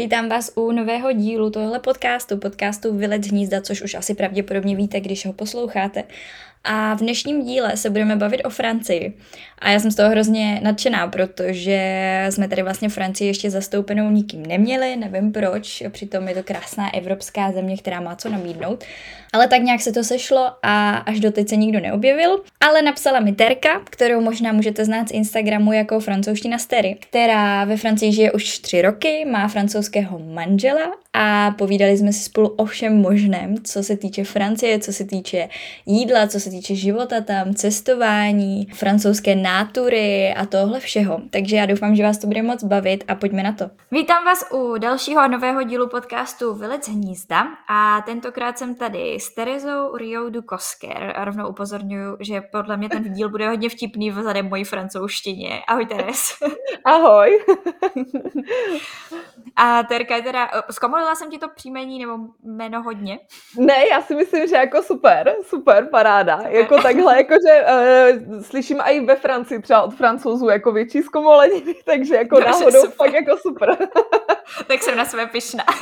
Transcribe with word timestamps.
Vítám 0.00 0.28
vás 0.28 0.52
u 0.54 0.72
nového 0.72 1.12
dílu 1.12 1.50
tohle 1.50 1.78
podcastu, 1.78 2.36
podcastu 2.36 2.96
Vylec 2.96 3.26
hnízda, 3.26 3.60
což 3.60 3.82
už 3.82 3.94
asi 3.94 4.14
pravděpodobně 4.14 4.76
víte, 4.76 5.00
když 5.00 5.26
ho 5.26 5.32
posloucháte. 5.32 6.04
A 6.64 6.94
v 6.94 6.98
dnešním 6.98 7.44
díle 7.44 7.76
se 7.76 7.90
budeme 7.90 8.16
bavit 8.16 8.42
o 8.44 8.50
Francii. 8.50 9.12
A 9.58 9.70
já 9.70 9.80
jsem 9.80 9.90
z 9.90 9.94
toho 9.94 10.10
hrozně 10.10 10.60
nadšená, 10.62 11.06
protože 11.06 11.80
jsme 12.30 12.48
tady 12.48 12.62
vlastně 12.62 12.88
Francii 12.88 13.28
ještě 13.28 13.50
zastoupenou 13.50 14.10
nikým 14.10 14.46
neměli, 14.46 14.96
nevím 14.96 15.32
proč, 15.32 15.82
přitom 15.90 16.28
je 16.28 16.34
to 16.34 16.42
krásná 16.42 16.94
evropská 16.94 17.52
země, 17.52 17.76
která 17.76 18.00
má 18.00 18.16
co 18.16 18.28
nabídnout. 18.28 18.84
Ale 19.32 19.48
tak 19.48 19.62
nějak 19.62 19.80
se 19.80 19.92
to 19.92 20.04
sešlo 20.04 20.50
a 20.62 20.96
až 20.96 21.20
doteď 21.20 21.48
se 21.48 21.56
nikdo 21.56 21.80
neobjevil. 21.80 22.42
Ale 22.60 22.82
napsala 22.82 23.20
mi 23.20 23.32
Terka, 23.32 23.80
kterou 23.84 24.20
možná 24.20 24.52
můžete 24.52 24.84
znát 24.84 25.08
z 25.08 25.12
Instagramu 25.12 25.72
jako 25.72 26.00
francouzština 26.00 26.58
Stery, 26.58 26.96
která 27.00 27.64
ve 27.64 27.76
Francii 27.76 28.12
žije 28.12 28.32
už 28.32 28.58
tři 28.58 28.82
roky, 28.82 29.24
má 29.30 29.48
francouzského 29.48 30.18
manžela 30.18 30.92
a 31.12 31.50
povídali 31.50 31.96
jsme 31.96 32.12
si 32.12 32.24
spolu 32.24 32.48
o 32.48 32.64
všem 32.64 32.96
možném, 32.96 33.54
co 33.64 33.82
se 33.82 33.96
týče 33.96 34.24
Francie, 34.24 34.78
co 34.78 34.92
se 34.92 35.04
týče 35.04 35.48
jídla, 35.86 36.26
co 36.26 36.40
se 36.40 36.49
týče 36.50 36.74
života 36.74 37.20
tam, 37.20 37.54
cestování, 37.54 38.66
francouzské 38.74 39.34
nátury 39.34 40.34
a 40.34 40.46
tohle 40.46 40.80
všeho. 40.80 41.20
Takže 41.30 41.56
já 41.56 41.66
doufám, 41.66 41.94
že 41.94 42.02
vás 42.02 42.18
to 42.18 42.26
bude 42.26 42.42
moc 42.42 42.64
bavit 42.64 43.04
a 43.08 43.14
pojďme 43.14 43.42
na 43.42 43.52
to. 43.52 43.70
Vítám 43.90 44.24
vás 44.24 44.44
u 44.52 44.78
dalšího 44.78 45.28
nového 45.28 45.62
dílu 45.62 45.88
podcastu 45.88 46.54
Vylec 46.54 46.88
hnízda 46.88 47.46
a 47.68 48.00
tentokrát 48.00 48.58
jsem 48.58 48.74
tady 48.74 49.16
s 49.20 49.34
Terezou 49.34 49.96
Rio 49.96 50.30
du 50.30 50.42
Kosker 50.42 51.12
a 51.16 51.24
rovnou 51.24 51.48
upozorňuji, 51.48 52.16
že 52.20 52.40
podle 52.40 52.76
mě 52.76 52.88
ten 52.88 53.12
díl 53.12 53.28
bude 53.28 53.48
hodně 53.48 53.68
vtipný 53.68 54.10
vzhledem 54.10 54.48
mojí 54.48 54.64
francouzštině. 54.64 55.62
Ahoj 55.68 55.86
Teres. 55.86 56.32
Ahoj. 56.84 57.44
a 59.56 59.82
Terka 59.82 60.16
je 60.16 60.22
teda, 60.22 60.50
zkomolila 60.70 61.14
jsem 61.14 61.30
ti 61.30 61.38
to 61.38 61.48
příjmení 61.48 61.98
nebo 61.98 62.18
jméno 62.42 62.82
hodně? 62.82 63.18
Ne, 63.58 63.86
já 63.90 64.02
si 64.02 64.14
myslím, 64.14 64.48
že 64.48 64.56
jako 64.56 64.82
super, 64.82 65.34
super, 65.42 65.88
paráda. 65.90 66.39
Jako 66.48 66.82
takhle, 66.82 67.16
jakože 67.16 67.64
uh, 67.64 68.42
slyším 68.42 68.80
i 68.80 69.00
ve 69.00 69.16
Francii 69.16 69.62
třeba 69.62 69.82
od 69.82 69.94
francouzů 69.94 70.48
jako 70.48 70.72
větší 70.72 71.02
zkomolení, 71.02 71.62
takže 71.84 72.14
jako 72.14 72.36
Dobře, 72.36 72.50
náhodou 72.50 72.80
super. 72.80 72.96
fakt 72.96 73.12
jako 73.12 73.36
super. 73.36 73.76
tak 74.66 74.82
jsem 74.82 74.96
na 74.96 75.04
sebe 75.04 75.26
pišná. 75.26 75.64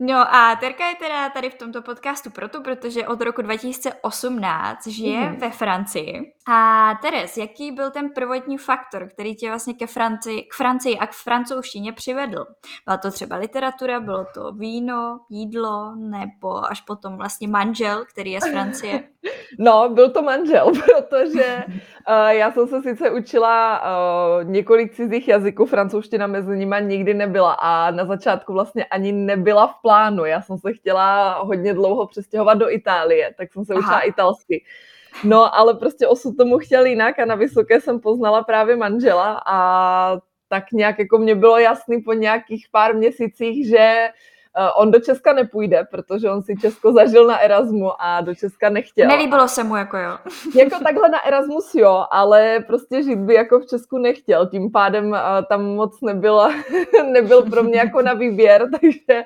No 0.00 0.34
a 0.34 0.56
Terka 0.56 0.88
je 0.88 0.94
teda 0.94 1.30
tady 1.30 1.50
v 1.50 1.54
tomto 1.54 1.82
podcastu 1.82 2.30
proto, 2.30 2.60
protože 2.60 3.06
od 3.06 3.20
roku 3.20 3.42
2018 3.42 4.86
žije 4.86 5.30
mm. 5.30 5.36
ve 5.36 5.50
Francii. 5.50 6.32
A 6.48 6.90
Teres, 7.02 7.36
jaký 7.36 7.72
byl 7.72 7.90
ten 7.90 8.10
prvotní 8.10 8.58
faktor, 8.58 9.08
který 9.08 9.36
tě 9.36 9.48
vlastně 9.48 9.74
ke 9.74 9.86
Francii, 9.86 10.42
k 10.42 10.54
Francii 10.54 10.98
a 10.98 11.06
k 11.06 11.12
francouzštině 11.12 11.92
přivedl? 11.92 12.46
Byla 12.84 12.96
to 12.96 13.10
třeba 13.10 13.36
literatura, 13.36 14.00
bylo 14.00 14.26
to 14.34 14.52
víno, 14.52 15.20
jídlo, 15.30 15.94
nebo 15.96 16.70
až 16.70 16.80
potom 16.80 17.16
vlastně 17.16 17.48
manžel, 17.48 18.04
který 18.18 18.32
je 18.32 18.40
z 18.40 18.50
Francie? 18.50 19.02
No, 19.58 19.88
byl 19.88 20.10
to 20.10 20.22
manžel, 20.22 20.72
protože 20.98 21.64
uh, 21.66 22.28
já 22.28 22.52
jsem 22.52 22.66
se 22.66 22.82
sice 22.82 23.10
učila 23.10 23.82
uh, 23.82 24.50
několik 24.50 24.94
cizích 24.94 25.28
jazyků, 25.28 25.66
francouzština 25.66 26.26
mezi 26.26 26.56
nimi 26.56 26.76
nikdy 26.82 27.14
nebyla 27.14 27.52
a 27.52 27.90
na 27.90 28.04
začátku 28.04 28.52
vlastně 28.52 28.84
ani 28.84 29.12
nebyla 29.12 29.66
v 29.66 29.82
plánu. 29.82 30.24
Já 30.24 30.42
jsem 30.42 30.58
se 30.58 30.72
chtěla 30.72 31.38
hodně 31.42 31.74
dlouho 31.74 32.06
přestěhovat 32.06 32.58
do 32.58 32.70
Itálie, 32.70 33.34
tak 33.36 33.52
jsem 33.52 33.64
se 33.64 33.72
Aha. 33.72 33.80
učila 33.80 34.00
italsky. 34.00 34.64
No, 35.24 35.54
ale 35.54 35.74
prostě 35.74 36.06
osud 36.06 36.36
tomu 36.36 36.58
chtěl 36.58 36.86
jinak 36.86 37.18
a 37.18 37.24
na 37.24 37.34
vysoké 37.34 37.80
jsem 37.80 38.00
poznala 38.00 38.42
právě 38.44 38.76
manžela 38.76 39.42
a 39.46 40.20
tak 40.48 40.72
nějak 40.72 40.98
jako 40.98 41.18
mě 41.18 41.34
bylo 41.34 41.58
jasný 41.58 42.02
po 42.02 42.12
nějakých 42.12 42.66
pár 42.72 42.94
měsících, 42.94 43.68
že 43.68 44.08
Uh, 44.08 44.37
on 44.76 44.90
do 44.90 45.00
Česka 45.00 45.32
nepůjde, 45.32 45.86
protože 45.90 46.30
on 46.30 46.42
si 46.42 46.56
Česko 46.60 46.92
zažil 46.92 47.26
na 47.26 47.38
Erasmu 47.38 47.90
a 47.98 48.20
do 48.20 48.34
Česka 48.34 48.68
nechtěl. 48.68 49.08
Nelíbilo 49.08 49.48
se 49.48 49.64
mu, 49.64 49.76
jako 49.76 49.96
jo. 49.96 50.18
jako 50.54 50.84
takhle 50.84 51.08
na 51.08 51.26
Erasmus 51.26 51.74
jo, 51.74 52.04
ale 52.10 52.64
prostě 52.66 53.02
žít 53.02 53.18
by 53.18 53.34
jako 53.34 53.60
v 53.60 53.66
Česku 53.66 53.98
nechtěl. 53.98 54.46
Tím 54.46 54.70
pádem 54.70 55.10
uh, 55.10 55.18
tam 55.48 55.64
moc 55.64 56.00
nebyla, 56.00 56.50
nebyl 57.12 57.42
pro 57.42 57.62
mě 57.62 57.78
jako 57.78 58.02
na 58.02 58.12
výběr, 58.12 58.68
takže 58.80 59.24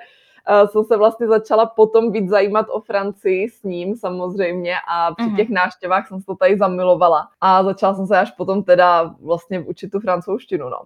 uh, 0.62 0.69
jsem 0.69 0.84
se 0.84 0.97
vlastně 0.97 1.26
začala 1.26 1.66
potom 1.66 2.12
víc 2.12 2.31
zajímat 2.31 2.66
o 2.70 2.81
Francii 2.81 3.49
s 3.49 3.62
ním 3.62 3.97
samozřejmě 3.97 4.75
a 4.88 5.14
při 5.14 5.26
uh-huh. 5.26 5.37
těch 5.37 5.49
návštěvách 5.49 6.09
jsem 6.09 6.20
se 6.20 6.26
to 6.26 6.34
tady 6.34 6.59
zamilovala 6.59 7.28
a 7.41 7.64
začala 7.64 7.94
jsem 7.94 8.06
se 8.06 8.19
až 8.19 8.31
potom 8.31 8.62
teda 8.62 9.14
vlastně 9.20 9.60
učit 9.60 9.91
tu 9.91 10.00
francouzštinu, 10.00 10.69
no. 10.69 10.78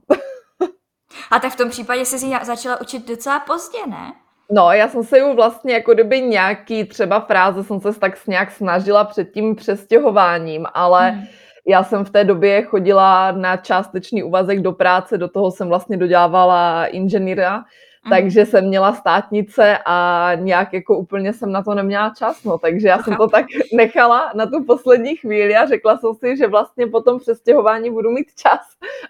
a 1.30 1.38
tak 1.38 1.52
v 1.52 1.56
tom 1.56 1.70
případě 1.70 2.04
jsi 2.04 2.18
si 2.18 2.32
začala 2.42 2.80
učit 2.80 3.08
docela 3.08 3.40
pozdě, 3.40 3.78
ne? 3.86 4.12
No, 4.50 4.72
já 4.72 4.88
jsem 4.88 5.04
se 5.04 5.18
ju 5.18 5.34
vlastně 5.34 5.74
jako 5.74 5.94
kdyby 5.94 6.20
nějaký 6.20 6.84
třeba 6.84 7.20
fráze 7.20 7.64
jsem 7.64 7.80
se 7.80 8.00
tak 8.00 8.26
nějak 8.26 8.50
snažila 8.50 9.04
před 9.04 9.32
tím 9.32 9.56
přestěhováním, 9.56 10.66
ale 10.74 11.10
hmm. 11.10 11.24
já 11.66 11.84
jsem 11.84 12.04
v 12.04 12.10
té 12.10 12.24
době 12.24 12.62
chodila 12.62 13.32
na 13.32 13.56
částečný 13.56 14.22
úvazek 14.22 14.60
do 14.60 14.72
práce, 14.72 15.18
do 15.18 15.28
toho 15.28 15.50
jsem 15.50 15.68
vlastně 15.68 15.96
dodělávala 15.96 16.86
inženýra, 16.86 17.64
Mm. 18.06 18.10
takže 18.10 18.46
jsem 18.46 18.64
měla 18.64 18.92
státnice 18.92 19.78
a 19.86 20.30
nějak 20.34 20.72
jako 20.72 20.98
úplně 20.98 21.32
jsem 21.32 21.52
na 21.52 21.62
to 21.62 21.74
neměla 21.74 22.12
čas, 22.18 22.44
no, 22.44 22.58
takže 22.58 22.88
já 22.88 23.02
jsem 23.02 23.16
to 23.16 23.28
tak 23.28 23.46
nechala 23.72 24.32
na 24.34 24.46
tu 24.46 24.64
poslední 24.64 25.16
chvíli 25.16 25.56
a 25.56 25.66
řekla 25.66 25.98
jsem 25.98 26.14
si, 26.14 26.36
že 26.36 26.46
vlastně 26.46 26.86
po 26.86 27.00
tom 27.00 27.18
přestěhování 27.18 27.90
budu 27.90 28.10
mít 28.10 28.26
čas 28.36 28.60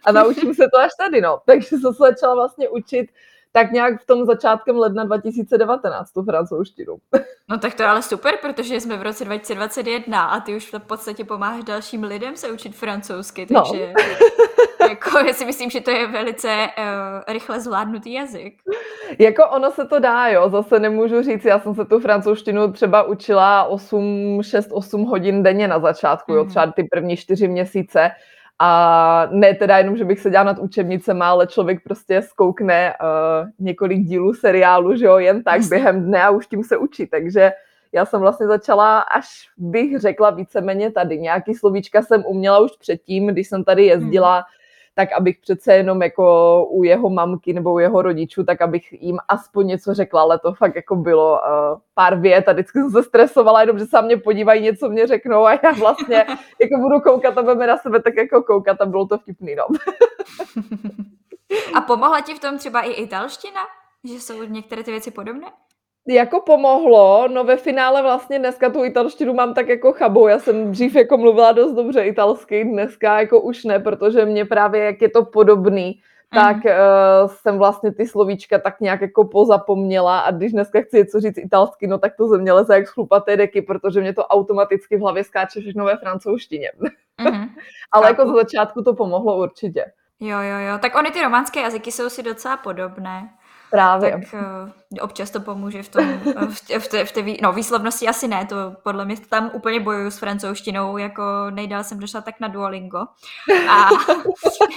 a 0.04 0.12
naučím 0.12 0.54
se 0.54 0.68
to 0.74 0.80
až 0.80 0.90
tady, 0.98 1.20
no, 1.20 1.40
takže 1.46 1.68
jsem 1.68 1.94
se 1.94 1.98
začala 1.98 2.34
vlastně 2.34 2.68
učit 2.68 3.10
tak 3.52 3.72
nějak 3.72 4.02
v 4.02 4.06
tom 4.06 4.24
začátkem 4.24 4.76
ledna 4.76 5.04
2019 5.04 6.12
tu 6.12 6.22
francouzštinu. 6.22 6.96
No 7.48 7.58
tak 7.58 7.74
to 7.74 7.82
je 7.82 7.88
ale 7.88 8.02
super, 8.02 8.34
protože 8.42 8.80
jsme 8.80 8.96
v 8.96 9.02
roce 9.02 9.24
2021 9.24 10.24
a 10.24 10.40
ty 10.40 10.56
už 10.56 10.72
v 10.72 10.78
podstatě 10.78 11.24
pomáháš 11.24 11.64
dalším 11.64 12.04
lidem 12.04 12.36
se 12.36 12.50
učit 12.50 12.74
francouzsky, 12.74 13.46
no. 13.50 13.62
takže 13.62 13.92
no. 13.98 14.26
jako, 14.88 15.18
já 15.18 15.32
si 15.32 15.44
myslím, 15.44 15.70
že 15.70 15.80
to 15.80 15.90
je 15.90 16.06
velice 16.06 16.48
uh, 16.48 17.32
rychle 17.32 17.60
zvládnutý 17.60 18.12
jazyk. 18.12 18.54
Jako 19.18 19.48
ono 19.48 19.70
se 19.70 19.84
to 19.84 19.98
dá, 19.98 20.28
jo, 20.28 20.48
zase 20.50 20.78
nemůžu 20.78 21.22
říct, 21.22 21.44
já 21.44 21.58
jsem 21.58 21.74
se 21.74 21.84
tu 21.84 22.00
francouzštinu 22.00 22.72
třeba 22.72 23.02
učila 23.02 23.64
8, 23.64 24.40
6, 24.42 24.68
8 24.72 25.04
hodin 25.04 25.42
denně 25.42 25.68
na 25.68 25.78
začátku, 25.78 26.32
mm-hmm. 26.32 26.36
jo, 26.36 26.42
mhm. 26.42 26.50
třeba 26.50 26.72
ty 26.72 26.84
první 26.84 27.16
čtyři 27.16 27.48
měsíce, 27.48 28.10
a 28.58 29.28
ne 29.30 29.54
teda 29.54 29.78
jenom, 29.78 29.96
že 29.96 30.04
bych 30.04 30.20
se 30.20 30.30
nad 30.30 30.58
učebnicema, 30.58 31.28
ale 31.28 31.46
člověk 31.46 31.82
prostě 31.84 32.22
zkoukne 32.22 32.94
uh, 33.00 33.48
několik 33.58 33.98
dílů 33.98 34.34
seriálu, 34.34 34.96
že 34.96 35.06
jo, 35.06 35.18
jen 35.18 35.42
tak 35.42 35.60
během 35.68 36.04
dne 36.04 36.22
a 36.22 36.30
už 36.30 36.46
tím 36.46 36.64
se 36.64 36.76
učí. 36.76 37.06
Takže 37.06 37.52
já 37.92 38.04
jsem 38.04 38.20
vlastně 38.20 38.46
začala, 38.46 39.00
až 39.00 39.26
bych 39.56 39.98
řekla 39.98 40.30
víceméně 40.30 40.90
tady. 40.90 41.18
Nějaký 41.18 41.54
slovíčka 41.54 42.02
jsem 42.02 42.24
uměla 42.26 42.58
už 42.58 42.70
předtím, 42.80 43.26
když 43.26 43.48
jsem 43.48 43.64
tady 43.64 43.86
jezdila 43.86 44.34
hmm 44.34 44.44
tak 44.98 45.12
abych 45.12 45.38
přece 45.38 45.74
jenom 45.74 46.02
jako 46.02 46.66
u 46.70 46.84
jeho 46.84 47.10
mamky 47.10 47.52
nebo 47.52 47.72
u 47.72 47.78
jeho 47.78 48.02
rodičů, 48.02 48.44
tak 48.44 48.62
abych 48.62 48.92
jim 48.92 49.18
aspoň 49.28 49.66
něco 49.66 49.94
řekla, 49.94 50.22
ale 50.22 50.38
to 50.38 50.54
fakt 50.54 50.76
jako 50.76 50.96
bylo 50.96 51.32
uh, 51.32 51.38
pár 51.94 52.20
vět 52.20 52.48
a 52.48 52.52
vždycky 52.52 52.78
jsem 52.78 52.90
se 52.90 53.02
stresovala, 53.02 53.60
jenom 53.60 53.78
že 53.78 53.86
se 53.86 54.02
mě 54.02 54.16
podívají, 54.16 54.62
něco 54.62 54.88
mě 54.88 55.06
řeknou 55.06 55.46
a 55.46 55.52
já 55.52 55.72
vlastně 55.78 56.16
jako 56.60 56.80
budu 56.80 57.00
koukat 57.00 57.38
a 57.38 57.42
budeme 57.42 57.66
na 57.66 57.76
sebe 57.76 58.02
tak 58.02 58.16
jako 58.16 58.42
koukat 58.42 58.80
a 58.80 58.86
bylo 58.86 59.06
to 59.06 59.18
vtipný, 59.18 59.54
no. 59.54 59.64
a 61.74 61.80
pomohla 61.80 62.20
ti 62.20 62.34
v 62.34 62.40
tom 62.40 62.58
třeba 62.58 62.80
i 62.80 62.92
italština? 62.92 63.60
Že 64.04 64.14
jsou 64.14 64.42
některé 64.42 64.82
ty 64.82 64.90
věci 64.90 65.10
podobné? 65.10 65.46
Jako 66.08 66.40
pomohlo, 66.40 67.28
no 67.28 67.44
ve 67.44 67.56
finále 67.56 68.02
vlastně 68.02 68.38
dneska 68.38 68.70
tu 68.70 68.84
italštinu 68.84 69.34
mám 69.34 69.54
tak 69.54 69.68
jako 69.68 69.92
chabou, 69.92 70.26
já 70.26 70.38
jsem 70.38 70.72
dřív 70.72 70.94
jako 70.94 71.16
mluvila 71.16 71.52
dost 71.52 71.72
dobře 71.72 72.04
italsky, 72.04 72.64
dneska 72.64 73.20
jako 73.20 73.40
už 73.40 73.64
ne, 73.64 73.78
protože 73.78 74.24
mě 74.24 74.44
právě, 74.44 74.84
jak 74.84 75.02
je 75.02 75.08
to 75.08 75.24
podobný, 75.24 76.00
tak 76.34 76.56
uh, 76.56 77.30
jsem 77.30 77.58
vlastně 77.58 77.94
ty 77.94 78.06
slovíčka 78.06 78.58
tak 78.58 78.80
nějak 78.80 79.00
jako 79.00 79.24
pozapomněla 79.24 80.18
a 80.18 80.30
když 80.30 80.52
dneska 80.52 80.80
chci 80.80 80.96
něco 80.96 81.20
říct 81.20 81.38
italsky, 81.38 81.86
no 81.86 81.98
tak 81.98 82.16
to 82.16 82.28
ze 82.28 82.38
mě 82.38 82.52
leze 82.52 82.74
jak 82.74 82.88
schlupaté 82.88 83.36
deky, 83.36 83.62
protože 83.62 84.00
mě 84.00 84.12
to 84.12 84.26
automaticky 84.26 84.96
v 84.96 85.00
hlavě 85.00 85.24
skáče 85.24 85.60
všechno 85.60 85.84
ve 85.84 85.96
francouzštině. 85.96 86.70
Mm-hmm. 87.18 87.48
Ale 87.92 88.06
jako 88.06 88.28
z 88.28 88.34
začátku 88.34 88.82
to 88.82 88.94
pomohlo 88.94 89.38
určitě. 89.38 89.84
Jo, 90.20 90.38
jo, 90.40 90.58
jo. 90.58 90.78
Tak 90.78 90.96
ony 90.96 91.10
ty 91.10 91.22
románské 91.22 91.60
jazyky 91.60 91.92
jsou 91.92 92.08
si 92.08 92.22
docela 92.22 92.56
podobné. 92.56 93.28
Právě. 93.70 94.10
Tak 94.10 94.42
uh, 94.42 94.70
občas 95.00 95.30
to 95.30 95.40
pomůže 95.40 95.82
v 95.82 95.88
tom, 95.88 96.04
eh, 96.04 96.46
v, 96.46 96.60
té, 96.66 96.78
v, 96.78 96.88
té, 96.88 97.04
v 97.04 97.12
té, 97.12 97.24
no 97.42 97.52
výslovnosti 97.52 98.08
asi 98.08 98.28
ne, 98.28 98.46
to 98.46 98.56
podle 98.82 99.04
mě 99.04 99.16
tam 99.16 99.50
úplně 99.54 99.80
bojuju 99.80 100.10
s 100.10 100.18
francouzštinou, 100.18 100.98
jako 100.98 101.22
nejdál 101.50 101.84
jsem 101.84 101.98
došla 101.98 102.20
tak 102.20 102.40
na 102.40 102.48
Duolingo 102.48 102.98
a 103.68 103.88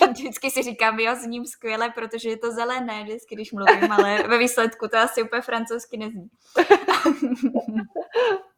vždycky 0.12 0.52
si 0.52 0.64
říkám, 0.64 1.00
jo, 1.00 1.16
zním 1.16 1.46
skvěle, 1.46 1.90
protože 1.90 2.30
je 2.30 2.38
to 2.38 2.52
zelené 2.52 3.04
vždycky, 3.04 3.36
když 3.36 3.52
mluvím, 3.52 3.92
ale 3.92 4.24
ve 4.28 4.38
výsledku 4.38 4.88
to 4.88 4.98
asi 4.98 5.24
úplně 5.24 5.42
francouzsky 5.42 5.98
nezní. 5.98 6.28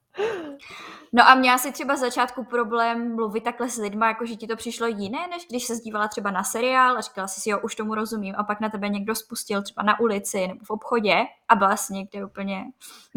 No 1.14 1.28
a 1.28 1.36
měla 1.36 1.58
jsi 1.58 1.72
třeba 1.72 1.96
začátku 1.96 2.44
problém 2.44 3.16
mluvit 3.16 3.44
takhle 3.44 3.70
s 3.70 3.78
lidma, 3.78 4.08
jako 4.08 4.26
že 4.26 4.36
ti 4.36 4.48
to 4.48 4.56
přišlo 4.56 4.88
jiné, 4.88 5.28
než 5.28 5.48
když 5.50 5.66
se 5.66 5.76
zdívala 5.76 6.08
třeba 6.08 6.32
na 6.32 6.44
seriál 6.44 6.98
a 6.98 7.02
říkala 7.02 7.28
si, 7.28 7.50
jo, 7.50 7.60
už 7.60 7.76
tomu 7.76 7.96
rozumím 7.96 8.36
a 8.38 8.44
pak 8.44 8.60
na 8.60 8.70
tebe 8.70 8.90
někdo 8.90 9.16
spustil 9.16 9.64
třeba 9.64 9.84
na 9.84 10.00
ulici 10.00 10.48
nebo 10.48 10.66
v 10.66 10.70
obchodě 10.70 11.16
a 11.50 11.56
byla 11.56 11.78
jsi 11.78 11.94
někde 11.94 12.26
úplně 12.26 12.66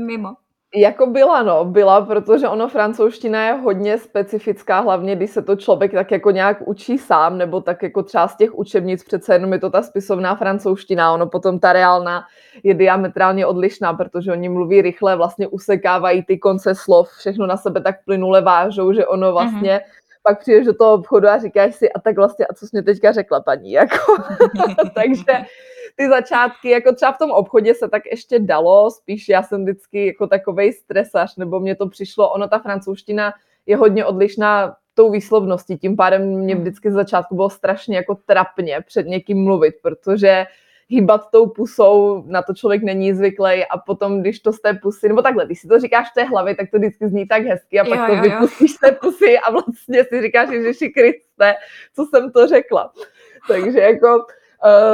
mimo. 0.06 0.37
Jako 0.76 1.06
byla, 1.06 1.43
no, 1.43 1.65
byla, 1.65 2.00
protože 2.00 2.49
ono 2.49 2.69
francouzština 2.69 3.47
je 3.47 3.53
hodně 3.53 3.99
specifická, 3.99 4.81
hlavně 4.81 5.17
když 5.17 5.31
se 5.31 5.43
to 5.43 5.56
člověk 5.56 5.93
tak 5.93 6.11
jako 6.11 6.31
nějak 6.31 6.69
učí 6.69 6.99
sám, 6.99 7.38
nebo 7.38 7.61
tak 7.61 7.82
jako 7.82 8.03
třeba 8.03 8.29
z 8.29 8.37
těch 8.37 8.55
učebnic, 8.55 9.05
přece 9.05 9.35
jenom 9.35 9.53
je 9.53 9.59
to 9.59 9.71
ta 9.71 9.82
spisovná 9.82 10.35
francouzština, 10.35 11.12
ono 11.12 11.26
potom 11.26 11.59
ta 11.59 11.73
reálná 11.73 12.25
je 12.62 12.75
diametrálně 12.75 13.47
odlišná, 13.47 13.93
protože 13.93 14.32
oni 14.32 14.49
mluví 14.49 14.82
rychle, 14.82 15.17
vlastně 15.17 15.49
usekávají 15.49 16.23
ty 16.23 16.38
konce 16.38 16.75
slov, 16.75 17.09
všechno 17.09 17.47
na 17.47 17.56
sebe 17.56 17.81
tak 17.81 18.05
plynule 18.05 18.41
vážou, 18.41 18.93
že 18.93 19.06
ono 19.06 19.32
vlastně 19.32 19.77
mm-hmm. 19.77 20.23
pak 20.23 20.41
přijdeš 20.41 20.67
do 20.67 20.75
toho 20.75 20.93
obchodu 20.93 21.29
a 21.29 21.38
říkáš 21.38 21.75
si, 21.75 21.93
a 21.93 22.00
tak 22.00 22.17
vlastně, 22.17 22.47
a 22.47 22.55
co 22.55 22.67
jsi 22.67 22.70
mě 22.73 22.82
teďka 22.82 23.12
řekla, 23.12 23.41
paní, 23.41 23.73
jako. 23.81 24.23
Takže 24.94 25.44
ty 25.96 26.08
začátky, 26.08 26.70
jako 26.70 26.94
třeba 26.94 27.12
v 27.12 27.19
tom 27.19 27.31
obchodě 27.31 27.75
se 27.75 27.88
tak 27.88 28.02
ještě 28.11 28.38
dalo, 28.38 28.91
spíš 28.91 29.29
já 29.29 29.43
jsem 29.43 29.62
vždycky 29.62 30.06
jako 30.06 30.26
takovej 30.26 30.73
stresař, 30.73 31.37
nebo 31.37 31.61
mě 31.61 31.76
to 31.76 31.88
přišlo, 31.88 32.31
ono 32.31 32.49
ta 32.49 32.58
francouzština 32.58 33.32
je 33.67 33.76
hodně 33.76 34.05
odlišná 34.05 34.76
tou 34.94 35.11
výslovností, 35.11 35.79
tím 35.79 35.96
pádem 35.96 36.23
mě 36.23 36.55
hmm. 36.55 36.62
vždycky 36.62 36.91
z 36.91 36.94
začátku 36.94 37.35
bylo 37.35 37.50
strašně 37.50 37.96
jako 37.96 38.14
trapně 38.26 38.81
před 38.87 39.06
někým 39.06 39.44
mluvit, 39.44 39.75
protože 39.82 40.46
hýbat 40.88 41.31
tou 41.31 41.46
pusou, 41.46 42.25
na 42.26 42.43
to 42.43 42.55
člověk 42.55 42.82
není 42.82 43.14
zvyklý 43.14 43.64
a 43.70 43.79
potom, 43.87 44.20
když 44.20 44.41
to 44.41 44.52
z 44.52 44.61
té 44.61 44.75
pusy, 44.75 45.08
nebo 45.08 45.23
takhle, 45.23 45.46
když 45.46 45.61
si 45.61 45.69
to 45.69 45.81
říkáš 45.81 46.11
v 46.11 46.14
té 46.14 46.25
hlavě, 46.25 46.55
tak 46.55 46.70
to 46.70 46.79
vždycky 46.79 47.08
zní 47.08 47.26
tak 47.26 47.43
hezky 47.43 47.81
a 47.81 47.85
pak 47.85 47.99
jo, 47.99 48.06
to 48.06 48.14
jo, 48.14 48.23
vypustíš 48.23 48.73
z 48.73 48.79
té 48.79 48.93
pusy 48.93 49.38
a 49.38 49.50
vlastně 49.50 50.05
si 50.05 50.23
říkáš, 50.23 50.49
že 50.49 50.88
Kriste, 50.88 51.55
co 51.94 52.05
jsem 52.05 52.32
to 52.32 52.46
řekla. 52.46 52.93
Takže 53.49 53.81
jako 53.81 54.26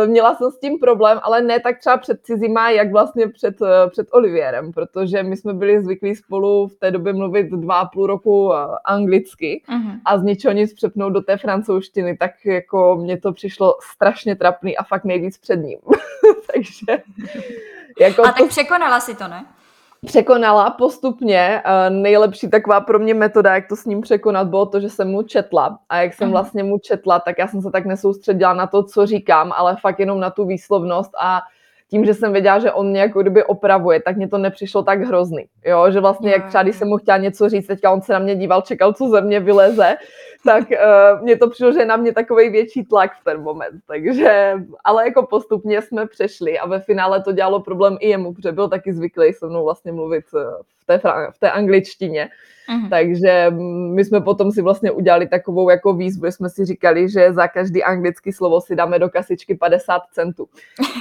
měla 0.06 0.34
jsem 0.34 0.50
s 0.50 0.58
tím 0.58 0.78
problém, 0.78 1.20
ale 1.22 1.42
ne 1.42 1.60
tak 1.60 1.78
třeba 1.78 1.96
před 1.96 2.20
cizíma, 2.22 2.70
jak 2.70 2.92
vlastně 2.92 3.28
před, 3.28 3.60
uh, 3.60 3.68
před 3.90 4.06
Olivierem, 4.10 4.72
protože 4.72 5.22
my 5.22 5.36
jsme 5.36 5.54
byli 5.54 5.82
zvyklí 5.82 6.16
spolu 6.16 6.68
v 6.68 6.74
té 6.74 6.90
době 6.90 7.12
mluvit 7.12 7.50
dva 7.50 7.78
a 7.78 7.84
půl 7.84 8.06
roku 8.06 8.44
uh, 8.44 8.54
anglicky 8.84 9.62
uh-huh. 9.68 10.00
a 10.04 10.18
z 10.18 10.22
ničeho 10.22 10.52
nic 10.52 10.74
přepnout 10.74 11.12
do 11.12 11.20
té 11.20 11.36
francouzštiny, 11.36 12.16
tak 12.16 12.30
jako 12.44 12.96
mně 13.00 13.20
to 13.20 13.32
přišlo 13.32 13.74
strašně 13.94 14.36
trapný 14.36 14.76
a 14.76 14.82
fakt 14.82 15.04
nejvíc 15.04 15.38
před 15.38 15.56
ním. 15.56 15.78
Takže 16.54 17.02
jako 18.00 18.22
a 18.22 18.32
to... 18.32 18.38
tak 18.38 18.48
překonala 18.48 19.00
si 19.00 19.14
to, 19.14 19.28
ne? 19.28 19.44
Překonala 20.06 20.70
postupně. 20.70 21.62
Nejlepší 21.88 22.50
taková 22.50 22.80
pro 22.80 22.98
mě 22.98 23.14
metoda, 23.14 23.54
jak 23.54 23.68
to 23.68 23.76
s 23.76 23.84
ním 23.84 24.00
překonat, 24.00 24.48
bylo 24.48 24.66
to, 24.66 24.80
že 24.80 24.90
jsem 24.90 25.08
mu 25.08 25.22
četla. 25.22 25.78
A 25.88 25.96
jak 25.96 26.14
jsem 26.14 26.30
vlastně 26.30 26.62
mu 26.62 26.78
četla, 26.78 27.20
tak 27.20 27.38
já 27.38 27.48
jsem 27.48 27.62
se 27.62 27.70
tak 27.70 27.86
nesoustředila 27.86 28.54
na 28.54 28.66
to, 28.66 28.82
co 28.82 29.06
říkám, 29.06 29.52
ale 29.56 29.76
fakt 29.80 29.98
jenom 29.98 30.20
na 30.20 30.30
tu 30.30 30.46
výslovnost 30.46 31.10
a 31.20 31.40
tím, 31.90 32.04
že 32.04 32.14
jsem 32.14 32.32
věděla, 32.32 32.58
že 32.58 32.72
on 32.72 32.90
mě 32.90 33.00
jako 33.00 33.22
kdyby 33.22 33.44
opravuje, 33.44 34.02
tak 34.02 34.16
mě 34.16 34.28
to 34.28 34.38
nepřišlo 34.38 34.82
tak 34.82 35.00
hrozný. 35.00 35.44
Jo, 35.64 35.90
že 35.90 36.00
vlastně, 36.00 36.30
jak 36.30 36.48
třeba 36.48 36.62
když 36.62 36.76
jsem 36.76 36.88
mu 36.88 36.96
chtěla 36.96 37.16
něco 37.16 37.48
říct, 37.48 37.66
teďka 37.66 37.90
on 37.90 38.02
se 38.02 38.12
na 38.12 38.18
mě 38.18 38.36
díval, 38.36 38.62
čekal, 38.62 38.92
co 38.92 39.08
ze 39.08 39.20
mě 39.20 39.40
vyleze, 39.40 39.96
tak 40.44 40.64
uh, 40.70 41.22
mně 41.22 41.36
to 41.36 41.50
přišlo, 41.50 41.72
že 41.72 41.78
je 41.78 41.86
na 41.86 41.96
mě 41.96 42.12
takový 42.12 42.48
větší 42.48 42.84
tlak 42.84 43.10
v 43.20 43.24
ten 43.24 43.42
moment. 43.42 43.80
Takže, 43.86 44.54
ale 44.84 45.04
jako 45.04 45.26
postupně 45.26 45.82
jsme 45.82 46.06
přešli 46.06 46.58
a 46.58 46.66
ve 46.66 46.80
finále 46.80 47.22
to 47.22 47.32
dělalo 47.32 47.60
problém 47.60 47.96
i 48.00 48.08
jemu, 48.08 48.34
protože 48.34 48.52
byl 48.52 48.68
taky 48.68 48.92
zvyklý 48.92 49.32
se 49.32 49.46
mnou 49.46 49.64
vlastně 49.64 49.92
mluvit 49.92 50.24
eh, 50.36 50.40
v 50.80 50.84
té, 50.84 51.00
v 51.32 51.38
té 51.38 51.50
angličtině. 51.50 52.28
Uh-huh. 52.70 52.88
Takže 52.90 53.46
my 53.94 54.04
jsme 54.04 54.20
potom 54.20 54.52
si 54.52 54.62
vlastně 54.62 54.90
udělali 54.90 55.28
takovou 55.28 55.70
jako 55.70 55.92
výzvu, 55.92 56.26
jsme 56.26 56.50
si 56.50 56.64
říkali, 56.64 57.08
že 57.08 57.32
za 57.32 57.48
každý 57.48 57.82
anglický 57.82 58.32
slovo 58.32 58.60
si 58.60 58.76
dáme 58.76 58.98
do 58.98 59.08
kasičky 59.08 59.54
50 59.54 60.02
centů. 60.12 60.48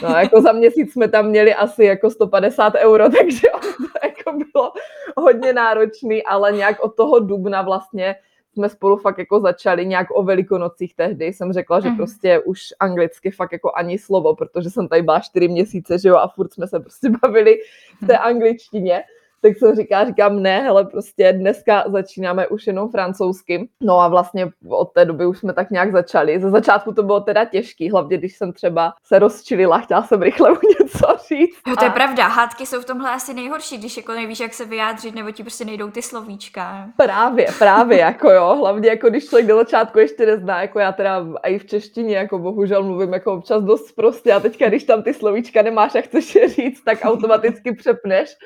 No 0.03 0.09
jako 0.09 0.41
za 0.41 0.51
měsíc 0.51 0.93
jsme 0.93 1.07
tam 1.07 1.27
měli 1.27 1.53
asi 1.53 1.83
jako 1.83 2.09
150 2.09 2.73
euro, 2.75 3.09
takže 3.17 3.47
to 3.77 4.07
jako 4.07 4.37
bylo 4.37 4.71
hodně 5.17 5.53
náročný, 5.53 6.23
ale 6.23 6.51
nějak 6.51 6.83
od 6.83 6.95
toho 6.95 7.19
dubna 7.19 7.61
vlastně 7.61 8.15
jsme 8.53 8.69
spolu 8.69 8.97
fakt 8.97 9.17
jako 9.17 9.39
začali 9.39 9.85
nějak 9.85 10.07
o 10.13 10.23
velikonocích 10.23 10.95
tehdy. 10.95 11.25
Jsem 11.25 11.53
řekla, 11.53 11.79
že 11.79 11.89
mm. 11.89 11.97
prostě 11.97 12.39
už 12.39 12.59
anglicky 12.79 13.31
fakt 13.31 13.51
jako 13.51 13.71
ani 13.75 13.97
slovo, 13.97 14.35
protože 14.35 14.69
jsem 14.69 14.87
tady 14.87 15.01
byla 15.01 15.19
čtyři 15.19 15.47
měsíce, 15.47 15.99
že 15.99 16.09
jo, 16.09 16.15
a 16.15 16.27
furt 16.27 16.53
jsme 16.53 16.67
se 16.67 16.79
prostě 16.79 17.09
bavili 17.23 17.59
v 18.03 18.07
té 18.07 18.17
angličtině 18.17 19.03
tak 19.41 19.57
jsem 19.57 19.75
říká, 19.75 20.05
říkám 20.05 20.41
ne, 20.41 20.59
hele, 20.59 20.85
prostě 20.85 21.33
dneska 21.33 21.83
začínáme 21.87 22.47
už 22.47 22.67
jenom 22.67 22.89
francouzsky. 22.89 23.69
No 23.81 23.99
a 23.99 24.07
vlastně 24.07 24.51
od 24.69 24.91
té 24.93 25.05
doby 25.05 25.25
už 25.25 25.39
jsme 25.39 25.53
tak 25.53 25.71
nějak 25.71 25.91
začali. 25.91 26.39
Ze 26.39 26.49
začátku 26.49 26.93
to 26.93 27.03
bylo 27.03 27.19
teda 27.19 27.45
těžký, 27.45 27.91
hlavně 27.91 28.17
když 28.17 28.37
jsem 28.37 28.53
třeba 28.53 28.93
se 29.03 29.19
rozčilila, 29.19 29.79
chtěla 29.79 30.03
jsem 30.03 30.21
rychle 30.21 30.49
mu 30.49 30.59
něco 30.79 31.07
říct. 31.29 31.57
Jo, 31.67 31.75
to 31.75 31.85
je 31.85 31.89
a... 31.89 31.93
pravda, 31.93 32.27
hádky 32.27 32.65
jsou 32.65 32.81
v 32.81 32.85
tomhle 32.85 33.11
asi 33.11 33.33
nejhorší, 33.33 33.77
když 33.77 33.97
jako 33.97 34.11
nevíš, 34.11 34.39
jak 34.39 34.53
se 34.53 34.65
vyjádřit, 34.65 35.15
nebo 35.15 35.31
ti 35.31 35.43
prostě 35.43 35.65
nejdou 35.65 35.91
ty 35.91 36.01
slovíčka. 36.01 36.87
Právě, 36.97 37.47
právě, 37.59 37.97
jako 38.09 38.31
jo, 38.31 38.55
hlavně 38.59 38.89
jako 38.89 39.09
když 39.09 39.25
člověk 39.25 39.47
do 39.47 39.55
začátku 39.55 39.99
ještě 39.99 40.25
nezná, 40.25 40.61
jako 40.61 40.79
já 40.79 40.91
teda 40.91 41.25
i 41.43 41.59
v 41.59 41.65
češtině, 41.65 42.17
jako 42.17 42.39
bohužel 42.39 42.83
mluvím 42.83 43.13
jako 43.13 43.33
občas 43.33 43.63
dost 43.63 43.91
prostě 43.91 44.33
a 44.33 44.39
teďka, 44.39 44.67
když 44.67 44.83
tam 44.83 45.03
ty 45.03 45.13
slovíčka 45.13 45.61
nemáš 45.61 45.95
a 45.95 46.01
chceš 46.01 46.35
je 46.35 46.49
říct, 46.49 46.83
tak 46.83 46.99
automaticky 47.03 47.75
přepneš 47.75 48.37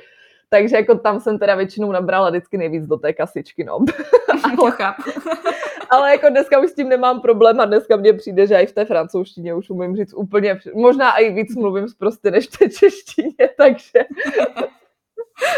takže 0.54 0.76
jako 0.76 0.96
tam 0.96 1.20
jsem 1.20 1.40
teda 1.40 1.56
většinou 1.56 1.92
nabrala 1.92 2.30
vždycky 2.30 2.58
nejvíc 2.58 2.86
do 2.88 2.98
té 2.98 3.14
kasičky, 3.14 3.64
no. 3.64 3.80
ale, 4.60 4.94
ale 5.90 6.12
jako 6.12 6.30
dneska 6.30 6.60
už 6.60 6.70
s 6.70 6.76
tím 6.76 6.90
nemám 6.90 7.22
problém 7.22 7.60
a 7.60 7.66
dneska 7.66 7.96
mně 7.96 8.14
přijde, 8.14 8.48
že 8.48 8.56
i 8.56 8.66
v 8.66 8.72
té 8.72 8.86
francouzštině 8.86 9.54
už 9.54 9.70
umím 9.70 9.96
říct 9.96 10.14
úplně, 10.14 10.60
možná 10.74 11.18
i 11.18 11.34
víc 11.34 11.56
mluvím 11.56 11.86
prostě 12.00 12.32
než 12.32 12.48
v 12.48 12.58
té 12.58 12.70
češtině, 12.70 13.50
takže 13.58 14.00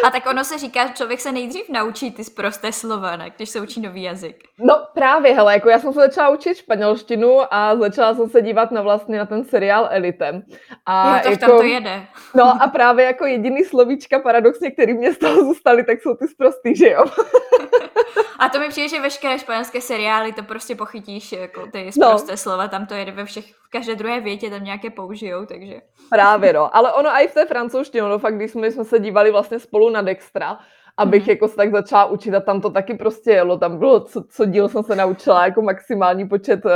a 0.04 0.10
tak 0.10 0.26
ono 0.26 0.44
se 0.44 0.58
říká, 0.58 0.88
že 0.88 0.94
člověk 0.94 1.20
se 1.20 1.32
nejdřív 1.32 1.70
naučí 1.70 2.12
ty 2.12 2.24
zprosté 2.24 2.72
slova, 2.72 3.16
ne? 3.16 3.32
když 3.36 3.50
se 3.50 3.62
učí 3.62 3.82
nový 3.82 4.04
jazyk. 4.04 4.44
No 4.60 4.76
právě, 4.94 5.34
hele, 5.34 5.54
jako 5.54 5.70
já 5.70 5.80
jsem 5.80 5.94
se 5.94 6.00
začala 6.00 6.30
učit 6.30 6.58
španělštinu 6.58 7.54
a 7.54 7.76
začala 7.76 8.16
jsem 8.16 8.30
se 8.30 8.42
dívat 8.42 8.72
na 8.72 8.82
vlastně 8.82 9.18
na 9.18 9.26
ten 9.26 9.46
seriál 9.46 9.88
Elite. 9.92 10.44
A 10.86 11.18
jo, 11.18 11.24
to 11.24 11.30
jako, 11.32 11.46
tam 11.46 11.58
to 11.58 11.64
jede. 11.64 12.06
No 12.36 12.64
a 12.64 12.68
právě 12.68 13.06
jako 13.06 13.26
jediný 13.26 13.64
slovíčka 13.64 14.20
paradoxně, 14.20 14.72
který 14.72 14.94
mě 14.94 15.14
z 15.14 15.18
toho 15.18 15.36
zůstaly, 15.36 15.84
tak 15.84 16.02
jsou 16.02 16.16
ty 16.16 16.28
zprostý, 16.28 16.76
že 16.76 16.90
jo? 16.90 17.06
a 18.40 18.50
to 18.50 18.60
mi 18.60 18.70
přijde, 18.70 18.90
že 18.90 19.02
veškeré 19.02 19.40
španělské 19.40 19.82
seriály 19.82 20.34
to 20.34 20.44
prostě 20.44 20.76
pochytíš, 20.76 21.32
jako 21.32 21.68
ty 21.72 21.92
zprosté 21.92 22.32
no. 22.32 22.38
slova, 22.38 22.68
tam 22.68 22.86
to 22.86 22.94
jede 22.94 23.12
ve 23.12 23.26
všech, 23.26 23.46
v 23.46 23.70
každé 23.70 23.96
druhé 23.96 24.20
větě 24.20 24.50
tam 24.50 24.64
nějaké 24.64 24.90
použijou, 24.90 25.46
takže... 25.46 25.82
Právě, 26.10 26.54
no. 26.54 26.76
Ale 26.76 26.94
ono 26.94 27.10
i 27.10 27.28
v 27.28 27.34
té 27.34 27.46
francouzštině, 27.46 28.02
no 28.02 28.20
fakt, 28.20 28.36
když 28.36 28.52
jsme, 28.52 28.72
jsme 28.72 28.86
se 28.86 29.00
dívali 29.00 29.32
vlastně 29.32 29.60
spolu 29.60 29.90
na 29.90 30.02
Dextra, 30.02 30.58
abych 30.98 31.26
mm-hmm. 31.26 31.30
jako 31.30 31.48
se 31.48 31.56
tak 31.56 31.72
začala 31.72 32.06
učit 32.06 32.34
a 32.34 32.40
tam 32.40 32.62
to 32.62 32.70
taky 32.70 32.94
prostě 32.94 33.32
jelo, 33.32 33.58
tam 33.58 33.78
bylo, 33.78 34.00
co, 34.00 34.24
co 34.30 34.46
díl 34.46 34.70
jsem 34.70 34.84
se 34.84 34.96
naučila, 34.96 35.46
jako 35.46 35.62
maximální 35.62 36.28
počet 36.30 36.66
uh, 36.66 36.72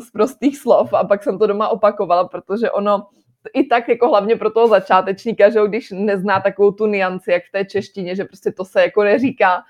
z 0.00 0.10
prostých 0.10 0.58
slov 0.58 0.94
a 0.94 1.04
pak 1.04 1.22
jsem 1.22 1.38
to 1.38 1.46
doma 1.46 1.68
opakovala, 1.68 2.28
protože 2.28 2.70
ono 2.70 3.06
i 3.54 3.64
tak 3.64 3.88
jako 3.88 4.08
hlavně 4.08 4.36
pro 4.36 4.50
toho 4.50 4.66
začátečníka, 4.66 5.50
že 5.50 5.60
když 5.68 5.90
nezná 5.90 6.40
takovou 6.40 6.72
tu 6.72 6.86
nianci, 6.86 7.32
jak 7.32 7.42
v 7.44 7.52
té 7.52 7.64
češtině, 7.64 8.16
že 8.16 8.24
prostě 8.24 8.52
to 8.52 8.64
se 8.64 8.82
jako 8.82 9.04
neříká. 9.04 9.62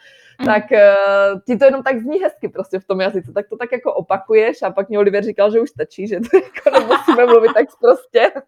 Tak 0.45 0.65
uh, 0.73 1.41
ti 1.47 1.57
to 1.57 1.65
jenom 1.65 1.83
tak 1.83 1.99
zní 1.99 2.19
hezky 2.19 2.49
prostě 2.49 2.79
v 2.79 2.85
tom 2.85 3.01
jazyce, 3.01 3.33
tak 3.33 3.49
to 3.49 3.57
tak 3.57 3.73
jako 3.73 3.95
opakuješ 3.95 4.63
a 4.63 4.71
pak 4.71 4.89
mě 4.89 4.99
Oliver 4.99 5.25
říkal, 5.25 5.51
že 5.51 5.61
už 5.61 5.71
stačí, 5.71 6.09
že 6.09 6.21
to 6.21 6.37
jako 6.37 6.71
nemusíme 6.81 7.27
mluvit 7.27 7.53
tak 7.55 7.67
prostě. 7.81 8.33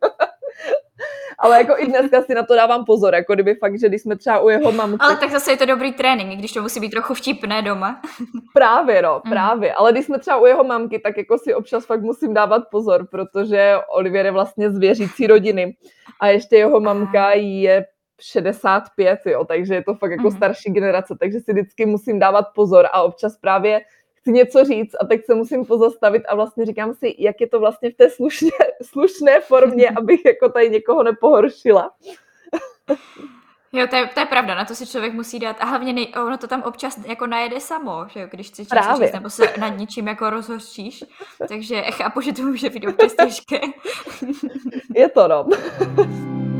Ale 1.39 1.59
jako 1.59 1.75
i 1.79 1.87
dneska 1.87 2.23
si 2.23 2.35
na 2.35 2.43
to 2.43 2.55
dávám 2.55 2.85
pozor, 2.85 3.15
jako 3.15 3.35
kdyby 3.35 3.55
fakt, 3.55 3.81
že 3.81 3.89
když 3.89 4.03
jsme 4.03 4.17
třeba 4.17 4.41
u 4.41 4.49
jeho 4.49 4.73
mamky. 4.73 4.99
Ale 5.01 5.17
tak 5.17 5.31
zase 5.31 5.51
je 5.51 5.57
to 5.57 5.67
dobrý 5.67 5.93
trénink, 5.93 6.39
když 6.39 6.53
to 6.53 6.63
musí 6.63 6.81
být 6.81 6.91
trochu 6.91 7.15
vtipné 7.15 7.63
doma. 7.63 8.01
Právě, 8.55 9.03
no, 9.03 9.23
mm. 9.25 9.31
právě. 9.31 9.75
Ale 9.75 9.93
když 9.93 10.05
jsme 10.05 10.19
třeba 10.19 10.37
u 10.37 10.47
jeho 10.47 10.65
mamky, 10.65 10.99
tak 10.99 11.17
jako 11.17 11.39
si 11.39 11.55
občas 11.55 11.87
fakt 11.87 12.03
musím 12.03 12.35
dávat 12.35 12.63
pozor, 12.71 13.07
protože 13.11 13.75
Olivier 13.89 14.27
je 14.27 14.33
vlastně 14.33 14.71
z 14.71 14.79
věřící 14.79 15.27
rodiny 15.27 15.77
a 16.21 16.29
ještě 16.29 16.57
jeho 16.57 16.81
mamka 16.81 17.31
je 17.33 17.87
65, 18.21 19.19
jo, 19.27 19.45
takže 19.45 19.75
je 19.75 19.85
to 19.85 19.95
fakt 19.95 20.11
jako 20.11 20.31
mm. 20.31 20.37
starší 20.37 20.73
generace, 20.73 21.17
takže 21.21 21.41
si 21.41 21.53
vždycky 21.53 21.87
musím 21.87 22.19
dávat 22.19 22.47
pozor 22.55 22.87
a 22.93 23.03
občas 23.03 23.37
právě 23.37 23.81
chci 24.15 24.33
něco 24.33 24.65
říct 24.65 24.95
a 25.01 25.07
tak 25.07 25.21
se 25.25 25.35
musím 25.35 25.65
pozastavit 25.65 26.23
a 26.29 26.35
vlastně 26.35 26.67
říkám 26.67 26.95
si, 26.95 27.15
jak 27.19 27.41
je 27.41 27.49
to 27.49 27.61
vlastně 27.61 27.91
v 27.91 27.95
té 27.95 28.11
slušné, 28.11 28.51
slušné 28.83 29.41
formě, 29.41 29.89
abych 29.89 30.25
jako 30.25 30.49
tady 30.49 30.71
někoho 30.71 31.03
nepohoršila. 31.03 31.91
Jo, 33.73 33.87
to 33.87 33.97
je, 33.97 34.07
to 34.07 34.21
je 34.21 34.27
pravda, 34.27 34.55
na 34.55 34.65
to 34.65 34.75
si 34.75 34.87
člověk 34.87 35.13
musí 35.13 35.39
dát. 35.39 35.57
A 35.61 35.65
hlavně 35.65 35.93
nej, 35.93 36.13
ono 36.25 36.39
to 36.39 36.47
tam 36.47 36.63
občas 36.63 36.99
jako 37.07 37.27
najede 37.27 37.61
samo, 37.61 38.07
že 38.09 38.21
jo, 38.21 38.27
když 38.31 38.49
chceš 38.49 38.69
něco 38.71 39.03
říct, 39.03 39.13
nebo 39.13 39.31
se 39.31 39.43
nad 39.61 39.69
něčím 39.69 40.09
jako 40.09 40.31
rozhořčíš. 40.31 41.05
Takže 41.49 41.83
chápu, 41.91 42.21
že 42.21 42.33
to 42.33 42.43
může 42.43 42.71
být 42.71 42.87
úplně 42.87 43.11
těžké. 43.25 43.61
Je 44.95 45.09
to, 45.09 45.29
no. 45.29 45.49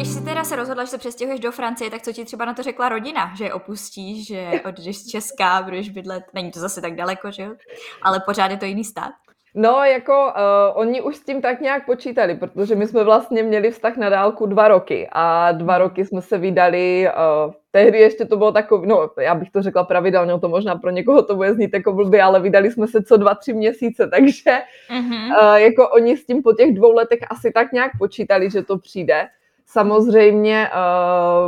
Když 0.00 0.12
si 0.12 0.24
teda 0.24 0.44
se 0.44 0.56
rozhodla, 0.56 0.84
že 0.84 0.90
se 0.90 0.98
přestěhuješ 0.98 1.40
do 1.40 1.52
Francie, 1.52 1.90
tak 1.90 2.02
co 2.02 2.12
ti 2.12 2.24
třeba 2.24 2.44
na 2.44 2.54
to 2.54 2.62
řekla 2.62 2.88
rodina, 2.88 3.32
že 3.36 3.44
je 3.44 3.52
opustíš, 3.52 4.26
že 4.26 4.50
odjdeš 4.68 4.98
z 4.98 5.06
Česka, 5.06 5.62
budeš 5.62 5.90
bydlet, 5.90 6.24
není 6.34 6.50
to 6.50 6.60
zase 6.60 6.80
tak 6.80 6.94
daleko, 6.94 7.30
že 7.30 7.42
jo? 7.42 7.54
Ale 8.02 8.20
pořád 8.26 8.50
je 8.50 8.56
to 8.56 8.64
jiný 8.64 8.84
stát. 8.84 9.12
No, 9.54 9.84
jako 9.84 10.26
uh, 10.26 10.80
oni 10.80 11.02
už 11.02 11.16
s 11.16 11.24
tím 11.24 11.42
tak 11.42 11.60
nějak 11.60 11.86
počítali, 11.86 12.34
protože 12.34 12.74
my 12.74 12.86
jsme 12.86 13.04
vlastně 13.04 13.42
měli 13.42 13.70
vztah 13.70 13.96
na 13.96 14.08
dálku 14.08 14.46
dva 14.46 14.68
roky 14.68 15.08
a 15.12 15.52
dva 15.52 15.78
roky 15.78 16.04
jsme 16.04 16.22
se 16.22 16.38
vydali, 16.38 17.08
uh, 17.46 17.52
tehdy 17.70 17.98
ještě 17.98 18.24
to 18.24 18.36
bylo 18.36 18.52
takový, 18.52 18.88
no 18.88 19.10
já 19.18 19.34
bych 19.34 19.50
to 19.50 19.62
řekla 19.62 19.84
pravidelně, 19.84 20.40
to 20.40 20.48
možná 20.48 20.74
pro 20.76 20.90
někoho 20.90 21.22
to 21.22 21.36
bude 21.36 21.54
znít 21.54 21.70
jako 21.74 21.92
blbě, 21.92 22.22
ale 22.22 22.40
vydali 22.40 22.70
jsme 22.70 22.86
se 22.86 23.02
co 23.02 23.16
dva, 23.16 23.34
tři 23.34 23.52
měsíce, 23.52 24.06
takže 24.10 24.58
uh-huh. 24.90 25.50
uh, 25.50 25.54
jako 25.54 25.88
oni 25.88 26.16
s 26.16 26.26
tím 26.26 26.42
po 26.42 26.52
těch 26.52 26.74
dvou 26.74 26.92
letech 26.92 27.18
asi 27.30 27.52
tak 27.52 27.72
nějak 27.72 27.92
počítali, 27.98 28.50
že 28.50 28.62
to 28.62 28.78
přijde. 28.78 29.28
Samozřejmě, 29.72 30.70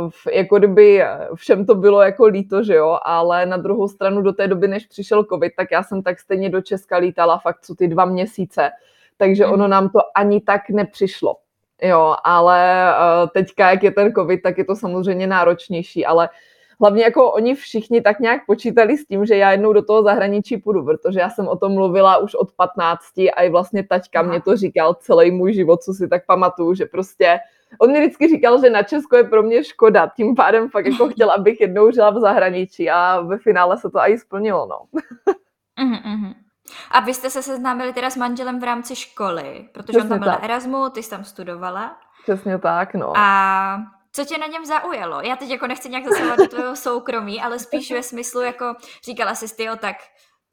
uh, 0.03 0.11
jako 0.33 0.57
kdyby 0.57 1.03
všem 1.35 1.65
to 1.65 1.75
bylo 1.75 2.01
jako 2.01 2.25
líto, 2.25 2.63
že 2.63 2.75
jo, 2.75 2.99
ale 3.03 3.45
na 3.45 3.57
druhou 3.57 3.87
stranu 3.87 4.21
do 4.21 4.33
té 4.33 4.47
doby, 4.47 4.67
než 4.67 4.85
přišel 4.85 5.23
covid, 5.23 5.53
tak 5.57 5.71
já 5.71 5.83
jsem 5.83 6.03
tak 6.03 6.19
stejně 6.19 6.49
do 6.49 6.61
Česka 6.61 6.97
lítala 6.97 7.37
fakt 7.37 7.59
co 7.61 7.75
ty 7.75 7.87
dva 7.87 8.05
měsíce, 8.05 8.71
takže 9.17 9.45
ono 9.45 9.67
nám 9.67 9.89
to 9.89 9.99
ani 10.15 10.41
tak 10.41 10.69
nepřišlo. 10.69 11.35
Jo, 11.81 12.15
ale 12.23 12.89
uh, 13.23 13.29
teďka, 13.29 13.69
jak 13.69 13.83
je 13.83 13.91
ten 13.91 14.13
covid, 14.13 14.41
tak 14.41 14.57
je 14.57 14.65
to 14.65 14.75
samozřejmě 14.75 15.27
náročnější, 15.27 16.05
ale 16.05 16.29
hlavně 16.79 17.03
jako 17.03 17.31
oni 17.31 17.55
všichni 17.55 18.01
tak 18.01 18.19
nějak 18.19 18.45
počítali 18.45 18.97
s 18.97 19.05
tím, 19.05 19.25
že 19.25 19.37
já 19.37 19.51
jednou 19.51 19.73
do 19.73 19.81
toho 19.81 20.03
zahraničí 20.03 20.57
půjdu, 20.57 20.85
protože 20.85 21.19
já 21.19 21.29
jsem 21.29 21.47
o 21.47 21.55
tom 21.55 21.73
mluvila 21.73 22.17
už 22.17 22.35
od 22.35 22.51
15 22.51 23.03
a 23.35 23.41
i 23.43 23.49
vlastně 23.49 23.83
taťka 23.83 24.21
mě 24.21 24.41
to 24.41 24.57
říkal 24.57 24.93
celý 24.93 25.31
můj 25.31 25.53
život, 25.53 25.83
co 25.83 25.93
si 25.93 26.07
tak 26.07 26.25
pamatuju, 26.25 26.73
že 26.73 26.85
prostě 26.85 27.39
on 27.79 27.91
mi 27.91 27.99
vždycky 27.99 28.27
říkal, 28.27 28.61
že 28.61 28.69
na 28.69 28.83
Česko 28.83 29.17
je 29.17 29.23
pro 29.23 29.43
mě 29.43 29.63
škoda, 29.63 30.11
tím 30.15 30.35
pádem 30.35 30.69
fakt 30.69 30.85
jako 30.85 31.09
chtěl, 31.09 31.31
abych 31.31 31.61
jednou 31.61 31.91
žila 31.91 32.09
v 32.09 32.19
zahraničí 32.19 32.89
a 32.89 33.21
ve 33.21 33.37
finále 33.37 33.77
se 33.77 33.89
to 33.89 33.99
i 33.99 34.17
splnilo, 34.17 34.67
no. 34.67 34.99
Mm-hmm. 35.79 36.33
A 36.91 36.99
vy 36.99 37.13
jste 37.13 37.29
se 37.29 37.43
seznámili 37.43 37.93
teda 37.93 38.09
s 38.09 38.17
manželem 38.17 38.59
v 38.59 38.63
rámci 38.63 38.95
školy, 38.95 39.69
protože 39.73 39.83
Přesně 39.83 40.01
on 40.01 40.09
tam 40.09 40.19
byl 40.19 40.27
tak. 40.27 40.41
na 40.41 40.45
Erasmu, 40.45 40.89
ty 40.89 41.03
jsi 41.03 41.09
tam 41.09 41.23
studovala. 41.23 41.97
Přesně 42.23 42.57
tak, 42.57 42.93
no. 42.93 43.13
A 43.17 43.77
co 44.11 44.25
tě 44.25 44.37
na 44.37 44.47
něm 44.47 44.65
zaujalo? 44.65 45.21
Já 45.21 45.35
teď 45.35 45.49
jako 45.49 45.67
nechci 45.67 45.89
nějak 45.89 46.05
zasahovat 46.05 46.39
do 46.39 46.47
tvého 46.47 46.75
soukromí, 46.75 47.41
ale 47.41 47.59
spíš 47.59 47.91
ve 47.91 48.03
smyslu 48.03 48.41
jako 48.41 48.75
říkala 49.03 49.35
jsi 49.35 49.55
ty, 49.55 49.67
tak 49.79 49.95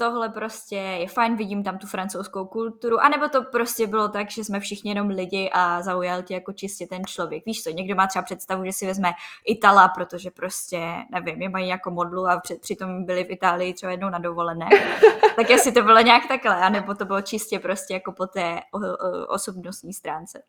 tohle 0.00 0.28
prostě 0.28 0.76
je 0.76 1.08
fajn, 1.08 1.36
vidím 1.36 1.64
tam 1.64 1.78
tu 1.78 1.86
francouzskou 1.86 2.44
kulturu, 2.44 3.00
anebo 3.00 3.28
to 3.28 3.42
prostě 3.42 3.86
bylo 3.86 4.08
tak, 4.08 4.30
že 4.30 4.44
jsme 4.44 4.60
všichni 4.60 4.90
jenom 4.90 5.08
lidi 5.08 5.50
a 5.52 5.82
zaujal 5.82 6.22
tě 6.22 6.34
jako 6.34 6.52
čistě 6.52 6.86
ten 6.86 7.04
člověk. 7.04 7.46
Víš 7.46 7.62
co, 7.62 7.70
někdo 7.70 7.94
má 7.94 8.06
třeba 8.06 8.22
představu, 8.22 8.64
že 8.64 8.72
si 8.72 8.86
vezme 8.86 9.12
Itala, 9.46 9.88
protože 9.88 10.30
prostě, 10.30 10.80
nevím, 11.10 11.42
je 11.42 11.48
mají 11.48 11.68
jako 11.68 11.90
modlu 11.90 12.26
a 12.26 12.40
před, 12.40 12.60
přitom 12.60 13.04
byli 13.04 13.24
v 13.24 13.30
Itálii 13.30 13.74
třeba 13.74 13.92
jednou 13.92 14.10
na 14.10 14.18
dovolené. 14.18 14.68
tak 15.36 15.50
jestli 15.50 15.72
to 15.72 15.82
bylo 15.82 16.00
nějak 16.00 16.28
takhle, 16.28 16.56
anebo 16.56 16.94
to 16.94 17.04
bylo 17.04 17.22
čistě 17.22 17.58
prostě 17.58 17.94
jako 17.94 18.12
po 18.12 18.26
té 18.26 18.60
osobnostní 19.28 19.92
stránce. 19.92 20.42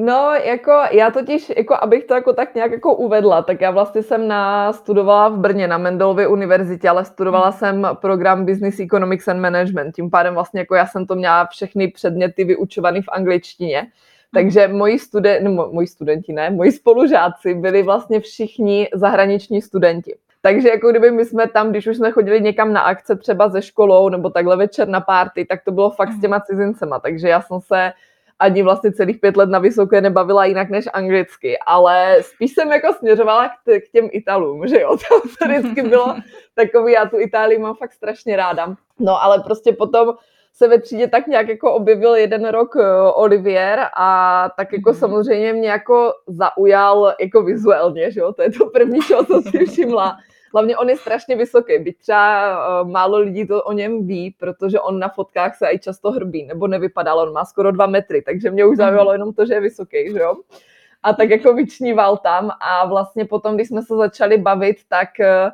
No, 0.00 0.32
jako 0.44 0.72
já 0.90 1.10
totiž, 1.10 1.52
jako 1.56 1.76
abych 1.80 2.04
to 2.04 2.14
jako 2.14 2.32
tak 2.32 2.54
nějak 2.54 2.72
jako 2.72 2.94
uvedla, 2.94 3.42
tak 3.42 3.60
já 3.60 3.70
vlastně 3.70 4.02
jsem 4.02 4.28
na, 4.28 4.72
studovala 4.72 5.28
v 5.28 5.38
Brně 5.38 5.68
na 5.68 5.78
Mendelově 5.78 6.28
univerzitě, 6.28 6.88
ale 6.88 7.04
studovala 7.04 7.48
hmm. 7.48 7.58
jsem 7.58 7.88
program 8.00 8.44
Business 8.44 8.80
Economics 8.80 9.28
and 9.28 9.40
Management. 9.40 9.94
Tím 9.94 10.10
pádem 10.10 10.34
vlastně 10.34 10.60
jako 10.60 10.74
já 10.74 10.86
jsem 10.86 11.06
to 11.06 11.14
měla 11.14 11.46
všechny 11.46 11.88
předměty 11.88 12.44
vyučované 12.44 13.02
v 13.02 13.08
angličtině. 13.08 13.78
Hmm. 13.78 13.88
Takže 14.32 14.68
moji, 14.68 14.98
studen, 14.98 15.44
no, 15.44 15.68
moji 15.72 15.86
studenti, 15.86 16.32
ne, 16.32 16.50
moji 16.50 16.72
spolužáci 16.72 17.54
byli 17.54 17.82
vlastně 17.82 18.20
všichni 18.20 18.88
zahraniční 18.94 19.62
studenti. 19.62 20.14
Takže 20.42 20.68
jako 20.68 20.90
kdyby 20.90 21.10
my 21.10 21.24
jsme 21.24 21.48
tam, 21.48 21.70
když 21.70 21.86
už 21.86 21.96
jsme 21.96 22.10
chodili 22.10 22.40
někam 22.40 22.72
na 22.72 22.80
akce 22.80 23.16
třeba 23.16 23.48
ze 23.48 23.62
školou 23.62 24.08
nebo 24.08 24.30
takhle 24.30 24.56
večer 24.56 24.88
na 24.88 25.00
párty, 25.00 25.44
tak 25.44 25.64
to 25.64 25.72
bylo 25.72 25.90
fakt 25.90 26.08
s 26.08 26.12
hmm. 26.12 26.20
těma 26.20 26.40
cizincema. 26.40 26.98
Takže 26.98 27.28
já 27.28 27.40
jsem 27.40 27.60
se 27.60 27.92
ani 28.38 28.62
vlastně 28.62 28.92
celých 28.92 29.18
pět 29.18 29.36
let 29.36 29.48
na 29.48 29.58
vysoké 29.58 30.00
nebavila 30.00 30.44
jinak 30.44 30.70
než 30.70 30.84
anglicky, 30.92 31.58
ale 31.66 32.16
spíš 32.20 32.54
jsem 32.54 32.72
jako 32.72 32.92
směřovala 32.92 33.48
k, 33.48 33.80
k 33.80 33.88
těm 33.92 34.08
Italům, 34.12 34.66
že 34.66 34.80
jo, 34.80 34.96
to 35.38 35.44
vždycky 35.44 35.82
bylo 35.82 36.16
takový, 36.54 36.92
já 36.92 37.06
tu 37.06 37.18
Itálii 37.20 37.58
mám 37.58 37.74
fakt 37.74 37.92
strašně 37.92 38.36
ráda. 38.36 38.74
No 38.98 39.22
ale 39.22 39.40
prostě 39.40 39.72
potom 39.72 40.14
se 40.52 40.68
ve 40.68 40.80
třídě 40.80 41.08
tak 41.08 41.26
nějak 41.26 41.48
jako 41.48 41.72
objevil 41.72 42.14
jeden 42.14 42.48
rok 42.48 42.74
uh, 42.74 42.82
Olivier 43.14 43.86
a 43.96 44.50
tak 44.56 44.72
jako 44.72 44.90
mm. 44.90 44.96
samozřejmě 44.96 45.52
mě 45.52 45.68
jako 45.68 46.12
zaujal 46.26 47.14
jako 47.20 47.42
vizuálně, 47.42 48.10
že 48.10 48.20
jo, 48.20 48.32
to 48.32 48.42
je 48.42 48.50
to 48.50 48.66
první, 48.66 49.00
co 49.00 49.24
jsem 49.24 49.42
si 49.42 49.66
všimla. 49.66 50.16
Hlavně 50.52 50.76
on 50.76 50.88
je 50.88 50.96
strašně 50.96 51.36
vysoký, 51.36 51.78
byť 51.78 51.98
třeba 51.98 52.82
uh, 52.82 52.90
málo 52.90 53.18
lidí 53.18 53.46
to 53.46 53.62
o 53.62 53.72
něm 53.72 54.06
ví, 54.06 54.34
protože 54.38 54.80
on 54.80 54.98
na 54.98 55.08
fotkách 55.08 55.56
se 55.56 55.68
i 55.72 55.78
často 55.78 56.10
hrbí, 56.10 56.44
nebo 56.44 56.66
nevypadal, 56.66 57.18
on 57.18 57.32
má 57.32 57.44
skoro 57.44 57.72
dva 57.72 57.86
metry, 57.86 58.22
takže 58.22 58.50
mě 58.50 58.64
už 58.64 58.78
mhm. 58.78 58.86
zaujalo 58.86 59.12
jenom 59.12 59.32
to, 59.32 59.46
že 59.46 59.54
je 59.54 59.60
vysoký, 59.60 60.12
že 60.12 60.18
jo. 60.18 60.34
A 61.02 61.12
tak 61.12 61.30
jako 61.30 61.54
vyčníval 61.54 62.16
tam 62.16 62.50
a 62.60 62.86
vlastně 62.86 63.24
potom, 63.24 63.54
když 63.54 63.68
jsme 63.68 63.82
se 63.82 63.96
začali 63.96 64.38
bavit, 64.38 64.76
tak 64.88 65.08
uh, 65.20 65.50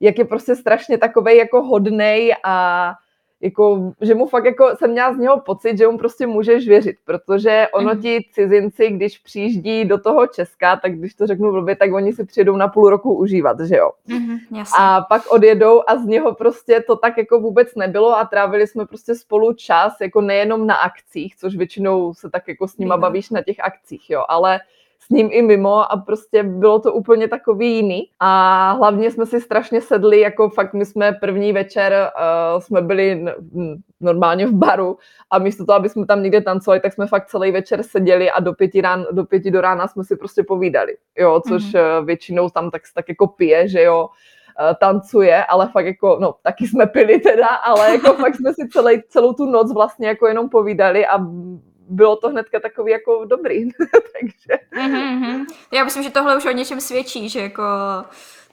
jak 0.00 0.18
je 0.18 0.24
prostě 0.24 0.56
strašně 0.56 0.98
takovej 0.98 1.36
jako 1.36 1.62
hodnej 1.62 2.34
a 2.44 2.92
jako, 3.40 3.92
že 4.00 4.14
mu 4.14 4.26
fakt 4.26 4.44
jako 4.44 4.76
jsem 4.76 4.90
měla 4.90 5.14
z 5.14 5.18
něho 5.18 5.40
pocit, 5.40 5.78
že 5.78 5.86
mu 5.86 5.98
prostě 5.98 6.26
můžeš 6.26 6.68
věřit, 6.68 6.96
protože 7.04 7.66
ono 7.72 7.94
mm. 7.94 8.02
ti 8.02 8.28
cizinci, 8.32 8.90
když 8.90 9.18
přijíždí 9.18 9.84
do 9.84 9.98
toho 9.98 10.26
Česka, 10.26 10.76
tak 10.76 10.98
když 10.98 11.14
to 11.14 11.26
řeknu 11.26 11.52
blbě, 11.52 11.76
tak 11.76 11.92
oni 11.92 12.12
si 12.12 12.24
přijedou 12.24 12.56
na 12.56 12.68
půl 12.68 12.90
roku 12.90 13.14
užívat, 13.14 13.60
že 13.60 13.76
jo. 13.76 13.90
Mm, 14.06 14.36
a 14.78 15.00
pak 15.00 15.22
odjedou 15.32 15.82
a 15.86 15.96
z 15.96 16.06
něho 16.06 16.34
prostě 16.34 16.84
to 16.86 16.96
tak 16.96 17.18
jako 17.18 17.40
vůbec 17.40 17.74
nebylo 17.74 18.16
a 18.16 18.24
trávili 18.24 18.66
jsme 18.66 18.86
prostě 18.86 19.14
spolu 19.14 19.52
čas, 19.52 20.00
jako 20.00 20.20
nejenom 20.20 20.66
na 20.66 20.74
akcích, 20.74 21.36
což 21.36 21.56
většinou 21.56 22.14
se 22.14 22.30
tak 22.30 22.48
jako 22.48 22.68
s 22.68 22.76
nima 22.76 22.96
bavíš 22.96 23.30
na 23.30 23.42
těch 23.42 23.60
akcích, 23.60 24.10
jo, 24.10 24.24
ale 24.28 24.60
s 24.98 25.10
ním 25.10 25.28
i 25.32 25.42
mimo 25.42 25.92
a 25.92 25.96
prostě 25.96 26.42
bylo 26.42 26.78
to 26.78 26.92
úplně 26.92 27.28
takový 27.28 27.76
jiný. 27.76 28.02
A 28.20 28.72
hlavně 28.72 29.10
jsme 29.10 29.26
si 29.26 29.40
strašně 29.40 29.80
sedli, 29.80 30.20
jako 30.20 30.48
fakt 30.48 30.74
my 30.74 30.86
jsme 30.86 31.12
první 31.12 31.52
večer, 31.52 32.10
uh, 32.54 32.60
jsme 32.60 32.82
byli 32.82 33.24
normálně 34.00 34.46
v 34.46 34.52
baru 34.52 34.98
a 35.30 35.38
místo 35.38 35.64
toho, 35.64 35.76
aby 35.76 35.88
jsme 35.88 36.06
tam 36.06 36.22
někde 36.22 36.40
tancovali, 36.40 36.80
tak 36.80 36.92
jsme 36.92 37.06
fakt 37.06 37.26
celý 37.26 37.50
večer 37.50 37.82
seděli 37.82 38.30
a 38.30 38.40
do 38.40 38.52
pěti, 38.52 38.80
rán, 38.80 39.06
do 39.12 39.24
pěti 39.24 39.50
do 39.50 39.60
rána 39.60 39.88
jsme 39.88 40.04
si 40.04 40.16
prostě 40.16 40.42
povídali, 40.42 40.96
jo, 41.18 41.40
což 41.48 41.62
mm-hmm. 41.62 42.04
většinou 42.04 42.50
tam 42.50 42.70
tak, 42.70 42.82
tak 42.94 43.08
jako 43.08 43.26
pije, 43.26 43.68
že 43.68 43.82
jo, 43.82 44.08
eh, 44.60 44.74
tancuje, 44.80 45.44
ale 45.44 45.68
fakt 45.72 45.86
jako, 45.86 46.18
no 46.20 46.34
taky 46.42 46.68
jsme 46.68 46.86
pili 46.86 47.18
teda, 47.18 47.46
ale 47.46 47.90
jako 47.90 48.12
fakt 48.12 48.36
jsme 48.36 48.54
si 48.54 48.68
celý, 48.68 49.02
celou 49.08 49.32
tu 49.32 49.46
noc 49.46 49.72
vlastně 49.74 50.08
jako 50.08 50.26
jenom 50.26 50.48
povídali 50.48 51.06
a 51.06 51.18
bylo 51.88 52.16
to 52.16 52.28
hnedka 52.28 52.60
takový 52.60 52.92
jako 52.92 53.24
dobrý. 53.24 53.70
Takže... 54.20 54.62
Mm-hmm. 54.74 55.44
Já 55.72 55.84
myslím, 55.84 56.02
že 56.02 56.10
tohle 56.10 56.36
už 56.36 56.46
o 56.46 56.50
něčem 56.50 56.80
svědčí, 56.80 57.28
že 57.28 57.40
jako 57.40 57.62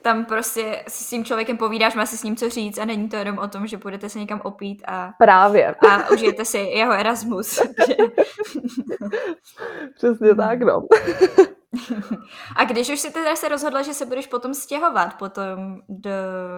tam 0.02 0.24
prostě 0.24 0.84
si 0.88 1.04
s 1.04 1.10
tím 1.10 1.24
člověkem 1.24 1.56
povídáš, 1.56 1.94
má 1.94 2.06
si 2.06 2.16
s 2.16 2.22
ním 2.22 2.36
co 2.36 2.50
říct 2.50 2.78
a 2.78 2.84
není 2.84 3.08
to 3.08 3.16
jenom 3.16 3.38
o 3.38 3.48
tom, 3.48 3.66
že 3.66 3.76
budete 3.76 4.08
se 4.08 4.18
někam 4.18 4.40
opít 4.44 4.82
a, 4.86 5.14
Právě. 5.18 5.74
a 5.74 6.10
užijete 6.10 6.44
si 6.44 6.58
jeho 6.58 6.92
Erasmus. 6.92 7.58
Přesně 9.96 10.34
tak, 10.34 10.60
no. 10.60 10.86
A 12.56 12.64
když 12.64 12.90
už 12.90 13.00
si 13.00 13.12
teda 13.12 13.36
se 13.36 13.48
rozhodla, 13.48 13.82
že 13.82 13.94
se 13.94 14.06
budeš 14.06 14.26
potom 14.26 14.54
stěhovat 14.54 15.18
po 15.18 15.28
tom 15.28 15.80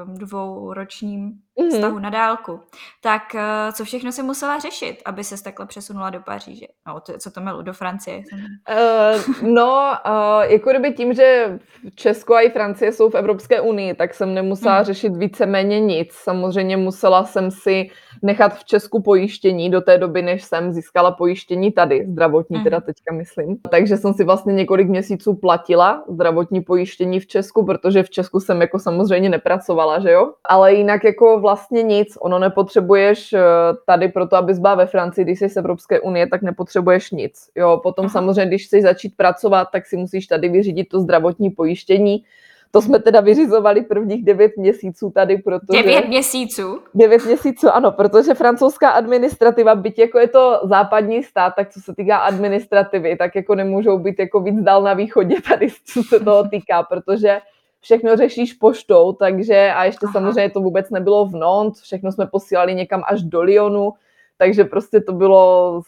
dvouročním 0.07 1.33
mm-hmm. 1.59 1.69
vztahu 1.69 1.99
na 1.99 2.11
dálku, 2.11 2.61
tak 3.03 3.35
eh, 3.35 3.73
co 3.73 3.85
všechno 3.85 4.13
si 4.13 4.23
musela 4.23 4.59
řešit, 4.59 4.97
aby 5.05 5.25
se 5.25 5.45
takhle 5.45 5.67
přesunula 5.67 6.11
do 6.11 6.21
Paříže? 6.21 6.67
No, 6.87 7.01
to, 7.01 7.19
co 7.19 7.31
to 7.31 7.41
mělo 7.41 7.63
do 7.63 7.73
Francie? 7.73 8.19
Uh, 8.19 9.49
no, 9.49 9.93
uh, 10.07 10.53
jako 10.53 10.71
kdyby 10.71 10.93
tím, 10.93 11.15
že 11.15 11.59
Česko 11.95 12.35
a 12.35 12.41
i 12.41 12.51
Francie 12.51 12.93
jsou 12.93 13.11
v 13.11 13.15
Evropské 13.15 13.61
unii, 13.61 13.95
tak 13.95 14.15
jsem 14.15 14.35
nemusela 14.35 14.79
mm. 14.79 14.85
řešit 14.85 15.17
víceméně 15.17 15.81
nic. 15.81 16.13
Samozřejmě 16.13 16.77
musela 16.77 17.25
jsem 17.25 17.51
si 17.51 17.91
nechat 18.23 18.59
v 18.59 18.65
Česku 18.65 19.03
pojištění 19.03 19.71
do 19.71 19.81
té 19.81 19.99
doby, 19.99 20.23
než 20.23 20.45
jsem 20.45 20.73
získala 20.73 21.11
pojištění 21.11 21.73
tady, 21.73 22.07
zdravotní 22.09 22.59
mm. 22.59 22.65
teda 22.65 22.81
teďka 22.81 23.15
myslím. 23.15 23.57
Takže 23.71 23.97
jsem 23.97 24.15
si 24.15 24.25
vlastně 24.25 24.55
několik 24.55 24.89
měsíců 24.89 25.06
platila 25.41 26.05
zdravotní 26.09 26.61
pojištění 26.61 27.21
v 27.21 27.27
Česku, 27.27 27.65
protože 27.65 28.03
v 28.03 28.11
Česku 28.11 28.41
jsem 28.41 28.61
jako 28.61 28.79
samozřejmě 28.79 29.29
nepracovala, 29.29 30.01
že 30.01 30.11
jo? 30.11 30.33
Ale 30.45 30.75
jinak 30.75 31.05
jako 31.05 31.41
vlastně 31.41 31.83
nic, 31.83 32.19
ono 32.21 32.39
nepotřebuješ 32.39 33.33
eh, 33.33 33.41
tady 33.87 34.09
proto, 34.09 34.37
abys 34.37 34.59
byla 34.59 34.75
ve 34.75 34.87
Francii, 34.87 35.25
když 35.25 35.39
jsi 35.39 35.49
z 35.49 35.57
Evropské 35.57 36.01
unie, 36.01 36.27
tak 36.27 36.43
nepotřebuješ 36.43 37.11
nic. 37.11 37.51
Jo, 37.57 37.81
potom 37.83 38.05
Aha. 38.05 38.13
samozřejmě, 38.13 38.47
když 38.47 38.67
chceš 38.67 38.83
začít 38.83 39.17
pracovat, 39.17 39.69
tak 39.73 39.87
si 39.87 39.97
musíš 39.97 40.27
tady 40.27 40.49
vyřídit 40.49 40.89
to 40.89 41.01
zdravotní 41.01 41.51
pojištění, 41.51 42.25
To 42.71 42.83
jsme 42.83 42.99
teda 42.99 43.21
vyřizovali 43.21 43.83
prvních 43.83 44.25
devět 44.25 44.53
měsíců 44.57 45.11
tady, 45.11 45.39
protože... 45.39 45.83
Devět 45.83 46.09
měsíců? 46.09 46.79
Devět 46.95 47.25
měsíců, 47.25 47.69
ano, 47.69 47.93
protože 47.93 48.35
francouzská 48.35 48.91
administrativa, 48.91 49.75
byť 49.75 49.99
jako 49.99 50.19
je 50.19 50.29
to 50.29 50.61
západní 50.65 51.23
stát, 51.23 51.53
tak 51.57 51.73
co 51.73 51.81
se 51.81 51.95
týká 51.95 52.17
administrativy, 52.17 53.17
tak 53.17 53.35
jako 53.35 53.55
nemůžou 53.55 53.99
být 53.99 54.19
jako 54.19 54.41
víc 54.41 54.61
dál 54.61 54.83
na 54.83 54.95
východě 54.95 55.37
tady, 55.49 55.69
co 55.85 56.03
se 56.03 56.21
toho 56.21 56.49
týká, 56.49 56.83
protože 56.83 57.41
všechno 57.81 58.17
řešíš 58.17 58.53
poštou, 58.53 59.13
takže 59.13 59.73
a 59.77 59.85
ještě 59.85 60.07
Aha. 60.07 60.13
samozřejmě 60.13 60.51
to 60.51 60.61
vůbec 60.61 60.91
nebylo 60.91 61.27
v 61.27 61.37
Nantes, 61.37 61.83
všechno 61.83 62.13
jsme 62.13 62.27
posílali 62.27 62.75
někam 62.75 63.03
až 63.07 63.23
do 63.23 63.43
Lyonu, 63.43 63.93
takže 64.39 64.65
prostě 64.65 65.01
to 65.01 65.13
bylo 65.13 65.81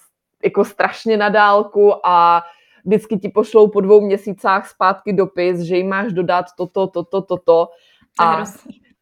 jako 0.45 0.65
strašně 0.65 1.17
na 1.17 1.29
dálku 1.29 2.07
a 2.07 2.43
vždycky 2.89 3.19
ti 3.19 3.29
pošlou 3.29 3.69
po 3.69 3.81
dvou 3.81 4.01
měsících 4.01 4.67
zpátky 4.67 5.13
dopis, 5.13 5.61
že 5.61 5.77
jim 5.77 5.89
máš 5.89 6.13
dodat 6.13 6.47
toto, 6.57 6.87
toto, 6.87 7.23
toto. 7.23 7.69
A, 8.21 8.45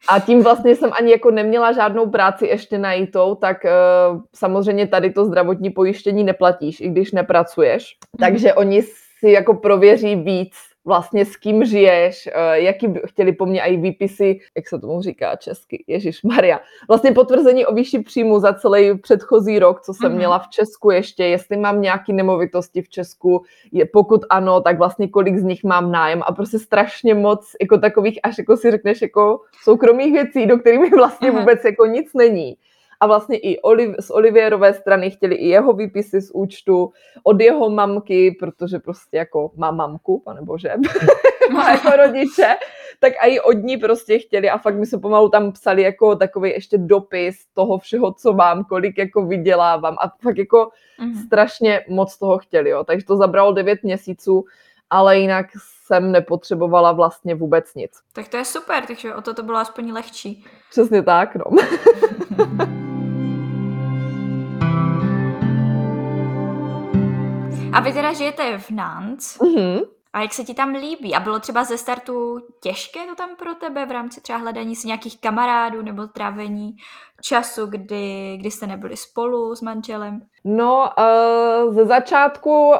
a 0.09 0.21
tím 0.21 0.43
vlastně 0.43 0.77
jsem 0.77 0.91
ani 0.99 1.11
jako 1.11 1.31
neměla 1.31 1.73
žádnou 1.73 2.11
práci 2.11 2.47
ještě 2.47 2.79
najitou, 2.79 3.35
tak 3.35 3.57
uh, 3.65 4.21
samozřejmě 4.35 4.87
tady 4.87 5.11
to 5.11 5.25
zdravotní 5.25 5.71
pojištění 5.71 6.25
neplatíš, 6.25 6.81
i 6.81 6.89
když 6.89 7.13
nepracuješ. 7.13 7.97
Mm. 8.19 8.19
Takže 8.19 8.55
oni 8.55 8.83
si 8.83 9.31
jako 9.31 9.55
prověří 9.55 10.17
víc 10.17 10.55
vlastně 10.87 11.25
s 11.25 11.37
kým 11.37 11.65
žiješ, 11.65 12.27
eh, 12.33 12.61
jaký 12.61 12.89
by 12.89 13.01
chtěli 13.07 13.33
po 13.33 13.47
mně 13.47 13.61
i 13.61 13.77
výpisy, 13.77 14.41
jak 14.57 14.69
se 14.69 14.79
tomu 14.79 15.03
říká 15.03 15.37
česky, 15.37 15.85
Ježíš 15.87 16.23
Maria. 16.23 16.61
Vlastně 16.89 17.13
potvrzení 17.13 17.67
o 17.67 17.75
výši 17.75 17.99
příjmu 17.99 18.41
za 18.41 18.53
celý 18.53 18.99
předchozí 18.99 19.59
rok, 19.59 19.81
co 19.81 19.95
jsem 19.95 20.13
mm-hmm. 20.13 20.17
měla 20.17 20.39
v 20.39 20.49
Česku 20.49 20.91
ještě, 20.91 21.25
jestli 21.25 21.57
mám 21.57 21.83
nějaké 21.83 22.13
nemovitosti 22.13 22.83
v 22.83 22.89
Česku, 22.89 23.45
je, 23.73 23.87
pokud 23.87 24.25
ano, 24.31 24.61
tak 24.61 24.79
vlastně 24.79 25.09
kolik 25.09 25.39
z 25.39 25.43
nich 25.43 25.65
mám 25.65 25.93
nájem 25.93 26.23
a 26.27 26.33
prostě 26.33 26.59
strašně 26.59 27.15
moc 27.15 27.53
jako 27.61 27.79
takových, 27.79 28.21
až 28.23 28.39
jako 28.39 28.57
si 28.57 28.71
řekneš, 28.71 29.03
jako 29.03 29.41
soukromých 29.63 30.13
věcí, 30.13 30.47
do 30.47 30.59
kterých 30.59 30.95
vlastně 30.95 31.33
mm-hmm. 31.33 31.39
vůbec 31.39 31.65
jako 31.65 31.87
nic 31.87 32.15
není 32.15 32.57
a 33.01 33.07
vlastně 33.07 33.39
i 33.39 33.61
Oliv, 33.61 33.95
z 34.01 34.11
Olivierové 34.11 34.75
strany 34.75 35.11
chtěli 35.11 35.35
i 35.35 35.49
jeho 35.49 35.73
výpisy 35.73 36.21
z 36.21 36.31
účtu, 36.31 36.93
od 37.23 37.41
jeho 37.41 37.71
mamky, 37.71 38.37
protože 38.41 38.79
prostě 38.79 39.17
jako 39.17 39.51
má 39.57 39.71
mamku, 39.71 40.23
pane 40.25 40.43
bože, 40.43 40.73
má 41.53 41.71
jako 41.71 41.91
rodiče, 41.97 42.57
tak 43.01 43.13
a 43.21 43.27
i 43.27 43.41
od 43.41 43.53
ní 43.53 43.77
prostě 43.77 44.19
chtěli 44.19 44.51
a 44.51 44.59
fakt 44.59 44.77
mi 44.77 44.87
se 44.87 44.99
pomalu 44.99 45.29
tam 45.29 45.53
psali 45.53 45.83
jako 45.83 46.17
takový 46.17 46.51
ještě 46.51 46.79
dopis 46.79 47.37
toho 47.55 47.79
všeho, 47.79 48.13
co 48.13 48.33
mám, 48.33 48.65
kolik 48.65 48.99
jako 48.99 49.27
vydělávám 49.27 49.97
a 50.01 50.13
fakt 50.23 50.39
jako 50.39 50.71
mm-hmm. 51.01 51.27
strašně 51.27 51.85
moc 51.89 52.19
toho 52.19 52.39
chtěli, 52.39 52.71
jo. 52.71 52.85
Takže 52.85 53.07
to 53.07 53.17
zabralo 53.17 53.53
devět 53.53 53.83
měsíců, 53.83 54.45
ale 54.91 55.19
jinak 55.19 55.47
jsem 55.87 56.13
nepotřebovala 56.13 56.93
vlastně 56.93 57.35
vůbec 57.35 57.75
nic. 57.75 57.93
Tak 58.13 58.29
to 58.29 58.37
je 58.37 58.45
super, 58.45 58.87
takže 58.87 59.15
o 59.15 59.23
to 59.23 59.35
to 59.35 59.43
bylo 59.43 59.59
aspoň 59.59 59.93
lehčí. 59.93 60.45
Přesně 60.71 61.03
tak, 61.03 61.37
no. 61.37 61.45
A 67.77 67.81
vy 67.81 67.93
teda 67.93 68.13
žijete 68.13 68.59
v 68.59 68.71
Nantes. 68.71 69.39
Mm-hmm. 69.39 69.81
A 70.13 70.21
jak 70.21 70.33
se 70.33 70.45
ti 70.45 70.55
tam 70.55 70.75
líbí? 70.75 71.15
A 71.15 71.21
bylo 71.21 71.39
třeba 71.41 71.65
ze 71.65 71.79
startu 71.79 72.39
těžké 72.63 73.01
to 73.07 73.15
tam 73.15 73.29
pro 73.39 73.55
tebe 73.55 73.87
v 73.87 73.91
rámci 73.91 74.21
třeba 74.21 74.39
hledání 74.39 74.77
si 74.77 74.87
nějakých 74.87 75.21
kamarádů 75.21 75.83
nebo 75.83 76.07
trávení 76.07 76.77
času, 77.21 77.67
kdy, 77.67 78.37
kdy 78.41 78.51
jste 78.51 78.67
nebyli 78.67 78.97
spolu 78.97 79.55
s 79.55 79.63
manželem? 79.63 80.23
No, 80.45 80.91
uh, 80.99 81.75
ze 81.75 81.85
začátku 81.85 82.69
uh, 82.69 82.75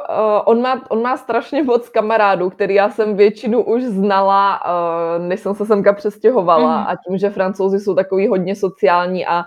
on, 0.45 0.61
má, 0.61 0.81
on 0.89 1.01
má 1.01 1.17
strašně 1.17 1.63
moc 1.63 1.89
kamarádů, 1.89 2.49
který 2.49 2.75
já 2.75 2.89
jsem 2.89 3.15
většinu 3.15 3.63
už 3.63 3.83
znala, 3.83 4.61
uh, 4.65 5.27
než 5.27 5.39
jsem 5.39 5.55
se 5.55 5.65
semka 5.65 5.93
přestěhovala. 5.93 6.85
Mm-hmm. 6.85 6.91
A 6.91 6.95
tím, 7.07 7.17
že 7.17 7.29
francouzi 7.29 7.79
jsou 7.79 7.95
takový 7.95 8.27
hodně 8.27 8.55
sociální 8.55 9.27
a 9.27 9.45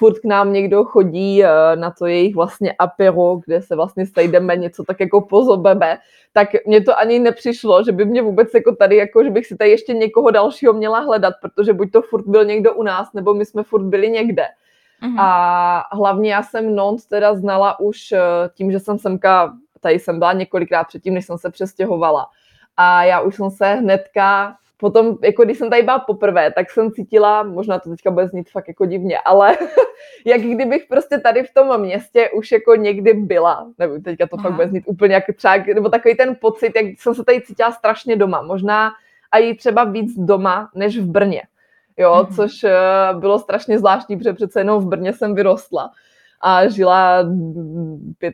furt 0.00 0.18
k 0.18 0.24
nám 0.24 0.52
někdo 0.52 0.84
chodí 0.84 1.44
eh, 1.44 1.76
na 1.76 1.90
to 1.90 2.06
jejich 2.06 2.34
vlastně 2.34 2.72
apero, 2.72 3.40
kde 3.46 3.62
se 3.62 3.76
vlastně 3.76 4.06
sejdeme, 4.06 4.56
něco 4.56 4.84
tak 4.84 5.00
jako 5.00 5.20
pozobeme, 5.20 5.98
tak 6.32 6.48
mně 6.66 6.80
to 6.80 6.98
ani 6.98 7.18
nepřišlo, 7.18 7.84
že 7.84 7.92
by 7.92 8.04
mě 8.04 8.22
vůbec 8.22 8.48
jako 8.54 8.76
tady, 8.76 8.96
jako 8.96 9.24
že 9.24 9.30
bych 9.30 9.46
si 9.46 9.56
tady 9.56 9.70
ještě 9.70 9.92
někoho 9.92 10.30
dalšího 10.30 10.72
měla 10.72 10.98
hledat, 10.98 11.34
protože 11.42 11.72
buď 11.72 11.92
to 11.92 12.02
furt 12.02 12.24
byl 12.26 12.44
někdo 12.44 12.74
u 12.74 12.82
nás, 12.82 13.12
nebo 13.12 13.34
my 13.34 13.44
jsme 13.44 13.62
furt 13.62 13.82
byli 13.82 14.10
někde. 14.10 14.44
Mm-hmm. 15.02 15.20
A 15.20 15.84
hlavně 15.92 16.32
já 16.32 16.42
jsem 16.42 16.74
Nons 16.74 17.06
teda 17.06 17.34
znala 17.34 17.80
už 17.80 18.12
eh, 18.12 18.20
tím, 18.54 18.72
že 18.72 18.80
jsem 18.80 18.98
semka, 18.98 19.52
tady 19.80 19.98
jsem 19.98 20.18
byla 20.18 20.32
několikrát 20.32 20.84
předtím, 20.84 21.14
než 21.14 21.26
jsem 21.26 21.38
se 21.38 21.50
přestěhovala. 21.50 22.26
A 22.76 23.04
já 23.04 23.20
už 23.20 23.36
jsem 23.36 23.50
se 23.50 23.66
hnedka 23.74 24.56
potom, 24.80 25.16
jako 25.22 25.44
když 25.44 25.58
jsem 25.58 25.70
tady 25.70 25.82
byla 25.82 25.98
poprvé, 25.98 26.52
tak 26.52 26.70
jsem 26.70 26.90
cítila, 26.90 27.42
možná 27.42 27.78
to 27.78 27.90
teďka 27.90 28.10
bude 28.10 28.28
znít 28.28 28.50
fakt 28.50 28.68
jako 28.68 28.84
divně, 28.84 29.18
ale 29.18 29.58
jak 30.26 30.40
kdybych 30.40 30.86
prostě 30.88 31.18
tady 31.18 31.42
v 31.42 31.54
tom 31.54 31.80
městě 31.80 32.30
už 32.30 32.52
jako 32.52 32.74
někdy 32.74 33.14
byla, 33.14 33.66
nebo 33.78 33.98
teďka 33.98 34.26
to 34.26 34.36
Aha. 34.38 34.42
fakt 34.42 34.56
bude 34.56 34.68
znít 34.68 34.84
úplně 34.86 35.14
jak 35.14 35.24
třeba, 35.36 35.56
nebo 35.74 35.88
takový 35.88 36.14
ten 36.14 36.36
pocit, 36.40 36.72
jak 36.76 36.86
jsem 36.98 37.14
se 37.14 37.24
tady 37.24 37.40
cítila 37.40 37.72
strašně 37.72 38.16
doma, 38.16 38.42
možná 38.42 38.92
a 39.32 39.38
i 39.38 39.54
třeba 39.54 39.84
víc 39.84 40.18
doma, 40.18 40.70
než 40.74 40.98
v 40.98 41.06
Brně, 41.06 41.42
jo, 41.96 42.12
mm-hmm. 42.12 42.36
což 42.36 42.64
uh, 42.64 43.20
bylo 43.20 43.38
strašně 43.38 43.78
zvláštní, 43.78 44.16
protože 44.16 44.32
přece 44.32 44.60
jenom 44.60 44.82
v 44.82 44.88
Brně 44.88 45.12
jsem 45.12 45.34
vyrostla 45.34 45.90
a 46.40 46.68
žila 46.68 47.22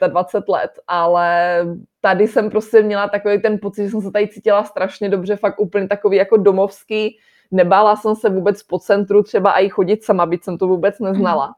25 0.06 0.48
let, 0.48 0.70
ale 0.88 1.60
tady 2.00 2.28
jsem 2.28 2.50
prostě 2.50 2.82
měla 2.82 3.08
takový 3.08 3.42
ten 3.42 3.58
pocit, 3.58 3.84
že 3.84 3.90
jsem 3.90 4.00
se 4.00 4.10
tady 4.10 4.28
cítila 4.28 4.64
strašně 4.64 5.08
dobře, 5.08 5.36
fakt 5.36 5.60
úplně 5.60 5.88
takový 5.88 6.16
jako 6.16 6.36
domovský, 6.36 7.18
nebála 7.50 7.96
jsem 7.96 8.14
se 8.14 8.30
vůbec 8.30 8.62
po 8.62 8.78
centru 8.78 9.22
třeba 9.22 9.52
i 9.52 9.68
chodit 9.68 10.04
sama, 10.04 10.26
byť 10.26 10.44
jsem 10.44 10.58
to 10.58 10.66
vůbec 10.66 10.98
neznala. 10.98 11.54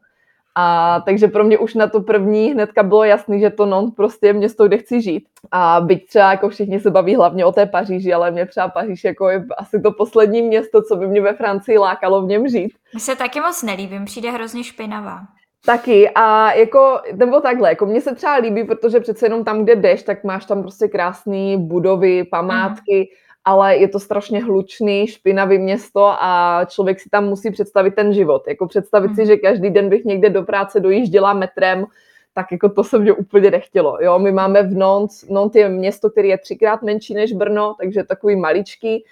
A 0.55 0.99
takže 1.05 1.27
pro 1.27 1.43
mě 1.43 1.57
už 1.57 1.75
na 1.75 1.87
to 1.87 2.01
první 2.01 2.51
hnedka 2.51 2.83
bylo 2.83 3.03
jasný, 3.03 3.39
že 3.39 3.49
to 3.49 3.65
non 3.65 3.91
prostě 3.91 4.27
je 4.27 4.33
město, 4.33 4.67
kde 4.67 4.77
chci 4.77 5.01
žít. 5.01 5.27
A 5.51 5.81
byť 5.81 6.07
třeba 6.07 6.31
jako 6.31 6.49
všichni 6.49 6.79
se 6.79 6.91
baví 6.91 7.15
hlavně 7.15 7.45
o 7.45 7.51
té 7.51 7.65
Paříži, 7.65 8.13
ale 8.13 8.31
mě 8.31 8.45
třeba 8.45 8.67
Paříž 8.67 9.03
jako 9.03 9.29
je 9.29 9.45
asi 9.57 9.81
to 9.81 9.91
poslední 9.91 10.41
město, 10.41 10.81
co 10.81 10.95
by 10.95 11.07
mě 11.07 11.21
ve 11.21 11.33
Francii 11.33 11.77
lákalo 11.77 12.21
v 12.21 12.27
něm 12.27 12.47
žít. 12.47 12.71
Mně 12.93 12.99
se 12.99 13.15
taky 13.15 13.39
moc 13.39 13.63
nelíbím, 13.63 14.05
přijde 14.05 14.31
hrozně 14.31 14.63
špinavá. 14.63 15.19
Taky 15.65 16.09
a 16.09 16.53
jako, 16.53 16.99
nebo 17.15 17.41
takhle, 17.41 17.69
jako 17.69 17.85
mně 17.85 18.01
se 18.01 18.15
třeba 18.15 18.35
líbí, 18.35 18.63
protože 18.63 18.99
přece 18.99 19.25
jenom 19.25 19.43
tam, 19.43 19.63
kde 19.63 19.75
jdeš, 19.75 20.03
tak 20.03 20.23
máš 20.23 20.45
tam 20.45 20.61
prostě 20.61 20.87
krásné 20.87 21.57
budovy, 21.57 22.23
památky, 22.23 22.97
mm. 22.97 23.05
ale 23.45 23.77
je 23.77 23.87
to 23.87 23.99
strašně 23.99 24.43
hlučný, 24.43 25.07
špinavý 25.07 25.57
město 25.57 26.05
a 26.19 26.61
člověk 26.65 26.99
si 26.99 27.09
tam 27.09 27.25
musí 27.25 27.51
představit 27.51 27.95
ten 27.95 28.13
život. 28.13 28.47
Jako 28.47 28.67
představit 28.67 29.07
mm. 29.07 29.15
si, 29.15 29.25
že 29.25 29.37
každý 29.37 29.69
den 29.69 29.89
bych 29.89 30.05
někde 30.05 30.29
do 30.29 30.43
práce 30.43 30.79
dojížděla 30.79 31.33
metrem, 31.33 31.85
tak 32.33 32.51
jako 32.51 32.69
to 32.69 32.83
se 32.83 32.99
mě 32.99 33.13
úplně 33.13 33.51
nechtělo. 33.51 33.97
Jo, 34.01 34.19
my 34.19 34.31
máme 34.31 34.63
v 34.63 34.77
Nantes, 34.77 35.29
Nantes 35.29 35.55
je 35.55 35.69
město, 35.69 36.09
které 36.09 36.27
je 36.27 36.37
třikrát 36.37 36.81
menší 36.81 37.13
než 37.13 37.33
Brno, 37.33 37.75
takže 37.79 38.03
takový 38.03 38.35
maličký 38.35 39.03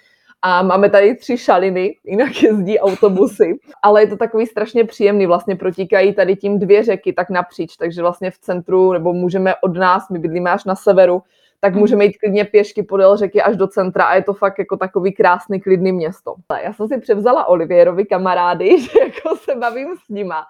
a 0.42 0.62
máme 0.62 0.90
tady 0.90 1.14
tři 1.14 1.38
šaliny, 1.38 1.96
jinak 2.04 2.42
jezdí 2.42 2.78
autobusy, 2.78 3.58
ale 3.82 4.02
je 4.02 4.06
to 4.06 4.16
takový 4.16 4.46
strašně 4.46 4.84
příjemný, 4.84 5.26
vlastně 5.26 5.56
protíkají 5.56 6.14
tady 6.14 6.36
tím 6.36 6.58
dvě 6.58 6.82
řeky 6.82 7.12
tak 7.12 7.30
napříč, 7.30 7.76
takže 7.76 8.02
vlastně 8.02 8.30
v 8.30 8.38
centru, 8.38 8.92
nebo 8.92 9.12
můžeme 9.12 9.54
od 9.62 9.76
nás, 9.76 10.08
my 10.10 10.18
bydlíme 10.18 10.50
až 10.50 10.64
na 10.64 10.74
severu, 10.74 11.22
tak 11.60 11.72
mhm. 11.72 11.80
můžeme 11.80 12.04
jít 12.04 12.18
klidně 12.18 12.44
pěšky 12.44 12.82
podél 12.82 13.16
řeky 13.16 13.42
až 13.42 13.56
do 13.56 13.66
centra 13.66 14.04
a 14.04 14.14
je 14.14 14.22
to 14.22 14.34
fakt 14.34 14.58
jako 14.58 14.76
takový 14.76 15.12
krásný, 15.12 15.60
klidný 15.60 15.92
město. 15.92 16.34
Já 16.62 16.72
jsem 16.72 16.88
si 16.88 16.98
převzala 16.98 17.46
Olivierovi 17.46 18.04
kamarády, 18.04 18.80
že 18.82 19.00
jako 19.00 19.36
se 19.36 19.54
bavím 19.54 19.88
s 20.04 20.08
nima. 20.08 20.44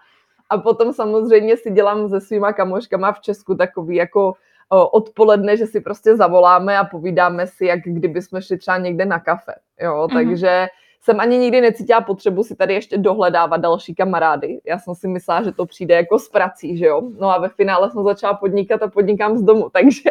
A 0.51 0.59
potom 0.59 0.93
samozřejmě 0.93 1.57
si 1.57 1.71
dělám 1.71 2.09
se 2.09 2.21
svýma 2.21 2.53
kamoškama 2.53 3.13
v 3.13 3.21
Česku 3.21 3.55
takový 3.55 3.97
jako 3.97 4.33
odpoledne, 4.71 5.57
že 5.57 5.67
si 5.67 5.81
prostě 5.81 6.17
zavoláme 6.17 6.79
a 6.79 6.85
povídáme 6.85 7.47
si, 7.47 7.67
jak 7.67 7.81
kdyby 7.85 8.23
jsme 8.23 8.43
šli 8.43 8.59
třeba 8.59 8.79
někde 8.79 9.05
na 9.05 9.21
kafe. 9.21 9.55
Jo, 9.81 9.95
mm-hmm. 9.95 10.15
takže 10.15 10.67
jsem 11.01 11.21
ani 11.21 11.39
nikdy 11.39 11.61
necítila 11.61 12.01
potřebu 12.01 12.45
si 12.45 12.57
tady 12.57 12.75
ještě 12.75 12.99
dohledávat 12.99 13.61
další 13.61 13.95
kamarády. 13.95 14.61
Já 14.67 14.79
jsem 14.79 14.95
si 14.95 15.09
myslela, 15.09 15.43
že 15.43 15.53
to 15.53 15.67
přijde 15.67 15.95
jako 15.95 16.19
z 16.19 16.29
prací, 16.29 16.77
že 16.79 16.87
jo. 16.87 17.03
No 17.19 17.31
a 17.31 17.39
ve 17.39 17.49
finále 17.49 17.91
jsem 17.91 18.05
začala 18.05 18.35
podnikat 18.35 18.83
a 18.83 18.89
podnikám 18.89 19.37
z 19.37 19.43
domu, 19.43 19.71
takže 19.73 20.11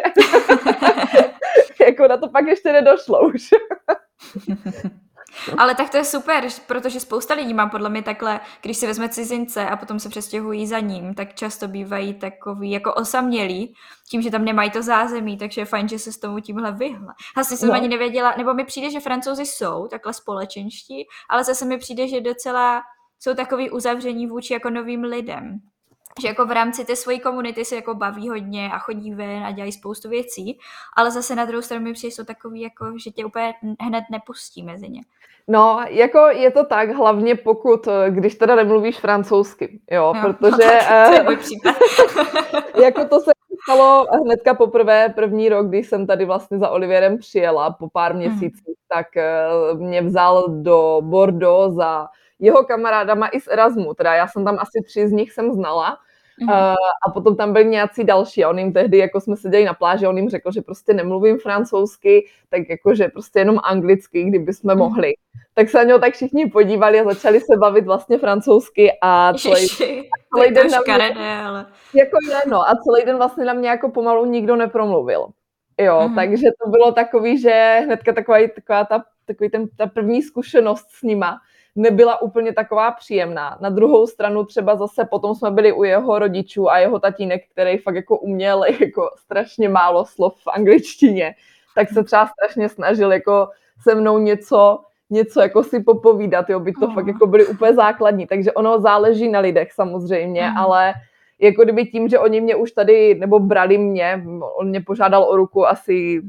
jako 1.86 2.08
na 2.08 2.16
to 2.16 2.28
pak 2.28 2.46
ještě 2.46 2.72
nedošlo 2.72 3.28
už. 3.28 3.48
Ale 5.58 5.74
tak 5.74 5.90
to 5.90 5.96
je 5.96 6.04
super, 6.04 6.48
protože 6.66 7.00
spousta 7.00 7.34
lidí 7.34 7.54
má 7.54 7.66
podle 7.66 7.90
mě 7.90 8.02
takhle, 8.02 8.40
když 8.62 8.76
si 8.76 8.86
vezme 8.86 9.08
cizince 9.08 9.68
a 9.68 9.76
potom 9.76 9.98
se 9.98 10.08
přestěhují 10.08 10.66
za 10.66 10.78
ním, 10.78 11.14
tak 11.14 11.34
často 11.34 11.68
bývají 11.68 12.14
takový 12.14 12.70
jako 12.70 12.94
osamělí, 12.94 13.74
tím, 14.10 14.22
že 14.22 14.30
tam 14.30 14.44
nemají 14.44 14.70
to 14.70 14.82
zázemí, 14.82 15.38
takže 15.38 15.60
je 15.60 15.64
fajn, 15.64 15.88
že 15.88 15.98
se 15.98 16.12
s 16.12 16.18
tomu 16.18 16.40
tímhle 16.40 16.72
vyhla. 16.72 17.14
Asi 17.36 17.56
jsem 17.56 17.68
no. 17.68 17.74
ani 17.74 17.88
nevěděla, 17.88 18.34
nebo 18.38 18.54
mi 18.54 18.64
přijde, 18.64 18.90
že 18.90 19.00
francouzi 19.00 19.46
jsou 19.46 19.88
takhle 19.88 20.12
společenští, 20.12 21.06
ale 21.30 21.44
zase 21.44 21.64
mi 21.64 21.78
přijde, 21.78 22.08
že 22.08 22.20
docela 22.20 22.82
jsou 23.20 23.34
takový 23.34 23.70
uzavření 23.70 24.26
vůči 24.26 24.52
jako 24.52 24.70
novým 24.70 25.02
lidem. 25.02 25.60
Že 26.20 26.28
jako 26.28 26.46
v 26.46 26.52
rámci 26.52 26.84
té 26.84 26.96
svojí 26.96 27.20
komunity 27.20 27.64
se 27.64 27.76
jako 27.76 27.94
baví 27.94 28.28
hodně 28.28 28.70
a 28.72 28.78
chodí 28.78 29.14
ven 29.14 29.44
a 29.44 29.50
dělají 29.50 29.72
spoustu 29.72 30.08
věcí, 30.08 30.58
ale 30.96 31.10
zase 31.10 31.34
na 31.34 31.44
druhou 31.44 31.62
stranu 31.62 31.84
mi 31.84 31.92
přijde, 31.92 32.14
jsou 32.14 32.24
takový, 32.24 32.60
jako, 32.60 32.92
že 33.04 33.10
tě 33.10 33.24
úplně 33.24 33.54
hned 33.80 34.04
nepustí 34.10 34.62
mezi 34.62 34.88
ně. 34.88 35.00
No, 35.50 35.80
jako 35.88 36.18
je 36.18 36.50
to 36.50 36.64
tak, 36.64 36.90
hlavně 36.90 37.34
pokud, 37.34 37.86
eh, 37.86 38.10
když 38.10 38.34
teda 38.34 38.54
nemluvíš 38.54 38.98
francouzsky, 38.98 39.80
jo, 39.90 40.12
jo 40.16 40.22
protože... 40.22 40.80
No 40.90 41.08
to 41.08 41.14
je 41.14 41.22
můj 41.22 41.36
případ. 41.36 41.76
jako 42.82 43.04
to 43.04 43.20
se 43.20 43.30
stalo 43.62 44.06
hnedka 44.24 44.54
poprvé, 44.54 45.08
první 45.08 45.48
rok, 45.48 45.68
když 45.68 45.88
jsem 45.88 46.06
tady 46.06 46.24
vlastně 46.24 46.58
za 46.58 46.70
Olivierem 46.70 47.18
přijela 47.18 47.70
po 47.70 47.88
pár 47.90 48.14
mhm. 48.14 48.20
měsících, 48.20 48.66
hmm. 48.66 48.74
tak 48.88 49.06
uh, 49.72 49.80
mě 49.80 50.02
vzal 50.02 50.48
do 50.48 51.00
Bordeaux 51.02 51.74
za 51.74 52.08
jeho 52.38 52.64
kamarádama 52.64 53.28
i 53.28 53.40
z 53.40 53.48
Erasmu, 53.48 53.94
teda 53.94 54.14
já 54.14 54.28
jsem 54.28 54.44
tam 54.44 54.56
asi 54.60 54.82
tři 54.86 55.08
z 55.08 55.12
nich 55.12 55.32
jsem 55.32 55.52
znala, 55.52 55.98
Uh, 56.42 56.50
a 57.06 57.10
potom 57.14 57.36
tam 57.36 57.52
byli 57.52 57.64
nějací 57.64 58.04
další 58.04 58.44
a 58.44 58.48
on 58.48 58.58
jim 58.58 58.72
tehdy, 58.72 58.98
jako 58.98 59.20
jsme 59.20 59.36
seděli 59.36 59.64
na 59.64 59.74
pláži, 59.74 60.06
on 60.06 60.16
jim 60.16 60.28
řekl, 60.28 60.52
že 60.52 60.62
prostě 60.62 60.94
nemluvím 60.94 61.38
francouzsky, 61.38 62.26
tak 62.48 62.62
jako, 62.68 62.94
že 62.94 63.08
prostě 63.08 63.38
jenom 63.38 63.58
anglicky, 63.64 64.24
kdyby 64.24 64.52
jsme 64.52 64.74
mhm. 64.74 64.78
mohli. 64.78 65.12
Tak 65.54 65.68
se 65.68 65.78
na 65.78 65.84
něho 65.84 65.98
tak 65.98 66.14
všichni 66.14 66.46
podívali 66.46 67.00
a 67.00 67.04
začali 67.04 67.40
se 67.40 67.56
bavit 67.56 67.84
vlastně 67.84 68.18
francouzsky 68.18 68.92
a 69.02 69.32
celý, 69.34 69.60
Ježi, 69.60 70.08
a 70.12 70.36
celý 70.36 70.54
den 70.54 70.70
na 70.70 70.78
mě, 70.78 70.94
škaredé, 70.94 71.34
ale... 71.36 71.66
jako 71.94 72.16
je, 72.30 72.50
no, 72.50 72.60
a 72.60 72.76
celý 72.84 73.04
den 73.06 73.16
vlastně 73.16 73.44
na 73.44 73.52
mě 73.52 73.68
jako 73.68 73.88
pomalu 73.88 74.24
nikdo 74.24 74.56
nepromluvil. 74.56 75.26
Jo, 75.80 76.08
mm. 76.08 76.14
takže 76.14 76.46
to 76.64 76.70
bylo 76.70 76.92
takový, 76.92 77.40
že 77.40 77.80
hnedka 77.84 78.12
taková, 78.12 78.38
taková 78.54 78.84
ta, 78.84 79.04
takový 79.24 79.50
ten, 79.50 79.68
ta 79.76 79.86
první 79.86 80.22
zkušenost 80.22 80.86
s 80.90 81.02
nima, 81.02 81.38
nebyla 81.78 82.22
úplně 82.22 82.52
taková 82.52 82.90
příjemná. 82.90 83.58
Na 83.60 83.70
druhou 83.70 84.06
stranu 84.06 84.44
třeba 84.44 84.76
zase 84.76 85.04
potom 85.04 85.34
jsme 85.34 85.50
byli 85.50 85.72
u 85.72 85.84
jeho 85.84 86.18
rodičů 86.18 86.70
a 86.70 86.78
jeho 86.78 86.98
tatínek, 86.98 87.42
který 87.52 87.78
fakt 87.78 87.94
jako 87.94 88.18
uměl 88.18 88.64
jako 88.80 89.10
strašně 89.16 89.68
málo 89.68 90.04
slov 90.04 90.34
v 90.36 90.48
angličtině, 90.48 91.34
tak 91.74 91.88
se 91.88 92.04
třeba 92.04 92.26
strašně 92.26 92.68
snažil 92.68 93.12
jako 93.12 93.48
se 93.82 93.94
mnou 93.94 94.18
něco, 94.18 94.78
něco 95.10 95.40
jako 95.40 95.62
si 95.62 95.80
popovídat, 95.80 96.50
jo, 96.50 96.60
by 96.60 96.72
to 96.72 96.86
oh. 96.86 96.94
fakt 96.94 97.06
jako 97.06 97.26
byly 97.26 97.46
úplně 97.46 97.74
základní, 97.74 98.26
takže 98.26 98.52
ono 98.52 98.80
záleží 98.80 99.28
na 99.28 99.40
lidech 99.40 99.72
samozřejmě, 99.72 100.50
mm. 100.50 100.56
ale 100.56 100.92
jako 101.40 101.64
kdyby 101.64 101.84
tím, 101.86 102.08
že 102.08 102.18
oni 102.18 102.40
mě 102.40 102.56
už 102.56 102.72
tady, 102.72 103.14
nebo 103.14 103.38
brali 103.38 103.78
mě, 103.78 104.24
on 104.58 104.68
mě 104.68 104.80
požádal 104.80 105.22
o 105.22 105.36
ruku 105.36 105.66
asi 105.66 106.22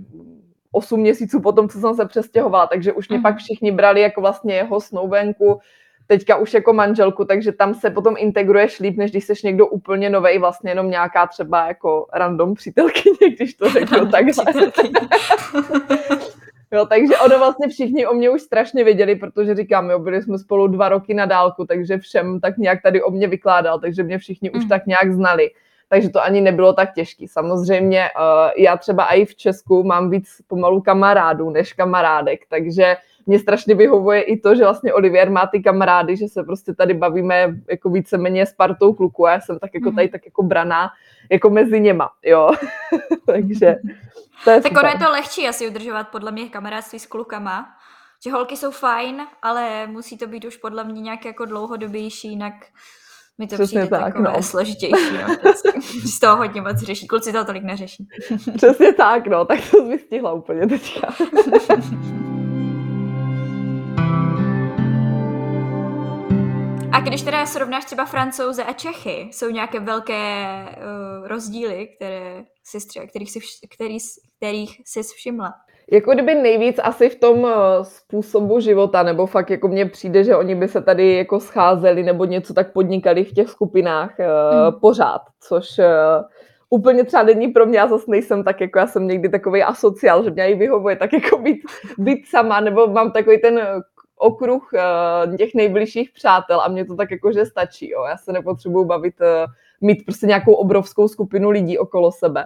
8 0.72 1.00
měsíců 1.00 1.42
potom, 1.42 1.70
co 1.70 1.80
jsem 1.80 1.96
se 1.96 2.06
přestěhovala, 2.06 2.68
takže 2.68 2.94
už 2.94 3.10
mě 3.10 3.18
mm. 3.18 3.24
pak 3.24 3.38
všichni 3.38 3.72
brali 3.72 4.02
jako 4.02 4.22
vlastně 4.22 4.56
jeho 4.56 4.82
snoubenku, 4.82 5.60
teďka 6.08 6.36
už 6.36 6.54
jako 6.54 6.74
manželku, 6.74 7.26
takže 7.26 7.52
tam 7.52 7.74
se 7.74 7.90
potom 7.90 8.16
integruješ 8.18 8.80
líp, 8.80 8.98
než 8.98 9.12
když 9.12 9.26
jsi 9.26 9.34
někdo 9.44 9.68
úplně 9.68 10.10
nový, 10.10 10.38
vlastně 10.38 10.72
jenom 10.72 10.90
nějaká 10.90 11.28
třeba 11.28 11.68
jako 11.68 12.08
random 12.14 12.54
přítelkyně, 12.54 13.30
když 13.36 13.54
to 13.54 13.70
řeknu 13.70 14.12
takhle. 14.12 14.46
jo, 16.72 16.86
takže 16.86 17.18
ono 17.18 17.38
vlastně 17.38 17.68
všichni 17.68 18.08
o 18.08 18.14
mě 18.14 18.30
už 18.30 18.42
strašně 18.42 18.84
věděli, 18.84 19.16
protože 19.16 19.56
říkám, 19.56 19.90
jo, 19.90 20.00
byli 20.00 20.22
jsme 20.22 20.38
spolu 20.38 20.68
dva 20.68 20.90
roky 20.90 21.14
na 21.14 21.26
dálku, 21.26 21.66
takže 21.66 21.98
všem 21.98 22.40
tak 22.40 22.58
nějak 22.58 22.82
tady 22.82 23.04
o 23.04 23.12
mě 23.12 23.28
vykládal, 23.28 23.80
takže 23.80 24.04
mě 24.04 24.18
všichni 24.18 24.50
mm. 24.50 24.58
už 24.58 24.64
mhm. 24.64 24.70
tak 24.70 24.86
nějak 24.86 25.14
znali 25.14 25.50
takže 25.89 26.10
to 26.10 26.23
ani 26.23 26.41
nebylo 26.41 26.73
tak 26.73 26.93
těžké. 26.93 27.25
Samozřejmě 27.28 28.10
uh, 28.15 28.49
já 28.58 28.78
třeba 28.78 29.06
i 29.06 29.25
v 29.25 29.36
Česku 29.36 29.84
mám 29.84 30.10
víc 30.10 30.30
pomalu 30.47 30.82
kamarádů 30.82 31.49
než 31.49 31.73
kamarádek, 31.73 32.39
takže 32.49 32.97
mě 33.25 33.39
strašně 33.39 33.75
vyhovuje 33.75 34.21
i 34.21 34.39
to, 34.39 34.56
že 34.56 34.63
vlastně 34.63 34.93
Olivier 34.93 35.30
má 35.30 35.45
ty 35.45 35.63
kamarády, 35.63 36.17
že 36.17 36.28
se 36.28 36.43
prostě 36.43 36.73
tady 36.73 36.93
bavíme 36.93 37.56
jako 37.69 37.89
víceméně 37.89 38.45
s 38.45 38.54
partou 38.54 38.93
kluku 38.93 39.28
a 39.28 39.32
já 39.32 39.41
jsem 39.41 39.60
tak 39.60 39.73
jako 39.73 39.89
mhm. 39.89 39.95
tady 39.95 40.08
tak 40.08 40.25
jako 40.25 40.43
braná 40.43 40.89
jako 41.32 41.49
mezi 41.49 41.80
něma, 41.80 42.10
jo. 42.23 42.49
takže 43.25 43.75
to 44.43 44.52
je 44.52 44.62
Tak 44.62 44.71
ono 44.71 44.89
je 44.89 44.97
to 44.97 45.12
lehčí 45.12 45.47
asi 45.47 45.67
udržovat 45.67 46.08
podle 46.08 46.32
mě 46.32 46.49
kamarádství 46.49 46.99
s 46.99 47.06
klukama, 47.06 47.67
že 48.23 48.32
holky 48.32 48.58
jsou 48.58 48.71
fajn, 48.71 49.21
ale 49.41 49.88
musí 49.88 50.17
to 50.17 50.28
být 50.28 50.45
už 50.45 50.58
podle 50.58 50.84
mě 50.84 51.02
nějak 51.02 51.25
jako 51.25 51.45
dlouhodobější, 51.45 52.30
jinak 52.30 52.54
mi 53.39 53.47
to 53.47 53.56
Přesně 53.56 53.82
přijde 53.82 53.88
tak, 53.88 54.13
takové 54.13 54.34
no. 54.34 54.43
složitější. 54.43 55.13
No, 55.28 55.52
z 56.06 56.19
toho 56.19 56.38
hodně 56.38 56.62
moc 56.62 56.78
řeší. 56.78 57.08
Kluci 57.08 57.32
toho 57.32 57.45
tolik 57.45 57.63
neřeší. 57.63 58.08
Přesně 58.56 58.93
tak, 58.93 59.28
no. 59.28 59.45
Tak 59.45 59.60
to 59.71 59.86
vystihla 59.86 60.34
úplně 60.34 60.67
teďka. 60.67 61.13
A 66.91 67.02
když 67.02 67.21
teda 67.21 67.45
srovnáš 67.45 67.86
třeba 67.86 68.06
Francouze 68.06 68.63
a 68.63 68.73
Čechy, 68.73 69.30
jsou 69.32 69.49
nějaké 69.49 69.80
velké 69.80 70.65
uh, 71.21 71.28
rozdíly, 71.28 71.88
které 71.88 72.43
jsi, 72.63 72.78
kterých, 73.10 73.32
jsi, 73.32 73.39
který, 73.75 73.97
kterých 74.38 74.82
jsi 74.86 75.04
všimla? 75.04 75.54
Jako 75.91 76.13
kdyby 76.13 76.36
nejvíc 76.36 76.80
asi 76.84 77.10
v 77.10 77.19
tom 77.19 77.45
eh, 77.45 77.84
způsobu 77.84 78.60
života, 78.60 79.04
nebo 79.04 79.25
fakt 79.25 79.49
jako 79.49 79.67
mně 79.67 79.86
přijde, 79.86 80.23
že 80.23 80.36
oni 80.36 80.56
by 80.56 80.67
se 80.67 80.82
tady 80.82 81.15
jako 81.15 81.39
scházeli 81.39 82.04
nebo 82.04 82.25
něco 82.25 82.54
tak 82.54 82.73
podnikali 82.73 83.23
v 83.23 83.34
těch 83.34 83.49
skupinách 83.49 84.19
hmm. 84.19 84.80
pořád, 84.80 85.21
což 85.39 85.80
uh, 85.80 85.86
úplně 86.69 87.04
třeba 87.04 87.23
není 87.23 87.47
pro 87.47 87.65
mě, 87.65 87.78
já 87.78 87.88
zase 87.88 88.06
nejsem 88.08 88.43
tak 88.43 88.62
jako, 88.62 88.80
já 88.80 88.88
jsem 88.88 89.08
někdy 89.08 89.30
takový 89.30 89.63
asociál, 89.63 90.23
že 90.23 90.32
mě 90.32 90.49
i 90.52 90.56
vyhovuje 90.56 90.95
tak 90.95 91.13
jako 91.13 91.38
být, 91.38 91.62
být 91.97 92.28
sama, 92.28 92.60
nebo 92.60 92.88
mám 92.88 93.12
takový 93.12 93.38
ten 93.38 93.62
okruh 94.17 94.69
uh, 94.73 95.36
těch 95.36 95.49
nejbližších 95.56 96.12
přátel 96.12 96.62
a 96.62 96.67
mě 96.67 96.86
to 96.86 96.95
tak 96.95 97.12
jako, 97.12 97.32
že 97.32 97.45
stačí, 97.45 97.89
jo. 97.89 98.04
já 98.10 98.17
se 98.17 98.32
nepotřebuju 98.32 98.86
bavit, 98.86 99.15
uh, 99.21 99.52
mít 99.82 100.06
prostě 100.06 100.28
nějakou 100.28 100.54
obrovskou 100.54 101.08
skupinu 101.08 101.49
lidí 101.49 101.78
okolo 101.78 102.12
sebe. 102.12 102.45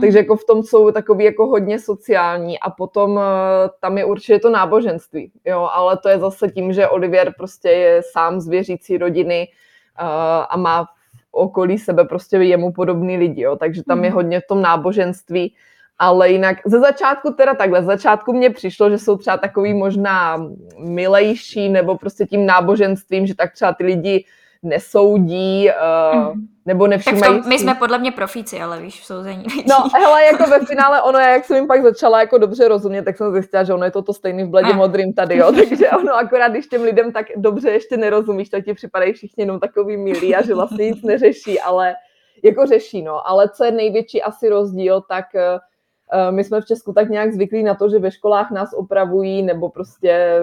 Takže 0.00 0.18
jako 0.18 0.36
v 0.36 0.44
tom 0.44 0.62
jsou 0.62 0.90
takový 0.90 1.24
jako 1.24 1.46
hodně 1.46 1.78
sociální 1.78 2.60
a 2.60 2.70
potom 2.70 3.18
eh, 3.18 3.68
tam 3.80 3.98
je 3.98 4.04
určitě 4.04 4.38
to 4.38 4.50
náboženství, 4.50 5.30
jo, 5.44 5.68
ale 5.72 5.96
to 5.96 6.08
je 6.08 6.18
zase 6.18 6.48
tím, 6.48 6.72
že 6.72 6.88
Olivier 6.88 7.34
prostě 7.36 7.68
je 7.68 8.02
sám 8.12 8.40
z 8.40 8.48
věřící 8.48 8.98
rodiny 8.98 9.48
uh, 10.00 10.06
a 10.48 10.56
má 10.56 10.84
v 10.84 10.88
okolí 11.30 11.78
sebe 11.78 12.04
prostě 12.04 12.36
jemu 12.36 12.72
podobný 12.72 13.16
lidi, 13.16 13.42
jo, 13.42 13.56
takže 13.56 13.82
tam 13.82 14.04
je 14.04 14.10
mhm. 14.10 14.14
hodně 14.14 14.40
v 14.40 14.46
tom 14.48 14.62
náboženství, 14.62 15.54
ale 15.98 16.30
jinak 16.30 16.56
ze 16.66 16.80
začátku 16.80 17.30
teda 17.30 17.54
takhle, 17.54 17.82
z 17.82 17.86
začátku 17.86 18.32
mně 18.32 18.50
přišlo, 18.50 18.90
že 18.90 18.98
jsou 18.98 19.16
třeba 19.16 19.36
takový 19.36 19.74
možná 19.74 20.48
milejší 20.78 21.68
nebo 21.68 21.98
prostě 21.98 22.26
tím 22.26 22.46
náboženstvím, 22.46 23.26
že 23.26 23.34
tak 23.34 23.52
třeba 23.52 23.72
ty 23.72 23.84
lidi 23.84 24.24
nesoudí 24.62 25.68
uh, 25.68 26.34
mm. 26.34 26.53
Nebo 26.66 26.86
nevšímají. 26.86 27.20
Tak 27.20 27.46
my 27.46 27.58
jsme 27.58 27.74
podle 27.74 27.98
mě 27.98 28.12
profíci, 28.12 28.60
ale 28.60 28.80
víš, 28.80 29.00
v 29.00 29.04
souzení. 29.04 29.44
No, 29.68 29.76
hele, 29.94 30.24
jako 30.24 30.50
ve 30.50 30.66
finále 30.66 31.02
ono, 31.02 31.18
jak 31.18 31.44
jsem 31.44 31.56
jim 31.56 31.66
pak 31.66 31.82
začala 31.82 32.20
jako 32.20 32.38
dobře 32.38 32.68
rozumět, 32.68 33.02
tak 33.02 33.16
jsem 33.16 33.32
zjistila, 33.32 33.64
že 33.64 33.74
ono 33.74 33.84
je 33.84 33.90
to 33.90 34.02
to 34.02 34.14
stejný 34.14 34.44
v 34.44 34.48
bledě 34.48 34.72
modrým 34.72 35.12
tady, 35.12 35.36
jo, 35.36 35.52
takže 35.68 35.90
ono 35.90 36.14
akorát, 36.14 36.48
když 36.48 36.66
těm 36.66 36.82
lidem 36.82 37.12
tak 37.12 37.26
dobře 37.36 37.70
ještě 37.70 37.96
nerozumíš, 37.96 38.48
tak 38.48 38.64
ti 38.64 38.74
připadají 38.74 39.12
všichni 39.12 39.42
jenom 39.42 39.60
takový 39.60 39.96
milí 39.96 40.34
a 40.36 40.42
že 40.42 40.54
vlastně 40.54 40.86
nic 40.86 41.02
neřeší, 41.02 41.60
ale 41.60 41.94
jako 42.42 42.66
řeší, 42.66 43.02
no, 43.02 43.28
ale 43.28 43.48
co 43.48 43.64
je 43.64 43.70
největší 43.70 44.22
asi 44.22 44.48
rozdíl, 44.48 45.00
tak 45.00 45.24
Eh, 45.34 45.58
my 46.30 46.44
jsme 46.44 46.60
v 46.60 46.64
Česku 46.64 46.92
tak 46.92 47.08
nějak 47.08 47.32
zvyklí 47.32 47.62
na 47.62 47.74
to, 47.74 47.88
že 47.88 47.98
ve 47.98 48.10
školách 48.10 48.50
nás 48.50 48.72
opravují, 48.72 49.42
nebo 49.42 49.68
prostě 49.68 50.40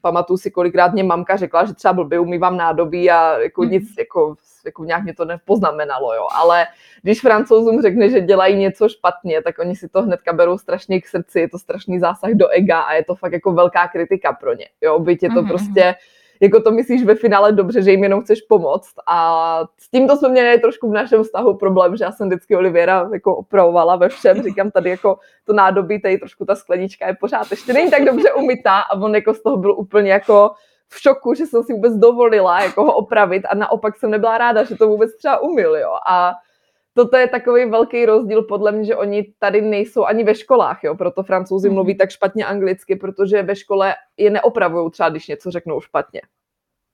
pamatuju 0.00 0.36
si, 0.36 0.50
kolikrát 0.50 0.92
mě 0.92 1.04
mamka 1.04 1.36
řekla, 1.36 1.64
že 1.64 1.74
třeba 1.74 1.92
blbě 1.92 2.18
umývám 2.18 2.56
nádobí 2.56 3.10
a 3.10 3.38
jako 3.38 3.62
hmm. 3.62 3.70
nic, 3.70 3.94
jako, 3.98 4.34
jako 4.64 4.84
nějak 4.84 5.02
mě 5.02 5.14
to 5.14 5.24
nepoznamenalo, 5.24 6.14
jo. 6.14 6.26
Ale 6.34 6.66
když 7.02 7.20
francouzům 7.20 7.82
řekne, 7.82 8.10
že 8.10 8.20
dělají 8.20 8.56
něco 8.56 8.88
špatně, 8.88 9.42
tak 9.42 9.58
oni 9.58 9.76
si 9.76 9.88
to 9.88 10.02
hnedka 10.02 10.32
berou 10.32 10.58
strašně 10.58 11.00
k 11.00 11.06
srdci, 11.06 11.40
je 11.40 11.48
to 11.48 11.58
strašný 11.58 11.98
zásah 11.98 12.30
do 12.30 12.48
ega 12.48 12.80
a 12.80 12.92
je 12.92 13.04
to 13.04 13.14
fakt 13.14 13.32
jako 13.32 13.52
velká 13.52 13.88
kritika 13.88 14.32
pro 14.32 14.54
ně, 14.54 14.66
jo. 14.80 14.98
Byť 14.98 15.22
je 15.22 15.30
to 15.30 15.42
mm-hmm. 15.42 15.48
prostě 15.48 15.94
jako 16.40 16.60
to 16.60 16.70
myslíš 16.70 17.04
ve 17.04 17.14
finále 17.14 17.52
dobře, 17.52 17.82
že 17.82 17.90
jim 17.90 18.02
jenom 18.02 18.22
chceš 18.22 18.40
pomoct. 18.40 18.94
A 19.06 19.60
s 19.78 19.90
tímto 19.90 20.16
jsme 20.16 20.28
měli 20.28 20.58
trošku 20.58 20.90
v 20.90 20.92
našem 20.92 21.22
vztahu 21.22 21.54
problém, 21.54 21.96
že 21.96 22.04
já 22.04 22.12
jsem 22.12 22.28
vždycky 22.28 22.56
Oliviera 22.56 23.08
jako 23.12 23.36
opravovala 23.36 23.96
ve 23.96 24.08
všem. 24.08 24.42
Říkám 24.42 24.70
tady 24.70 24.90
jako 24.90 25.18
to 25.44 25.52
nádobí, 25.52 26.00
tady 26.00 26.18
trošku 26.18 26.44
ta 26.44 26.54
sklenička 26.54 27.06
je 27.06 27.16
pořád 27.20 27.50
ještě 27.50 27.72
není 27.72 27.90
tak 27.90 28.04
dobře 28.04 28.32
umytá 28.32 28.80
a 28.80 29.00
on 29.00 29.14
jako 29.14 29.34
z 29.34 29.42
toho 29.42 29.56
byl 29.56 29.72
úplně 29.72 30.12
jako 30.12 30.50
v 30.88 31.00
šoku, 31.00 31.34
že 31.34 31.46
jsem 31.46 31.62
si 31.62 31.72
vůbec 31.72 31.94
dovolila 31.94 32.62
jako 32.62 32.84
ho 32.84 32.92
opravit 32.92 33.44
a 33.50 33.54
naopak 33.54 33.96
jsem 33.96 34.10
nebyla 34.10 34.38
ráda, 34.38 34.64
že 34.64 34.76
to 34.76 34.88
vůbec 34.88 35.16
třeba 35.16 35.38
umyl, 35.38 35.76
jo. 35.76 35.92
A 36.08 36.32
toto 36.96 37.16
je 37.16 37.28
takový 37.28 37.70
velký 37.70 38.06
rozdíl 38.06 38.42
podle 38.42 38.72
mě, 38.72 38.84
že 38.84 38.96
oni 38.96 39.32
tady 39.38 39.60
nejsou 39.62 40.04
ani 40.04 40.24
ve 40.24 40.34
školách, 40.34 40.84
jo, 40.84 40.94
proto 40.94 41.22
francouzi 41.22 41.70
mluví 41.70 41.92
mhm. 41.92 41.98
tak 41.98 42.10
špatně 42.10 42.46
anglicky, 42.46 42.96
protože 42.96 43.42
ve 43.42 43.56
škole 43.56 43.94
je 44.16 44.30
neopravují 44.30 44.90
třeba, 44.90 45.08
když 45.08 45.28
něco 45.28 45.50
řeknou 45.50 45.80
špatně. 45.80 46.20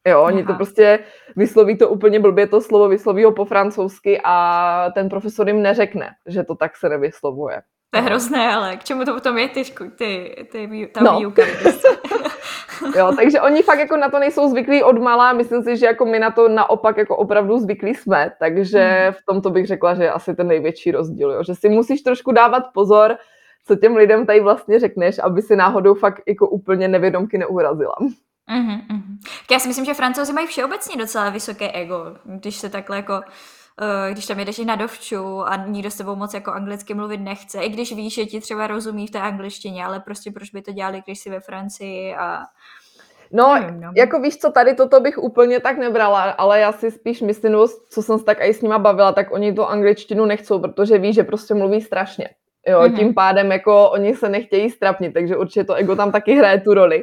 Jo, 0.08 0.22
oni 0.22 0.42
Aha. 0.42 0.52
to 0.52 0.56
prostě 0.56 0.98
vysloví 1.36 1.78
to 1.78 1.88
úplně 1.88 2.20
blbě, 2.20 2.46
to 2.46 2.60
slovo 2.60 2.88
vysloví 2.88 3.24
ho 3.24 3.32
po 3.32 3.44
francouzsky 3.44 4.20
a 4.24 4.90
ten 4.94 5.08
profesor 5.08 5.48
jim 5.48 5.62
neřekne, 5.62 6.10
že 6.26 6.44
to 6.44 6.54
tak 6.54 6.76
se 6.76 6.88
nevyslovuje. 6.88 7.62
To 7.90 7.98
je 7.98 8.02
hrozné, 8.02 8.54
ale 8.54 8.76
k 8.76 8.84
čemu 8.84 9.04
to 9.04 9.14
potom 9.14 9.38
je 9.38 9.48
ty, 9.48 9.64
ty, 9.96 10.36
ty 10.52 10.90
ta 10.94 11.00
no. 11.00 11.18
výuka? 11.18 11.42
jo, 12.96 13.12
takže 13.16 13.40
oni 13.40 13.62
fakt 13.62 13.78
jako 13.78 13.96
na 13.96 14.10
to 14.10 14.18
nejsou 14.18 14.48
zvyklí 14.48 14.82
od 14.82 14.98
malá, 14.98 15.32
myslím 15.32 15.62
si, 15.62 15.76
že 15.76 15.86
jako 15.86 16.06
my 16.06 16.18
na 16.18 16.30
to 16.30 16.48
naopak 16.48 16.96
jako 16.96 17.16
opravdu 17.16 17.58
zvyklí 17.58 17.94
jsme, 17.94 18.32
takže 18.38 18.78
hmm. 18.78 19.12
v 19.12 19.18
tomto 19.26 19.50
bych 19.50 19.66
řekla, 19.66 19.94
že 19.94 20.02
je 20.02 20.12
asi 20.12 20.34
ten 20.34 20.48
největší 20.48 20.90
rozdíl, 20.90 21.30
jo, 21.30 21.42
že 21.44 21.54
si 21.54 21.68
musíš 21.68 22.02
trošku 22.02 22.32
dávat 22.32 22.62
pozor, 22.74 23.16
co 23.66 23.76
těm 23.76 23.96
lidem 23.96 24.26
tady 24.26 24.40
vlastně 24.40 24.80
řekneš, 24.80 25.18
aby 25.18 25.42
si 25.42 25.56
náhodou 25.56 25.94
fakt 25.94 26.22
jako 26.26 26.48
úplně 26.48 26.88
nevědomky 26.88 27.38
neurazila. 27.38 27.94
Uh-huh. 28.50 28.80
Já 29.50 29.58
si 29.58 29.68
myslím, 29.68 29.84
že 29.84 29.94
francouzi 29.94 30.32
mají 30.32 30.46
všeobecně 30.46 30.96
docela 30.96 31.30
vysoké 31.30 31.72
ego, 31.72 31.96
když 32.24 32.56
se 32.56 32.68
takhle 32.68 32.96
jako 32.96 33.20
když 34.12 34.26
tam 34.26 34.38
jedeš 34.38 34.58
i 34.58 34.64
na 34.64 34.76
dovču 34.76 35.40
a 35.40 35.56
nikdo 35.56 35.90
s 35.90 35.96
tebou 35.96 36.16
moc 36.16 36.34
jako 36.34 36.52
anglicky 36.52 36.94
mluvit 36.94 37.20
nechce, 37.20 37.62
i 37.62 37.68
když 37.68 37.92
víš, 37.92 38.14
že 38.14 38.26
ti 38.26 38.40
třeba 38.40 38.66
rozumí 38.66 39.06
v 39.06 39.10
té 39.10 39.20
angličtině, 39.20 39.84
ale 39.84 40.00
prostě 40.00 40.30
proč 40.30 40.50
by 40.50 40.62
to 40.62 40.72
dělali, 40.72 41.02
když 41.06 41.18
jsi 41.18 41.30
ve 41.30 41.40
Francii 41.40 42.14
a 42.14 42.42
No, 43.34 43.54
nevím, 43.54 43.80
no, 43.80 43.92
jako 43.96 44.20
víš 44.20 44.36
co, 44.36 44.52
tady 44.52 44.74
toto 44.74 45.00
bych 45.00 45.18
úplně 45.18 45.60
tak 45.60 45.78
nebrala, 45.78 46.22
ale 46.22 46.60
já 46.60 46.72
si 46.72 46.90
spíš 46.90 47.20
myslím, 47.20 47.56
co 47.90 48.02
jsem 48.02 48.18
se 48.18 48.24
tak 48.24 48.38
i 48.40 48.54
s 48.54 48.62
nima 48.62 48.78
bavila, 48.78 49.12
tak 49.12 49.32
oni 49.32 49.52
tu 49.52 49.64
angličtinu 49.64 50.26
nechcou, 50.26 50.58
protože 50.58 50.98
ví, 50.98 51.12
že 51.12 51.22
prostě 51.22 51.54
mluví 51.54 51.80
strašně. 51.80 52.28
Jo, 52.66 52.80
mm-hmm. 52.80 52.96
tím 52.96 53.14
pádem 53.14 53.52
jako 53.52 53.90
oni 53.90 54.14
se 54.14 54.28
nechtějí 54.28 54.70
strapnit, 54.70 55.12
takže 55.14 55.36
určitě 55.36 55.64
to 55.64 55.74
ego 55.74 55.96
tam 55.96 56.12
taky 56.12 56.34
hraje 56.34 56.60
tu 56.60 56.74
roli 56.74 57.02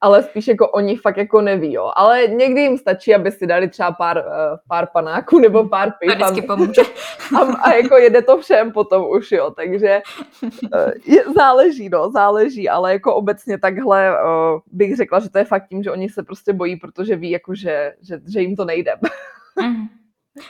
ale 0.00 0.22
spíš 0.22 0.48
jako 0.48 0.68
oni 0.68 0.96
fakt 0.96 1.16
jako 1.16 1.40
neví, 1.40 1.72
jo. 1.72 1.92
Ale 1.96 2.26
někdy 2.26 2.60
jim 2.60 2.78
stačí, 2.78 3.14
aby 3.14 3.32
si 3.32 3.46
dali 3.46 3.68
třeba 3.68 3.92
pár, 3.92 4.16
uh, 4.16 4.58
pár 4.68 4.88
panáků 4.92 5.38
nebo 5.38 5.68
pár 5.68 5.92
piv. 6.00 6.10
A, 6.22 6.42
pomůže. 6.46 6.82
A, 7.36 7.38
a, 7.40 7.72
jako 7.72 7.96
jede 7.96 8.22
to 8.22 8.38
všem 8.38 8.72
potom 8.72 9.10
už, 9.10 9.32
jo. 9.32 9.50
Takže 9.50 10.02
uh, 10.42 10.90
je, 11.06 11.24
záleží, 11.36 11.88
no, 11.88 12.10
záleží, 12.10 12.68
ale 12.68 12.92
jako 12.92 13.14
obecně 13.14 13.58
takhle 13.58 14.10
uh, 14.12 14.60
bych 14.72 14.96
řekla, 14.96 15.20
že 15.20 15.30
to 15.30 15.38
je 15.38 15.44
fakt 15.44 15.68
tím, 15.68 15.82
že 15.82 15.90
oni 15.90 16.08
se 16.08 16.22
prostě 16.22 16.52
bojí, 16.52 16.76
protože 16.76 17.16
ví, 17.16 17.30
jako, 17.30 17.54
že, 17.54 17.94
že, 18.02 18.20
že 18.32 18.40
jim 18.40 18.56
to 18.56 18.64
nejde. 18.64 18.92
Mm. 19.62 19.99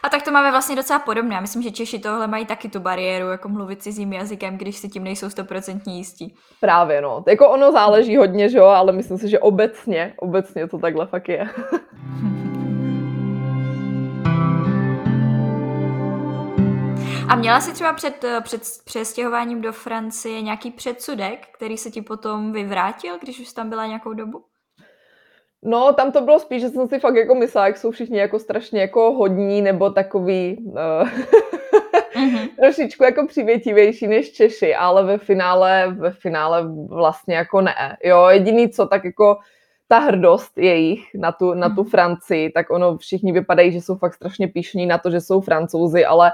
A 0.02 0.08
tak 0.08 0.22
to 0.22 0.30
máme 0.30 0.50
vlastně 0.50 0.76
docela 0.76 0.98
podobné. 0.98 1.34
Já 1.34 1.40
myslím, 1.40 1.62
že 1.62 1.70
Češi 1.70 1.98
tohle 1.98 2.26
mají 2.26 2.46
taky 2.46 2.68
tu 2.68 2.80
bariéru, 2.80 3.28
jako 3.28 3.48
mluvit 3.48 3.82
cizím 3.82 4.12
jazykem, 4.12 4.58
když 4.58 4.76
si 4.76 4.88
tím 4.88 5.04
nejsou 5.04 5.30
stoprocentně 5.30 5.96
jistí. 5.96 6.34
Právě, 6.60 7.00
no. 7.02 7.24
Jako 7.28 7.50
ono 7.50 7.72
záleží 7.72 8.16
hodně, 8.16 8.48
že 8.48 8.58
jo, 8.58 8.66
ale 8.66 8.92
myslím 8.92 9.18
si, 9.18 9.28
že 9.28 9.38
obecně, 9.38 10.14
obecně 10.16 10.68
to 10.68 10.78
takhle 10.78 11.06
fakt 11.06 11.28
je. 11.28 11.48
A 17.28 17.36
měla 17.36 17.60
jsi 17.60 17.72
třeba 17.72 17.92
před, 17.92 18.24
před 18.40 18.62
přestěhováním 18.84 19.60
do 19.60 19.72
Francie 19.72 20.42
nějaký 20.42 20.70
předsudek, 20.70 21.48
který 21.52 21.76
se 21.76 21.90
ti 21.90 22.02
potom 22.02 22.52
vyvrátil, 22.52 23.18
když 23.18 23.40
už 23.40 23.52
tam 23.52 23.68
byla 23.70 23.86
nějakou 23.86 24.12
dobu? 24.12 24.49
No, 25.62 25.92
tam 25.92 26.12
to 26.12 26.20
bylo 26.20 26.38
spíš, 26.38 26.62
že 26.62 26.68
jsem 26.68 26.88
si 26.88 26.98
fakt 26.98 27.14
jako 27.14 27.34
myslela, 27.34 27.66
jak 27.66 27.76
jsou 27.76 27.90
všichni 27.90 28.18
jako 28.18 28.38
strašně 28.38 28.80
jako 28.80 29.12
hodní 29.12 29.62
nebo 29.62 29.90
takový 29.90 30.56
uh, 30.58 30.74
mm-hmm. 32.14 32.48
trošičku 32.60 33.04
jako 33.04 33.26
přivětivější 33.26 34.06
než 34.06 34.32
Češi, 34.32 34.74
ale 34.74 35.04
ve 35.04 35.18
finále, 35.18 35.94
ve 35.98 36.10
finále 36.10 36.68
vlastně 36.88 37.34
jako 37.34 37.60
ne. 37.60 37.96
Jo, 38.04 38.26
jediný 38.28 38.68
co, 38.68 38.86
tak 38.86 39.04
jako 39.04 39.38
ta 39.88 39.98
hrdost 39.98 40.58
jejich 40.58 41.14
na 41.14 41.32
tu, 41.32 41.54
na 41.54 41.68
tu 41.68 41.82
mhm. 41.82 41.90
Francii, 41.90 42.50
tak 42.50 42.70
ono 42.70 42.98
všichni 42.98 43.32
vypadají, 43.32 43.72
že 43.72 43.80
jsou 43.80 43.96
fakt 43.96 44.14
strašně 44.14 44.48
píšní 44.48 44.86
na 44.86 44.98
to, 44.98 45.10
že 45.10 45.20
jsou 45.20 45.40
francouzi, 45.40 46.04
ale 46.04 46.32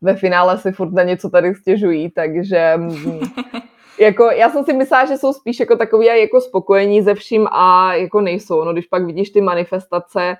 ve 0.00 0.16
finále 0.16 0.58
si 0.58 0.72
furt 0.72 0.92
na 0.92 1.02
něco 1.02 1.30
tady 1.30 1.54
stěžují, 1.54 2.10
takže 2.10 2.72
mm, 2.76 3.20
jako, 3.98 4.24
já 4.24 4.50
jsem 4.50 4.64
si 4.64 4.72
myslela, 4.72 5.04
že 5.04 5.16
jsou 5.16 5.32
spíš 5.32 5.60
jako 5.60 5.76
takový 5.76 6.06
jako 6.06 6.40
spokojení 6.40 7.02
ze 7.02 7.14
vším 7.14 7.46
a 7.50 7.94
jako 7.94 8.20
nejsou. 8.20 8.64
No, 8.64 8.72
když 8.72 8.86
pak 8.86 9.04
vidíš 9.04 9.30
ty 9.30 9.40
manifestace, 9.40 10.36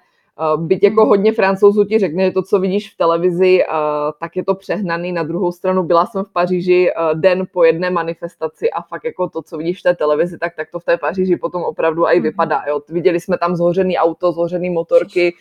uh, 0.54 0.66
byť 0.66 0.82
jako 0.82 1.00
hmm. 1.00 1.08
hodně 1.08 1.32
francouzů 1.32 1.84
ti 1.84 1.98
řekne, 1.98 2.24
že 2.24 2.30
to, 2.30 2.42
co 2.42 2.58
vidíš 2.58 2.94
v 2.94 2.96
televizi, 2.96 3.64
uh, 3.64 3.74
tak 4.20 4.36
je 4.36 4.44
to 4.44 4.54
přehnaný. 4.54 5.12
Na 5.12 5.22
druhou 5.22 5.52
stranu 5.52 5.82
byla 5.82 6.06
jsem 6.06 6.24
v 6.24 6.32
Paříži 6.32 6.90
uh, 6.90 7.20
den 7.20 7.46
po 7.52 7.64
jedné 7.64 7.90
manifestaci 7.90 8.70
a 8.70 8.82
fakt 8.82 9.04
jako 9.04 9.28
to, 9.28 9.42
co 9.42 9.58
vidíš 9.58 9.80
v 9.80 9.82
té 9.82 9.94
televizi, 9.94 10.38
tak, 10.38 10.56
tak 10.56 10.70
to 10.70 10.78
v 10.78 10.84
té 10.84 10.96
Paříži 10.96 11.36
potom 11.36 11.62
opravdu 11.62 12.06
i 12.06 12.14
hmm. 12.14 12.22
vypadá. 12.22 12.62
Jo. 12.68 12.80
Viděli 12.88 13.20
jsme 13.20 13.38
tam 13.38 13.56
zhořený 13.56 13.98
auto, 13.98 14.32
zhořený 14.32 14.70
motorky, 14.70 15.34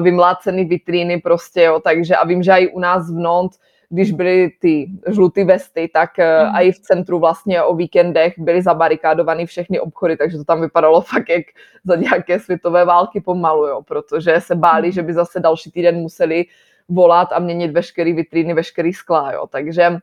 vymlácený 0.00 0.64
vitríny 0.64 1.20
prostě, 1.20 1.62
jo. 1.62 1.80
takže 1.84 2.16
a 2.16 2.26
vím, 2.26 2.42
že 2.42 2.52
i 2.52 2.68
u 2.68 2.80
nás 2.80 3.10
v 3.10 3.18
Nantes 3.18 3.58
když 3.92 4.12
byly 4.12 4.50
ty 4.60 4.90
žluté 5.08 5.44
vesty, 5.44 5.90
tak 5.92 6.18
mm. 6.18 6.56
i 6.56 6.72
v 6.72 6.78
centru 6.78 7.18
vlastně 7.18 7.62
o 7.62 7.74
víkendech 7.74 8.34
byly 8.38 8.62
zabarikádované 8.62 9.46
všechny 9.46 9.80
obchody, 9.80 10.16
takže 10.16 10.36
to 10.36 10.44
tam 10.44 10.60
vypadalo 10.60 11.00
fakt 11.12 11.28
jak 11.28 11.46
za 11.84 11.96
nějaké 11.96 12.40
světové 12.40 12.84
války 12.84 13.20
pomalu, 13.20 13.66
jo, 13.66 13.82
protože 13.82 14.40
se 14.40 14.54
báli, 14.54 14.86
mm. 14.88 14.92
že 14.92 15.02
by 15.02 15.12
zase 15.12 15.40
další 15.40 15.70
týden 15.70 15.96
museli 15.96 16.44
volat 16.88 17.28
a 17.32 17.38
měnit 17.38 17.70
veškerý 17.70 18.12
vitríny, 18.12 18.54
veškerý 18.54 18.92
skla, 18.92 19.32
jo, 19.32 19.46
takže 19.46 19.98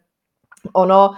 ono, 0.74 1.12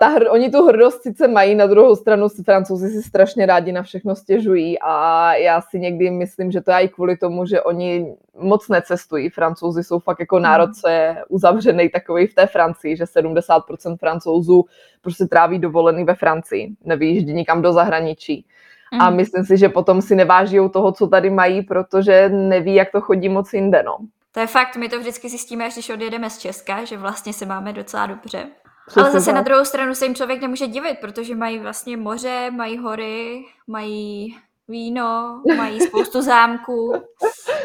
ta 0.00 0.08
hr, 0.08 0.24
oni 0.30 0.50
tu 0.50 0.66
hrdost 0.66 1.02
sice 1.02 1.28
mají, 1.28 1.54
na 1.54 1.66
druhou 1.66 1.96
stranu 1.96 2.28
francouzi 2.44 2.88
si 2.88 3.02
strašně 3.02 3.46
rádi 3.46 3.72
na 3.72 3.82
všechno 3.82 4.16
stěžují 4.16 4.78
a 4.80 5.34
já 5.34 5.60
si 5.60 5.80
někdy 5.80 6.10
myslím, 6.10 6.50
že 6.50 6.60
to 6.60 6.70
je 6.70 6.80
i 6.80 6.88
kvůli 6.88 7.16
tomu, 7.16 7.46
že 7.46 7.62
oni 7.62 8.14
moc 8.38 8.68
necestují. 8.68 9.30
Francouzi 9.30 9.84
jsou 9.84 9.98
fakt 9.98 10.20
jako 10.20 10.38
národ, 10.38 10.70
co 10.80 10.88
je 10.88 11.24
uzavřený 11.28 11.88
takový 11.88 12.26
v 12.26 12.34
té 12.34 12.46
Francii, 12.46 12.96
že 12.96 13.04
70% 13.04 13.96
francouzů 13.96 14.64
prostě 15.02 15.24
tráví 15.24 15.58
dovolený 15.58 16.04
ve 16.04 16.14
Francii, 16.14 16.72
nevyjíždí 16.84 17.32
nikam 17.32 17.62
do 17.62 17.72
zahraničí. 17.72 18.46
Mm. 18.94 19.00
A 19.00 19.10
myslím 19.10 19.44
si, 19.44 19.56
že 19.56 19.68
potom 19.68 20.02
si 20.02 20.14
neváží 20.14 20.56
toho, 20.72 20.92
co 20.92 21.06
tady 21.06 21.30
mají, 21.30 21.62
protože 21.62 22.28
neví, 22.28 22.74
jak 22.74 22.92
to 22.92 23.00
chodí 23.00 23.28
moc 23.28 23.52
jinde. 23.52 23.82
No. 23.82 23.96
To 24.32 24.40
je 24.40 24.46
fakt, 24.46 24.76
my 24.76 24.88
to 24.88 24.98
vždycky 24.98 25.28
zjistíme, 25.28 25.66
až 25.66 25.72
když 25.72 25.90
odjedeme 25.90 26.30
z 26.30 26.38
Česka, 26.38 26.84
že 26.84 26.96
vlastně 26.96 27.32
se 27.32 27.46
máme 27.46 27.72
docela 27.72 28.06
dobře. 28.06 28.46
Přesně 28.86 29.02
Ale 29.02 29.12
zase 29.12 29.26
tak. 29.26 29.34
na 29.34 29.40
druhou 29.42 29.64
stranu 29.64 29.94
se 29.94 30.04
jim 30.04 30.14
člověk 30.14 30.40
nemůže 30.40 30.66
divit, 30.66 30.98
protože 31.00 31.34
mají 31.36 31.58
vlastně 31.58 31.96
moře, 31.96 32.50
mají 32.50 32.78
hory, 32.78 33.44
mají 33.66 34.36
víno, 34.68 35.42
mají 35.56 35.80
spoustu 35.80 36.22
zámků, 36.22 36.94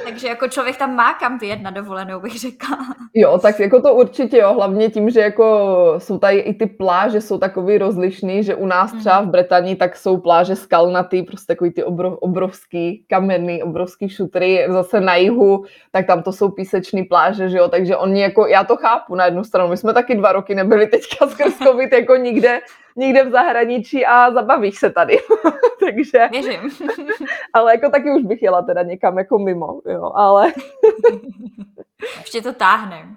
takže 0.05 0.27
jako 0.27 0.47
člověk 0.47 0.77
tam 0.77 0.95
má 0.95 1.13
kam 1.13 1.37
vyjet 1.37 1.61
na 1.61 1.71
dovolenou, 1.71 2.19
bych 2.19 2.39
řekla. 2.39 2.77
Jo, 3.13 3.39
tak 3.41 3.59
jako 3.59 3.81
to 3.81 3.93
určitě, 3.93 4.37
jo, 4.37 4.53
hlavně 4.53 4.89
tím, 4.89 5.09
že 5.09 5.19
jako 5.19 5.75
jsou 5.97 6.17
tady 6.17 6.39
i 6.39 6.53
ty 6.53 6.65
pláže, 6.65 7.21
jsou 7.21 7.37
takový 7.37 7.77
rozlišný, 7.77 8.43
že 8.43 8.55
u 8.55 8.65
nás 8.65 8.93
třeba 8.93 9.19
v 9.19 9.23
mhm. 9.23 9.31
Bretani 9.31 9.75
tak 9.75 9.95
jsou 9.95 10.17
pláže 10.17 10.55
skalnatý, 10.55 11.23
prostě 11.23 11.53
takový 11.53 11.71
ty 11.71 11.83
obrov, 11.83 12.17
obrovský 12.19 13.05
kamenný, 13.09 13.63
obrovský 13.63 14.09
šutry, 14.09 14.65
zase 14.69 15.01
na 15.01 15.15
jihu, 15.15 15.65
tak 15.91 16.07
tam 16.07 16.23
to 16.23 16.31
jsou 16.31 16.49
písečný 16.49 17.03
pláže, 17.03 17.49
že 17.49 17.57
jo, 17.57 17.67
takže 17.67 17.97
oni 17.97 18.21
jako, 18.21 18.47
já 18.47 18.63
to 18.63 18.75
chápu 18.75 19.15
na 19.15 19.25
jednu 19.25 19.43
stranu, 19.43 19.69
my 19.69 19.77
jsme 19.77 19.93
taky 19.93 20.15
dva 20.15 20.31
roky 20.31 20.55
nebyli 20.55 20.87
teďka 20.87 21.27
skrz 21.27 21.57
covid 21.57 21.91
jako 21.93 22.15
nikde, 22.15 22.59
nikde 22.95 23.23
v 23.23 23.31
zahraničí 23.31 24.05
a 24.05 24.31
zabavíš 24.31 24.79
se 24.79 24.89
tady. 24.89 25.19
Takže... 25.79 26.27
Věřím. 26.31 26.59
ale 27.53 27.71
jako 27.71 27.89
taky 27.89 28.11
už 28.11 28.23
bych 28.23 28.41
jela 28.41 28.61
teda 28.61 28.83
někam 28.83 29.17
jako 29.17 29.39
mimo, 29.39 29.81
jo, 29.85 30.11
ale... 30.15 30.53
Ještě 32.19 32.41
to 32.41 32.53
táhne. 32.53 33.15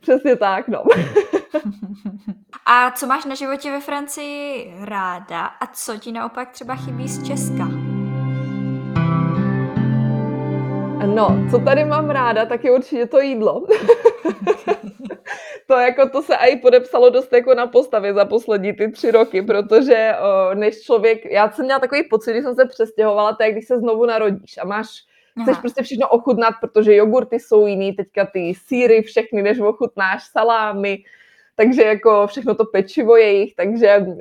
Přesně 0.00 0.36
tak, 0.36 0.68
no. 0.68 0.82
a 2.66 2.90
co 2.90 3.06
máš 3.06 3.24
na 3.24 3.34
životě 3.34 3.70
ve 3.70 3.80
Francii 3.80 4.74
ráda 4.80 5.44
a 5.46 5.66
co 5.66 5.96
ti 5.96 6.12
naopak 6.12 6.50
třeba 6.50 6.74
chybí 6.74 7.08
z 7.08 7.26
Česka? 7.26 7.68
No, 11.06 11.36
co 11.50 11.58
tady 11.58 11.84
mám 11.84 12.10
ráda, 12.10 12.46
tak 12.46 12.64
je 12.64 12.70
určitě 12.70 13.06
to 13.06 13.20
jídlo. 13.20 13.66
To 15.66 15.74
jako 15.74 16.08
to 16.08 16.22
se 16.22 16.34
i 16.34 16.56
podepsalo 16.56 17.10
dost 17.10 17.32
jako 17.32 17.54
na 17.54 17.66
postavě 17.66 18.14
za 18.14 18.24
poslední 18.24 18.72
ty 18.72 18.90
tři 18.90 19.10
roky, 19.10 19.42
protože 19.42 20.14
o, 20.20 20.54
než 20.54 20.82
člověk, 20.82 21.24
já 21.24 21.50
jsem 21.50 21.64
měla 21.64 21.80
takový 21.80 22.02
pocit, 22.02 22.30
když 22.30 22.44
jsem 22.44 22.54
se 22.54 22.64
přestěhovala, 22.64 23.34
to 23.34 23.42
je, 23.42 23.52
když 23.52 23.66
se 23.66 23.78
znovu 23.78 24.06
narodíš 24.06 24.58
a 24.58 24.64
máš 24.64 24.86
Aha. 25.36 25.44
chceš 25.44 25.58
prostě 25.58 25.82
všechno 25.82 26.08
ochutnat, 26.08 26.54
protože 26.60 26.96
jogurty 26.96 27.40
jsou 27.40 27.66
jiný, 27.66 27.92
teďka 27.92 28.26
ty 28.26 28.54
síry, 28.66 29.02
všechny, 29.02 29.42
než 29.42 29.60
ochutnáš, 29.60 30.22
salámy, 30.32 30.98
takže 31.56 31.82
jako 31.82 32.26
všechno 32.26 32.54
to 32.54 32.64
pečivo 32.64 33.16
jejich, 33.16 33.54
takže 33.54 33.98
uh, 33.98 34.14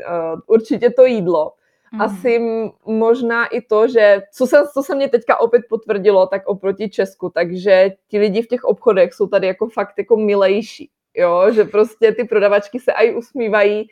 určitě 0.48 0.90
to 0.90 1.06
jídlo. 1.06 1.54
Mm. 1.94 2.02
Asi 2.02 2.42
možná 2.86 3.46
i 3.46 3.62
to, 3.62 3.88
že 3.88 4.22
co 4.32 4.48
se, 4.48 4.58
co 4.74 4.84
se 4.84 4.96
mě 4.96 5.10
teďka 5.10 5.40
opět 5.40 5.62
potvrdilo, 5.70 6.28
tak 6.28 6.48
oproti 6.48 6.90
Česku, 6.90 7.30
takže 7.30 7.90
ti 8.08 8.20
lidi 8.20 8.42
v 8.42 8.48
těch 8.48 8.64
obchodech 8.64 9.14
jsou 9.14 9.28
tady 9.28 9.48
jako 9.48 9.70
fakt 9.70 9.94
jako 9.98 10.16
milejší, 10.16 10.90
jo, 11.16 11.52
že 11.52 11.64
prostě 11.64 12.12
ty 12.12 12.24
prodavačky 12.24 12.80
se 12.80 12.94
aj 12.94 13.16
usmívají, 13.16 13.88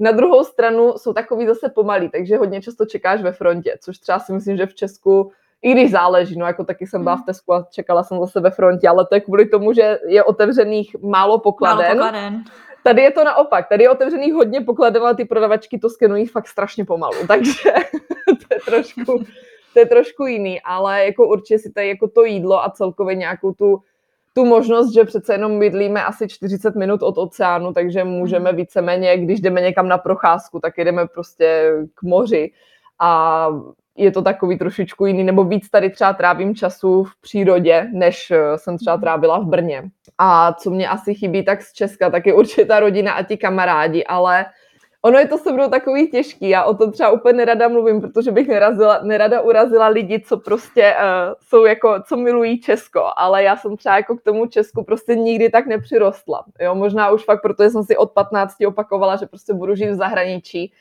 na 0.00 0.10
druhou 0.10 0.44
stranu 0.44 0.92
jsou 0.96 1.12
takový 1.12 1.46
zase 1.46 1.68
pomalý, 1.68 2.08
takže 2.08 2.36
hodně 2.36 2.62
často 2.62 2.86
čekáš 2.86 3.22
ve 3.22 3.32
frontě, 3.32 3.76
což 3.80 3.98
třeba 3.98 4.18
si 4.18 4.32
myslím, 4.32 4.56
že 4.56 4.66
v 4.66 4.74
Česku 4.74 5.32
i 5.62 5.72
když 5.72 5.90
záleží, 5.90 6.38
no 6.38 6.46
jako 6.46 6.64
taky 6.64 6.86
jsem 6.86 7.02
byla 7.02 7.14
v 7.14 7.18
hmm. 7.18 7.26
Tesku 7.26 7.52
a 7.52 7.66
čekala 7.70 8.02
jsem 8.02 8.20
zase 8.20 8.40
ve 8.40 8.50
frontě, 8.50 8.88
ale 8.88 9.06
to 9.06 9.14
je 9.14 9.20
kvůli 9.20 9.46
tomu, 9.46 9.72
že 9.72 9.98
je 10.06 10.24
otevřených 10.24 10.96
málo 11.02 11.38
pokladen. 11.38 11.98
Málo 11.98 12.10
pokladen 12.10 12.44
Tady 12.82 13.02
je 13.02 13.10
to 13.10 13.24
naopak, 13.24 13.68
tady 13.68 13.84
je 13.84 13.90
otevřený 13.90 14.32
hodně 14.32 14.60
pokladem, 14.60 15.02
ale 15.02 15.14
ty 15.14 15.24
prodavačky 15.24 15.78
to 15.78 15.90
skenují 15.90 16.26
fakt 16.26 16.48
strašně 16.48 16.84
pomalu, 16.84 17.14
takže 17.28 17.70
to 18.26 18.54
je 18.54 18.60
trošku, 18.66 19.24
to 19.72 19.78
je 19.78 19.86
trošku 19.86 20.26
jiný, 20.26 20.60
ale 20.60 21.04
jako 21.04 21.28
určitě 21.28 21.58
si 21.58 21.72
tady 21.72 21.88
jako 21.88 22.08
to 22.08 22.24
jídlo 22.24 22.64
a 22.64 22.70
celkově 22.70 23.14
nějakou 23.14 23.52
tu, 23.52 23.82
tu 24.36 24.44
možnost, 24.44 24.94
že 24.94 25.04
přece 25.04 25.34
jenom 25.34 25.58
bydlíme 25.58 26.04
asi 26.04 26.28
40 26.28 26.74
minut 26.74 27.02
od 27.02 27.18
oceánu, 27.18 27.72
takže 27.72 28.04
můžeme 28.04 28.50
mhm. 28.50 28.56
víceméně, 28.56 29.16
když 29.18 29.40
jdeme 29.40 29.60
někam 29.60 29.88
na 29.88 29.98
procházku, 29.98 30.60
tak 30.60 30.78
jdeme 30.78 31.06
prostě 31.06 31.72
k 31.94 32.02
moři 32.02 32.50
a 33.00 33.48
je 33.96 34.10
to 34.10 34.22
takový 34.22 34.58
trošičku 34.58 35.06
jiný, 35.06 35.24
nebo 35.24 35.44
víc 35.44 35.70
tady 35.70 35.90
třeba 35.90 36.12
trávím 36.12 36.54
času 36.54 37.04
v 37.04 37.20
přírodě, 37.20 37.88
než 37.92 38.30
eh, 38.30 38.58
jsem 38.58 38.78
třeba 38.78 38.96
mhm. 38.96 39.00
trávila 39.00 39.38
v 39.38 39.44
Brně. 39.44 39.82
A 40.18 40.52
co 40.52 40.70
mě 40.70 40.88
asi 40.88 41.14
chybí 41.14 41.44
tak 41.44 41.62
z 41.62 41.72
Česka, 41.72 42.10
tak 42.10 42.26
je 42.26 42.34
určitě 42.34 42.64
ta 42.64 42.80
rodina 42.80 43.12
a 43.12 43.22
ti 43.22 43.36
kamarádi, 43.36 44.04
ale 44.04 44.46
ono 45.06 45.18
je 45.18 45.28
to 45.28 45.38
se 45.38 45.52
mnou 45.52 45.68
takový 45.68 46.10
těžký. 46.10 46.48
Já 46.48 46.64
o 46.64 46.74
tom 46.74 46.92
třeba 46.92 47.10
úplně 47.10 47.32
nerada 47.32 47.68
mluvím, 47.68 48.00
protože 48.00 48.32
bych 48.32 48.48
nerazila, 48.48 49.00
nerada 49.02 49.40
urazila 49.40 49.88
lidi, 49.88 50.20
co 50.20 50.36
prostě 50.36 50.94
uh, 50.94 51.34
jsou 51.48 51.64
jako, 51.64 52.02
co 52.08 52.16
milují 52.16 52.60
Česko, 52.60 53.02
ale 53.16 53.42
já 53.42 53.56
jsem 53.56 53.76
třeba 53.76 53.96
jako 53.96 54.16
k 54.16 54.22
tomu 54.22 54.46
Česku 54.46 54.84
prostě 54.84 55.14
nikdy 55.14 55.50
tak 55.50 55.66
nepřirostla. 55.66 56.44
Jo, 56.60 56.74
možná 56.74 57.10
už 57.10 57.24
fakt, 57.24 57.42
protože 57.42 57.70
jsem 57.70 57.84
si 57.84 57.96
od 57.96 58.10
15 58.12 58.56
opakovala, 58.66 59.16
že 59.16 59.26
prostě 59.26 59.54
budu 59.54 59.74
žít 59.74 59.90
v 59.90 59.94
zahraničí, 59.94 60.72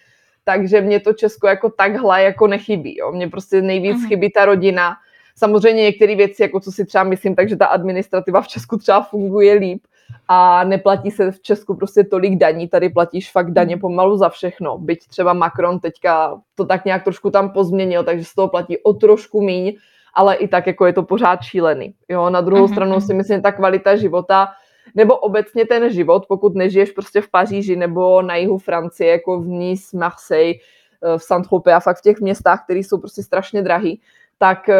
takže 0.44 0.82
mě 0.82 1.00
to 1.00 1.14
Česko 1.14 1.48
jako 1.48 1.70
takhle 1.70 2.24
jako 2.24 2.48
nechybí. 2.48 2.98
Jo. 2.98 3.12
Mně 3.12 3.30
prostě 3.30 3.62
nejvíc 3.62 3.98
uh-huh. 3.98 4.08
chybí 4.08 4.32
ta 4.32 4.46
rodina. 4.46 4.96
Samozřejmě 5.36 5.84
některé 5.84 6.16
věci, 6.16 6.42
jako 6.42 6.60
co 6.60 6.72
si 6.72 6.86
třeba 6.86 7.04
myslím, 7.04 7.36
takže 7.36 7.56
ta 7.56 7.66
administrativa 7.66 8.42
v 8.42 8.48
Česku 8.48 8.78
třeba 8.78 9.02
funguje 9.02 9.54
líp 9.54 9.82
a 10.28 10.64
neplatí 10.64 11.12
se 11.12 11.32
v 11.32 11.42
Česku 11.42 11.76
prostě 11.76 12.04
tolik 12.04 12.38
daní, 12.38 12.68
tady 12.68 12.90
platíš 12.90 13.32
fakt 13.32 13.52
daně 13.52 13.76
mhm. 13.76 13.82
pomalu 13.82 14.18
za 14.18 14.30
všechno, 14.30 14.78
byť 14.78 15.08
třeba 15.08 15.34
Macron 15.34 15.80
teďka 15.80 16.42
to 16.56 16.66
tak 16.66 16.86
nějak 16.86 17.04
trošku 17.04 17.32
tam 17.32 17.50
pozměnil, 17.50 18.04
takže 18.04 18.26
z 18.26 18.34
toho 18.34 18.48
platí 18.48 18.78
o 18.78 18.94
trošku 18.94 19.42
míň, 19.42 19.78
ale 20.14 20.36
i 20.36 20.48
tak 20.48 20.68
jako 20.68 20.86
je 20.86 20.94
to 20.94 21.04
pořád 21.04 21.42
šílený. 21.42 21.94
Jo, 22.10 22.30
na 22.30 22.42
druhou 22.42 22.66
uh-huh. 22.66 22.72
stranu 22.72 23.02
si 23.02 23.14
myslím, 23.14 23.42
ta 23.42 23.52
kvalita 23.52 23.96
života 23.96 24.48
nebo 24.96 25.18
obecně 25.18 25.66
ten 25.66 25.90
život, 25.94 26.26
pokud 26.28 26.56
nežiješ 26.56 26.92
prostě 26.92 27.22
v 27.22 27.30
Paříži 27.30 27.76
nebo 27.76 28.22
na 28.22 28.36
jihu 28.36 28.58
Francie, 28.58 29.12
jako 29.12 29.42
v 29.42 29.48
Nice, 29.48 29.98
Marseille, 29.98 30.54
eh, 30.54 31.18
v 31.18 31.22
Saint-Tropez 31.22 31.74
a 31.74 31.80
fakt 31.80 31.98
v 31.98 32.02
těch 32.02 32.20
městách, 32.20 32.64
které 32.64 32.80
jsou 32.80 32.98
prostě 32.98 33.24
strašně 33.24 33.62
drahý, 33.62 34.02
tak 34.38 34.70
eh, 34.70 34.76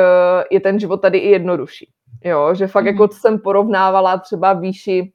je 0.52 0.60
ten 0.60 0.80
život 0.80 0.98
tady 0.98 1.18
i 1.18 1.30
jednodušší. 1.30 1.90
Jo, 2.24 2.56
že 2.56 2.68
fakt 2.68 2.84
mm-hmm. 2.84 3.02
jako 3.02 3.08
jsem 3.08 3.40
porovnávala 3.40 4.18
třeba 4.18 4.54
výši 4.54 5.12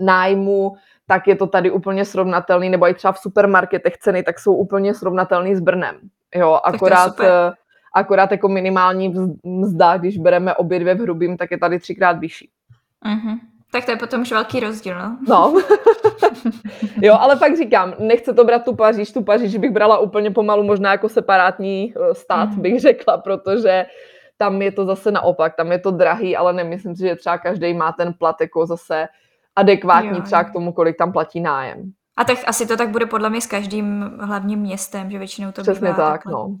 nájmu, 0.00 0.76
tak 1.06 1.28
je 1.28 1.36
to 1.36 1.46
tady 1.46 1.70
úplně 1.70 2.04
srovnatelný, 2.04 2.70
nebo 2.70 2.88
i 2.88 2.94
třeba 2.94 3.12
v 3.12 3.18
supermarketech 3.18 3.98
ceny, 3.98 4.22
tak 4.22 4.38
jsou 4.38 4.54
úplně 4.54 4.94
srovnatelný 4.94 5.54
s 5.54 5.60
Brnem. 5.60 5.96
Jo, 6.34 6.60
akorát, 6.64 7.20
eh, 7.20 7.52
akorát 7.94 8.32
jako 8.32 8.48
minimální 8.48 9.14
mzda, 9.44 9.96
když 9.96 10.18
bereme 10.18 10.54
obě 10.54 10.78
dvě 10.78 10.94
v 10.94 11.00
hrubým, 11.00 11.36
tak 11.36 11.50
je 11.50 11.58
tady 11.58 11.78
třikrát 11.78 12.18
vyšší. 12.18 12.50
Mm-hmm. 13.06 13.38
Tak 13.72 13.84
to 13.84 13.90
je 13.90 13.96
potom 13.96 14.20
už 14.20 14.32
velký 14.32 14.60
rozdíl, 14.60 14.98
no. 14.98 15.18
No. 15.28 15.62
jo, 17.02 17.16
ale 17.20 17.36
pak 17.36 17.56
říkám, 17.56 17.94
nechce 17.98 18.32
to 18.32 18.44
brát 18.44 18.64
tu 18.64 18.74
Paříž, 18.74 19.12
tu 19.12 19.22
Paříž 19.22 19.56
bych 19.56 19.70
brala 19.70 19.98
úplně 19.98 20.30
pomalu, 20.30 20.62
možná 20.62 20.92
jako 20.92 21.08
separátní 21.08 21.94
eh, 21.96 22.14
stát, 22.14 22.48
mm. 22.48 22.60
bych 22.60 22.80
řekla, 22.80 23.18
protože 23.18 23.86
tam 24.36 24.62
je 24.62 24.72
to 24.72 24.84
zase 24.84 25.10
naopak, 25.10 25.56
tam 25.56 25.72
je 25.72 25.78
to 25.78 25.90
drahý, 25.90 26.36
ale 26.36 26.52
nemyslím 26.52 26.96
si, 26.96 27.02
že 27.02 27.16
třeba 27.16 27.38
každý 27.38 27.74
má 27.74 27.92
ten 27.92 28.12
plat 28.12 28.40
jako 28.40 28.66
zase 28.66 29.08
adekvátní 29.56 30.10
jo, 30.10 30.22
třeba 30.22 30.44
k 30.44 30.52
tomu, 30.52 30.72
kolik 30.72 30.96
tam 30.96 31.12
platí 31.12 31.40
nájem. 31.40 31.92
A 32.16 32.24
tak 32.24 32.38
asi 32.46 32.66
to 32.66 32.76
tak 32.76 32.88
bude 32.88 33.06
podle 33.06 33.30
mě 33.30 33.40
s 33.40 33.46
každým 33.46 34.10
hlavním 34.20 34.58
městem, 34.58 35.10
že 35.10 35.18
většinou 35.18 35.52
to 35.52 35.62
Přesně 35.62 35.88
bývá 35.88 35.96
tak, 35.96 36.12
takhle. 36.12 36.32
no. 36.32 36.56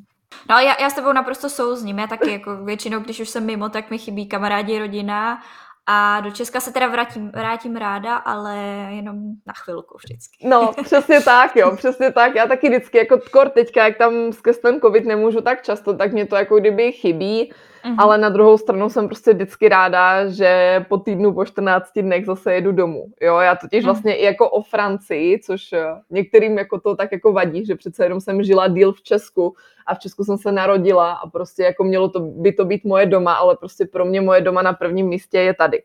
No 0.50 0.58
já, 0.58 0.80
já 0.80 0.90
s 0.90 0.94
tebou 0.94 1.12
naprosto 1.12 1.48
souzním, 1.50 1.98
já 1.98 2.06
taky 2.06 2.32
jako 2.32 2.56
většinou, 2.56 3.00
když 3.00 3.20
už 3.20 3.28
jsem 3.28 3.46
mimo, 3.46 3.68
tak 3.68 3.90
mi 3.90 3.98
chybí 3.98 4.26
kamarádi, 4.26 4.78
rodina 4.78 5.38
a 5.86 6.20
do 6.20 6.30
Česka 6.30 6.60
se 6.60 6.72
teda 6.72 6.86
vrátím, 6.86 7.30
vrátím 7.30 7.76
ráda, 7.76 8.16
ale 8.16 8.56
jenom 8.90 9.16
na 9.46 9.52
chvilku 9.52 9.98
vždycky. 9.98 10.48
No, 10.48 10.72
přesně 10.84 11.20
tak, 11.20 11.56
jo, 11.56 11.76
přesně 11.76 12.12
tak. 12.12 12.34
Já 12.34 12.46
taky 12.46 12.68
vždycky, 12.68 12.98
jako 12.98 13.20
kor 13.30 13.48
teďka, 13.48 13.84
jak 13.84 13.98
tam 13.98 14.32
skrz 14.32 14.58
ten 14.58 14.80
covid 14.80 15.04
nemůžu 15.04 15.40
tak 15.40 15.62
často, 15.62 15.94
tak 15.94 16.12
mě 16.12 16.26
to 16.26 16.36
jako 16.36 16.58
kdyby 16.58 16.92
chybí, 16.92 17.52
mm-hmm. 17.86 17.94
ale 17.98 18.18
na 18.18 18.28
druhou 18.28 18.58
stranu 18.58 18.88
jsem 18.90 19.08
prostě 19.08 19.32
vždycky 19.32 19.68
ráda, 19.68 20.28
že 20.28 20.84
po 20.88 20.98
týdnu, 20.98 21.34
po 21.34 21.44
14 21.44 21.90
dnech 21.96 22.26
zase 22.26 22.54
jedu 22.54 22.72
domů. 22.72 23.06
Jo, 23.20 23.36
já 23.38 23.54
totiž 23.54 23.84
mm. 23.84 23.86
vlastně 23.86 24.14
i 24.14 24.24
jako 24.24 24.50
o 24.50 24.62
Francii, 24.62 25.38
což 25.38 25.72
eh, 25.72 25.86
některým 26.10 26.58
jako 26.58 26.80
to 26.80 26.96
tak 26.96 27.12
jako 27.12 27.32
vadí, 27.32 27.66
že 27.66 27.74
přece 27.74 28.04
jenom 28.04 28.20
jsem 28.20 28.42
žila 28.42 28.68
díl 28.68 28.92
v 28.92 29.02
Česku 29.02 29.54
a 29.86 29.94
v 29.94 29.98
Česku 29.98 30.24
jsem 30.24 30.38
se 30.38 30.52
narodila 30.52 31.12
a 31.12 31.30
prostě 31.30 31.62
jako 31.62 31.84
mělo 31.84 32.08
to, 32.08 32.20
by 32.20 32.52
to 32.52 32.64
být 32.64 32.84
moje 32.84 33.06
doma, 33.06 33.34
ale 33.34 33.56
prostě 33.56 33.86
pro 33.86 34.04
mě 34.04 34.20
moje 34.20 34.40
doma 34.40 34.62
na 34.62 34.72
prvním 34.72 35.06
místě 35.06 35.38
je 35.40 35.54
tady. 35.54 35.82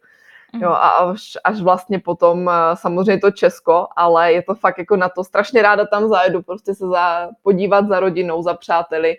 Jo, 0.53 0.69
a 0.69 0.89
až, 0.89 1.37
až 1.43 1.61
vlastně 1.61 1.99
potom 1.99 2.49
eh, 2.49 2.75
samozřejmě 2.75 3.19
to 3.19 3.31
Česko, 3.31 3.87
ale 3.95 4.33
je 4.33 4.41
to 4.41 4.55
fakt 4.55 4.77
jako 4.77 4.95
na 4.95 5.09
to 5.09 5.23
strašně 5.23 5.61
ráda 5.61 5.85
tam 5.85 6.07
zajedu, 6.07 6.41
prostě 6.41 6.75
se 6.75 6.87
za, 6.87 7.29
podívat 7.43 7.87
za 7.87 7.99
rodinou, 7.99 8.41
za 8.43 8.53
přáteli, 8.53 9.17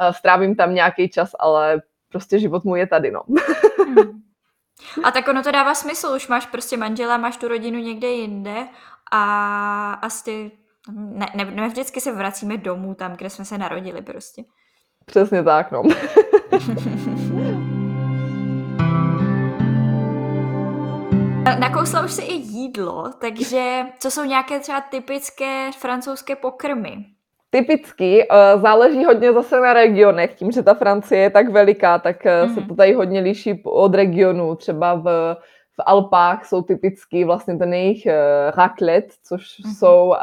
eh, 0.00 0.12
strávím 0.12 0.54
tam 0.54 0.74
nějaký 0.74 1.08
čas, 1.08 1.30
ale 1.38 1.82
prostě 2.14 2.38
život 2.38 2.64
můj 2.64 2.78
je 2.78 2.86
tady, 2.86 3.10
no. 3.10 3.20
Hmm. 3.86 3.96
A 5.04 5.10
tak 5.10 5.28
ono 5.28 5.42
to 5.42 5.50
dává 5.50 5.74
smysl, 5.74 6.12
už 6.16 6.28
máš 6.28 6.46
prostě 6.46 6.76
manžela, 6.76 7.16
máš 7.16 7.36
tu 7.36 7.48
rodinu 7.48 7.78
někde 7.78 8.08
jinde 8.08 8.68
a 9.12 9.92
asi 9.92 10.50
ne, 10.92 11.26
ne, 11.34 11.44
ne 11.44 11.68
vždycky 11.68 12.00
se 12.00 12.12
vracíme 12.12 12.56
domů 12.56 12.94
tam, 12.94 13.12
kde 13.16 13.30
jsme 13.30 13.44
se 13.44 13.58
narodili 13.58 14.02
prostě. 14.02 14.42
Přesně 15.06 15.42
tak, 15.42 15.70
no. 15.72 15.82
Nakousla 21.58 22.04
už 22.04 22.12
si 22.12 22.22
i 22.22 22.34
jídlo, 22.34 23.12
takže 23.20 23.82
co 23.98 24.10
jsou 24.10 24.24
nějaké 24.24 24.60
třeba 24.60 24.80
typické 24.80 25.70
francouzské 25.72 26.36
pokrmy? 26.36 27.13
Typicky, 27.54 28.28
uh, 28.28 28.62
záleží 28.62 29.04
hodně 29.04 29.32
zase 29.32 29.60
na 29.60 29.72
regionech, 29.72 30.34
tím, 30.34 30.52
že 30.52 30.62
ta 30.62 30.74
Francie 30.74 31.20
je 31.20 31.30
tak 31.30 31.48
veliká, 31.48 31.98
tak 31.98 32.16
uh, 32.26 32.48
mm. 32.48 32.54
se 32.54 32.60
mhm. 32.60 32.68
to 32.68 32.74
tady 32.74 32.92
hodně 32.92 33.20
liší 33.20 33.62
od 33.64 33.94
regionu. 33.94 34.54
Třeba 34.54 34.94
v, 34.94 35.36
v 35.76 35.82
Alpách 35.86 36.44
jsou 36.44 36.62
typicky 36.62 37.24
vlastně 37.24 37.56
ten 37.56 37.74
jejich 37.74 38.06
uh, 38.06 38.12
raclette, 38.56 39.14
což 39.24 39.58
mm. 39.64 39.72
jsou 39.72 40.06
uh, 40.06 40.14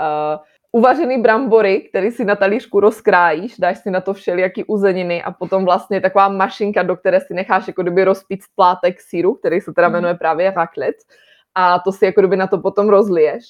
uvařený 0.72 1.22
brambory, 1.22 1.82
který 1.82 2.12
si 2.12 2.26
na 2.26 2.36
talířku 2.36 2.80
rozkrájíš, 2.80 3.58
dáš 3.60 3.78
si 3.78 3.92
na 3.92 4.02
to 4.02 4.14
všelijaký 4.14 4.64
uzeniny 4.64 5.24
a 5.24 5.32
potom 5.32 5.66
vlastně 5.66 6.02
taková 6.02 6.30
mašinka, 6.30 6.84
do 6.84 6.96
které 6.96 7.20
si 7.20 7.34
necháš 7.34 7.68
jako 7.68 7.82
kdyby 7.82 8.04
rozpít 8.04 8.40
plátek 8.56 9.02
síru, 9.02 9.36
který 9.36 9.62
se 9.62 9.74
teda 9.74 9.88
mhm. 9.88 9.94
jmenuje 9.94 10.14
právě 10.14 10.54
raclette 10.56 11.04
a 11.56 11.80
to 11.80 11.92
si 11.92 12.06
jako 12.06 12.22
kdyby 12.22 12.38
na 12.38 12.48
to 12.48 12.58
potom 12.58 12.90
rozliješ 12.90 13.44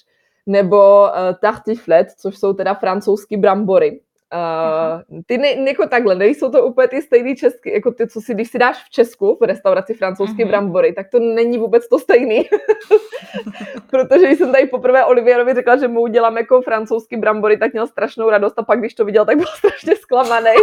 nebo 0.48 1.02
uh, 1.02 1.10
tartiflet, 1.42 2.12
což 2.18 2.38
jsou 2.38 2.54
teda 2.54 2.74
francouzský 2.74 3.38
brambory. 3.38 4.02
Uh, 4.34 5.22
ty 5.26 5.38
ne, 5.38 5.48
jako 5.68 5.88
takhle, 5.88 6.16
nejsou 6.16 6.52
to 6.52 6.66
úplně 6.66 6.88
ty 6.88 7.02
stejný 7.02 7.36
česky, 7.36 7.74
jako 7.74 7.92
ty, 7.92 8.08
co 8.08 8.22
si, 8.22 8.34
když 8.34 8.48
si 8.48 8.60
dáš 8.60 8.84
v 8.84 8.90
Česku, 8.90 9.38
v 9.42 9.44
restauraci 9.44 9.94
francouzské 9.94 10.44
uh-huh. 10.44 10.48
brambory, 10.48 10.94
tak 10.94 11.10
to 11.10 11.20
není 11.20 11.58
vůbec 11.58 11.88
to 11.88 12.00
stejný. 12.00 12.50
Protože 13.90 14.28
jsem 14.28 14.52
tady 14.52 14.68
poprvé 14.68 15.06
Olivierovi 15.06 15.54
řekla, 15.54 15.78
že 15.78 15.88
mu 15.88 16.02
udělám 16.02 16.38
jako 16.38 16.62
francouzský 16.62 17.18
brambory, 17.18 17.58
tak 17.58 17.74
měl 17.74 17.88
strašnou 17.88 18.30
radost 18.30 18.60
a 18.60 18.64
pak, 18.64 18.80
když 18.80 18.94
to 18.94 19.06
viděl, 19.06 19.26
tak 19.26 19.38
byl 19.38 19.48
strašně 19.58 19.96
zklamaný. 19.96 20.56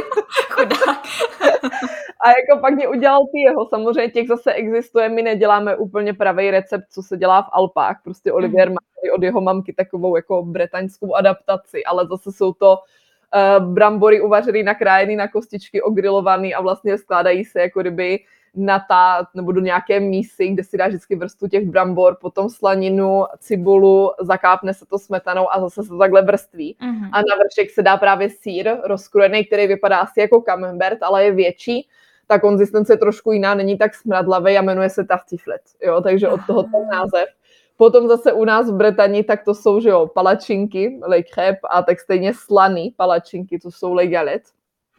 A 2.20 2.28
jako 2.28 2.60
pak 2.60 2.74
mě 2.74 2.88
udělal 2.88 3.20
ty 3.32 3.40
jeho, 3.40 3.68
samozřejmě 3.68 4.10
těch 4.10 4.28
zase 4.28 4.52
existuje, 4.52 5.08
my 5.08 5.22
neděláme 5.22 5.76
úplně 5.76 6.14
pravý 6.14 6.50
recept, 6.50 6.84
co 6.90 7.02
se 7.02 7.16
dělá 7.16 7.42
v 7.42 7.48
Alpách, 7.52 8.00
prostě 8.04 8.32
Olivier 8.32 8.68
uh-huh. 8.68 8.72
má 8.72 9.14
od 9.14 9.22
jeho 9.22 9.40
mamky 9.40 9.72
takovou 9.72 10.16
jako 10.16 10.42
bretaňskou 10.42 11.14
adaptaci, 11.14 11.84
ale 11.84 12.06
zase 12.06 12.32
jsou 12.32 12.52
to 12.52 12.78
uh, 12.78 13.66
brambory 13.66 14.20
uvařený, 14.20 14.62
nakrájený 14.62 15.16
na 15.16 15.28
kostičky, 15.28 15.82
ogrilovaný 15.82 16.54
a 16.54 16.60
vlastně 16.60 16.98
skládají 16.98 17.44
se 17.44 17.60
jako 17.60 17.80
kdyby 17.80 18.18
na 18.54 18.84
ta, 18.88 19.26
nebo 19.34 19.52
do 19.52 19.60
nějaké 19.60 20.00
mísy, 20.00 20.48
kde 20.48 20.64
si 20.64 20.78
dáš 20.78 20.88
vždycky 20.88 21.16
vrstvu 21.16 21.48
těch 21.48 21.66
brambor, 21.66 22.16
potom 22.20 22.48
slaninu, 22.48 23.24
cibulu, 23.38 24.10
zakápne 24.20 24.74
se 24.74 24.86
to 24.86 24.98
smetanou 24.98 25.52
a 25.52 25.60
zase 25.60 25.82
se 25.82 25.88
to 25.88 25.98
takhle 25.98 26.22
vrství. 26.22 26.76
Uh-huh. 26.80 27.10
A 27.12 27.18
na 27.18 27.34
vršek 27.42 27.70
se 27.70 27.82
dá 27.82 27.96
právě 27.96 28.28
sír 28.30 28.76
rozkrojený, 28.84 29.44
který 29.44 29.66
vypadá 29.66 29.98
asi 29.98 30.20
jako 30.20 30.40
camembert, 30.40 31.02
ale 31.02 31.24
je 31.24 31.32
větší. 31.32 31.88
Ta 32.28 32.38
konzistence 32.38 32.92
je 32.92 32.96
trošku 32.96 33.32
jiná, 33.32 33.54
není 33.54 33.78
tak 33.78 33.94
smradlavý 33.94 34.58
a 34.58 34.62
jmenuje 34.62 34.90
se 34.90 35.04
taftiflet. 35.04 35.62
Jo, 35.82 36.00
takže 36.00 36.28
od 36.28 36.40
toho 36.46 36.62
ten 36.62 36.88
název. 36.92 37.28
Potom 37.76 38.08
zase 38.08 38.32
u 38.32 38.44
nás 38.44 38.70
v 38.70 38.74
Bretani, 38.74 39.24
tak 39.24 39.44
to 39.44 39.54
jsou, 39.54 39.80
že 39.80 39.88
jo, 39.88 40.06
palačinky, 40.06 41.00
le 41.02 41.22
crêpe, 41.22 41.68
a 41.70 41.82
tak 41.82 42.00
stejně 42.00 42.32
slaný 42.34 42.94
palačinky, 42.96 43.58
to 43.58 43.70
jsou 43.70 43.94
le 43.94 44.06
galette. 44.06 44.50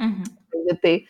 Mm-hmm. 0.02 0.24
Takže 0.52 0.80
ty. 0.82 1.06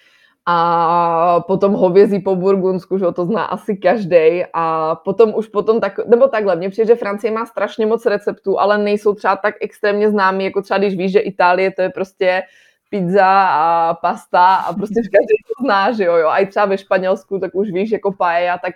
a 0.51 1.39
potom 1.47 1.73
hovězí 1.73 2.19
po 2.19 2.35
Burgundsku, 2.35 2.97
že 2.97 3.05
to 3.15 3.25
zná 3.25 3.43
asi 3.43 3.77
každý. 3.77 4.43
A 4.53 4.95
potom 4.95 5.33
už 5.35 5.47
potom 5.47 5.79
tak, 5.79 6.07
nebo 6.07 6.27
takhle, 6.27 6.55
mně 6.55 6.69
přijde, 6.69 6.87
že 6.87 6.95
Francie 6.95 7.31
má 7.31 7.45
strašně 7.45 7.85
moc 7.85 8.05
receptů, 8.05 8.59
ale 8.59 8.77
nejsou 8.77 9.13
třeba 9.13 9.35
tak 9.35 9.55
extrémně 9.61 10.09
známý, 10.09 10.43
jako 10.43 10.61
třeba 10.61 10.77
když 10.77 10.95
víš, 10.95 11.11
že 11.11 11.19
Itálie 11.19 11.71
to 11.71 11.81
je 11.81 11.89
prostě 11.89 12.41
pizza 12.89 13.47
a 13.47 13.93
pasta 13.93 14.55
a 14.55 14.73
prostě 14.73 15.01
každý 15.01 15.35
to 15.47 15.63
zná, 15.65 15.91
že 15.91 16.03
jo, 16.03 16.15
jo. 16.15 16.27
A 16.27 16.37
i 16.37 16.45
třeba 16.45 16.65
ve 16.65 16.77
Španělsku, 16.77 17.39
tak 17.39 17.55
už 17.55 17.71
víš, 17.71 17.91
jako 17.91 18.11
paella, 18.11 18.57
tak 18.57 18.73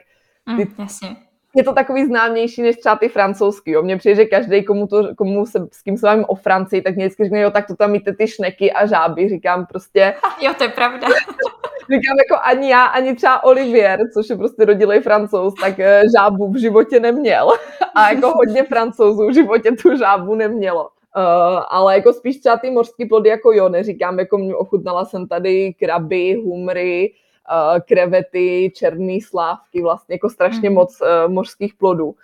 ty, 0.58 0.66
mm, 0.66 0.76
jasně 0.80 1.16
je 1.56 1.64
to 1.64 1.74
takový 1.74 2.06
známější 2.06 2.62
než 2.62 2.78
třeba 2.78 2.96
ty 2.96 3.10
francouzský. 3.10 3.72
Jo. 3.72 3.84
Mně 3.84 3.98
přijde, 3.98 4.16
že 4.16 4.26
každý, 4.26 4.64
komu, 4.64 4.88
to, 4.88 5.16
komu 5.16 5.46
se, 5.46 5.68
s 5.72 5.82
kým 5.82 5.98
se 5.98 6.06
bavím 6.06 6.26
o 6.28 6.36
Francii, 6.36 6.82
tak 6.82 6.96
mě 6.96 7.06
vždycky 7.06 7.24
řekne, 7.24 7.42
jo, 7.42 7.52
tak 7.52 7.68
to 7.68 7.76
tam 7.76 7.92
míte 7.92 8.14
ty 8.14 8.28
šneky 8.28 8.72
a 8.72 8.86
žáby. 8.86 9.30
Říkám 9.30 9.66
prostě... 9.66 10.16
Jo, 10.42 10.54
to 10.58 10.64
je 10.64 10.70
pravda. 10.70 11.08
Říkám 11.92 12.18
jako 12.18 12.44
ani 12.44 12.70
já, 12.70 12.86
ani 12.86 13.16
třeba 13.16 13.44
Olivier, 13.44 14.00
což 14.14 14.30
je 14.30 14.38
prostě 14.38 14.66
rodilej 14.66 15.02
francouz, 15.02 15.54
tak 15.62 15.80
eh, 15.80 16.02
žábu 16.18 16.52
v 16.52 16.58
životě 16.58 17.00
neměl. 17.00 17.50
A 17.96 18.10
jako 18.10 18.32
hodně 18.32 18.64
francouzů 18.64 19.28
v 19.28 19.34
životě 19.34 19.72
tu 19.72 19.98
žábu 19.98 20.36
nemělo. 20.36 20.90
Uh, 21.18 21.64
ale 21.70 21.96
jako 21.96 22.14
spíš 22.14 22.38
třeba 22.38 22.58
ty 22.58 22.72
mořské 22.72 23.06
plody 23.06 23.30
jako 23.30 23.52
jo, 23.52 23.70
neříkám, 23.70 24.20
jako 24.20 24.38
mě 24.38 24.56
ochutnala 24.56 25.06
jsem 25.06 25.28
tady 25.28 25.74
kraby, 25.74 26.34
humry, 26.34 27.14
uh, 27.52 27.80
krevety, 27.80 28.72
černý 28.76 29.22
slávky, 29.22 29.82
vlastně 29.82 30.16
jako 30.16 30.30
strašně 30.30 30.70
mm. 30.70 30.76
moc 30.76 31.02
uh, 31.02 31.32
mořských 31.32 31.74
plodů. 31.74 32.16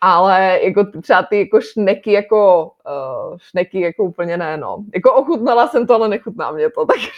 Ale 0.00 0.60
jako 0.62 0.84
třeba 1.02 1.22
ty 1.22 1.38
jako 1.38 1.60
šneky, 1.60 2.12
jako 2.12 2.70
uh, 3.30 3.38
šneky 3.38 3.80
jako 3.80 4.04
úplně 4.04 4.36
ne, 4.36 4.56
no. 4.56 4.84
Jako 4.94 5.14
ochutnala 5.14 5.68
jsem 5.68 5.86
to, 5.86 5.94
ale 5.94 6.08
nechutná 6.08 6.50
mě 6.50 6.70
to, 6.70 6.86
takže... 6.92 7.10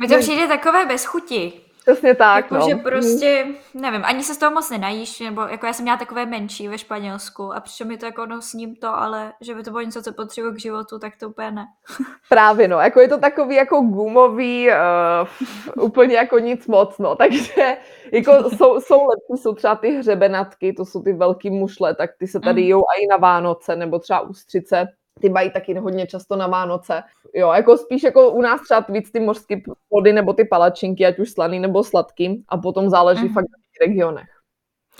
Mi 0.00 0.08
to 0.08 0.18
přijde 0.18 0.48
takové 0.48 0.86
bez 0.86 1.04
chuti. 1.04 1.52
Přesně 1.84 2.14
tak, 2.14 2.44
jako, 2.44 2.54
no. 2.54 2.68
že 2.68 2.74
prostě, 2.74 3.46
nevím, 3.74 4.04
ani 4.04 4.22
se 4.22 4.34
z 4.34 4.38
toho 4.38 4.52
moc 4.52 4.70
nenajíš, 4.70 5.20
nebo 5.20 5.40
jako 5.40 5.66
já 5.66 5.72
jsem 5.72 5.82
měla 5.82 5.98
takové 5.98 6.26
menší 6.26 6.68
ve 6.68 6.78
Španělsku 6.78 7.54
a 7.54 7.60
přišlo 7.60 7.86
mi 7.86 7.98
to 7.98 8.06
jako 8.06 8.26
no 8.26 8.42
s 8.42 8.52
ním 8.52 8.76
to, 8.76 8.88
ale 8.88 9.32
že 9.40 9.54
by 9.54 9.62
to 9.62 9.70
bylo 9.70 9.82
něco, 9.82 10.02
co 10.02 10.12
potřebuji 10.12 10.52
k 10.52 10.60
životu, 10.60 10.98
tak 10.98 11.12
to 11.20 11.28
úplně 11.28 11.50
ne. 11.50 11.66
Právě 12.28 12.68
no, 12.68 12.80
jako 12.80 13.00
je 13.00 13.08
to 13.08 13.18
takový 13.18 13.54
jako 13.54 13.80
gumový, 13.80 14.68
uh, 14.68 15.84
úplně 15.84 16.16
jako 16.16 16.38
nic 16.38 16.66
moc, 16.66 16.98
no, 16.98 17.16
takže 17.16 17.76
jako 18.12 18.50
jsou, 18.50 18.80
jsou 18.80 19.06
lepší, 19.06 19.42
jsou 19.42 19.54
třeba 19.54 19.76
ty 19.76 19.90
hřebenatky, 19.90 20.72
to 20.72 20.84
jsou 20.84 21.02
ty 21.02 21.12
velký 21.12 21.50
mušle, 21.50 21.94
tak 21.94 22.10
ty 22.18 22.26
se 22.26 22.40
tady 22.40 22.62
mm. 22.62 22.68
jdou 22.68 22.82
i 23.02 23.06
na 23.06 23.16
Vánoce, 23.16 23.76
nebo 23.76 23.98
třeba 23.98 24.20
ústřice, 24.20 24.86
ty 25.20 25.28
mají 25.28 25.50
taky 25.50 25.74
hodně 25.74 26.06
často 26.06 26.36
na 26.36 26.46
Vánoce. 26.46 27.02
Jo, 27.34 27.52
jako 27.52 27.76
spíš 27.76 28.02
jako 28.02 28.30
u 28.30 28.42
nás 28.42 28.60
třeba 28.60 28.86
víc 28.88 29.10
ty 29.10 29.20
mořské 29.20 29.56
plody 29.88 30.12
nebo 30.12 30.32
ty 30.32 30.44
palačinky, 30.44 31.06
ať 31.06 31.18
už 31.18 31.30
slaný 31.30 31.60
nebo 31.60 31.84
sladký 31.84 32.44
a 32.48 32.58
potom 32.58 32.90
záleží 32.90 33.24
mm. 33.24 33.34
fakt 33.34 33.44
na 33.44 33.58
těch 33.62 33.88
regionech. 33.88 34.28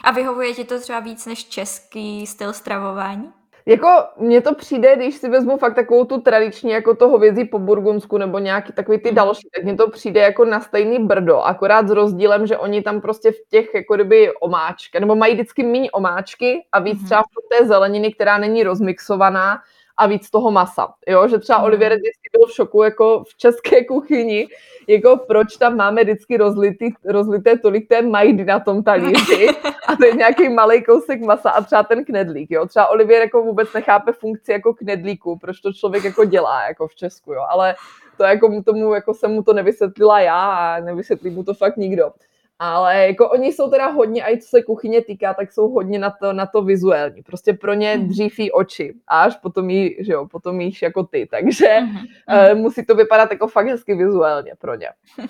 A 0.04 0.10
vyhovuje 0.10 0.54
ti 0.54 0.64
to 0.64 0.80
třeba 0.80 1.00
víc 1.00 1.26
než 1.26 1.44
český 1.44 2.26
styl 2.26 2.52
stravování? 2.52 3.32
Jako 3.66 3.88
mně 4.16 4.40
to 4.40 4.54
přijde, 4.54 4.96
když 4.96 5.14
si 5.14 5.28
vezmu 5.28 5.56
fakt 5.56 5.74
takovou 5.74 6.04
tu 6.04 6.20
tradiční, 6.20 6.70
jako 6.70 6.94
to 6.94 7.08
hovězí 7.08 7.44
po 7.44 7.58
burgundsku 7.58 8.18
nebo 8.18 8.38
nějaký 8.38 8.72
takový 8.72 8.98
ty 8.98 9.08
mhm. 9.08 9.16
další, 9.16 9.48
tak 9.56 9.64
mně 9.64 9.76
to 9.76 9.90
přijde 9.90 10.20
jako 10.20 10.44
na 10.44 10.60
stejný 10.60 10.98
brdo, 10.98 11.40
akorát 11.40 11.88
s 11.88 11.90
rozdílem, 11.90 12.46
že 12.46 12.58
oni 12.58 12.82
tam 12.82 13.00
prostě 13.00 13.32
v 13.32 13.48
těch 13.50 13.74
jako 13.74 13.94
kdyby 13.94 14.32
omáčky, 14.40 15.00
nebo 15.00 15.16
mají 15.16 15.34
vždycky 15.34 15.62
méně 15.62 15.90
omáčky 15.90 16.66
a 16.72 16.78
víc 16.78 16.98
mm. 17.00 17.04
třeba 17.04 17.22
v 17.22 17.58
té 17.58 17.66
zeleniny, 17.66 18.12
která 18.12 18.38
není 18.38 18.62
rozmixovaná, 18.62 19.62
a 19.96 20.06
víc 20.06 20.30
toho 20.30 20.50
masa. 20.50 20.88
Jo? 21.08 21.28
Že 21.28 21.38
třeba 21.38 21.58
mm. 21.58 21.64
Olivier 21.64 21.92
vždycky 21.92 22.28
byl 22.32 22.46
v 22.46 22.52
šoku 22.52 22.82
jako 22.82 23.24
v 23.24 23.36
české 23.36 23.84
kuchyni, 23.84 24.48
jako 24.88 25.16
proč 25.16 25.56
tam 25.56 25.76
máme 25.76 26.02
vždycky 26.02 26.36
rozlitý, 26.36 26.90
rozlité 27.04 27.58
tolik 27.58 27.88
té 27.88 28.02
majdy 28.02 28.44
na 28.44 28.60
tom 28.60 28.82
talíři 28.82 29.48
a 29.86 29.96
to 29.96 30.06
je 30.06 30.12
nějaký 30.12 30.48
malý 30.48 30.82
kousek 30.82 31.20
masa 31.20 31.50
a 31.50 31.62
třeba 31.62 31.82
ten 31.82 32.04
knedlík. 32.04 32.50
Jo? 32.50 32.66
Třeba 32.66 32.86
Olivier 32.86 33.22
jako 33.22 33.42
vůbec 33.42 33.72
nechápe 33.72 34.12
funkci 34.12 34.52
jako 34.52 34.74
knedlíku, 34.74 35.38
proč 35.38 35.60
to 35.60 35.72
člověk 35.72 36.04
jako 36.04 36.24
dělá 36.24 36.66
jako 36.68 36.88
v 36.88 36.94
Česku, 36.94 37.32
jo? 37.32 37.42
ale 37.48 37.74
to 38.16 38.24
jako 38.24 38.62
tomu, 38.62 38.94
jako 38.94 39.14
jsem 39.14 39.32
mu 39.32 39.42
to 39.42 39.52
nevysvětlila 39.52 40.20
já 40.20 40.52
a 40.52 40.80
nevysvětlí 40.80 41.30
mu 41.30 41.44
to 41.44 41.54
fakt 41.54 41.76
nikdo. 41.76 42.12
Ale 42.58 43.06
jako 43.06 43.30
oni 43.30 43.52
jsou 43.52 43.70
teda 43.70 43.86
hodně, 43.86 44.24
a 44.24 44.30
i 44.30 44.38
co 44.38 44.48
se 44.48 44.62
kuchyně 44.62 45.02
týká, 45.02 45.34
tak 45.34 45.52
jsou 45.52 45.68
hodně 45.68 45.98
na 45.98 46.10
to, 46.10 46.32
na 46.32 46.46
to 46.46 46.62
vizuální. 46.62 47.22
Prostě 47.22 47.52
pro 47.52 47.74
ně 47.74 47.94
hmm. 47.94 48.08
dříví 48.08 48.52
oči 48.52 48.94
a 49.08 49.22
až 49.22 49.36
potom 49.36 49.70
jí, 49.70 49.96
že 49.98 50.12
jo, 50.12 50.26
potom 50.26 50.60
jíš 50.60 50.82
jako 50.82 51.02
ty. 51.02 51.26
Takže 51.30 51.66
mm-hmm. 51.66 52.52
uh, 52.52 52.58
musí 52.58 52.86
to 52.86 52.94
vypadat 52.94 53.30
jako 53.30 53.48
fakt 53.48 53.66
hezky 53.66 53.94
vizuálně 53.94 54.52
pro 54.58 54.74
ně. 54.74 54.88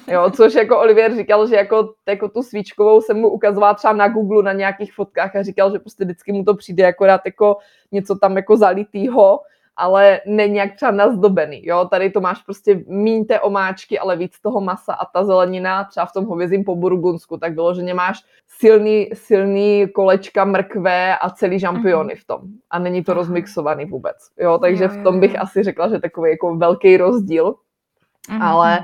Jo, 0.09 0.31
což 0.31 0.55
jako 0.55 0.79
Olivier 0.79 1.17
říkal, 1.17 1.47
že 1.47 1.57
jako, 1.57 1.95
jako 2.09 2.29
tu 2.29 2.43
svíčkovou 2.43 3.01
jsem 3.01 3.17
mu 3.17 3.29
ukazovala 3.29 3.75
třeba 3.75 3.93
na 3.93 4.09
Google 4.09 4.43
na 4.43 4.53
nějakých 4.53 4.93
fotkách 4.95 5.37
a 5.37 5.43
říkal, 5.43 5.73
že 5.73 5.79
prostě 5.79 6.05
vždycky 6.05 6.33
mu 6.33 6.45
to 6.45 6.55
přijde 6.55 6.87
akorát 6.87 7.21
jako 7.25 7.57
něco 7.93 8.15
tam 8.15 8.37
jako 8.37 8.57
zalitýho, 8.57 9.41
ale 9.77 10.21
není 10.27 10.57
jak 10.57 10.75
třeba 10.77 10.91
nazdobený, 10.91 11.67
jo, 11.67 11.85
tady 11.91 12.11
to 12.11 12.21
máš 12.21 12.43
prostě 12.43 12.85
míň 12.87 13.25
té 13.25 13.41
omáčky, 13.41 13.99
ale 13.99 14.17
víc 14.17 14.41
toho 14.41 14.61
masa 14.61 14.95
a 14.95 15.05
ta 15.05 15.25
zelenina, 15.25 15.85
třeba 15.85 16.07
v 16.07 16.13
tom 16.13 16.25
hovězím 16.25 16.65
po 16.65 16.77
burgundsku, 16.77 17.37
tak 17.39 17.55
vyloženě 17.55 17.95
máš 17.95 18.23
silný, 18.49 19.11
silný 19.15 19.87
kolečka 19.95 20.45
mrkve 20.45 21.17
a 21.17 21.31
celý 21.31 21.59
žampiony 21.59 22.15
mm-hmm. 22.15 22.21
v 22.21 22.27
tom. 22.27 22.41
A 22.71 22.79
není 22.79 23.05
to 23.05 23.15
rozmixovaný 23.15 23.85
vůbec, 23.85 24.17
jo, 24.39 24.59
takže 24.59 24.89
v 24.89 25.03
tom 25.03 25.21
bych 25.21 25.41
asi 25.41 25.63
řekla, 25.63 25.89
že 25.89 25.99
takový 25.99 26.31
jako 26.31 26.57
velký 26.57 26.97
rozdíl, 26.97 27.55
mm-hmm. 28.31 28.43
ale 28.43 28.81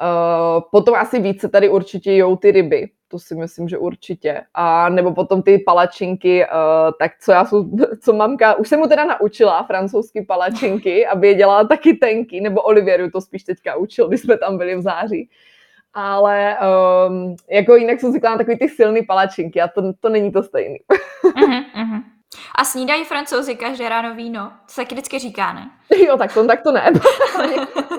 uh, 0.00 0.62
potom 0.70 0.94
asi 0.94 1.20
více 1.20 1.48
tady 1.48 1.68
určitě 1.68 2.12
jdou 2.12 2.36
ty 2.36 2.50
ryby, 2.50 2.88
to 3.08 3.18
si 3.18 3.34
myslím, 3.34 3.68
že 3.68 3.78
určitě. 3.78 4.42
A 4.54 4.88
nebo 4.88 5.14
potom 5.14 5.42
ty 5.42 5.58
palačinky, 5.58 6.44
uh, 6.44 6.90
tak 6.98 7.12
co 7.20 7.32
já 7.32 7.44
jsou, 7.44 7.70
co 8.02 8.12
mamka, 8.12 8.54
už 8.54 8.68
jsem 8.68 8.80
mu 8.80 8.86
teda 8.86 9.04
naučila 9.04 9.62
francouzsky 9.62 10.22
palačinky, 10.22 11.06
aby 11.12 11.28
je 11.28 11.34
dělala 11.34 11.64
taky 11.64 11.94
tenky, 11.94 12.40
nebo 12.40 12.62
Olivieru 12.62 13.10
to 13.10 13.20
spíš 13.20 13.44
teďka 13.44 13.76
učil, 13.76 14.08
když 14.08 14.20
jsme 14.20 14.38
tam 14.38 14.58
byli 14.58 14.76
v 14.76 14.82
září. 14.82 15.30
Ale 15.94 16.56
um, 17.08 17.36
jako 17.50 17.76
jinak 17.76 18.00
jsem 18.00 18.10
zvykla 18.10 18.30
na 18.30 18.36
takový 18.36 18.58
ty 18.58 18.68
silný 18.68 19.02
palačinky 19.02 19.60
a 19.60 19.68
to, 19.68 19.92
to 19.92 20.08
není 20.08 20.32
to 20.32 20.42
stejný. 20.42 20.76
uh-huh, 21.24 21.64
uh-huh. 21.74 22.02
A 22.54 22.64
snídají 22.64 23.04
francouzi 23.04 23.56
každé 23.56 23.88
ráno 23.88 24.14
víno? 24.14 24.52
To 24.66 24.72
se 24.72 24.80
taky 24.80 24.94
vždycky 24.94 25.18
říká, 25.18 25.52
ne? 25.52 25.70
Jo, 26.06 26.16
tak 26.16 26.34
to, 26.34 26.46
tak 26.46 26.62
to 26.62 26.72
ne. 26.72 26.92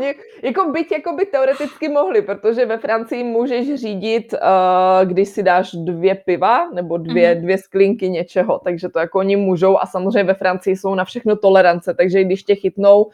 jako 0.43 0.71
byť 0.71 0.91
jako 0.91 1.13
by 1.13 1.25
teoreticky 1.25 1.89
mohli, 1.89 2.21
protože 2.21 2.65
ve 2.65 2.77
Francii 2.77 3.23
můžeš 3.23 3.75
řídit, 3.75 4.33
uh, 4.33 5.09
když 5.09 5.29
si 5.29 5.43
dáš 5.43 5.71
dvě 5.71 6.15
piva 6.15 6.69
nebo 6.69 6.97
dvě, 6.97 7.35
mm-hmm. 7.35 7.41
dvě 7.41 7.57
sklinky 7.57 8.09
něčeho, 8.09 8.59
takže 8.63 8.89
to 8.89 8.99
jako 8.99 9.19
oni 9.19 9.35
můžou 9.35 9.77
a 9.77 9.85
samozřejmě 9.85 10.23
ve 10.23 10.33
Francii 10.33 10.77
jsou 10.77 10.95
na 10.95 11.05
všechno 11.05 11.35
tolerance, 11.35 11.93
takže 11.93 12.23
když 12.23 12.43
tě 12.43 12.55
chytnou 12.55 13.11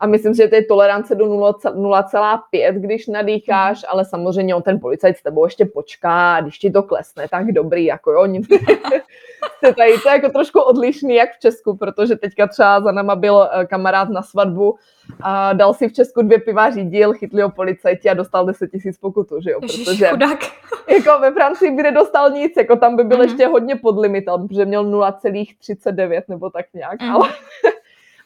a 0.00 0.06
myslím 0.06 0.34
si, 0.34 0.42
že 0.42 0.48
to 0.48 0.54
je 0.54 0.64
tolerance 0.64 1.14
do 1.14 1.26
0,5, 1.26 2.72
když 2.72 3.06
nadýcháš, 3.06 3.82
mm. 3.82 3.88
ale 3.88 4.04
samozřejmě 4.04 4.54
on 4.54 4.62
ten 4.62 4.80
policajt 4.80 5.16
s 5.16 5.22
tebou 5.22 5.44
ještě 5.44 5.64
počká 5.64 6.34
a 6.34 6.40
když 6.40 6.58
ti 6.58 6.70
to 6.70 6.82
klesne, 6.82 7.26
tak 7.30 7.52
dobrý, 7.52 7.84
jako 7.84 8.12
jo, 8.12 8.26
nic. 8.26 8.48
tady 9.60 9.98
to 10.02 10.08
je 10.08 10.14
jako 10.14 10.28
trošku 10.28 10.60
odlišný, 10.60 11.14
jak 11.14 11.32
v 11.32 11.38
Česku, 11.38 11.76
protože 11.76 12.16
teďka 12.16 12.46
třeba 12.46 12.80
za 12.80 12.92
náma 12.92 13.16
byl 13.16 13.48
eh, 13.52 13.66
kamarád 13.66 14.08
na 14.08 14.22
svatbu 14.22 14.76
a 15.20 15.52
dal 15.52 15.74
si 15.74 15.88
v 15.88 15.92
Česku 15.92 16.22
dvě 16.22 16.38
piva, 16.38 16.70
řídil, 16.70 17.12
chytli 17.12 17.42
ho 17.42 17.50
policajti 17.50 18.10
a 18.10 18.14
dostal 18.14 18.46
10 18.46 18.70
tisíc 18.70 18.98
pokutu, 18.98 19.40
že 19.40 19.50
jo, 19.50 19.60
protože 19.60 20.06
chudák. 20.06 20.38
jako 20.88 21.18
ve 21.20 21.32
Francii 21.32 21.70
by 21.70 21.82
nedostal 21.82 22.30
nic, 22.30 22.52
jako 22.56 22.76
tam 22.76 22.96
by 22.96 23.04
byl 23.04 23.16
mm. 23.16 23.22
ještě 23.22 23.46
hodně 23.46 23.76
pod 23.76 23.98
limitem, 23.98 24.48
protože 24.48 24.64
měl 24.64 24.84
0,39 24.84 26.22
nebo 26.28 26.50
tak 26.50 26.66
nějak, 26.74 27.02
mm. 27.02 27.10
ale 27.10 27.28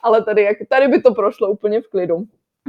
ale 0.00 0.24
tady, 0.24 0.42
jak, 0.42 0.56
tady 0.68 0.88
by 0.88 1.02
to 1.02 1.14
prošlo 1.14 1.48
úplně 1.48 1.80
v 1.80 1.88
klidu. 1.88 2.24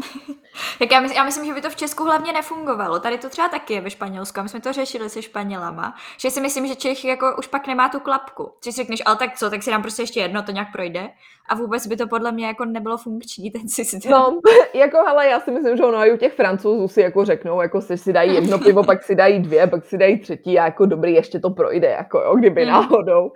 jak 0.81 0.91
já, 0.91 0.99
myslím, 0.99 1.17
já 1.17 1.23
myslím, 1.23 1.45
že 1.45 1.53
by 1.53 1.61
to 1.61 1.69
v 1.69 1.75
Česku 1.75 2.03
hlavně 2.03 2.33
nefungovalo. 2.33 2.99
Tady 2.99 3.17
to 3.17 3.29
třeba 3.29 3.47
taky 3.47 3.73
je 3.73 3.81
ve 3.81 3.89
Španělsku. 3.89 4.41
My 4.43 4.49
jsme 4.49 4.61
to 4.61 4.73
řešili 4.73 5.09
se 5.09 5.21
Španělama. 5.21 5.95
Že 6.19 6.31
si 6.31 6.41
myslím, 6.41 6.67
že 6.67 6.75
Čech 6.75 7.05
jako 7.05 7.35
už 7.39 7.47
pak 7.47 7.67
nemá 7.67 7.89
tu 7.89 7.99
klapku. 7.99 8.51
Že 8.65 8.71
si 8.71 8.77
řekneš, 8.77 9.01
ale 9.05 9.15
tak 9.15 9.37
co, 9.37 9.49
tak 9.49 9.63
si 9.63 9.71
dám 9.71 9.81
prostě 9.81 10.01
ještě 10.01 10.19
jedno, 10.19 10.43
to 10.43 10.51
nějak 10.51 10.67
projde. 10.71 11.09
A 11.49 11.55
vůbec 11.55 11.87
by 11.87 11.97
to 11.97 12.07
podle 12.07 12.31
mě 12.31 12.47
jako 12.47 12.65
nebylo 12.65 12.97
funkční 12.97 13.51
ten 13.51 13.67
systém. 13.67 14.11
No, 14.11 14.39
jako 14.73 14.97
hele, 14.97 15.27
já 15.27 15.39
si 15.39 15.51
myslím, 15.51 15.77
že 15.77 15.83
ono 15.83 15.97
i 15.97 16.13
u 16.13 16.17
těch 16.17 16.33
francouzů 16.33 16.87
si 16.87 17.01
jako 17.01 17.25
řeknou, 17.25 17.61
jako 17.61 17.81
si, 17.81 17.97
si 17.97 18.13
dají 18.13 18.35
jedno 18.35 18.59
pivo, 18.59 18.83
pak 18.83 19.03
si 19.03 19.15
dají 19.15 19.39
dvě, 19.39 19.67
pak 19.67 19.85
si 19.85 19.97
dají 19.97 20.19
třetí 20.19 20.59
a 20.59 20.65
jako 20.65 20.85
dobrý, 20.85 21.13
ještě 21.13 21.39
to 21.39 21.49
projde, 21.49 21.87
jako 21.87 22.19
jo, 22.19 22.35
kdyby 22.35 22.61
mm. 22.61 22.71
náhodou. 22.71 23.31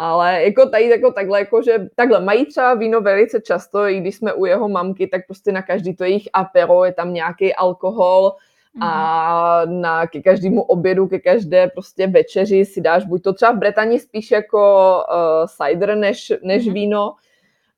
Ale 0.00 0.44
jako 0.44 0.68
tady 0.68 0.88
jako 0.88 1.12
takhle, 1.12 1.38
jako 1.38 1.62
že 1.62 1.78
takhle 1.94 2.20
mají 2.20 2.46
třeba 2.46 2.74
víno 2.74 3.00
velice 3.00 3.40
často, 3.40 3.88
i 3.88 4.00
když 4.00 4.16
jsme 4.16 4.32
u 4.32 4.44
jeho 4.44 4.68
mamky, 4.68 5.06
tak 5.06 5.26
prostě 5.26 5.52
na 5.52 5.62
každý 5.62 5.96
to 5.96 6.04
jejich 6.04 6.28
apero 6.32 6.84
je 6.84 6.92
tam 6.92 7.12
nějaký 7.14 7.54
alkohol 7.54 8.32
a 8.80 9.62
mhm. 9.66 9.80
na 9.80 10.06
ke 10.06 10.22
každému 10.22 10.62
obědu, 10.62 11.06
ke 11.06 11.18
každé 11.18 11.68
prostě 11.68 12.06
večeři 12.06 12.64
si 12.64 12.80
dáš 12.80 13.04
buď 13.04 13.22
to 13.22 13.32
třeba 13.32 13.52
v 13.52 13.58
Bretani 13.58 14.00
spíš 14.00 14.30
jako 14.30 14.92
uh, 15.10 15.66
cider 15.66 15.96
než, 15.96 16.32
než 16.42 16.66
mm. 16.66 16.74
víno, 16.74 17.14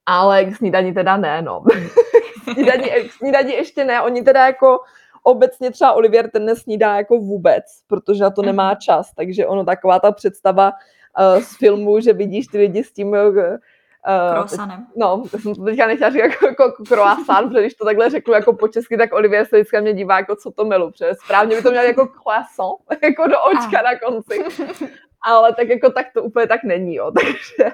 ale 0.07 0.45
k 0.45 0.57
snídani 0.57 0.93
teda 0.93 1.17
ne, 1.17 1.43
no. 1.43 1.61
k, 2.45 2.55
snídani, 2.55 2.91
k 2.91 3.13
snídani 3.13 3.53
ještě 3.53 3.85
ne, 3.85 4.03
oni 4.03 4.23
teda 4.23 4.47
jako 4.47 4.79
obecně 5.23 5.71
třeba 5.71 5.93
Olivier 5.93 6.31
ten 6.31 6.45
nesnídá 6.45 6.97
jako 6.97 7.19
vůbec, 7.19 7.65
protože 7.87 8.23
na 8.23 8.31
to 8.31 8.43
nemá 8.43 8.69
mhm. 8.69 8.77
čas, 8.81 9.15
takže 9.15 9.47
ono 9.47 9.65
taková 9.65 9.99
ta 9.99 10.13
představa 10.13 10.73
uh, 11.21 11.43
z 11.43 11.57
filmu, 11.57 12.01
že 12.01 12.13
vidíš 12.13 12.47
ty 12.47 12.59
lidi 12.59 12.85
s 12.85 12.93
tím 12.93 13.09
uh, 13.09 13.57
Uh, 14.09 14.35
Croissanem. 14.35 14.87
No, 14.97 15.23
to 15.31 15.39
jsem 15.39 15.55
to 15.55 15.65
teďka 15.65 15.87
nechtěla 15.87 16.11
říct 16.11 16.21
jako, 16.21 16.47
jako 16.47 16.73
croissant, 16.89 17.49
protože 17.49 17.61
když 17.61 17.75
to 17.75 17.85
takhle 17.85 18.11
řeknu 18.11 18.35
jako 18.35 18.53
po 18.53 18.69
česky, 18.69 18.97
tak 18.97 19.13
Olivier 19.13 19.47
se 19.47 19.57
vždycky 19.57 19.81
mě 19.81 19.93
dívá, 19.93 20.17
jako 20.17 20.37
co 20.37 20.51
to 20.51 20.65
milu, 20.65 20.91
protože 20.91 21.15
správně 21.25 21.57
by 21.57 21.63
to 21.63 21.71
měl 21.71 21.85
jako 21.85 22.07
croissant, 22.07 22.81
jako 23.03 23.27
do 23.27 23.37
očka 23.41 23.79
ah. 23.79 23.83
na 23.83 23.99
konci. 23.99 24.45
Ale 25.23 25.55
tak 25.55 25.69
jako 25.69 25.91
tak 25.91 26.07
to 26.15 26.23
úplně 26.23 26.47
tak 26.47 26.65
není, 26.65 26.95
jo, 26.95 27.11
takže... 27.21 27.73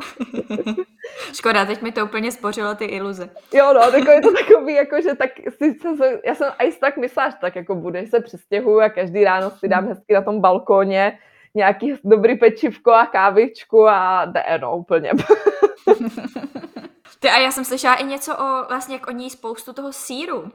Škoda, 1.33 1.65
teď 1.65 1.83
mi 1.83 1.93
to 1.93 2.05
úplně 2.05 2.33
spořilo 2.33 2.75
ty 2.75 2.85
iluze. 2.85 3.31
Jo, 3.55 3.73
no, 3.75 3.91
tak 3.91 4.05
je 4.09 4.21
to 4.21 4.33
takový, 4.33 4.75
jako, 4.75 5.01
že 5.01 5.15
tak 5.15 5.31
si, 5.59 5.77
já 6.25 6.35
jsem 6.35 6.53
aj 6.59 6.73
tak 6.73 6.97
myslela, 6.97 7.31
že 7.31 7.37
tak 7.41 7.57
jako 7.57 7.75
bude, 7.75 8.07
se 8.07 8.21
přestěhuju 8.21 8.81
a 8.81 8.89
každý 8.89 9.25
ráno 9.25 9.51
si 9.51 9.69
dám 9.69 9.89
hezky 9.89 10.15
na 10.15 10.23
tom 10.23 10.41
balkóně 10.41 11.19
nějaký 11.57 11.95
dobrý 12.05 12.39
pečivko 12.39 12.93
a 12.93 13.07
kávičku 13.07 13.89
a 13.89 14.25
jde, 14.25 14.59
no, 14.61 14.77
úplně. 14.77 15.13
Ty 17.19 17.29
a 17.29 17.39
já 17.39 17.51
jsem 17.51 17.65
slyšela 17.65 17.95
i 17.95 18.05
něco 18.05 18.37
o, 18.37 18.65
vlastně 18.69 18.95
jak 18.95 19.07
o 19.07 19.11
ní 19.11 19.31
spoustu 19.31 19.73
toho 19.73 19.93
síru. 19.93 20.53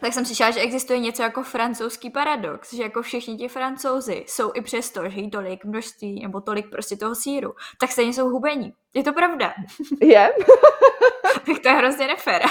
Tak 0.00 0.12
jsem 0.12 0.24
slyšela, 0.24 0.50
že 0.50 0.60
existuje 0.60 0.98
něco 0.98 1.22
jako 1.22 1.42
francouzský 1.42 2.10
paradox, 2.10 2.74
že 2.74 2.82
jako 2.82 3.02
všichni 3.02 3.36
ti 3.36 3.48
francouzi 3.48 4.24
jsou 4.28 4.50
i 4.54 4.60
přesto, 4.60 5.08
že 5.08 5.20
jí 5.20 5.30
tolik 5.30 5.64
množství 5.64 6.22
nebo 6.22 6.40
tolik 6.40 6.70
prostě 6.70 6.96
toho 6.96 7.14
síru, 7.14 7.54
tak 7.80 7.92
stejně 7.92 8.12
jsou 8.12 8.28
hubení. 8.28 8.72
Je 8.94 9.02
to 9.02 9.12
pravda? 9.12 9.54
Je. 10.00 10.32
tak 11.46 11.58
to 11.62 11.68
je 11.68 11.74
hrozně 11.74 12.06
nefér. 12.06 12.42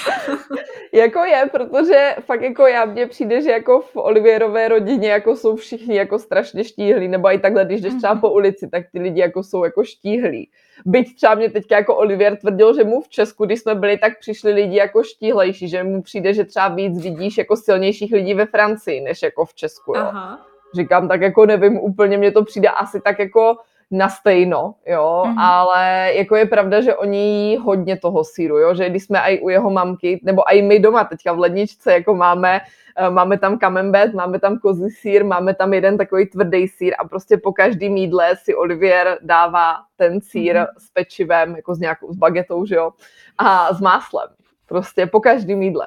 jako 0.92 1.24
je, 1.24 1.48
protože 1.52 2.16
fakt 2.20 2.42
jako 2.42 2.66
já 2.66 2.84
mně 2.84 3.06
přijde, 3.06 3.42
že 3.42 3.50
jako 3.50 3.80
v 3.80 3.96
Olivierové 3.96 4.68
rodině 4.68 5.10
jako 5.10 5.36
jsou 5.36 5.56
všichni 5.56 5.96
jako 5.96 6.18
strašně 6.18 6.64
štíhlí, 6.64 7.08
nebo 7.08 7.28
i 7.28 7.38
takhle, 7.38 7.64
když 7.64 7.80
jdeš 7.80 7.94
třeba 7.94 8.14
po 8.14 8.26
mhm. 8.26 8.36
ulici, 8.36 8.68
tak 8.68 8.84
ty 8.92 8.98
lidi 8.98 9.20
jako 9.20 9.42
jsou 9.42 9.64
jako 9.64 9.84
štíhlí. 9.84 10.50
Byť 10.86 11.16
třeba 11.16 11.34
mě 11.34 11.50
teďka 11.50 11.76
jako 11.76 11.96
Olivier 11.96 12.36
tvrdil, 12.36 12.74
že 12.74 12.84
mu 12.84 13.00
v 13.00 13.08
Česku, 13.08 13.44
když 13.44 13.60
jsme 13.60 13.74
byli, 13.74 13.98
tak 13.98 14.18
přišli 14.18 14.52
lidi 14.52 14.76
jako 14.76 15.02
štíhlejší, 15.02 15.68
že 15.68 15.84
mu 15.84 16.02
přijde, 16.02 16.34
že 16.34 16.44
třeba 16.44 16.68
víc 16.68 17.02
vidíš 17.02 17.38
jako 17.38 17.56
silnějších 17.56 18.12
lidí 18.12 18.34
ve 18.34 18.46
Francii, 18.46 19.00
než 19.00 19.22
jako 19.22 19.44
v 19.44 19.54
Česku. 19.54 19.92
Jo. 19.96 20.02
Aha. 20.02 20.46
Říkám, 20.74 21.08
tak 21.08 21.20
jako 21.20 21.46
nevím, 21.46 21.78
úplně 21.78 22.18
mně 22.18 22.32
to 22.32 22.44
přijde 22.44 22.68
asi 22.68 23.00
tak 23.00 23.18
jako 23.18 23.56
na 23.92 24.08
stejno, 24.08 24.74
jo, 24.86 25.22
mm-hmm. 25.26 25.34
ale 25.38 26.12
jako 26.14 26.36
je 26.36 26.46
pravda, 26.46 26.80
že 26.80 26.94
oni 26.94 27.18
jí 27.18 27.56
hodně 27.56 27.96
toho 27.96 28.24
síru, 28.24 28.58
jo, 28.58 28.74
že 28.74 28.90
když 28.90 29.04
jsme 29.04 29.20
i 29.20 29.40
u 29.40 29.48
jeho 29.48 29.70
mamky, 29.70 30.20
nebo 30.22 30.42
i 30.52 30.62
my 30.62 30.78
doma 30.78 31.04
teďka 31.04 31.32
v 31.32 31.38
ledničce, 31.38 31.92
jako 31.92 32.14
máme, 32.14 32.60
eh, 32.96 33.10
máme 33.10 33.38
tam 33.38 33.58
camembert, 33.58 34.14
máme 34.14 34.40
tam 34.40 34.58
kozí 34.58 34.90
sír, 34.90 35.24
máme 35.24 35.54
tam 35.54 35.72
jeden 35.72 35.98
takový 35.98 36.26
tvrdý 36.26 36.68
sír 36.68 36.94
a 36.98 37.08
prostě 37.08 37.36
po 37.36 37.52
každém 37.52 37.96
jídle 37.96 38.36
si 38.36 38.54
Olivier 38.54 39.18
dává 39.22 39.76
ten 39.96 40.20
sír 40.20 40.56
mm-hmm. 40.56 40.78
s 40.78 40.90
pečivem, 40.90 41.56
jako 41.56 41.74
s 41.74 41.78
nějakou 41.78 42.12
s 42.12 42.16
bagetou, 42.16 42.66
že 42.66 42.74
jo, 42.74 42.90
a 43.38 43.74
s 43.74 43.80
máslem. 43.80 44.28
Prostě 44.66 45.06
po 45.06 45.20
každém 45.20 45.62
jídle. 45.62 45.86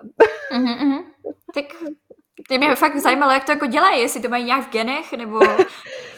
Mm-hmm. 0.54 1.04
Tak 1.54 1.66
ty 2.48 2.58
mě 2.58 2.76
fakt 2.76 2.98
zajímalo, 2.98 3.32
jak 3.32 3.46
to 3.46 3.52
jako 3.52 3.66
dělají, 3.66 4.02
jestli 4.02 4.22
to 4.22 4.30
mají 4.30 4.46
nějak 4.46 4.68
v 4.68 4.72
genech, 4.72 5.12
nebo... 5.12 5.40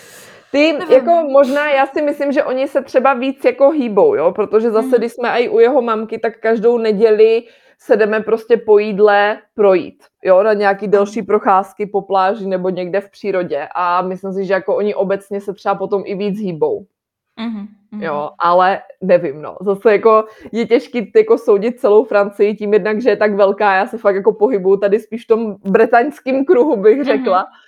Ty, 0.51 0.73
Nevím. 0.73 0.93
jako 0.93 1.11
možná, 1.31 1.69
já 1.69 1.85
si 1.85 2.01
myslím, 2.01 2.31
že 2.31 2.43
oni 2.43 2.67
se 2.67 2.81
třeba 2.81 3.13
víc 3.13 3.45
jako 3.45 3.69
hýbou, 3.69 4.15
jo, 4.15 4.31
protože 4.31 4.71
zase, 4.71 4.87
mm. 4.87 4.93
když 4.93 5.11
jsme 5.11 5.29
i 5.29 5.49
u 5.49 5.59
jeho 5.59 5.81
mamky, 5.81 6.19
tak 6.19 6.39
každou 6.39 6.77
neděli 6.77 7.43
se 7.79 7.95
jdeme 7.95 8.19
prostě 8.19 8.57
po 8.57 8.79
jídle 8.79 9.37
projít, 9.55 10.03
jo, 10.23 10.43
na 10.43 10.53
nějaký 10.53 10.87
delší 10.87 11.21
procházky 11.21 11.85
po 11.85 12.01
pláži 12.01 12.47
nebo 12.47 12.69
někde 12.69 13.01
v 13.01 13.09
přírodě 13.09 13.67
a 13.75 14.01
myslím 14.01 14.33
si, 14.33 14.45
že 14.45 14.53
jako 14.53 14.75
oni 14.75 14.95
obecně 14.95 15.41
se 15.41 15.53
třeba 15.53 15.75
potom 15.75 16.03
i 16.05 16.15
víc 16.15 16.39
hýbou. 16.39 16.85
Mm-hmm. 17.39 17.67
Jo, 18.03 18.29
ale 18.39 18.81
nevím, 19.01 19.41
no. 19.41 19.57
Zase 19.61 19.91
jako 19.91 20.25
je 20.51 20.67
těžký 20.67 21.11
jako 21.15 21.37
soudit 21.37 21.79
celou 21.79 22.03
Francii 22.03 22.55
tím 22.55 22.73
jednak, 22.73 23.01
že 23.01 23.09
je 23.09 23.15
tak 23.15 23.33
velká, 23.33 23.75
já 23.75 23.87
se 23.87 23.97
fakt 23.97 24.15
jako 24.15 24.33
pohybuju 24.33 24.77
tady 24.77 24.99
spíš 24.99 25.23
v 25.23 25.27
tom 25.27 25.55
bretaňském 25.65 26.45
kruhu, 26.45 26.75
bych 26.75 27.03
řekla. 27.03 27.43
Mm-hmm 27.43 27.66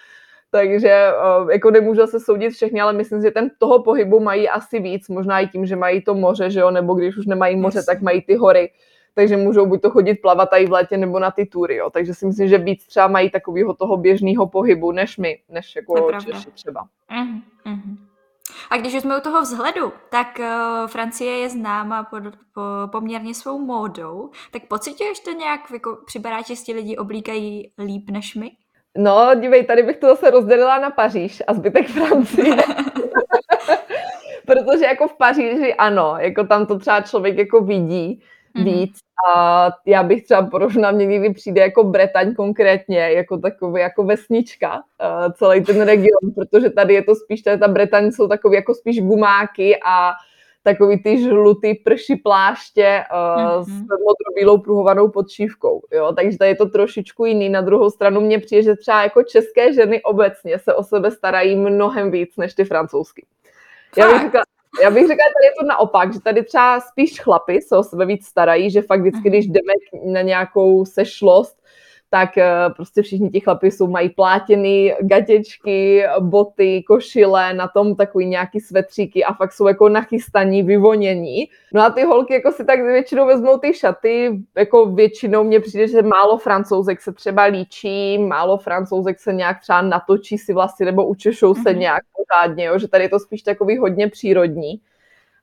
takže 0.52 1.12
jako 1.52 1.72
nemůžu 1.72 2.08
se 2.08 2.20
soudit 2.20 2.50
všechny, 2.50 2.82
ale 2.82 2.94
myslím, 2.94 3.22
že 3.22 3.32
ten 3.32 3.52
toho 3.58 3.84
pohybu 3.84 4.20
mají 4.20 4.50
asi 4.50 4.80
víc, 4.80 5.10
možná 5.10 5.40
i 5.40 5.48
tím, 5.48 5.66
že 5.66 5.76
mají 5.76 6.02
to 6.02 6.16
moře, 6.16 6.50
že 6.50 6.60
jo, 6.60 6.72
nebo 6.72 6.94
když 6.94 7.18
už 7.18 7.26
nemají 7.26 7.56
moře, 7.56 7.84
tak 7.86 8.02
mají 8.02 8.22
ty 8.22 8.36
hory, 8.36 8.72
takže 9.14 9.38
můžou 9.38 9.66
buď 9.66 9.82
to 9.82 9.90
chodit 9.90 10.16
plavat 10.16 10.50
i 10.54 10.66
v 10.66 10.72
létě, 10.72 10.98
nebo 10.98 11.20
na 11.20 11.32
ty 11.32 11.46
tury, 11.46 11.76
jo. 11.76 11.90
Takže 11.90 12.14
si 12.14 12.26
myslím, 12.26 12.48
že 12.48 12.58
víc 12.58 12.88
třeba 12.88 13.08
mají 13.08 13.30
takového 13.30 13.74
toho 13.74 13.98
běžného 13.98 14.48
pohybu, 14.48 14.92
než 14.92 15.18
my, 15.18 15.40
než 15.50 15.76
jako 15.76 16.12
Češi 16.12 16.52
třeba. 16.52 16.88
Uh-huh, 17.12 17.98
A 18.70 18.78
když 18.78 18.94
už 18.94 19.02
jsme 19.02 19.18
u 19.18 19.22
toho 19.22 19.42
vzhledu, 19.42 19.92
tak 20.10 20.40
uh, 20.40 20.88
Francie 20.88 21.38
je 21.38 21.50
známa 21.50 22.04
pod, 22.04 22.24
po, 22.54 22.62
poměrně 22.92 23.34
svou 23.34 23.60
módou, 23.60 24.30
tak 24.52 24.68
pocituješ 24.68 25.20
to 25.20 25.32
nějak, 25.32 25.72
jako 25.74 25.98
připadá, 26.06 26.42
že 26.42 26.56
si 26.56 26.74
lidi 26.74 26.98
oblíkají 26.98 27.72
líp 27.78 28.10
než 28.10 28.36
my? 28.36 28.52
No, 28.98 29.32
dívej, 29.36 29.64
tady 29.64 29.84
bych 29.84 29.98
to 29.98 30.08
zase 30.08 30.30
rozdělila 30.30 30.80
na 30.80 30.90
Paříž 30.90 31.44
a 31.48 31.54
zbytek 31.54 31.88
Francie. 31.94 32.56
Protože 34.46 34.86
jako 34.86 35.08
v 35.08 35.18
Paříži 35.18 35.74
ano, 35.74 36.16
jako 36.20 36.44
tam 36.44 36.66
to 36.66 36.80
třeba 36.80 37.02
člověk 37.02 37.38
jako 37.38 37.62
vidí 37.62 38.22
mm-hmm. 38.56 38.64
víc 38.64 38.98
a 39.36 39.70
já 39.86 40.04
bych 40.04 40.24
třeba 40.24 40.46
porovnala, 40.46 40.92
mě 40.92 41.06
někdy 41.06 41.34
přijde 41.34 41.62
jako 41.62 41.84
Bretaň 41.84 42.34
konkrétně, 42.34 43.00
jako 43.00 43.38
takový 43.38 43.82
jako 43.82 44.04
vesnička, 44.04 44.74
uh, 44.74 45.32
celý 45.34 45.64
ten 45.64 45.82
region, 45.82 46.34
protože 46.36 46.70
tady 46.70 46.94
je 46.94 47.04
to 47.04 47.16
spíš, 47.16 47.42
tady 47.42 47.58
ta 47.58 47.68
Bretaň 47.68 48.12
jsou 48.12 48.28
takový 48.28 48.56
jako 48.56 48.74
spíš 48.74 49.02
gumáky 49.02 49.80
a 49.86 50.12
takový 50.64 51.04
ty 51.04 51.22
žlutý 51.22 51.74
prší 51.74 52.16
pláště 52.16 53.04
uh, 53.12 53.18
mm-hmm. 53.18 53.64
s 53.64 53.88
modrobílou 54.08 54.58
pruhovanou 54.58 55.10
podšívkou. 55.10 55.82
Jo? 55.92 56.14
Takže 56.16 56.38
tady 56.38 56.52
je 56.52 56.56
to 56.56 56.66
trošičku 56.66 57.26
jiný. 57.26 57.50
Na 57.50 57.62
druhou 57.62 57.90
stranu 57.90 58.22
mě 58.22 58.40
přijde, 58.40 58.64
že 58.64 58.76
třeba 58.76 59.04
jako 59.04 59.24
české 59.24 59.74
ženy 59.74 60.02
obecně 60.02 60.60
se 60.60 60.76
o 60.76 60.84
sebe 60.84 61.12
starají 61.12 61.56
mnohem 61.56 62.12
víc 62.12 62.38
než 62.38 62.54
ty 62.54 62.66
francouzsky. 62.66 63.26
Já 63.98 64.12
bych, 64.12 64.22
řekla, 64.22 64.42
já 64.84 64.92
bych 64.92 65.08
řekla, 65.08 65.26
že 65.28 65.34
tady 65.34 65.46
je 65.46 65.54
to 65.60 65.66
naopak, 65.66 66.14
že 66.14 66.22
tady 66.22 66.44
třeba 66.44 66.80
spíš 66.80 67.22
chlapy 67.22 67.62
se 67.62 67.78
o 67.78 67.84
sebe 67.84 68.06
víc 68.06 68.26
starají, 68.26 68.72
že 68.72 68.82
fakt 68.82 69.00
vždycky, 69.00 69.30
mhm. 69.30 69.30
když 69.30 69.48
jdeme 69.48 69.74
na 70.06 70.22
nějakou 70.22 70.86
sešlost, 70.86 71.60
tak 72.10 72.38
eh, 72.38 72.46
prostě 72.76 73.02
všichni 73.02 73.30
ti 73.30 73.40
chlapi 73.40 73.72
jsou, 73.72 73.88
mají 73.88 74.10
plátěný 74.10 74.94
gatěčky, 75.02 76.04
boty, 76.20 76.84
košile, 76.84 77.54
na 77.54 77.68
tom 77.68 77.96
takový 77.96 78.26
nějaký 78.26 78.60
svetříky 78.60 79.24
a 79.24 79.34
fakt 79.34 79.54
jsou 79.54 79.68
jako 79.68 79.90
nachystaní, 79.90 80.64
vyvonění. 80.64 81.50
No 81.74 81.82
a 81.82 81.90
ty 81.90 82.04
holky 82.04 82.34
jako 82.34 82.52
si 82.52 82.66
tak 82.66 82.82
většinou 82.82 83.26
vezmou 83.26 83.58
ty 83.58 83.74
šaty, 83.74 84.40
jako 84.58 84.86
většinou 84.86 85.44
mně 85.44 85.60
přijde, 85.60 85.88
že 85.88 86.02
málo 86.02 86.38
francouzek 86.38 87.02
se 87.02 87.14
třeba 87.14 87.44
líčí, 87.44 88.18
málo 88.18 88.58
francouzek 88.58 89.20
se 89.20 89.34
nějak 89.34 89.62
třeba 89.62 89.82
natočí 89.82 90.38
si 90.38 90.54
vlasy 90.54 90.86
nebo 90.86 91.08
učešou 91.08 91.56
se 91.56 91.62
mm-hmm. 91.62 91.78
nějak 91.78 92.04
pořádně, 92.18 92.66
jo? 92.66 92.80
že 92.80 92.88
tady 92.88 93.04
je 93.04 93.10
to 93.10 93.20
spíš 93.20 93.42
takový 93.42 93.78
hodně 93.78 94.08
přírodní. 94.08 94.82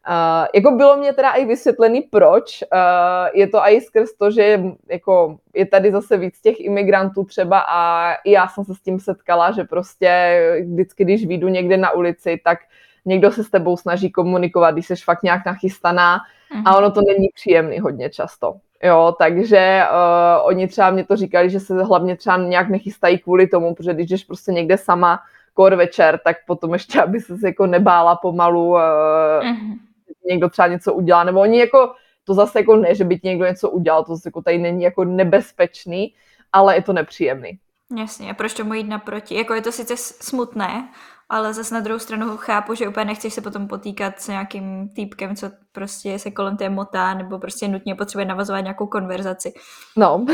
Uh, 0.09 0.47
jako 0.55 0.71
bylo 0.71 0.97
mě 0.97 1.13
teda 1.13 1.31
i 1.31 1.45
vysvětlený, 1.45 2.03
proč. 2.03 2.65
Uh, 2.73 3.39
je 3.39 3.47
to 3.47 3.59
i 3.59 3.81
skrz 3.81 4.13
to, 4.13 4.31
že 4.31 4.63
jako 4.91 5.37
je 5.55 5.67
tady 5.67 5.93
zase 5.93 6.17
víc 6.17 6.41
těch 6.41 6.61
imigrantů 6.61 7.25
třeba 7.25 7.65
a 7.69 8.13
i 8.25 8.31
já 8.31 8.49
jsem 8.49 8.65
se 8.65 8.75
s 8.75 8.81
tím 8.81 9.01
setkala, 9.01 9.51
že 9.51 9.65
prostě 9.65 10.41
vždycky, 10.73 11.05
když 11.05 11.27
vyjdu 11.27 11.49
někde 11.49 11.77
na 11.77 11.91
ulici, 11.91 12.41
tak 12.45 12.59
někdo 13.05 13.33
se 13.33 13.45
s 13.45 13.51
tebou 13.51 13.77
snaží 13.77 14.11
komunikovat, 14.11 14.71
když 14.71 14.87
jsi 14.87 14.97
fakt 14.97 15.23
nějak 15.23 15.47
nachystaná 15.47 16.19
uh-huh. 16.19 16.63
a 16.65 16.71
mhm. 16.71 16.79
ono 16.79 16.91
to 16.91 17.01
není 17.01 17.29
příjemný 17.35 17.79
hodně 17.79 18.11
často. 18.11 18.55
Jo, 18.83 19.15
takže 19.19 19.83
uh, 19.91 20.47
oni 20.47 20.69
třeba 20.69 20.91
mě 20.91 21.05
to 21.05 21.17
říkali, 21.17 21.51
že 21.51 21.61
se 21.61 21.83
hlavně 21.83 22.17
třeba 22.17 22.37
nějak 22.37 22.69
nechystají 22.69 23.19
kvůli 23.19 23.47
tomu, 23.47 23.75
protože 23.75 23.95
když 23.95 24.09
jdeš 24.09 24.25
prostě 24.25 24.53
někde 24.53 24.77
sama, 24.77 25.21
kor 25.55 25.75
večer, 25.75 26.21
tak 26.25 26.37
potom 26.47 26.73
ještě, 26.73 27.03
aby 27.03 27.21
se 27.21 27.35
jako 27.45 27.67
nebála 27.67 28.17
pomalu, 28.17 28.69
uh, 28.69 28.79
uh-huh 28.79 29.86
někdo 30.29 30.49
třeba 30.49 30.69
něco 30.69 30.95
udělá, 30.95 31.25
nebo 31.25 31.41
oni 31.41 31.59
jako, 31.59 31.93
to 32.25 32.35
zase 32.35 32.59
jako 32.59 32.77
ne, 32.77 32.95
že 32.95 33.05
by 33.05 33.19
ti 33.19 33.29
někdo 33.29 33.47
něco 33.47 33.71
udělal, 33.71 34.05
to 34.05 34.17
zase 34.17 34.29
jako 34.29 34.43
tady 34.43 34.59
není 34.59 34.83
jako 34.83 35.05
nebezpečný, 35.05 36.15
ale 36.53 36.75
je 36.75 36.83
to 36.83 36.93
nepříjemný. 36.93 37.59
Jasně, 37.99 38.31
a 38.31 38.35
proč 38.35 38.55
tomu 38.55 38.75
jít 38.75 38.89
naproti? 38.89 39.35
Jako 39.35 39.55
je 39.55 39.63
to 39.63 39.73
sice 39.73 39.97
smutné, 39.97 40.89
ale 41.29 41.55
zase 41.55 41.75
na 41.75 41.81
druhou 41.81 41.99
stranu 41.99 42.37
chápu, 42.37 42.75
že 42.75 42.89
úplně 42.89 43.05
nechceš 43.05 43.35
se 43.35 43.41
potom 43.41 43.69
potýkat 43.69 44.21
s 44.21 44.29
nějakým 44.29 44.89
týpkem, 44.89 45.37
co 45.37 45.51
prostě 45.73 46.19
se 46.19 46.31
kolem 46.31 46.57
té 46.57 46.69
motá, 46.69 47.15
nebo 47.15 47.39
prostě 47.39 47.69
nutně 47.69 47.95
potřebuje 47.95 48.27
navazovat 48.27 48.63
nějakou 48.63 48.87
konverzaci. 48.87 49.53
No. 49.97 50.27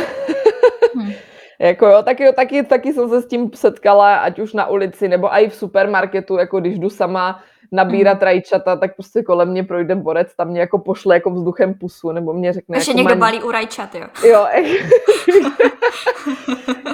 hm. 0.97 1.13
Jako 1.61 1.87
jo, 1.87 2.03
taky, 2.03 2.25
jo, 2.25 2.33
taky, 2.33 2.63
taky 2.63 2.93
jsem 2.93 3.09
se 3.09 3.23
s 3.23 3.27
tím 3.27 3.51
setkala, 3.55 4.17
ať 4.17 4.39
už 4.39 4.53
na 4.53 4.67
ulici, 4.67 5.09
nebo 5.09 5.35
i 5.35 5.49
v 5.49 5.55
supermarketu, 5.55 6.37
jako 6.37 6.61
když 6.61 6.79
jdu 6.79 6.91
sama 6.91 7.43
nabírat 7.73 8.21
mm. 8.21 8.25
rajčata, 8.25 8.77
tak 8.77 8.97
prostě 8.97 9.23
kolem 9.23 9.49
mě 9.49 9.65
projde 9.65 9.95
borec, 9.95 10.35
tam 10.35 10.49
mě 10.49 10.61
jako 10.61 10.79
pošle 10.79 11.15
jako 11.15 11.31
vzduchem 11.31 11.75
pusu, 11.75 12.13
nebo 12.13 12.33
mě 12.33 12.53
řekne... 12.53 12.77
Ještě 12.77 12.91
jako 12.91 12.99
někdo 12.99 13.15
mám... 13.15 13.19
balí 13.19 13.43
u 13.43 13.51
rajčat, 13.51 13.95
jo. 13.95 14.07
Jo, 14.25 14.47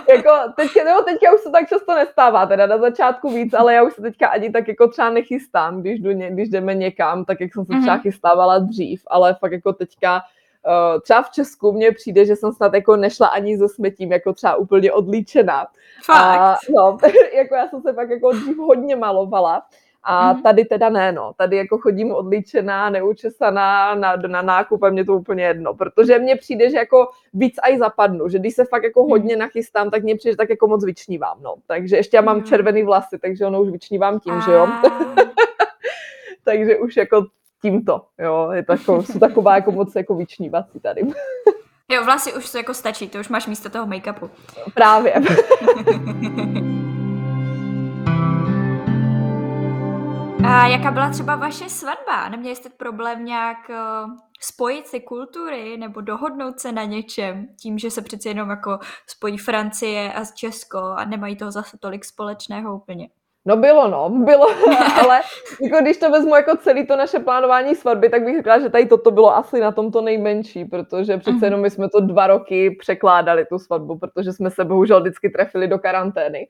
jako 0.09 0.31
teďka, 0.57 0.85
nebo 0.85 1.03
teďka 1.03 1.35
už 1.35 1.41
se 1.41 1.51
tak 1.51 1.69
často 1.69 1.95
nestává, 1.95 2.47
teda 2.47 2.67
na 2.67 2.79
začátku 2.79 3.31
víc, 3.31 3.55
ale 3.55 3.75
já 3.75 3.83
už 3.83 3.95
se 3.95 4.03
teďka 4.03 4.29
ani 4.29 4.51
tak 4.51 4.69
jako 4.69 4.89
třeba 4.89 5.11
nechystám, 5.11 5.81
když, 5.81 6.01
jdu, 6.01 6.11
když 6.31 6.49
jdeme 6.49 6.75
někam, 6.75 7.25
tak 7.25 7.41
jak 7.41 7.53
jsem 7.53 7.65
se 7.65 7.73
třeba 7.81 7.97
mm-hmm. 7.97 8.03
chystávala 8.03 8.59
dřív, 8.59 9.03
ale 9.07 9.35
fakt 9.35 9.53
jako 9.53 9.73
teďka 9.73 10.15
uh, 10.67 11.01
třeba 11.01 11.23
v 11.23 11.31
Česku 11.31 11.73
mně 11.73 11.93
přijde, 11.93 12.25
že 12.25 12.37
jsem 12.37 12.53
snad 12.53 12.75
jako 12.75 12.97
nešla 12.97 13.27
ani 13.27 13.59
se 13.59 13.69
smetím, 13.69 14.13
jako 14.13 14.33
třeba 14.33 14.57
úplně 14.57 14.93
odlíčená. 14.93 15.67
Fakt? 16.05 16.41
A, 16.41 16.57
no, 16.77 16.99
jako 17.37 17.55
já 17.55 17.69
jsem 17.69 17.83
se 17.83 17.93
fakt 17.93 18.11
jako 18.11 18.33
dřív 18.33 18.57
hodně 18.57 18.97
malovala, 18.97 19.63
a 20.11 20.35
mm-hmm. 20.35 20.43
tady 20.43 20.65
teda 20.65 20.89
ne, 20.89 21.13
no. 21.13 21.33
Tady 21.37 21.57
jako 21.57 21.79
chodím 21.79 22.13
odličená, 22.13 22.91
neučesaná 22.91 23.95
na, 23.95 24.17
na 24.17 24.43
nákup 24.43 24.83
a 24.83 24.91
mě 24.91 25.05
to 25.05 25.15
úplně 25.15 25.45
jedno, 25.45 25.75
protože 25.75 26.19
mně 26.19 26.37
přijde, 26.37 26.71
že 26.71 26.77
jako 26.77 27.09
víc 27.35 27.55
aj 27.63 27.79
zapadnu, 27.79 28.29
že 28.29 28.39
když 28.39 28.55
se 28.55 28.65
fakt 28.65 28.83
jako 28.83 29.01
mhm. 29.03 29.11
hodně 29.11 29.37
nachystám, 29.37 29.91
tak 29.91 30.03
mně 30.03 30.17
přijde, 30.17 30.33
že 30.33 30.37
tak 30.37 30.51
jako 30.51 30.67
moc 30.67 30.85
vyčnívám, 30.85 31.39
no. 31.43 31.55
Takže 31.67 31.97
ještě 31.97 32.17
já 32.17 32.21
mám 32.21 32.43
červený 32.43 32.83
vlasy, 32.83 33.19
takže 33.19 33.47
ono 33.47 33.63
už 33.63 33.71
vyčnívám 33.71 34.21
tím, 34.21 34.35
že 34.45 34.53
jo. 34.53 34.69
takže 36.45 36.77
už 36.77 36.97
jako 36.97 37.27
tímto, 37.63 38.03
jo, 38.19 38.51
je 38.53 38.65
to 38.65 38.73
jako, 38.73 39.03
jsou 39.03 39.19
taková 39.19 39.55
jako 39.55 39.73
moc 39.73 39.95
jako 39.95 40.15
vyčnívací 40.15 40.81
tady. 40.81 41.03
jo, 41.89 42.05
vlasy 42.05 42.33
už 42.33 42.53
to 42.53 42.59
jako 42.59 42.75
stačí, 42.75 43.09
to 43.09 43.19
už 43.19 43.29
máš 43.29 43.47
místo 43.47 43.71
toho 43.71 43.87
make-upu. 43.87 44.31
Právě. 44.75 45.15
A 50.45 50.67
jaká 50.67 50.91
byla 50.91 51.11
třeba 51.11 51.37
vaše 51.37 51.69
svatba? 51.69 52.29
Neměli 52.29 52.57
jste 52.57 52.69
problém 52.69 53.25
nějak 53.25 53.57
uh, 53.69 54.11
spojit 54.41 54.87
si 54.87 55.01
kultury 55.01 55.77
nebo 55.77 56.01
dohodnout 56.01 56.61
se 56.61 56.73
na 56.73 56.85
něčem 56.85 57.47
tím, 57.61 57.79
že 57.79 57.91
se 57.91 58.03
přeci 58.03 58.29
jenom 58.29 58.51
jako 58.51 58.79
spojí 59.07 59.39
Francie 59.39 60.13
a 60.13 60.25
Česko 60.25 60.79
a 60.79 61.05
nemají 61.05 61.37
toho 61.37 61.51
zase 61.51 61.79
tolik 61.81 62.05
společného 62.05 62.77
úplně? 62.77 63.09
No 63.45 63.57
bylo, 63.57 63.89
no, 63.89 64.11
bylo, 64.11 64.47
ale 65.03 65.21
jako 65.63 65.77
když 65.81 65.97
to 65.97 66.11
vezmu 66.11 66.35
jako 66.35 66.57
celý 66.57 66.87
to 66.87 66.97
naše 66.97 67.19
plánování 67.19 67.75
svatby, 67.75 68.09
tak 68.09 68.25
bych 68.25 68.37
řekla, 68.37 68.61
že 68.61 68.69
tady 68.69 68.87
toto 68.87 69.11
bylo 69.11 69.37
asi 69.37 69.61
na 69.61 69.73
tomto 69.73 70.01
nejmenší, 70.01 70.65
protože 70.65 71.17
přece 71.17 71.37
mhm. 71.37 71.45
jenom 71.45 71.61
my 71.61 71.71
jsme 71.71 71.89
to 71.89 72.01
dva 72.01 72.27
roky 72.27 72.77
překládali 72.81 73.45
tu 73.45 73.59
svatbu, 73.59 73.99
protože 73.99 74.33
jsme 74.33 74.51
se 74.51 74.65
bohužel 74.65 75.01
vždycky 75.01 75.31
trefili 75.31 75.69
do 75.69 75.79
karantény. 75.79 76.49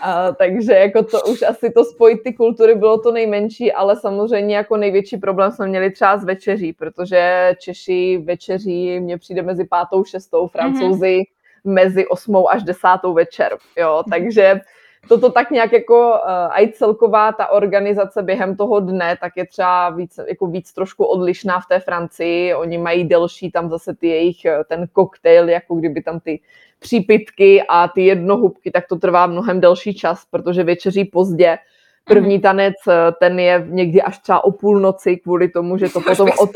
A, 0.00 0.32
takže 0.32 0.72
jako 0.72 1.02
to 1.02 1.20
už 1.22 1.42
asi 1.42 1.70
to 1.70 1.84
spojit 1.84 2.22
ty 2.24 2.32
kultury 2.32 2.74
bylo 2.74 2.98
to 2.98 3.12
nejmenší, 3.12 3.72
ale 3.72 3.96
samozřejmě 3.96 4.56
jako 4.56 4.76
největší 4.76 5.16
problém 5.16 5.52
jsme 5.52 5.66
měli 5.66 5.90
třeba 5.90 6.18
s 6.18 6.24
večeří, 6.24 6.72
protože 6.72 7.52
Češi 7.58 8.22
večeří 8.24 9.00
mně 9.00 9.18
přijde 9.18 9.42
mezi 9.42 9.64
pátou, 9.64 10.04
šestou, 10.04 10.48
francouzi 10.48 11.18
mm-hmm. 11.18 11.72
mezi 11.72 12.06
osmou 12.06 12.50
až 12.50 12.62
desátou 12.62 13.14
večer, 13.14 13.56
jo, 13.78 14.02
takže 14.10 14.60
toto 15.08 15.30
tak 15.30 15.50
nějak 15.50 15.72
jako 15.72 16.10
uh, 16.10 16.60
i 16.62 16.72
celková 16.72 17.32
ta 17.32 17.46
organizace 17.46 18.22
během 18.22 18.56
toho 18.56 18.80
dne, 18.80 19.16
tak 19.20 19.32
je 19.36 19.46
třeba 19.46 19.90
víc, 19.90 20.20
jako 20.28 20.46
víc 20.46 20.72
trošku 20.72 21.04
odlišná 21.04 21.60
v 21.60 21.66
té 21.66 21.80
Francii. 21.80 22.54
Oni 22.54 22.78
mají 22.78 23.04
delší 23.04 23.50
tam 23.50 23.70
zase 23.70 23.94
ty 23.94 24.08
jejich, 24.08 24.44
eh, 24.44 24.64
ten 24.68 24.86
koktejl, 24.92 25.48
jako 25.48 25.74
kdyby 25.74 26.02
tam 26.02 26.20
ty 26.20 26.40
přípitky 26.78 27.62
a 27.68 27.88
ty 27.88 28.04
jednohubky, 28.04 28.70
tak 28.70 28.86
to 28.88 28.96
trvá 28.96 29.26
mnohem 29.26 29.60
delší 29.60 29.94
čas, 29.94 30.24
protože 30.30 30.64
večeří 30.64 31.04
pozdě. 31.04 31.58
První 32.04 32.34
mhm. 32.34 32.42
tanec, 32.42 32.74
eh, 32.88 33.12
ten 33.20 33.38
je 33.38 33.66
někdy 33.68 34.02
až 34.02 34.18
třeba 34.18 34.44
o 34.44 34.50
půlnoci 34.50 35.16
kvůli 35.16 35.48
tomu, 35.48 35.78
že 35.78 35.88
to 35.88 36.00
potom... 36.00 36.28
Od... 36.38 36.50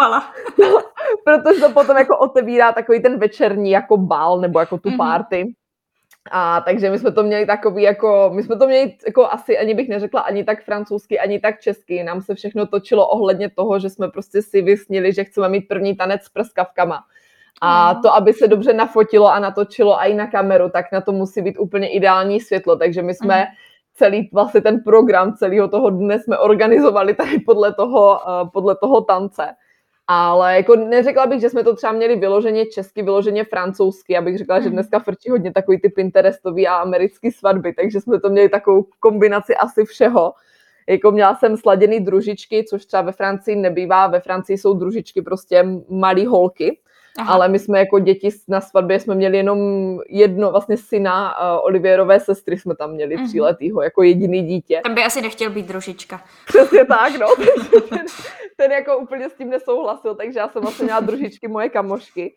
protože 1.24 1.60
to 1.60 1.70
potom 1.70 1.96
jako 1.96 2.18
otevírá 2.18 2.72
takový 2.72 3.02
ten 3.02 3.18
večerní 3.18 3.70
jako 3.70 3.96
bal 3.96 4.40
nebo 4.40 4.60
jako 4.60 4.78
tu 4.78 4.96
párty. 4.96 5.44
Mm-hmm. 5.44 5.65
A 6.30 6.60
takže 6.60 6.90
my 6.90 6.98
jsme 6.98 7.12
to 7.12 7.22
měli 7.22 7.46
takový 7.46 7.82
jako, 7.82 8.30
my 8.34 8.42
jsme 8.42 8.56
to 8.56 8.66
měli 8.66 8.96
jako 9.06 9.26
asi 9.26 9.58
ani 9.58 9.74
bych 9.74 9.88
neřekla 9.88 10.20
ani 10.20 10.44
tak 10.44 10.64
francouzsky, 10.64 11.18
ani 11.18 11.40
tak 11.40 11.60
česky. 11.60 12.02
Nám 12.02 12.20
se 12.20 12.34
všechno 12.34 12.66
točilo 12.66 13.08
ohledně 13.08 13.50
toho, 13.50 13.78
že 13.78 13.90
jsme 13.90 14.08
prostě 14.08 14.42
si 14.42 14.62
vysnili, 14.62 15.12
že 15.12 15.24
chceme 15.24 15.48
mít 15.48 15.68
první 15.68 15.96
tanec 15.96 16.22
s 16.22 16.28
prskavkama. 16.28 17.04
A 17.62 17.94
to, 17.94 18.14
aby 18.14 18.32
se 18.32 18.48
dobře 18.48 18.72
nafotilo 18.72 19.32
a 19.32 19.38
natočilo 19.38 19.98
i 20.00 20.14
na 20.14 20.26
kameru, 20.26 20.68
tak 20.70 20.92
na 20.92 21.00
to 21.00 21.12
musí 21.12 21.42
být 21.42 21.58
úplně 21.58 21.88
ideální 21.88 22.40
světlo. 22.40 22.76
Takže 22.76 23.02
my 23.02 23.14
jsme 23.14 23.38
mm. 23.38 23.46
celý 23.94 24.30
vlastně 24.32 24.60
ten 24.60 24.80
program 24.80 25.34
celého 25.34 25.68
toho 25.68 25.90
dne 25.90 26.18
jsme 26.18 26.38
organizovali 26.38 27.14
tady 27.14 27.38
podle 27.38 27.74
toho, 27.74 28.20
uh, 28.42 28.50
podle 28.50 28.76
toho 28.76 29.00
tance. 29.00 29.46
Ale 30.08 30.56
jako 30.56 30.76
neřekla 30.76 31.26
bych, 31.26 31.40
že 31.40 31.50
jsme 31.50 31.64
to 31.64 31.76
třeba 31.76 31.92
měli 31.92 32.16
vyloženě 32.16 32.66
česky, 32.66 33.02
vyloženě 33.02 33.44
francouzsky. 33.44 34.16
Abych 34.16 34.38
řekla, 34.38 34.60
že 34.60 34.66
mhm. 34.66 34.72
dneska 34.72 34.98
frčí 34.98 35.30
hodně 35.30 35.52
takový 35.52 35.80
ty 35.80 35.88
Pinterestový 35.88 36.68
a 36.68 36.74
americký 36.74 37.30
svatby, 37.30 37.72
takže 37.72 38.00
jsme 38.00 38.20
to 38.20 38.28
měli 38.30 38.48
takovou 38.48 38.86
kombinaci 39.00 39.56
asi 39.56 39.84
všeho. 39.84 40.34
Jako 40.88 41.10
měla 41.10 41.34
jsem 41.34 41.56
sladěný 41.56 42.00
družičky, 42.00 42.64
což 42.64 42.86
třeba 42.86 43.02
ve 43.02 43.12
Francii 43.12 43.56
nebývá. 43.56 44.06
Ve 44.06 44.20
Francii 44.20 44.58
jsou 44.58 44.74
družičky 44.74 45.22
prostě 45.22 45.64
malý 45.88 46.26
holky, 46.26 46.78
Aha. 47.18 47.34
ale 47.34 47.48
my 47.48 47.58
jsme 47.58 47.78
jako 47.78 47.98
děti 47.98 48.28
na 48.48 48.60
svatbě 48.60 49.00
jsme 49.00 49.14
měli 49.14 49.36
jenom 49.36 49.58
jedno, 50.08 50.50
vlastně 50.50 50.76
syna 50.76 51.40
uh, 51.40 51.64
Olivierové 51.64 52.20
sestry 52.20 52.58
jsme 52.58 52.76
tam 52.76 52.92
měli, 52.92 53.16
mm-hmm. 53.16 53.28
tříletýho, 53.28 53.82
jako 53.82 54.02
jediný 54.02 54.42
dítě. 54.42 54.80
Tam 54.84 54.94
by 54.94 55.04
asi 55.04 55.22
nechtěl 55.22 55.50
být 55.50 55.66
družička. 55.66 56.24
Přesně 56.46 56.84
tak, 56.84 57.18
no. 57.18 57.26
ten, 57.88 58.06
ten 58.56 58.72
jako 58.72 58.98
úplně 58.98 59.30
s 59.30 59.34
tím 59.34 59.50
nesouhlasil, 59.50 60.14
takže 60.14 60.38
já 60.38 60.48
jsem 60.48 60.62
vlastně 60.62 60.84
měla 60.84 61.00
družičky 61.00 61.48
moje 61.48 61.68
kamošky 61.68 62.34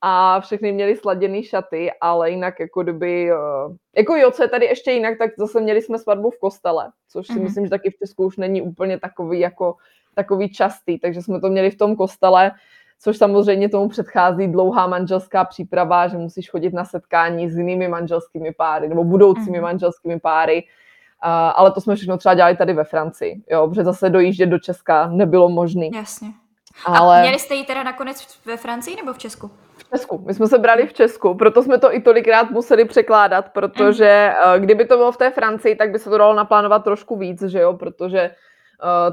a 0.00 0.40
všechny 0.40 0.72
měli 0.72 0.96
sladěný 0.96 1.42
šaty, 1.42 1.90
ale 2.00 2.30
jinak 2.30 2.60
jako 2.60 2.82
kdyby, 2.82 3.32
uh, 3.32 3.76
jako 3.96 4.16
jo, 4.16 4.30
co 4.30 4.42
je 4.42 4.48
tady 4.48 4.66
ještě 4.66 4.92
jinak, 4.92 5.18
tak 5.18 5.30
zase 5.38 5.60
měli 5.60 5.82
jsme 5.82 5.98
svatbu 5.98 6.30
v 6.30 6.38
kostele, 6.38 6.90
což 7.08 7.26
si 7.26 7.32
mm-hmm. 7.32 7.42
myslím, 7.42 7.64
že 7.66 7.70
taky 7.70 7.90
v 7.90 7.98
Česku 7.98 8.26
už 8.26 8.36
není 8.36 8.62
úplně 8.62 8.98
takový 8.98 9.40
jako 9.40 9.76
takový 10.14 10.52
častý, 10.52 10.98
takže 10.98 11.22
jsme 11.22 11.40
to 11.40 11.48
měli 11.48 11.70
v 11.70 11.78
tom 11.78 11.96
kostele, 11.96 12.52
což 13.02 13.16
samozřejmě 13.16 13.68
tomu 13.68 13.88
předchází 13.88 14.48
dlouhá 14.48 14.86
manželská 14.86 15.44
příprava, 15.44 16.08
že 16.08 16.16
musíš 16.16 16.50
chodit 16.50 16.74
na 16.74 16.84
setkání 16.84 17.50
s 17.50 17.56
jinými 17.56 17.88
manželskými 17.88 18.52
páry 18.52 18.88
nebo 18.88 19.04
budoucími 19.04 19.58
mm. 19.58 19.64
manželskými 19.64 20.20
páry. 20.20 20.64
Uh, 21.24 21.30
ale 21.54 21.72
to 21.72 21.80
jsme 21.80 21.96
všechno 21.96 22.18
třeba 22.18 22.34
dělali 22.34 22.56
tady 22.56 22.72
ve 22.72 22.84
Francii, 22.84 23.42
jo, 23.50 23.68
protože 23.68 23.84
zase 23.84 24.10
dojíždět 24.10 24.48
do 24.48 24.58
Česka 24.58 25.06
nebylo 25.06 25.48
možné. 25.48 25.86
Jasně. 25.94 26.28
Ale... 26.86 27.18
A 27.18 27.22
měli 27.22 27.38
jste 27.38 27.54
ji 27.54 27.64
teda 27.64 27.82
nakonec 27.82 28.26
ve 28.46 28.56
Francii 28.56 28.96
nebo 28.96 29.12
v 29.12 29.18
Česku? 29.18 29.50
V 29.76 29.90
Česku. 29.90 30.22
My 30.26 30.34
jsme 30.34 30.46
se 30.46 30.58
brali 30.58 30.86
v 30.86 30.92
Česku, 30.92 31.34
proto 31.34 31.62
jsme 31.62 31.78
to 31.78 31.94
i 31.94 32.00
tolikrát 32.00 32.50
museli 32.50 32.84
překládat, 32.84 33.48
protože 33.48 34.32
mm. 34.56 34.62
kdyby 34.62 34.84
to 34.84 34.96
bylo 34.96 35.12
v 35.12 35.16
té 35.16 35.30
Francii, 35.30 35.76
tak 35.76 35.90
by 35.90 35.98
se 35.98 36.10
to 36.10 36.18
dalo 36.18 36.34
naplánovat 36.34 36.84
trošku 36.84 37.16
víc, 37.16 37.42
že 37.42 37.60
jo, 37.60 37.74
protože 37.74 38.30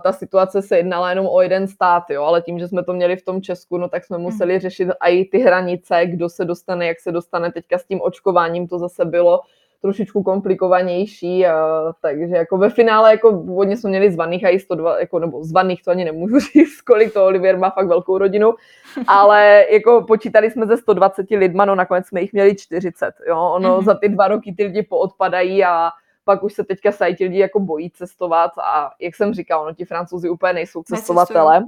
ta 0.03 0.11
situace 0.11 0.61
se 0.61 0.77
jednala 0.77 1.09
jenom 1.09 1.27
o 1.27 1.41
jeden 1.41 1.67
stát, 1.67 2.09
jo, 2.09 2.23
ale 2.23 2.41
tím, 2.41 2.59
že 2.59 2.67
jsme 2.67 2.83
to 2.83 2.93
měli 2.93 3.15
v 3.15 3.25
tom 3.25 3.41
Česku, 3.41 3.77
no 3.77 3.89
tak 3.89 4.05
jsme 4.05 4.17
museli 4.17 4.53
hmm. 4.53 4.61
řešit 4.61 4.89
i 4.99 5.25
ty 5.25 5.37
hranice, 5.37 6.05
kdo 6.05 6.29
se 6.29 6.45
dostane, 6.45 6.87
jak 6.87 6.99
se 6.99 7.11
dostane. 7.11 7.51
Teďka 7.51 7.77
s 7.77 7.85
tím 7.85 8.01
očkováním 8.01 8.67
to 8.67 8.79
zase 8.79 9.05
bylo 9.05 9.41
trošičku 9.81 10.23
komplikovanější, 10.23 11.45
uh, 11.45 11.91
takže 12.01 12.35
jako 12.35 12.57
ve 12.57 12.69
finále 12.69 13.11
jako 13.11 13.31
původně 13.31 13.77
jsme 13.77 13.89
měli 13.89 14.11
zvaných 14.11 14.45
a 14.45 14.49
i 14.49 14.59
102, 14.59 14.99
jako, 14.99 15.19
nebo 15.19 15.43
zvaných 15.43 15.83
to 15.83 15.91
ani 15.91 16.05
nemůžu 16.05 16.39
říct, 16.53 16.81
kolik 16.81 17.13
to 17.13 17.25
Olivier 17.25 17.57
má 17.57 17.69
fakt 17.69 17.87
velkou 17.87 18.17
rodinu, 18.17 18.53
ale 19.07 19.65
jako 19.71 20.05
počítali 20.07 20.51
jsme 20.51 20.65
ze 20.65 20.77
120 20.77 21.29
lidma, 21.29 21.65
no 21.65 21.75
nakonec 21.75 22.07
jsme 22.07 22.21
jich 22.21 22.33
měli 22.33 22.55
40, 22.55 23.13
jo, 23.27 23.51
ono 23.55 23.77
mm-hmm. 23.77 23.83
za 23.83 23.93
ty 23.93 24.09
dva 24.09 24.27
roky 24.27 24.53
ty 24.57 24.63
lidi 24.63 24.83
poodpadají 24.83 25.65
a 25.65 25.89
pak 26.27 26.43
už 26.43 26.53
se 26.53 26.63
teďka 26.63 26.91
sajti 26.91 27.23
lidi 27.23 27.39
jako 27.39 27.59
bojí 27.59 27.91
cestovat 27.91 28.51
a 28.57 28.91
jak 28.99 29.15
jsem 29.15 29.33
říkal, 29.33 29.65
no 29.65 29.73
ti 29.73 29.85
francouzi 29.85 30.29
úplně 30.29 30.53
nejsou 30.53 30.83
cestovatele, 30.83 31.65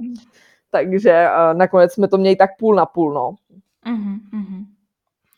takže 0.70 1.28
uh, 1.28 1.58
nakonec 1.58 1.92
jsme 1.92 2.08
to 2.08 2.18
měli 2.18 2.36
tak 2.36 2.50
půl 2.58 2.74
na 2.74 2.86
půl, 2.86 3.12
no. 3.12 3.34
Uh-huh, 3.86 4.18
uh-huh. 4.32 4.64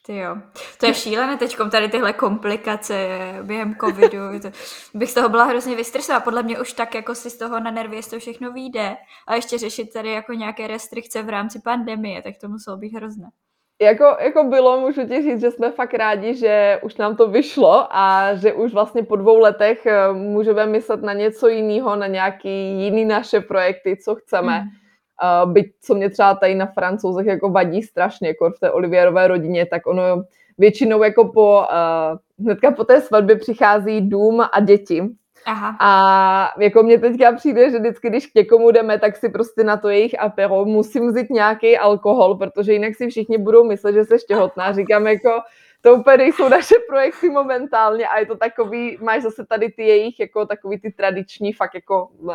Ty 0.06 0.16
jo. 0.16 0.36
To 0.80 0.86
je 0.86 0.94
šílené 0.94 1.36
teďkom 1.36 1.70
tady 1.70 1.88
tyhle 1.88 2.12
komplikace 2.12 3.08
během 3.42 3.76
covidu. 3.80 4.18
To, 4.42 4.48
bych 4.94 5.10
z 5.10 5.14
toho 5.14 5.28
byla 5.28 5.44
hrozně 5.44 5.76
vystresová. 5.76 6.20
Podle 6.20 6.42
mě 6.42 6.60
už 6.60 6.72
tak 6.72 6.94
jako 6.94 7.14
si 7.14 7.30
z 7.30 7.38
toho 7.38 7.60
na 7.60 7.70
nervy, 7.70 7.96
jestli 7.96 8.10
to 8.10 8.18
všechno 8.20 8.52
vyjde. 8.52 8.96
A 9.26 9.34
ještě 9.34 9.58
řešit 9.58 9.92
tady 9.92 10.12
jako 10.12 10.32
nějaké 10.32 10.66
restrikce 10.66 11.22
v 11.22 11.28
rámci 11.28 11.60
pandemie, 11.60 12.22
tak 12.22 12.34
to 12.40 12.48
muselo 12.48 12.76
být 12.76 12.94
hrozné 12.94 13.30
jako, 13.82 14.16
jako 14.20 14.44
bylo, 14.44 14.80
můžu 14.80 15.06
ti 15.06 15.22
říct, 15.22 15.40
že 15.40 15.50
jsme 15.50 15.70
fakt 15.70 15.94
rádi, 15.94 16.34
že 16.34 16.78
už 16.82 16.96
nám 16.96 17.16
to 17.16 17.28
vyšlo 17.28 17.86
a 17.90 18.34
že 18.34 18.52
už 18.52 18.72
vlastně 18.72 19.02
po 19.02 19.16
dvou 19.16 19.38
letech 19.38 19.86
eh, 19.86 20.12
můžeme 20.12 20.66
myslet 20.66 21.02
na 21.02 21.12
něco 21.12 21.48
jiného, 21.48 21.96
na 21.96 22.06
nějaký 22.06 22.82
jiný 22.82 23.04
naše 23.04 23.40
projekty, 23.40 23.96
co 23.96 24.14
chceme. 24.14 24.60
Mm. 24.60 24.68
Uh, 25.22 25.52
byť 25.52 25.66
co 25.80 25.94
mě 25.94 26.10
třeba 26.10 26.34
tady 26.34 26.54
na 26.54 26.66
francouzech 26.66 27.26
jako 27.26 27.50
vadí 27.50 27.82
strašně, 27.82 28.28
jako 28.28 28.50
v 28.50 28.60
té 28.60 28.70
Olivierové 28.70 29.28
rodině, 29.28 29.66
tak 29.66 29.86
ono 29.86 30.02
většinou 30.58 31.02
jako 31.02 31.24
po, 31.24 31.58
uh, 31.60 32.44
hnedka 32.44 32.70
po 32.70 32.84
té 32.84 33.00
svatbě 33.00 33.36
přichází 33.36 34.00
dům 34.00 34.40
a 34.52 34.60
děti. 34.60 35.02
Aha. 35.46 35.76
A 35.80 36.52
jako 36.58 36.82
mě 36.82 36.98
teďka 36.98 37.32
přijde, 37.32 37.70
že 37.70 37.78
vždycky, 37.78 38.08
když 38.08 38.26
k 38.26 38.34
někomu 38.34 38.70
jdeme, 38.70 38.98
tak 38.98 39.16
si 39.16 39.28
prostě 39.28 39.64
na 39.64 39.76
to 39.76 39.88
jejich 39.88 40.20
apero 40.20 40.64
musím 40.64 41.08
vzít 41.08 41.30
nějaký 41.30 41.78
alkohol, 41.78 42.34
protože 42.34 42.72
jinak 42.72 42.94
si 42.94 43.08
všichni 43.08 43.38
budou 43.38 43.64
myslet, 43.64 43.92
že 43.92 44.04
se 44.04 44.18
těhotná. 44.18 44.72
Říkám 44.72 45.06
jako, 45.06 45.30
to 45.80 45.94
úplně 45.94 46.24
jsou 46.24 46.48
naše 46.48 46.74
projekty 46.88 47.30
momentálně 47.30 48.08
a 48.08 48.18
je 48.18 48.26
to 48.26 48.36
takový, 48.36 48.98
máš 49.00 49.22
zase 49.22 49.46
tady 49.46 49.70
ty 49.70 49.82
jejich, 49.82 50.20
jako 50.20 50.46
takový 50.46 50.80
ty 50.80 50.92
tradiční, 50.92 51.52
fakt 51.52 51.74
jako 51.74 52.08
uh, 52.18 52.34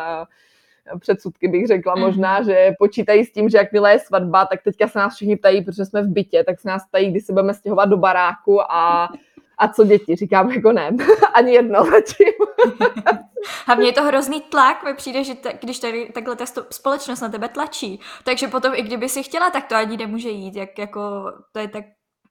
předsudky 1.00 1.48
bych 1.48 1.66
řekla 1.66 1.94
mm. 1.94 2.00
možná, 2.00 2.42
že 2.42 2.72
počítají 2.78 3.24
s 3.24 3.32
tím, 3.32 3.48
že 3.48 3.58
jakmile 3.58 3.92
je 3.92 3.98
svatba, 3.98 4.46
tak 4.46 4.62
teďka 4.62 4.88
se 4.88 4.98
nás 4.98 5.14
všichni 5.14 5.36
ptají, 5.36 5.64
protože 5.64 5.84
jsme 5.84 6.02
v 6.02 6.08
bytě, 6.08 6.44
tak 6.44 6.60
se 6.60 6.68
nás 6.68 6.86
ptají, 6.88 7.10
kdy 7.10 7.20
se 7.20 7.32
budeme 7.32 7.54
stěhovat 7.54 7.88
do 7.88 7.96
baráku 7.96 8.72
a 8.72 9.08
a 9.58 9.68
co 9.68 9.84
děti? 9.84 10.16
Říkám 10.16 10.50
jako 10.50 10.72
ne, 10.72 10.90
ani 11.34 11.52
jedno 11.52 11.84
zatím. 11.84 12.32
Hlavně 13.66 13.86
je 13.86 13.92
to 13.92 14.02
hrozný 14.02 14.40
tlak, 14.40 14.84
mi 14.84 14.94
přijde, 14.94 15.24
že 15.24 15.34
ta, 15.34 15.52
když 15.52 15.78
tady 15.78 16.10
takhle 16.14 16.36
ta 16.36 16.44
společnost 16.70 17.20
na 17.20 17.28
tebe 17.28 17.48
tlačí, 17.48 18.00
takže 18.24 18.48
potom 18.48 18.74
i 18.74 18.82
kdyby 18.82 19.08
si 19.08 19.22
chtěla, 19.22 19.50
tak 19.50 19.66
to 19.66 19.74
ani 19.74 19.96
nemůže 19.96 20.28
jít, 20.28 20.56
jak 20.56 20.78
jako 20.78 21.00
to 21.52 21.58
je 21.58 21.68
tak 21.68 21.84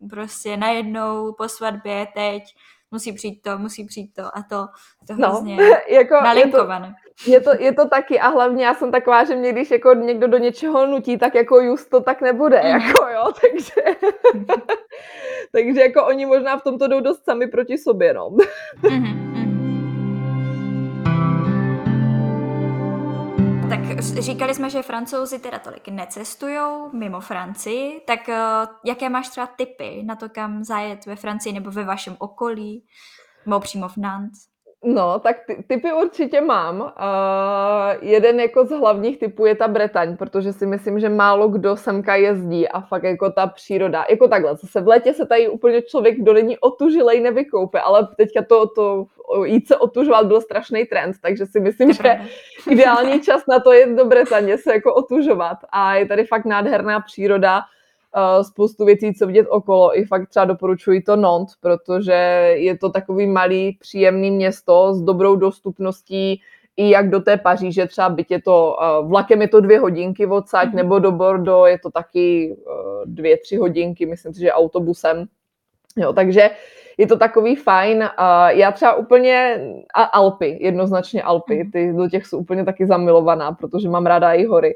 prostě 0.09 0.57
najednou 0.57 1.33
po 1.37 1.49
svatbě 1.49 2.07
teď 2.13 2.43
musí 2.91 3.13
přijít 3.13 3.41
to, 3.41 3.57
musí 3.57 3.85
přijít 3.85 4.13
to 4.13 4.23
a 4.23 4.43
to, 4.49 4.67
to 5.07 5.13
no, 5.17 5.27
hrozně 5.27 5.55
no, 5.55 5.63
jako 5.95 6.13
nalinkované. 6.13 6.95
Je 7.27 7.41
to, 7.41 7.49
je, 7.49 7.57
to, 7.57 7.63
je 7.63 7.73
to 7.73 7.89
taky 7.89 8.19
a 8.19 8.27
hlavně 8.27 8.65
já 8.65 8.73
jsem 8.73 8.91
taková, 8.91 9.23
že 9.23 9.35
mě 9.35 9.51
když 9.51 9.71
jako 9.71 9.93
někdo 9.93 10.27
do 10.27 10.37
něčeho 10.37 10.87
nutí, 10.87 11.17
tak 11.17 11.35
jako 11.35 11.61
just 11.61 11.89
to 11.89 12.01
tak 12.01 12.21
nebude, 12.21 12.61
mm. 12.63 12.67
jako 12.67 13.07
jo, 13.07 13.31
takže 13.41 13.97
takže 15.51 15.81
jako 15.81 16.05
oni 16.05 16.25
možná 16.25 16.57
v 16.57 16.63
tomto 16.63 16.87
jdou 16.87 16.99
dost 16.99 17.25
sami 17.25 17.47
proti 17.47 17.77
sobě, 17.77 18.13
no. 18.13 18.29
Mm-hmm. 18.81 19.27
Tak 23.69 23.99
říkali 23.99 24.55
jsme, 24.55 24.69
že 24.69 24.81
francouzi 24.81 25.39
teda 25.39 25.59
tolik 25.59 25.87
necestují 25.87 26.59
mimo 26.93 27.19
Francii, 27.19 28.01
tak 28.07 28.27
uh, 28.27 28.35
jaké 28.85 29.09
máš 29.09 29.29
třeba 29.29 29.47
typy 29.47 30.03
na 30.05 30.15
to, 30.15 30.29
kam 30.29 30.63
zajet 30.63 31.05
ve 31.05 31.15
Francii 31.15 31.53
nebo 31.53 31.71
ve 31.71 31.83
vašem 31.83 32.15
okolí, 32.19 32.85
nebo 33.45 33.59
přímo 33.59 33.87
v 33.87 33.97
Nantes? 33.97 34.56
No, 34.83 35.19
tak 35.19 35.37
ty, 35.47 35.63
typy 35.67 35.93
určitě 35.93 36.41
mám. 36.41 36.81
Uh, 36.81 36.89
jeden 38.01 38.39
jako 38.39 38.65
z 38.65 38.69
hlavních 38.69 39.19
typů 39.19 39.45
je 39.45 39.55
ta 39.55 39.67
Bretaň, 39.67 40.17
protože 40.17 40.53
si 40.53 40.65
myslím, 40.65 40.99
že 40.99 41.09
málo 41.09 41.47
kdo 41.47 41.75
semka 41.75 42.15
jezdí 42.15 42.67
a 42.67 42.81
fakt 42.81 43.03
jako 43.03 43.31
ta 43.31 43.47
příroda, 43.47 44.05
jako 44.09 44.27
takhle, 44.27 44.55
zase 44.55 44.81
v 44.81 44.87
létě 44.87 45.13
se 45.13 45.25
tady 45.25 45.49
úplně 45.49 45.81
člověk, 45.81 46.19
kdo 46.19 46.33
není 46.33 46.57
otužilej, 46.57 47.21
nevykoupe, 47.21 47.81
ale 47.81 48.07
teďka 48.17 48.41
to, 48.41 48.67
to 48.67 49.05
jít 49.43 49.67
se 49.67 49.77
otužovat 49.77 50.25
byl 50.25 50.41
strašný 50.41 50.85
trend, 50.85 51.15
takže 51.21 51.45
si 51.45 51.59
myslím, 51.59 51.93
že 51.93 52.21
ideální 52.69 53.21
čas 53.21 53.43
na 53.47 53.59
to 53.59 53.71
je 53.71 53.95
do 53.95 54.05
Bretaně 54.05 54.57
se 54.57 54.73
jako 54.73 54.93
otužovat 54.93 55.57
a 55.69 55.95
je 55.95 56.05
tady 56.05 56.25
fakt 56.25 56.45
nádherná 56.45 56.99
příroda, 56.99 57.61
spoustu 58.41 58.85
věcí, 58.85 59.13
co 59.13 59.27
vidět 59.27 59.47
okolo. 59.49 59.99
I 59.99 60.05
fakt 60.05 60.29
třeba 60.29 60.45
doporučuji 60.45 61.01
to 61.01 61.15
Nantes, 61.15 61.55
protože 61.61 62.13
je 62.57 62.77
to 62.77 62.89
takový 62.89 63.27
malý, 63.27 63.77
příjemný 63.79 64.31
město 64.31 64.93
s 64.93 65.01
dobrou 65.01 65.35
dostupností 65.35 66.41
i 66.77 66.89
jak 66.89 67.09
do 67.09 67.19
té 67.19 67.37
Paříže, 67.37 67.85
třeba 67.87 68.09
byť 68.09 68.31
je 68.31 68.41
to, 68.41 68.77
vlakem 69.03 69.41
je 69.41 69.47
to 69.47 69.61
dvě 69.61 69.79
hodinky 69.79 70.25
odsaď, 70.25 70.69
mm-hmm. 70.69 70.75
nebo 70.75 70.99
do 70.99 71.11
Bordeaux 71.11 71.69
je 71.69 71.79
to 71.79 71.91
taky 71.91 72.57
dvě, 73.05 73.37
tři 73.37 73.57
hodinky, 73.57 74.05
myslím 74.05 74.33
si, 74.33 74.41
že 74.41 74.51
autobusem. 74.51 75.25
Jo, 75.97 76.13
takže 76.13 76.49
je 76.97 77.07
to 77.07 77.17
takový 77.17 77.55
fajn. 77.55 78.09
Já 78.47 78.71
třeba 78.71 78.93
úplně, 78.93 79.61
a 79.93 80.03
Alpy, 80.03 80.57
jednoznačně 80.61 81.23
Alpy, 81.23 81.57
mhm. 81.57 81.71
ty 81.71 81.93
do 81.93 82.09
těch 82.09 82.25
jsou 82.25 82.37
úplně 82.37 82.65
taky 82.65 82.85
zamilovaná, 82.85 83.51
protože 83.51 83.89
mám 83.89 84.05
ráda 84.05 84.33
i 84.33 84.45
hory. 84.45 84.75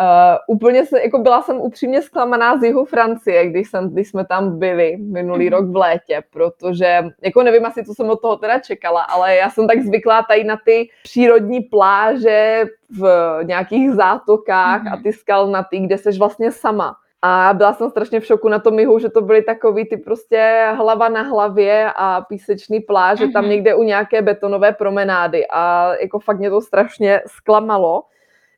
Uh, 0.00 0.56
úplně 0.56 0.86
se, 0.86 1.02
jako 1.02 1.18
byla 1.18 1.42
jsem 1.42 1.56
upřímně 1.56 2.02
zklamaná 2.02 2.58
z 2.58 2.62
jihu 2.62 2.84
Francie, 2.84 3.46
když, 3.46 3.70
jsem, 3.70 3.90
když 3.90 4.08
jsme 4.08 4.26
tam 4.26 4.58
byli 4.58 4.96
minulý 4.96 5.46
mm. 5.46 5.52
rok 5.52 5.66
v 5.66 5.76
létě, 5.76 6.22
protože, 6.32 7.04
jako 7.22 7.42
nevím 7.42 7.66
asi, 7.66 7.84
co 7.84 7.94
jsem 7.94 8.10
od 8.10 8.20
toho 8.20 8.36
teda 8.36 8.58
čekala, 8.58 9.02
ale 9.02 9.36
já 9.36 9.50
jsem 9.50 9.68
tak 9.68 9.80
zvyklá 9.80 10.22
tady 10.22 10.44
na 10.44 10.58
ty 10.64 10.88
přírodní 11.02 11.60
pláže 11.60 12.64
v 12.98 13.38
nějakých 13.42 13.92
zátokách 13.92 14.82
mm. 14.82 14.92
a 14.92 14.96
ty 14.96 15.12
skalnaty, 15.12 15.78
kde 15.78 15.98
seš 15.98 16.18
vlastně 16.18 16.52
sama. 16.52 16.96
A 17.22 17.50
byla 17.54 17.72
jsem 17.72 17.90
strašně 17.90 18.20
v 18.20 18.26
šoku 18.26 18.48
na 18.48 18.58
tom 18.58 18.78
jihu, 18.78 18.98
že 18.98 19.08
to 19.08 19.20
byly 19.20 19.42
takový 19.42 19.84
ty 19.84 19.96
prostě 19.96 20.68
hlava 20.76 21.08
na 21.08 21.22
hlavě 21.22 21.92
a 21.96 22.20
písečný 22.20 22.80
pláže 22.80 23.26
mm-hmm. 23.26 23.32
tam 23.32 23.42
mhm. 23.42 23.50
někde 23.50 23.74
u 23.74 23.82
nějaké 23.82 24.22
betonové 24.22 24.72
promenády 24.72 25.46
a 25.50 25.94
jako 26.00 26.18
fakt 26.18 26.38
mě 26.38 26.50
to 26.50 26.60
strašně 26.60 27.20
zklamalo 27.26 28.02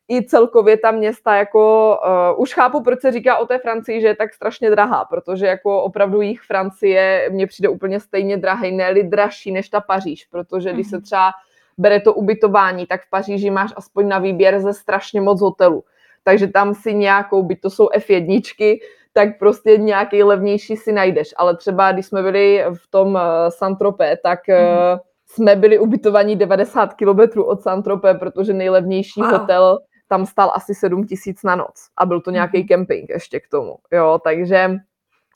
i 0.09 0.25
celkově 0.25 0.77
ta 0.77 0.91
města 0.91 1.35
jako, 1.35 1.95
uh, 2.33 2.41
už 2.41 2.53
chápu, 2.53 2.83
proč 2.83 3.01
se 3.01 3.11
říká 3.11 3.37
o 3.37 3.45
té 3.45 3.59
Francii, 3.59 4.01
že 4.01 4.07
je 4.07 4.15
tak 4.15 4.33
strašně 4.33 4.69
drahá, 4.69 5.05
protože 5.05 5.45
jako 5.45 5.83
opravdu 5.83 6.21
jich 6.21 6.41
Francie 6.41 7.29
mně 7.31 7.47
přijde 7.47 7.69
úplně 7.69 7.99
stejně 7.99 8.37
drahý, 8.37 8.71
ne 8.71 9.03
dražší 9.03 9.51
než 9.51 9.69
ta 9.69 9.81
Paříž, 9.81 10.25
protože 10.25 10.73
když 10.73 10.87
se 10.87 10.95
mhm. 10.95 11.03
třeba 11.03 11.31
bere 11.77 11.99
to 11.99 12.13
ubytování, 12.13 12.85
tak 12.85 13.01
v 13.01 13.09
Paříži 13.09 13.49
máš 13.49 13.73
aspoň 13.75 14.07
na 14.07 14.19
výběr 14.19 14.59
ze 14.59 14.73
strašně 14.73 15.21
moc 15.21 15.41
hotelů. 15.41 15.83
Takže 16.23 16.47
tam 16.47 16.73
si 16.73 16.93
nějakou, 16.93 17.43
byť 17.43 17.61
to 17.61 17.69
jsou 17.69 17.87
F1, 17.87 18.79
tak 19.13 19.39
prostě 19.39 19.77
nějaký 19.77 20.23
levnější 20.23 20.77
si 20.77 20.91
najdeš. 20.91 21.33
Ale 21.37 21.57
třeba 21.57 21.91
když 21.91 22.05
jsme 22.05 22.23
byli 22.23 22.65
v 22.73 22.91
tom 22.91 23.07
uh, 23.07 23.21
Saint-Tropez, 23.49 24.17
tak 24.23 24.39
uh, 24.49 24.99
jsme 25.25 25.55
byli 25.55 25.79
ubytovaní 25.79 26.35
90 26.35 26.93
km 26.93 27.39
od 27.39 27.61
Saint-Tropez, 27.61 28.19
protože 28.19 28.53
nejlevnější 28.53 29.21
wow. 29.21 29.31
hotel 29.31 29.79
tam 30.09 30.25
stál 30.25 30.51
asi 30.55 30.75
7 30.75 31.07
tisíc 31.07 31.43
na 31.43 31.55
noc 31.55 31.89
a 31.97 32.05
byl 32.05 32.21
to 32.21 32.31
nějaký 32.31 32.57
mhm. 32.57 32.67
kemping 32.67 33.09
ještě 33.09 33.39
k 33.39 33.47
tomu, 33.47 33.75
jo, 33.91 34.19
takže 34.23 34.71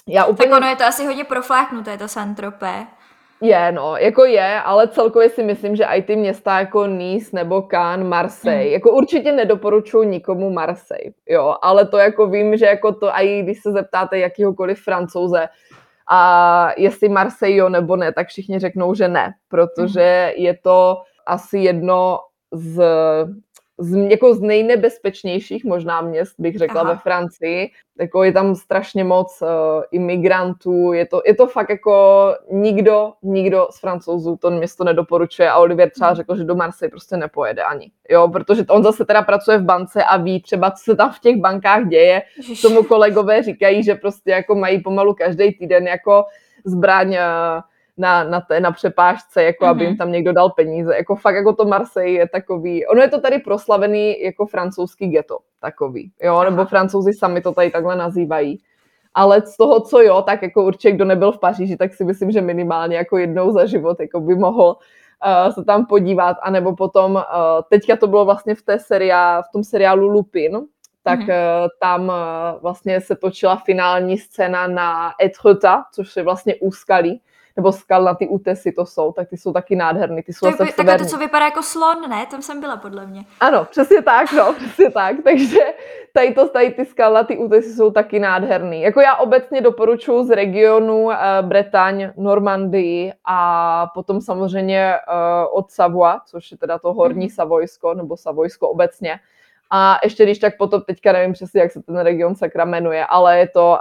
já 0.08 0.26
úplně... 0.26 0.50
Tak 0.50 0.58
ono 0.58 0.68
je 0.68 0.76
to 0.76 0.84
asi 0.84 1.06
hodně 1.06 1.24
profláknuté, 1.24 1.98
to 1.98 2.08
Santropé. 2.08 2.88
Je, 3.42 3.72
no, 3.72 3.98
jako 3.98 4.26
je, 4.26 4.62
ale 4.62 4.88
celkově 4.88 5.30
si 5.30 5.44
myslím, 5.44 5.76
že 5.76 5.84
i 5.84 6.02
ty 6.02 6.16
města 6.16 6.60
jako 6.60 6.88
Nice 6.88 7.30
nebo 7.34 7.62
Cannes, 7.62 8.08
Marseille, 8.08 8.66
mm. 8.66 8.72
jako 8.72 8.92
určitě 8.92 9.32
nedoporučuji 9.32 10.04
nikomu 10.04 10.50
Marseille, 10.50 11.14
jo, 11.30 11.56
ale 11.62 11.88
to 11.88 11.98
jako 11.98 12.28
vím, 12.28 12.58
že 12.58 12.66
jako 12.66 12.92
to, 12.92 13.16
i 13.16 13.42
když 13.42 13.62
se 13.62 13.72
zeptáte 13.72 14.20
jakýhokoliv 14.20 14.84
francouze, 14.84 15.50
a 16.10 16.70
jestli 16.78 17.10
Marseille 17.10 17.58
jo 17.58 17.70
nebo 17.70 17.96
ne, 17.96 18.14
tak 18.14 18.28
všichni 18.28 18.60
řeknou, 18.60 18.94
že 18.94 19.08
ne, 19.08 19.34
protože 19.48 20.34
mm. 20.38 20.44
je 20.44 20.58
to 20.64 21.02
asi 21.26 21.58
jedno 21.58 22.20
z 22.52 22.84
z, 23.84 24.10
jako 24.10 24.34
z 24.34 24.42
nejnebezpečnějších 24.42 25.66
možná 25.66 26.02
měst, 26.02 26.36
bych 26.38 26.58
řekla, 26.58 26.82
Aha. 26.82 26.94
ve 26.94 27.00
Francii. 27.00 27.70
Jako 28.00 28.24
je 28.24 28.32
tam 28.32 28.56
strašně 28.56 29.04
moc 29.04 29.42
uh, 29.42 29.48
imigrantů, 29.92 30.94
je 30.94 31.06
to, 31.06 31.22
je 31.26 31.36
to 31.36 31.48
fakt 31.48 31.70
jako 31.70 32.28
nikdo, 32.52 33.14
nikdo 33.24 33.68
z 33.72 33.80
francouzů 33.80 34.38
to 34.38 34.52
město 34.52 34.84
nedoporučuje 34.84 35.50
a 35.50 35.58
Olivier 35.58 35.90
třeba 35.90 36.08
hmm. 36.08 36.16
řekl, 36.16 36.36
že 36.36 36.44
do 36.44 36.56
Marseille 36.56 36.90
prostě 36.90 37.18
nepojede 37.18 37.64
ani. 37.64 37.92
Jo, 38.10 38.28
protože 38.28 38.66
on 38.70 38.84
zase 38.84 39.06
teda 39.06 39.22
pracuje 39.22 39.58
v 39.58 39.64
bance 39.64 40.04
a 40.04 40.18
ví 40.18 40.42
třeba, 40.42 40.72
co 40.72 40.84
se 40.84 40.96
tam 40.96 41.12
v 41.12 41.20
těch 41.20 41.38
bankách 41.38 41.88
děje. 41.88 42.22
Tomu 42.62 42.84
kolegové 42.84 43.44
říkají, 43.44 43.84
že 43.84 43.96
prostě 43.96 44.32
jako 44.32 44.56
mají 44.56 44.82
pomalu 44.82 45.14
každý 45.14 45.52
týden 45.52 45.88
jako 45.88 46.26
zbraň 46.66 47.10
uh, 47.10 47.62
na, 47.98 48.24
na, 48.24 48.42
té, 48.42 48.60
na 48.60 48.72
přepážce, 48.72 49.44
jako 49.44 49.66
mm-hmm. 49.66 49.70
aby 49.70 49.84
jim 49.84 49.92
mhm. 49.92 49.98
tam 49.98 50.12
někdo 50.12 50.34
dal 50.34 50.50
peníze. 50.50 50.96
Jako 50.96 51.16
fakt 51.16 51.36
jako 51.36 51.54
to 51.54 51.66
Marseille 51.66 52.20
je 52.20 52.30
takový, 52.30 52.88
ono 52.88 53.02
je 53.02 53.08
to 53.08 53.22
tady 53.22 53.40
proslavený 53.40 54.24
jako 54.24 54.46
francouzský 54.46 55.08
ghetto, 55.08 55.38
takový, 55.62 56.12
jo, 56.24 56.36
Aha. 56.36 56.50
nebo 56.50 56.66
francouzi 56.66 57.14
sami 57.14 57.42
to 57.42 57.52
tady 57.52 57.72
takhle 57.72 57.96
nazývají. 57.96 58.60
Ale 59.14 59.42
z 59.42 59.58
toho, 59.58 59.80
co 59.80 60.02
jo, 60.02 60.22
tak 60.22 60.42
jako 60.42 60.64
určitě, 60.64 60.92
kdo 60.92 61.06
nebyl 61.06 61.32
v 61.32 61.40
Paříži, 61.40 61.78
tak 61.78 61.94
si 61.94 62.04
myslím, 62.06 62.32
že 62.32 62.42
minimálně 62.42 62.98
jako 62.98 63.18
jednou 63.18 63.52
za 63.52 63.66
život 63.66 64.00
jako 64.00 64.20
by 64.20 64.36
mohl 64.36 64.78
uh, 65.26 65.54
se 65.54 65.64
tam 65.64 65.86
podívat, 65.86 66.38
anebo 66.42 66.76
potom, 66.76 67.16
uh, 67.16 67.22
teďka 67.70 67.96
to 67.96 68.08
bylo 68.08 68.26
vlastně 68.26 68.56
v 68.56 68.62
té 68.62 68.80
seria, 68.80 69.42
v 69.42 69.52
tom 69.54 69.64
seriálu 69.64 70.08
Lupin, 70.08 70.62
tak 71.04 71.20
mm-hmm. 71.20 71.64
uh, 71.64 71.68
tam 71.82 72.08
uh, 72.08 72.62
vlastně 72.62 73.02
se 73.02 73.16
točila 73.16 73.56
finální 73.56 74.18
scéna 74.18 74.68
na 74.68 75.12
Etretat, 75.24 75.84
což 75.94 76.16
je 76.16 76.24
vlastně 76.24 76.56
úskalí, 76.56 77.22
nebo 77.56 77.72
skal 77.72 78.04
na 78.04 78.16
ty 78.16 78.28
útesy 78.28 78.72
to 78.72 78.86
jsou, 78.86 79.12
tak 79.12 79.30
ty 79.30 79.38
jsou 79.38 79.54
taky 79.54 79.76
nádherný. 79.76 80.24
Ty 80.24 80.34
jsou 80.34 80.52
to, 80.52 80.64
je, 80.64 80.74
takové 80.74 80.98
to, 80.98 81.06
co 81.06 81.18
vypadá 81.18 81.46
jako 81.46 81.64
slon, 81.64 82.10
ne? 82.10 82.26
Tam 82.26 82.42
jsem 82.42 82.60
byla 82.60 82.78
podle 82.78 83.06
mě. 83.06 83.26
Ano, 83.40 83.66
přesně 83.66 84.02
tak, 84.02 84.32
no, 84.32 84.54
přesně 84.58 84.92
tak. 84.92 85.16
Takže 85.24 85.60
tady, 86.14 86.34
to, 86.34 86.50
tady 86.50 86.72
ty 86.72 86.86
skal 86.86 87.26
ty 87.26 87.38
útesy 87.38 87.74
jsou 87.74 87.92
taky 87.92 88.20
nádherný. 88.20 88.82
Jako 88.82 89.02
já 89.02 89.16
obecně 89.16 89.62
doporučuji 89.62 90.24
z 90.24 90.30
regionu 90.30 91.04
uh, 91.04 91.14
Bretaň, 91.42 92.12
Normandii 92.18 93.14
a 93.26 93.88
potom 93.94 94.22
samozřejmě 94.22 94.94
uh, 95.08 95.58
od 95.58 95.72
Savoie, 95.72 96.16
což 96.26 96.52
je 96.52 96.58
teda 96.58 96.80
to 96.80 96.94
horní 96.94 97.28
mm-hmm. 97.28 97.36
Savojsko, 97.36 97.94
nebo 97.94 98.18
Savojsko 98.18 98.70
obecně, 98.70 99.20
a 99.76 100.00
ještě 100.04 100.24
když 100.24 100.40
tak 100.40 100.58
potom, 100.58 100.82
teďka 100.82 101.12
nevím 101.12 101.34
přesně, 101.34 101.62
jak 101.62 101.72
se 101.72 101.84
ten 101.84 101.98
region 101.98 102.36
sakra 102.36 102.66
jmenuje, 102.66 103.06
ale 103.06 103.40
je 103.40 103.48
to 103.48 103.78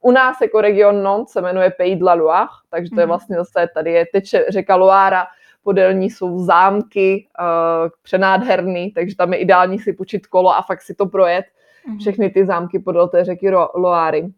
uh, 0.00 0.10
u 0.10 0.12
nás 0.12 0.40
jako 0.40 0.60
region 0.60 1.02
Nantes 1.02 1.32
se 1.32 1.40
jmenuje 1.40 1.70
Pays 1.70 1.98
de 1.98 2.04
la 2.04 2.14
Loire, 2.14 2.48
takže 2.70 2.90
to 2.90 3.00
je 3.00 3.06
mhm. 3.06 3.08
vlastně 3.08 3.36
zase, 3.36 3.68
tady 3.74 3.92
je 3.92 4.06
teče 4.12 4.44
řeka 4.48 4.76
Loire, 4.76 5.18
podélní 5.62 6.10
jsou 6.10 6.38
zámky, 6.38 7.26
uh, 7.40 7.90
přenádherný, 8.02 8.92
takže 8.92 9.16
tam 9.16 9.32
je 9.32 9.38
ideální 9.38 9.78
si 9.78 9.92
počít 9.92 10.26
kolo 10.26 10.56
a 10.56 10.62
fakt 10.62 10.82
si 10.82 10.94
to 10.94 11.06
projet. 11.06 11.44
Mm-hmm. 11.44 11.98
Všechny 11.98 12.30
ty 12.30 12.46
zámky 12.46 12.78
podél 12.78 13.08
té 13.08 13.24
řeky 13.24 13.50
Loáry. 13.74 14.28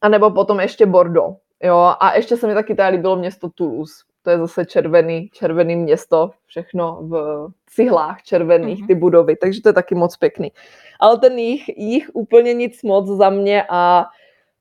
A 0.00 0.08
nebo 0.08 0.30
potom 0.30 0.60
ještě 0.60 0.86
Bordeaux. 0.86 1.36
Jo, 1.62 1.94
a 2.00 2.14
ještě 2.14 2.36
se 2.36 2.46
mi 2.46 2.54
taky 2.54 2.74
tady 2.74 2.96
líbilo 2.96 3.16
město 3.16 3.48
Toulouse. 3.54 3.94
To 4.24 4.30
je 4.30 4.38
zase 4.38 4.64
červený, 4.64 5.28
červený 5.32 5.76
město, 5.76 6.30
všechno 6.46 6.98
v 7.02 7.48
cihlách 7.66 8.22
červených, 8.22 8.82
mm-hmm. 8.82 8.86
ty 8.86 8.94
budovy, 8.94 9.36
takže 9.36 9.62
to 9.62 9.68
je 9.68 9.72
taky 9.72 9.94
moc 9.94 10.16
pěkný. 10.16 10.52
Ale 11.00 11.18
ten 11.18 11.38
jich, 11.38 11.78
jich 11.78 12.10
úplně 12.12 12.54
nic 12.54 12.82
moc 12.82 13.06
za 13.06 13.30
mě 13.30 13.64
a 13.68 14.06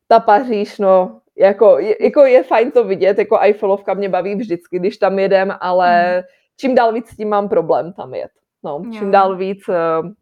ta 0.08 0.20
Paříž, 0.20 0.80
no, 0.80 1.20
jako, 1.38 1.78
jako 2.00 2.26
je 2.26 2.44
fajn 2.44 2.72
to 2.72 2.84
vidět, 2.84 3.18
jako 3.18 3.40
Eiffelovka 3.40 3.94
mě 3.94 4.10
baví 4.10 4.36
vždycky, 4.36 4.80
když 4.80 4.98
tam 4.98 5.20
jedem, 5.20 5.56
ale 5.60 6.18
mm. 6.18 6.24
čím 6.58 6.76
dál 6.76 6.94
víc 6.94 7.10
s 7.10 7.18
tím 7.18 7.30
mám 7.30 7.50
problém 7.50 7.94
tam 7.94 8.14
jet. 8.14 8.32
No, 8.66 8.82
čím 8.92 9.12
dál 9.12 9.36
víc, 9.36 9.70
uh, 9.70 9.76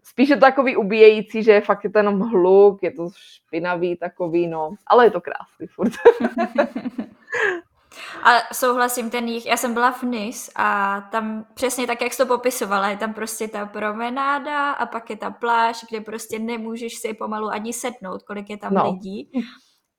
spíš 0.04 0.30
je 0.30 0.36
to 0.36 0.42
takový 0.42 0.78
ubíjející, 0.78 1.44
že 1.44 1.52
je 1.52 1.62
fakt 1.62 1.84
je 1.84 1.92
jenom 1.96 2.20
hluk, 2.20 2.84
je 2.84 2.92
to 2.92 3.10
špinavý 3.16 3.96
takový, 3.96 4.48
no, 4.48 4.74
ale 4.88 5.06
je 5.06 5.12
to 5.12 5.22
krásný 5.22 5.68
furt. 5.68 5.92
A 8.24 8.54
souhlasím, 8.54 9.10
ten 9.10 9.28
jich, 9.28 9.46
já 9.46 9.58
jsem 9.58 9.74
byla 9.74 9.92
v 9.92 10.04
Nis 10.04 10.50
a 10.56 11.02
tam 11.12 11.46
přesně 11.54 11.88
tak, 11.88 12.02
jak 12.02 12.14
jsi 12.14 12.18
to 12.18 12.26
popisovala, 12.26 12.89
je 12.89 12.98
tam 12.98 13.14
prostě 13.14 13.48
ta 13.48 13.66
promenáda 13.66 14.72
a 14.72 14.86
pak 14.86 15.10
je 15.10 15.18
ta 15.18 15.32
pláž, 15.32 15.86
kde 15.89 16.02
prostě 16.02 16.39
nemůžeš 16.39 16.96
si 16.96 17.14
pomalu 17.14 17.48
ani 17.48 17.74
sednout, 17.74 18.24
kolik 18.24 18.50
je 18.50 18.58
tam 18.58 18.74
no. 18.74 18.92
lidí. 18.92 19.32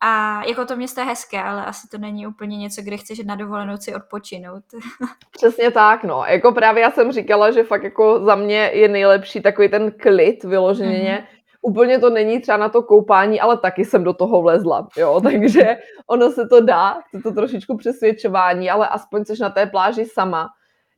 A 0.05 0.43
jako 0.49 0.67
to 0.67 0.77
město 0.77 1.01
je 1.01 1.07
hezké, 1.07 1.43
ale 1.43 1.65
asi 1.65 1.89
to 1.89 1.99
není 1.99 2.27
úplně 2.27 2.59
něco, 2.59 2.83
kde 2.83 2.97
chceš 2.97 3.19
na 3.19 3.37
dovolenou 3.37 3.77
si 3.77 3.95
odpočinout. 3.95 4.65
Přesně 5.31 5.71
tak, 5.71 6.05
no. 6.05 6.25
Jako 6.29 6.53
právě 6.53 6.83
já 6.83 6.91
jsem 6.91 7.13
říkala, 7.13 7.51
že 7.51 7.65
fakt 7.65 7.83
jako 7.83 8.25
za 8.25 8.35
mě 8.35 8.71
je 8.75 8.89
nejlepší 8.89 9.41
takový 9.41 9.69
ten 9.69 9.93
klid 9.93 10.45
vyloženě. 10.45 11.27
Mm-hmm. 11.29 11.42
Úplně 11.63 11.99
to 11.99 12.11
není 12.11 12.41
třeba 12.41 12.59
na 12.59 12.69
to 12.69 12.83
koupání, 12.83 13.41
ale 13.41 13.57
taky 13.57 13.85
jsem 13.85 14.05
do 14.05 14.13
toho 14.13 14.43
vlezla, 14.43 14.89
jo. 14.97 15.21
Takže 15.23 15.77
ono 16.07 16.31
se 16.31 16.49
to 16.49 16.61
dá, 16.61 17.01
chce 17.09 17.23
to 17.23 17.33
trošičku 17.33 17.77
přesvědčování, 17.77 18.71
ale 18.71 18.89
aspoň 18.89 19.25
jsi 19.25 19.33
na 19.41 19.51
té 19.51 19.67
pláži 19.67 20.05
sama. 20.05 20.49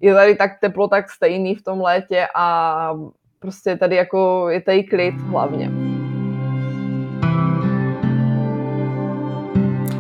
Je 0.00 0.14
tady 0.14 0.36
tak 0.36 0.50
teplo, 0.60 0.88
tak 0.88 1.10
stejný 1.10 1.54
v 1.54 1.62
tom 1.62 1.80
létě 1.80 2.26
a 2.34 2.98
prostě 3.38 3.76
tady 3.76 3.96
jako 3.96 4.48
je 4.48 4.60
tady 4.60 4.84
klid 4.84 5.14
hlavně. 5.14 5.70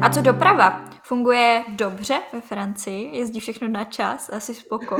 A 0.02 0.10
co 0.10 0.22
doprava? 0.22 0.84
Funguje 1.02 1.64
dobře 1.68 2.14
ve 2.32 2.40
Francii? 2.40 3.18
Jezdí 3.18 3.40
všechno 3.40 3.68
na 3.68 3.84
čas? 3.84 4.30
Asi 4.32 4.54
spoko. 4.54 4.96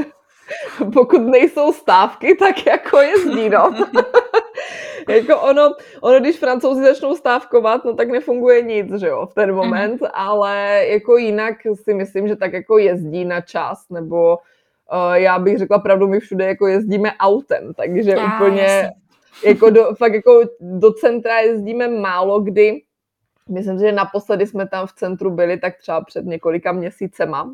Pokud 0.93 1.19
nejsou 1.19 1.73
stávky, 1.73 2.35
tak 2.35 2.67
jako 2.67 2.99
jezdí, 2.99 3.49
no. 3.49 3.71
jako 5.13 5.41
ono, 5.41 5.75
ono, 6.01 6.21
když 6.21 6.39
francouzi 6.39 6.83
začnou 6.83 7.17
stávkovat, 7.17 7.85
no 7.85 7.95
tak 7.95 8.11
nefunguje 8.11 8.63
nic, 8.63 9.01
že 9.01 9.07
jo, 9.07 9.27
v 9.27 9.35
ten 9.35 9.49
mhm. 9.49 9.57
moment, 9.57 10.01
mm. 10.01 10.09
ale 10.13 10.85
jako 10.89 11.17
jinak 11.17 11.57
si 11.75 11.95
myslím, 11.95 12.29
že 12.29 12.37
tak 12.37 12.53
jako 12.53 12.79
jezdí 12.79 13.25
na 13.25 13.41
čas, 13.41 13.89
nebo 13.91 14.39
uh, 14.93 15.15
já 15.15 15.39
bych 15.39 15.59
řekla 15.59 15.79
pravdu, 15.79 16.09
my 16.09 16.21
všude 16.21 16.45
jako 16.45 16.67
jezdíme 16.67 17.13
autem, 17.19 17.75
takže 17.75 18.11
já, 18.11 18.37
úplně 18.37 18.63
jasně. 18.63 18.91
jako 19.45 19.71
do, 19.71 19.95
fakt 19.95 20.15
jako 20.15 20.41
do 20.61 20.93
centra 20.93 21.39
jezdíme 21.39 21.89
málo 21.89 22.41
kdy, 22.41 22.83
Myslím, 23.49 23.79
že 23.79 23.93
naposledy 23.93 24.47
jsme 24.47 24.69
tam 24.69 24.87
v 24.87 24.93
centru 24.93 25.31
byli 25.31 25.59
tak 25.59 25.77
třeba 25.79 26.01
před 26.01 26.25
několika 26.25 26.73
měsícema. 26.73 27.51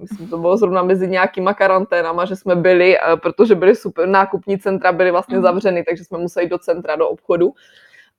Myslím, 0.00 0.28
to 0.28 0.38
bylo 0.38 0.56
zrovna 0.56 0.82
mezi 0.82 1.08
nějakýma 1.08 1.54
karanténama, 1.54 2.24
že 2.24 2.36
jsme 2.36 2.56
byli, 2.56 2.98
eh, 2.98 3.16
protože 3.16 3.54
byly 3.54 3.76
super, 3.76 4.08
nákupní 4.08 4.58
centra 4.58 4.92
byly 4.92 5.10
vlastně 5.10 5.36
mm. 5.36 5.42
zavřeny, 5.42 5.84
takže 5.84 6.04
jsme 6.04 6.18
museli 6.18 6.48
do 6.48 6.58
centra, 6.58 6.96
do 6.96 7.08
obchodu. 7.08 7.52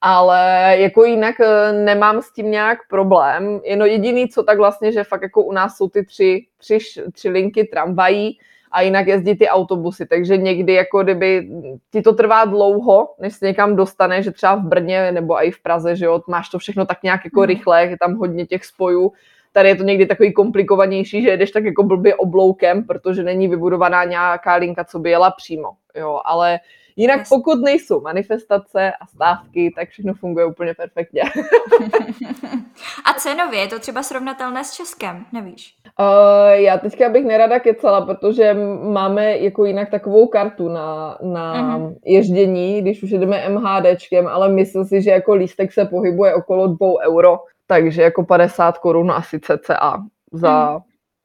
Ale 0.00 0.74
jako 0.78 1.04
jinak 1.04 1.40
eh, 1.40 1.72
nemám 1.72 2.22
s 2.22 2.32
tím 2.32 2.50
nějak 2.50 2.78
problém. 2.88 3.60
Jenom 3.64 3.88
jediný, 3.88 4.28
co 4.28 4.42
tak 4.42 4.58
vlastně, 4.58 4.92
že 4.92 5.04
fakt 5.04 5.22
jako 5.22 5.42
u 5.42 5.52
nás 5.52 5.76
jsou 5.76 5.88
ty 5.88 6.04
tři, 6.04 6.46
tři, 6.56 6.78
tři 7.12 7.28
linky 7.28 7.64
tramvají, 7.64 8.38
a 8.76 8.82
jinak 8.82 9.06
jezdí 9.06 9.34
ty 9.34 9.48
autobusy, 9.48 10.06
takže 10.06 10.36
někdy 10.36 10.72
jako 10.72 11.02
kdyby 11.02 11.48
ti 11.92 12.02
to 12.02 12.12
trvá 12.12 12.44
dlouho, 12.44 13.14
než 13.20 13.34
se 13.34 13.46
někam 13.46 13.76
dostane, 13.76 14.22
že 14.22 14.30
třeba 14.30 14.54
v 14.54 14.62
Brně 14.62 15.12
nebo 15.12 15.44
i 15.44 15.50
v 15.50 15.62
Praze, 15.62 15.96
že 15.96 16.04
jo, 16.04 16.22
máš 16.28 16.48
to 16.48 16.58
všechno 16.58 16.86
tak 16.86 17.02
nějak 17.02 17.24
jako 17.24 17.40
mm. 17.40 17.46
rychle, 17.46 17.82
je 17.82 17.96
tam 17.98 18.14
hodně 18.16 18.46
těch 18.46 18.64
spojů, 18.64 19.12
tady 19.52 19.68
je 19.68 19.74
to 19.74 19.82
někdy 19.82 20.06
takový 20.06 20.32
komplikovanější, 20.32 21.22
že 21.22 21.28
jedeš 21.28 21.50
tak 21.50 21.64
jako 21.64 21.82
blbě 21.82 22.14
obloukem, 22.14 22.84
protože 22.84 23.22
není 23.22 23.48
vybudovaná 23.48 24.04
nějaká 24.04 24.54
linka, 24.54 24.84
co 24.84 24.98
by 24.98 25.10
jela 25.10 25.30
přímo, 25.30 25.68
jo, 25.94 26.20
ale 26.24 26.58
Jinak 26.96 27.20
pokud 27.28 27.62
nejsou 27.62 28.00
manifestace 28.00 28.92
a 29.00 29.06
stávky, 29.06 29.72
tak 29.76 29.88
všechno 29.88 30.14
funguje 30.14 30.46
úplně 30.46 30.74
perfektně. 30.74 31.22
a 33.04 33.14
cenově 33.14 33.60
je 33.60 33.68
to 33.68 33.78
třeba 33.78 34.02
srovnatelné 34.02 34.64
s 34.64 34.72
Českem, 34.72 35.24
nevíš? 35.32 35.74
Uh, 36.00 36.50
já 36.50 36.78
teďka 36.78 37.08
bych 37.08 37.24
nerada 37.24 37.58
kecala, 37.58 38.00
protože 38.00 38.54
máme 38.92 39.38
jako 39.38 39.64
jinak 39.64 39.90
takovou 39.90 40.26
kartu 40.26 40.68
na, 40.68 41.18
na 41.22 41.78
uh-huh. 41.78 41.96
ježdění, 42.04 42.82
když 42.82 43.02
už 43.02 43.10
jedeme 43.10 43.48
MHDčkem, 43.48 44.26
ale 44.26 44.48
myslím 44.48 44.84
si, 44.84 45.02
že 45.02 45.10
jako 45.10 45.34
lístek 45.34 45.72
se 45.72 45.84
pohybuje 45.84 46.34
okolo 46.34 46.66
2 46.66 46.88
euro, 47.06 47.38
takže 47.66 48.02
jako 48.02 48.24
50 48.24 48.78
korun 48.78 49.10
asi 49.10 49.40
cca 49.40 50.04
za, 50.32 50.76
uh-huh 50.76 50.82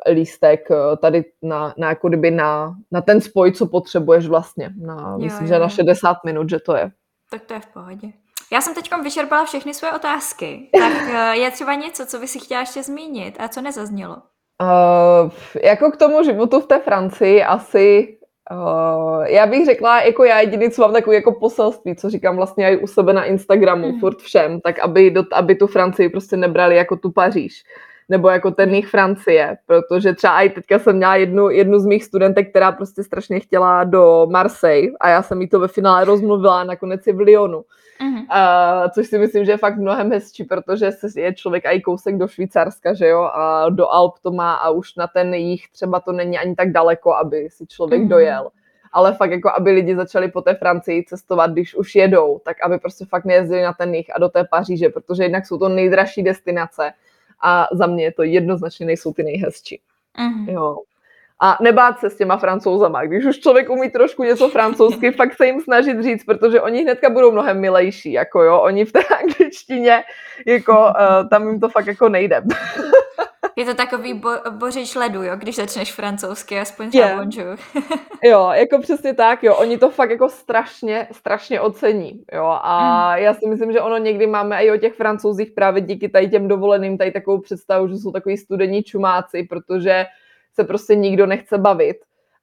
lístek 0.09 0.71
eh, 0.71 0.97
tady 0.97 1.25
na, 1.41 1.73
na, 1.77 1.89
jako 1.89 2.07
kdyby 2.07 2.31
na, 2.31 2.75
na 2.91 3.01
ten 3.01 3.21
spoj, 3.21 3.51
co 3.51 3.65
potřebuješ 3.67 4.27
vlastně. 4.27 4.69
Na, 4.81 5.09
jo, 5.11 5.17
myslím, 5.17 5.47
jo. 5.47 5.53
že 5.53 5.59
na 5.59 5.69
60 5.69 6.17
minut, 6.25 6.49
že 6.49 6.59
to 6.59 6.75
je. 6.75 6.91
Tak 7.31 7.41
to 7.41 7.53
je 7.53 7.59
v 7.59 7.67
pohodě. 7.67 8.07
Já 8.51 8.61
jsem 8.61 8.75
teď 8.75 8.91
vyčerpala 9.03 9.45
všechny 9.45 9.73
své 9.73 9.91
otázky. 9.91 10.69
Tak 10.79 10.93
eh, 11.13 11.37
je 11.37 11.51
třeba 11.51 11.73
něco, 11.73 12.05
co 12.05 12.19
by 12.19 12.27
si 12.27 12.39
chtěla 12.39 12.59
ještě 12.59 12.83
zmínit 12.83 13.35
a 13.39 13.47
co 13.47 13.61
nezaznělo? 13.61 14.17
Uh, 14.61 15.31
jako 15.63 15.91
k 15.91 15.97
tomu 15.97 16.23
životu 16.23 16.59
v 16.59 16.65
té 16.65 16.79
Francii 16.79 17.43
asi 17.43 18.17
Uh, 18.51 19.23
já 19.23 19.45
bych 19.45 19.65
řekla, 19.65 20.01
jako 20.01 20.23
já 20.23 20.39
jediný, 20.39 20.69
co 20.69 20.81
mám 20.81 20.93
takový 20.93 21.15
jako 21.15 21.31
poselství, 21.31 21.95
co 21.95 22.09
říkám 22.09 22.35
vlastně 22.35 22.71
i 22.71 22.77
u 22.77 22.87
sebe 22.87 23.13
na 23.13 23.25
Instagramu, 23.25 23.91
mm. 23.91 23.99
furt 23.99 24.19
všem, 24.19 24.61
tak 24.61 24.79
aby, 24.79 25.11
do, 25.11 25.23
aby 25.31 25.55
tu 25.55 25.67
Francii 25.67 26.09
prostě 26.09 26.37
nebrali 26.37 26.75
jako 26.75 26.95
tu 26.95 27.11
Paříž 27.11 27.63
nebo 28.11 28.29
jako 28.29 28.51
ten 28.51 28.75
jich 28.75 28.87
Francie, 28.87 29.57
protože 29.65 30.13
třeba 30.13 30.41
i 30.41 30.49
teďka 30.49 30.79
jsem 30.79 30.95
měla 30.95 31.15
jednu, 31.15 31.49
jednu 31.49 31.79
z 31.79 31.85
mých 31.85 32.03
studentek, 32.03 32.49
která 32.49 32.71
prostě 32.71 33.03
strašně 33.03 33.39
chtěla 33.39 33.83
do 33.83 34.27
Marseille 34.31 34.91
a 34.99 35.09
já 35.09 35.21
jsem 35.21 35.41
jí 35.41 35.47
to 35.49 35.59
ve 35.59 35.67
finále 35.67 36.05
rozmluvila, 36.05 36.63
nakonec 36.63 37.07
je 37.07 37.13
v 37.13 37.19
Lyonu. 37.19 37.59
Uh-huh. 37.59 38.21
Uh, 38.21 38.89
což 38.93 39.07
si 39.07 39.17
myslím, 39.17 39.45
že 39.45 39.51
je 39.51 39.57
fakt 39.57 39.77
mnohem 39.77 40.11
hezčí, 40.11 40.43
protože 40.43 40.89
je 41.15 41.33
člověk 41.33 41.63
i 41.65 41.81
kousek 41.81 42.17
do 42.17 42.27
Švýcarska, 42.27 42.93
že 42.93 43.07
jo, 43.07 43.29
a 43.33 43.69
do 43.69 43.89
Alp 43.89 44.19
to 44.23 44.31
má 44.31 44.53
a 44.53 44.69
už 44.69 44.95
na 44.95 45.07
ten 45.07 45.33
jich 45.33 45.69
třeba 45.71 45.99
to 45.99 46.11
není 46.11 46.37
ani 46.37 46.55
tak 46.55 46.71
daleko, 46.71 47.15
aby 47.15 47.47
si 47.49 47.67
člověk 47.67 48.01
uh-huh. 48.01 48.07
dojel 48.07 48.51
ale 48.93 49.13
fakt 49.13 49.31
jako, 49.31 49.49
aby 49.57 49.71
lidi 49.71 49.95
začali 49.95 50.31
po 50.31 50.41
té 50.41 50.55
Francii 50.55 51.03
cestovat, 51.03 51.51
když 51.51 51.75
už 51.75 51.95
jedou, 51.95 52.39
tak 52.45 52.57
aby 52.63 52.79
prostě 52.79 53.05
fakt 53.05 53.25
nejezdili 53.25 53.61
na 53.61 53.73
ten 53.73 53.95
jich 53.95 54.15
a 54.15 54.19
do 54.19 54.29
té 54.29 54.43
Paříže, 54.43 54.89
protože 54.89 55.23
jednak 55.23 55.45
jsou 55.45 55.57
to 55.57 55.69
nejdražší 55.69 56.23
destinace 56.23 56.91
a 57.43 57.67
za 57.71 57.87
mě 57.87 58.03
je 58.03 58.11
to 58.11 58.23
jednoznačně 58.23 58.85
nejsou 58.85 59.13
ty 59.13 59.23
nejhezčí. 59.23 59.81
Uh-huh. 60.19 60.51
Jo. 60.51 60.77
A 61.43 61.57
nebát 61.61 61.99
se 61.99 62.09
s 62.09 62.17
těma 62.17 62.37
francouzama. 62.37 63.05
Když 63.05 63.25
už 63.25 63.39
člověk 63.39 63.69
umí 63.69 63.89
trošku 63.89 64.23
něco 64.23 64.49
francouzsky, 64.49 65.11
fakt 65.17 65.33
se 65.33 65.45
jim 65.45 65.61
snažit 65.61 66.03
říct, 66.03 66.23
protože 66.23 66.61
oni 66.61 66.81
hnedka 66.81 67.09
budou 67.09 67.31
mnohem 67.31 67.59
milejší, 67.59 68.11
jako 68.11 68.41
jo, 68.41 68.59
oni 68.59 68.85
v 68.85 68.91
té 68.91 68.99
angličtině, 69.23 70.03
jako 70.45 70.71
uh, 70.71 71.29
tam 71.29 71.47
jim 71.47 71.59
to 71.59 71.69
fakt 71.69 71.87
jako 71.87 72.09
nejde. 72.09 72.43
Je 73.55 73.65
to 73.65 73.73
takový 73.73 74.13
bo- 74.13 74.51
bořič 74.51 74.95
ledu, 74.95 75.23
jo, 75.23 75.35
když 75.35 75.55
začneš 75.55 75.93
francouzsky, 75.93 76.59
aspoň 76.59 76.89
yeah. 76.93 77.17
bonjour. 77.17 77.57
jo, 78.23 78.49
jako 78.53 78.79
přesně 78.81 79.13
tak, 79.13 79.43
jo, 79.43 79.55
oni 79.55 79.77
to 79.77 79.89
fakt 79.89 80.09
jako 80.09 80.29
strašně, 80.29 81.07
strašně 81.11 81.61
ocení, 81.61 82.23
jo, 82.33 82.45
a 82.61 83.07
mm. 83.11 83.23
já 83.23 83.33
si 83.33 83.47
myslím, 83.47 83.71
že 83.71 83.81
ono 83.81 83.97
někdy 83.97 84.27
máme 84.27 84.63
i 84.63 84.71
o 84.71 84.77
těch 84.77 84.93
francouzích 84.93 85.51
právě 85.51 85.81
díky 85.81 86.09
tady 86.09 86.29
těm 86.29 86.47
dovoleným 86.47 86.97
tady 86.97 87.11
takovou 87.11 87.41
představu, 87.41 87.87
že 87.87 87.95
jsou 87.97 88.11
takový 88.11 88.37
studení 88.37 88.83
čumáci, 88.83 89.43
protože 89.43 90.05
se 90.53 90.63
prostě 90.63 90.95
nikdo 90.95 91.25
nechce 91.25 91.57
bavit 91.57 91.97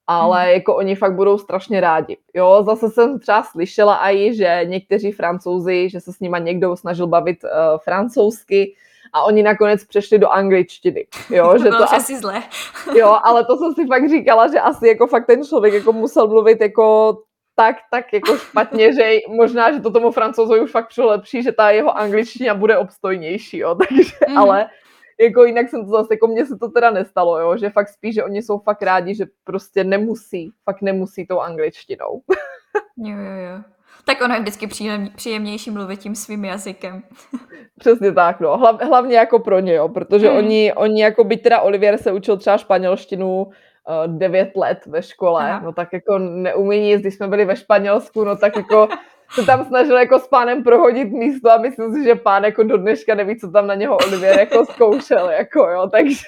ale 0.08 0.42
hmm. 0.42 0.52
jako 0.52 0.76
oni 0.76 0.94
fakt 0.94 1.14
budou 1.14 1.38
strašně 1.38 1.80
rádi. 1.80 2.16
Jo, 2.34 2.62
zase 2.66 2.88
jsem 2.88 3.18
třeba 3.18 3.42
slyšela 3.42 4.10
i, 4.10 4.34
že 4.34 4.60
někteří 4.64 5.12
francouzi, 5.12 5.88
že 5.88 6.00
se 6.00 6.12
s 6.12 6.20
nima 6.20 6.38
někdo 6.38 6.76
snažil 6.76 7.06
bavit 7.06 7.44
uh, 7.44 7.50
francouzsky, 7.78 8.74
a 9.12 9.22
oni 9.22 9.42
nakonec 9.42 9.84
přešli 9.84 10.18
do 10.18 10.28
angličtiny. 10.28 11.06
Jo, 11.30 11.58
že 11.62 11.64
to, 11.64 11.76
to 11.78 11.94
asi 11.94 12.18
zle. 12.18 12.42
jo, 12.94 13.18
ale 13.22 13.44
to 13.44 13.56
jsem 13.56 13.74
si 13.74 13.86
fakt 13.86 14.10
říkala, 14.10 14.48
že 14.48 14.60
asi 14.60 14.88
jako 14.88 15.06
fakt 15.06 15.26
ten 15.26 15.44
člověk 15.44 15.74
jako 15.74 15.92
musel 15.92 16.28
mluvit 16.28 16.60
jako 16.60 17.16
tak, 17.54 17.76
tak 17.90 18.12
jako 18.12 18.36
špatně, 18.36 18.92
že 18.92 19.18
možná, 19.28 19.72
že 19.72 19.80
to 19.80 19.90
tomu 19.90 20.10
francouzovi 20.10 20.60
už 20.60 20.70
fakt 20.70 20.88
přilepší, 20.88 21.42
že 21.42 21.52
ta 21.52 21.70
jeho 21.70 21.98
angličtina 21.98 22.54
bude 22.54 22.78
obstojnější, 22.78 23.58
jo, 23.58 23.74
takže, 23.88 24.02
mm-hmm. 24.02 24.38
ale 24.38 24.70
jako 25.20 25.44
jinak 25.44 25.68
jsem 25.68 25.84
to 25.84 25.90
zase, 25.90 26.14
jako 26.14 26.26
mně 26.26 26.46
se 26.46 26.56
to 26.56 26.68
teda 26.68 26.90
nestalo, 26.90 27.38
jo, 27.38 27.56
že 27.56 27.70
fakt 27.70 27.88
spíš, 27.88 28.14
že 28.14 28.24
oni 28.24 28.42
jsou 28.42 28.58
fakt 28.58 28.82
rádi, 28.82 29.14
že 29.14 29.26
prostě 29.44 29.84
nemusí, 29.84 30.50
fakt 30.64 30.82
nemusí 30.82 31.26
tou 31.26 31.40
angličtinou. 31.40 32.22
jo, 32.96 33.16
jo, 33.16 33.54
jo. 33.54 33.77
Tak 34.08 34.20
ono 34.20 34.34
je 34.34 34.40
vždycky 34.40 34.68
příjemnější 35.16 35.70
mluvit 35.70 36.00
tím 36.00 36.14
svým 36.14 36.44
jazykem. 36.44 37.02
Přesně 37.78 38.12
tak, 38.12 38.40
no. 38.40 38.58
Hlav, 38.58 38.82
hlavně 38.82 39.16
jako 39.16 39.38
pro 39.38 39.60
ně, 39.60 39.74
jo, 39.74 39.88
protože 39.88 40.28
hmm. 40.28 40.38
oni, 40.38 40.72
oni 40.72 41.02
jako 41.02 41.24
byť 41.24 41.42
teda 41.42 41.60
Olivier 41.60 41.98
se 41.98 42.12
učil 42.12 42.36
třeba 42.36 42.58
španělštinu 42.58 43.42
uh, 43.42 43.52
devět 44.06 44.50
let 44.56 44.78
ve 44.86 45.02
škole, 45.02 45.50
Aha. 45.50 45.60
no 45.64 45.72
tak 45.72 45.92
jako 45.92 46.18
neumí 46.18 46.80
nic, 46.80 47.00
když 47.00 47.14
jsme 47.14 47.28
byli 47.28 47.44
ve 47.44 47.56
Španělsku, 47.56 48.24
no 48.24 48.36
tak 48.36 48.56
jako 48.56 48.88
se 49.30 49.46
tam 49.46 49.64
snažil 49.64 49.96
jako 49.96 50.18
s 50.18 50.28
pánem 50.28 50.62
prohodit 50.62 51.12
místo 51.12 51.52
a 51.52 51.58
myslím 51.58 51.94
si, 51.94 52.04
že 52.04 52.14
pán 52.14 52.44
jako 52.44 52.62
do 52.62 52.76
dneška 52.76 53.14
neví, 53.14 53.40
co 53.40 53.50
tam 53.50 53.66
na 53.66 53.74
něho 53.74 53.96
Olivier 53.96 54.38
jako 54.38 54.64
zkoušel, 54.64 55.30
jako 55.30 55.68
jo, 55.68 55.88
takže 55.92 56.26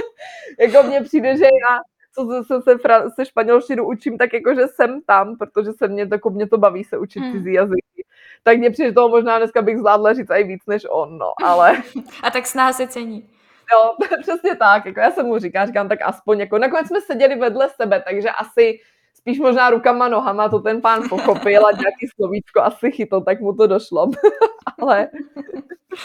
jako 0.60 0.82
mně 0.82 1.00
přijde, 1.00 1.36
že 1.36 1.44
já 1.44 1.78
co 2.16 2.44
se, 2.44 2.62
se, 2.62 2.78
se 3.14 3.26
španělštinu 3.26 3.86
učím, 3.88 4.18
tak 4.18 4.32
jako, 4.32 4.54
že 4.54 4.68
jsem 4.68 5.00
tam, 5.06 5.36
protože 5.36 5.72
se 5.72 5.88
mě, 5.88 6.08
jako 6.12 6.30
mě 6.30 6.46
to 6.48 6.58
baví 6.58 6.84
se 6.84 6.98
učit 6.98 7.20
hmm. 7.20 7.32
cizí 7.32 7.52
jazyky. 7.52 8.04
Tak 8.42 8.58
mě 8.58 8.70
přijde 8.70 8.92
toho 8.92 9.08
možná 9.08 9.38
dneska 9.38 9.62
bych 9.62 9.78
zvládla 9.78 10.12
říct 10.12 10.30
i 10.30 10.44
víc 10.44 10.62
než 10.66 10.86
on, 10.90 11.18
no, 11.18 11.32
ale... 11.44 11.82
A 12.22 12.30
tak 12.30 12.46
snaha 12.46 12.72
se 12.72 12.86
cení. 12.86 13.30
Jo, 13.72 13.96
přesně 14.22 14.56
tak, 14.56 14.86
jako 14.86 15.00
já 15.00 15.10
jsem 15.10 15.26
mu 15.26 15.38
říkám, 15.38 15.66
říkám, 15.66 15.88
tak 15.88 15.98
aspoň, 16.02 16.40
jako 16.40 16.58
nakonec 16.58 16.86
jsme 16.86 17.00
seděli 17.00 17.36
vedle 17.36 17.68
sebe, 17.68 18.02
takže 18.06 18.30
asi 18.30 18.80
spíš 19.14 19.38
možná 19.38 19.70
rukama, 19.70 20.08
nohama 20.08 20.48
to 20.48 20.58
ten 20.58 20.80
pán 20.80 21.08
pochopil 21.08 21.66
a 21.66 21.72
nějaký 21.72 22.08
slovíčko 22.14 22.60
asi 22.60 22.90
chytl, 22.90 23.20
tak 23.20 23.40
mu 23.40 23.52
to 23.52 23.66
došlo. 23.66 24.10
Ale... 24.82 25.08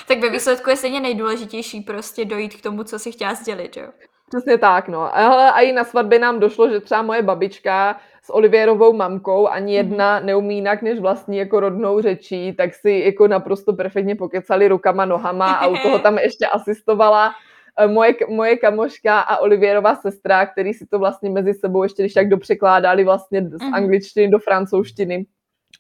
tak 0.08 0.20
ve 0.20 0.30
výsledku 0.30 0.70
je 0.70 0.76
stejně 0.76 1.00
nejdůležitější 1.00 1.82
prostě 1.82 2.26
dojít 2.26 2.56
k 2.56 2.62
tomu, 2.62 2.84
co 2.84 3.00
si 3.00 3.12
chtěla 3.12 3.34
sdělit, 3.34 3.78
jo? 3.78 3.88
Přesně 4.32 4.58
tak, 4.58 4.88
no. 4.88 5.18
Ale 5.18 5.52
a 5.52 5.60
i 5.60 5.72
na 5.72 5.84
svatbě 5.84 6.20
nám 6.20 6.40
došlo, 6.40 6.70
že 6.70 6.80
třeba 6.80 7.02
moje 7.02 7.22
babička 7.22 8.00
s 8.24 8.34
Olivierovou 8.34 8.94
mamkou 8.94 9.48
ani 9.48 9.74
mhm. 9.74 9.88
jedna 9.88 10.20
neumí 10.20 10.56
jinak 10.56 10.82
než 10.82 11.00
vlastní 11.00 11.38
jako 11.38 11.60
rodnou 11.60 12.02
řečí, 12.02 12.54
tak 12.54 12.74
si 12.74 12.92
jako 13.06 13.28
naprosto 13.28 13.74
perfektně 13.74 14.16
pokecali 14.16 14.68
rukama, 14.68 15.06
nohama 15.06 15.54
a 15.54 15.68
u 15.68 15.78
toho 15.78 16.00
tam 16.00 16.18
ještě 16.18 16.48
asistovala 16.48 17.32
eh, 17.80 17.88
moje, 17.88 18.14
moje 18.30 18.58
kamoška 18.58 19.20
a 19.20 19.38
Olivierová 19.38 19.96
sestra, 19.96 20.46
který 20.46 20.74
si 20.74 20.86
to 20.86 21.00
vlastně 21.00 21.30
mezi 21.30 21.54
sebou 21.54 21.84
ještě 21.84 22.04
když 22.04 22.14
tak 22.14 22.30
dopřekládali 22.30 23.04
vlastně 23.04 23.50
z 23.50 23.62
mhm. 23.62 23.74
angličtiny 23.74 24.30
do 24.30 24.40
francouzštiny. 24.40 25.26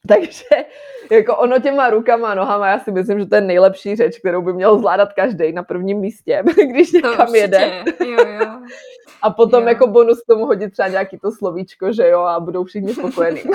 Takže 0.07 0.65
jako 1.11 1.35
ono 1.37 1.59
těma 1.59 1.89
rukama 1.89 2.31
a 2.31 2.35
nohama, 2.35 2.67
já 2.67 2.79
si 2.79 2.91
myslím, 2.91 3.19
že 3.19 3.25
to 3.25 3.35
je 3.35 3.41
nejlepší 3.41 3.95
řeč, 3.95 4.19
kterou 4.19 4.41
by 4.41 4.53
měl 4.53 4.77
zvládat 4.77 5.13
každý 5.13 5.51
na 5.51 5.63
prvním 5.63 5.97
místě, 5.97 6.43
když 6.71 6.91
někam 6.91 7.35
jede. 7.35 7.83
Jo, 7.99 8.25
jo. 8.39 8.61
A 9.21 9.29
potom 9.29 9.63
jo. 9.63 9.69
jako 9.69 9.87
bonus 9.87 10.23
tomu 10.23 10.45
hodit 10.45 10.71
třeba 10.71 10.87
nějaký 10.87 11.19
to 11.19 11.31
slovíčko, 11.31 11.93
že 11.93 12.07
jo, 12.07 12.19
a 12.19 12.39
budou 12.39 12.63
všichni 12.63 12.93
spokojení. 12.93 13.41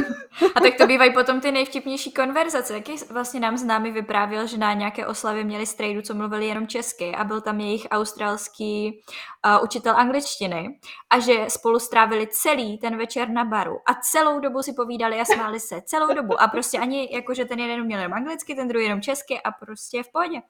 A 0.54 0.60
tak 0.60 0.74
to 0.78 0.86
bývají 0.86 1.12
potom 1.12 1.40
ty 1.40 1.52
nejvtipnější 1.52 2.12
konverzace. 2.12 2.74
Jaký 2.74 2.92
vlastně 3.10 3.40
nám 3.40 3.56
známý 3.56 3.90
vyprávěl, 3.90 4.46
že 4.46 4.58
na 4.58 4.72
nějaké 4.72 5.06
oslavě 5.06 5.44
měli 5.44 5.66
strejdu, 5.66 6.02
co 6.02 6.14
mluvili 6.14 6.46
jenom 6.46 6.66
česky 6.66 7.12
a 7.16 7.24
byl 7.24 7.40
tam 7.40 7.60
jejich 7.60 7.86
australský 7.90 9.02
uh, 9.46 9.64
učitel 9.64 9.96
angličtiny 9.96 10.78
a 11.10 11.18
že 11.18 11.34
spolu 11.48 11.78
strávili 11.78 12.26
celý 12.30 12.78
ten 12.78 12.98
večer 12.98 13.28
na 13.28 13.44
baru 13.44 13.76
a 13.86 13.94
celou 14.02 14.40
dobu 14.40 14.62
si 14.62 14.72
povídali 14.72 15.20
a 15.20 15.24
smáli 15.24 15.60
se. 15.60 15.80
Celou 15.84 16.14
dobu. 16.14 16.35
A 16.40 16.48
prostě 16.48 16.78
ani 16.78 17.08
jako, 17.12 17.34
že 17.34 17.44
ten 17.44 17.58
jeden 17.58 17.84
měl 17.84 17.98
jenom 17.98 18.12
anglicky, 18.12 18.54
ten 18.54 18.68
druhý 18.68 18.84
jenom 18.84 19.00
česky 19.00 19.40
a 19.44 19.50
prostě 19.50 20.02
v 20.02 20.12
pohodě. 20.12 20.40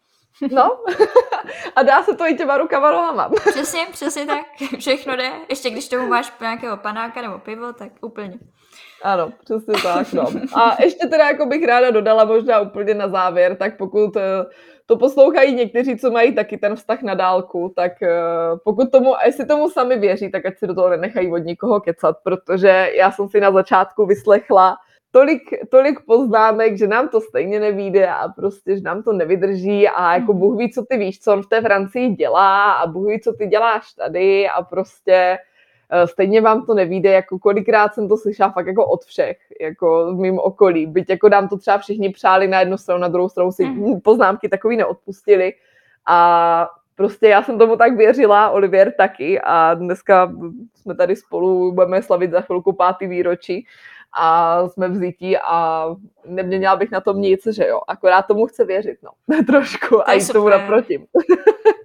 No, 0.53 0.79
a 1.77 1.83
dá 1.83 2.03
se 2.03 2.17
to 2.17 2.25
i 2.27 2.35
těma 2.35 2.59
rukama 2.59 2.91
nohama. 2.91 3.31
Přesně, 3.51 3.87
přesně 3.93 4.27
tak. 4.27 4.47
Všechno 4.79 5.17
jde. 5.17 5.31
Ještě 5.49 5.71
když 5.71 5.89
tomu 5.89 6.07
máš 6.07 6.33
nějakého 6.41 6.77
panáka 6.77 7.23
nebo 7.23 7.39
pivo, 7.39 7.73
tak 7.73 7.93
úplně. 8.01 8.39
Ano, 9.03 9.33
přesně 9.45 9.75
tak, 9.83 10.13
no. 10.13 10.27
A 10.55 10.83
ještě 10.83 11.07
teda 11.07 11.27
jako 11.27 11.47
bych 11.47 11.65
ráda 11.65 11.91
dodala 11.91 12.25
možná 12.25 12.61
úplně 12.61 12.95
na 12.95 13.09
závěr, 13.09 13.57
tak 13.57 13.77
pokud 13.77 14.17
eh, 14.17 14.45
to 14.87 14.97
poslouchají 14.97 15.55
někteří, 15.55 15.99
co 15.99 16.11
mají 16.11 16.35
taky 16.35 16.59
ten 16.59 16.77
vztah 16.77 17.03
na 17.03 17.15
dálku, 17.15 17.73
tak 17.77 18.03
eh, 18.03 18.11
pokud 18.65 18.93
tomu, 18.93 19.17
a 19.17 19.25
jestli 19.27 19.47
tomu 19.47 19.71
sami 19.71 19.99
věří, 19.99 20.31
tak 20.31 20.47
ať 20.47 20.59
si 20.59 20.67
do 20.67 20.75
toho 20.75 20.91
nenechají 20.91 21.33
od 21.33 21.39
nikoho 21.39 21.81
kecat, 21.81 22.17
protože 22.25 22.91
já 22.95 23.11
jsem 23.11 23.29
si 23.29 23.41
na 23.41 23.53
začátku 23.53 24.07
vyslechla 24.07 24.77
tolik, 25.11 25.43
tolik 25.71 26.01
poznámek, 26.01 26.79
že 26.79 26.87
nám 26.87 27.09
to 27.09 27.21
stejně 27.21 27.61
nevíde 27.61 28.09
a 28.09 28.29
prostě, 28.29 28.77
že 28.77 28.83
nám 28.83 29.03
to 29.03 29.13
nevydrží 29.13 29.89
a 29.89 30.15
jako 30.15 30.33
hmm. 30.33 30.41
Bůh 30.41 30.59
ví, 30.59 30.73
co 30.73 30.85
ty 30.85 30.97
víš, 30.97 31.21
co 31.21 31.33
on 31.33 31.43
v 31.43 31.47
té 31.47 31.61
Francii 31.61 32.11
dělá 32.11 32.73
a 32.73 32.87
Bůh 32.87 33.09
ví, 33.09 33.21
co 33.21 33.33
ty 33.33 33.47
děláš 33.47 33.93
tady 33.93 34.49
a 34.49 34.63
prostě 34.63 35.39
eh, 35.91 36.07
stejně 36.07 36.41
vám 36.41 36.67
to 36.67 36.75
nevíde, 36.75 37.11
jako 37.11 37.39
kolikrát 37.39 37.95
jsem 37.95 38.09
to 38.09 38.17
slyšela 38.17 38.51
fakt 38.51 38.67
jako 38.67 38.87
od 38.87 39.05
všech, 39.05 39.39
jako 39.61 40.15
v 40.15 40.19
mým 40.19 40.39
okolí, 40.39 40.87
byť 40.87 41.11
jako 41.11 41.29
nám 41.29 41.49
to 41.49 41.59
třeba 41.59 41.79
všichni 41.79 42.09
přáli 42.09 42.49
na 42.49 42.61
jednu 42.61 42.79
stranu, 42.79 43.01
na 43.01 43.09
druhou 43.09 43.29
stranu 43.29 43.53
si 43.53 43.65
mm. 43.65 44.01
poznámky 44.01 44.49
takový 44.49 44.77
neodpustili 44.77 45.53
a 46.07 46.69
prostě 46.97 47.29
já 47.29 47.43
jsem 47.43 47.59
tomu 47.59 47.77
tak 47.77 47.97
věřila, 47.97 48.51
Olivier 48.51 48.93
taky 48.93 49.41
a 49.41 49.75
dneska 49.75 50.33
jsme 50.75 50.95
tady 50.95 51.17
spolu, 51.17 51.73
budeme 51.73 52.03
slavit 52.03 52.31
za 52.31 52.41
chvilku 52.41 52.73
pátý 52.73 53.07
výročí 53.07 53.67
a 54.17 54.61
jsme 54.69 54.89
vzítí 54.89 55.39
a 55.39 55.87
neměnila 56.25 56.77
bych 56.77 56.91
na 56.91 57.01
tom 57.01 57.21
nic, 57.21 57.47
že 57.47 57.67
jo. 57.67 57.81
Akorát 57.89 58.23
tomu 58.23 58.47
chce 58.47 58.65
věřit, 58.65 58.99
no. 59.03 59.11
Trošku 59.47 60.09
a 60.09 60.13
jít 60.13 60.33
tomu 60.33 60.49
naproti. 60.49 61.07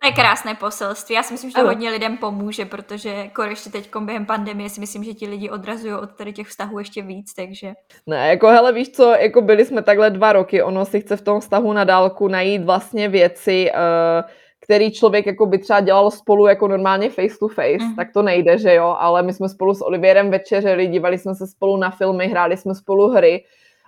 To 0.02 0.08
je 0.08 0.14
krásné 0.14 0.56
poselství. 0.56 1.16
Já 1.16 1.24
si 1.24 1.34
myslím, 1.34 1.50
že 1.50 1.54
to 1.54 1.60
ano. 1.60 1.70
hodně 1.70 1.90
lidem 1.90 2.18
pomůže, 2.18 2.66
protože 2.66 3.10
jako 3.10 3.44
ještě 3.44 3.70
teď 3.70 3.90
během 4.00 4.26
pandemie 4.26 4.70
si 4.70 4.80
myslím, 4.80 5.04
že 5.04 5.14
ti 5.14 5.28
lidi 5.28 5.50
odrazují 5.50 5.94
od 5.94 6.12
tady 6.16 6.34
těch 6.34 6.48
vztahů 6.48 6.80
ještě 6.80 7.02
víc, 7.02 7.34
takže... 7.34 7.74
Ne, 8.08 8.30
jako 8.30 8.48
hele, 8.48 8.74
víš 8.74 8.90
co, 8.90 9.12
jako 9.12 9.42
byli 9.42 9.66
jsme 9.66 9.82
takhle 9.82 10.10
dva 10.10 10.34
roky, 10.34 10.64
ono 10.64 10.86
si 10.86 11.02
chce 11.02 11.18
v 11.18 11.22
tom 11.22 11.40
vztahu 11.40 11.74
na 11.74 11.84
dálku 11.84 12.28
najít 12.28 12.64
vlastně 12.64 13.10
věci, 13.10 13.72
uh, 13.72 14.30
který 14.72 14.92
člověk 14.92 15.26
jako 15.26 15.46
by 15.46 15.58
třeba 15.58 15.80
dělal 15.80 16.12
spolu 16.12 16.48
jako 16.48 16.68
normálně 16.68 17.10
face 17.10 17.38
to 17.40 17.48
face, 17.48 17.84
mm. 17.84 17.96
tak 17.96 18.14
to 18.14 18.22
nejde, 18.22 18.58
že 18.58 18.74
jo, 18.74 18.96
ale 19.00 19.24
my 19.24 19.34
jsme 19.34 19.50
spolu 19.50 19.74
s 19.74 19.82
Olivierem 19.82 20.32
večeřeli, 20.32 20.88
dívali 20.88 21.18
jsme 21.18 21.36
se 21.36 21.48
spolu 21.48 21.78
na 21.78 21.92
filmy, 21.92 22.28
hráli 22.28 22.58
jsme 22.58 22.76
spolu 22.76 23.10
hry 23.10 23.44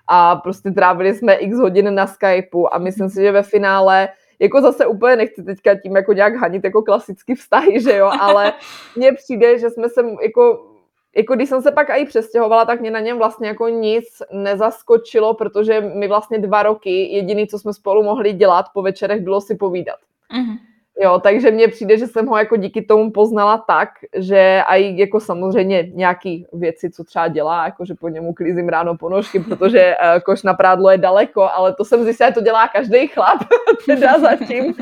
a 0.08 0.36
prostě 0.36 0.72
trávili 0.72 1.14
jsme 1.14 1.34
x 1.34 1.58
hodin 1.58 1.96
na 1.96 2.08
Skypeu 2.08 2.68
a 2.72 2.78
myslím 2.78 3.10
si, 3.10 3.22
že 3.22 3.32
ve 3.32 3.44
finále 3.44 4.10
jako 4.40 4.62
zase 4.62 4.86
úplně 4.86 5.16
nechci 5.16 5.44
teďka 5.44 5.76
tím 5.76 5.96
jako 5.96 6.14
nějak 6.14 6.36
hanit 6.36 6.64
jako 6.64 6.82
klasický 6.82 7.36
vztahy, 7.36 7.82
že 7.82 7.98
jo, 7.98 8.12
ale 8.20 8.54
mně 8.96 9.12
přijde, 9.12 9.60
že 9.60 9.70
jsme 9.70 9.90
se 9.90 10.06
jako 10.24 10.70
jako 11.16 11.36
když 11.36 11.50
jsem 11.50 11.62
se 11.62 11.72
pak 11.72 11.90
i 11.90 12.06
přestěhovala, 12.06 12.66
tak 12.66 12.82
mě 12.82 12.92
na 12.92 13.00
něm 13.00 13.18
vlastně 13.18 13.48
jako 13.48 13.68
nic 13.68 14.06
nezaskočilo, 14.32 15.34
protože 15.34 15.82
my 15.82 16.08
vlastně 16.08 16.40
dva 16.40 16.64
roky 16.64 17.14
jediný, 17.14 17.48
co 17.48 17.60
jsme 17.60 17.74
spolu 17.74 18.04
mohli 18.04 18.34
dělat 18.34 18.66
po 18.74 18.82
večerech, 18.82 19.22
bylo 19.22 19.42
si 19.42 19.56
povídat. 19.56 20.00
Mm-hmm. 20.34 20.73
Jo, 21.02 21.20
takže 21.24 21.52
mně 21.52 21.68
přijde, 21.68 21.98
že 21.98 22.08
jsem 22.08 22.26
ho 22.28 22.38
jako 22.38 22.56
díky 22.56 22.82
tomu 22.82 23.12
poznala 23.12 23.58
tak, 23.58 23.90
že 24.16 24.62
i 24.68 25.00
jako 25.00 25.20
samozřejmě 25.20 25.92
nějaký 25.94 26.48
věci, 26.54 26.90
co 26.90 27.04
třeba 27.04 27.28
dělá, 27.28 27.66
jako 27.66 27.86
že 27.86 27.96
po 27.96 28.10
němu 28.10 28.34
klízím 28.34 28.70
ráno 28.70 28.98
ponožky, 28.98 29.40
protože 29.50 29.96
uh, 29.96 30.20
koš 30.20 30.44
na 30.44 30.54
prádlo 30.54 30.90
je 30.90 30.98
daleko, 30.98 31.50
ale 31.54 31.74
to 31.74 31.86
jsem 31.86 32.04
zjistila, 32.04 32.30
že 32.30 32.34
to 32.34 32.42
dělá 32.42 32.68
každý 32.68 33.08
chlap, 33.08 33.40
teda 33.86 34.20
zatím. 34.20 34.76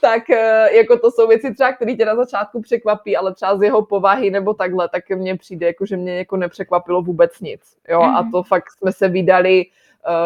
tak 0.00 0.22
uh, 0.30 0.36
jako 0.76 0.98
to 0.98 1.10
jsou 1.10 1.28
věci 1.28 1.54
třeba, 1.54 1.72
které 1.72 1.94
tě 1.94 2.04
na 2.04 2.16
začátku 2.16 2.60
překvapí, 2.60 3.16
ale 3.16 3.34
třeba 3.34 3.56
z 3.56 3.62
jeho 3.62 3.82
povahy 3.82 4.30
nebo 4.30 4.54
takhle, 4.54 4.88
tak 4.88 5.10
mně 5.10 5.36
přijde, 5.36 5.66
jako 5.66 5.86
že 5.86 5.96
mě 5.96 6.18
jako 6.18 6.36
nepřekvapilo 6.36 7.02
vůbec 7.02 7.40
nic. 7.40 7.60
Jo, 7.88 8.00
mm-hmm. 8.00 8.16
a 8.16 8.22
mhm. 8.22 8.30
to 8.30 8.42
fakt 8.42 8.70
jsme 8.70 8.92
se 8.92 9.08
vydali 9.08 9.66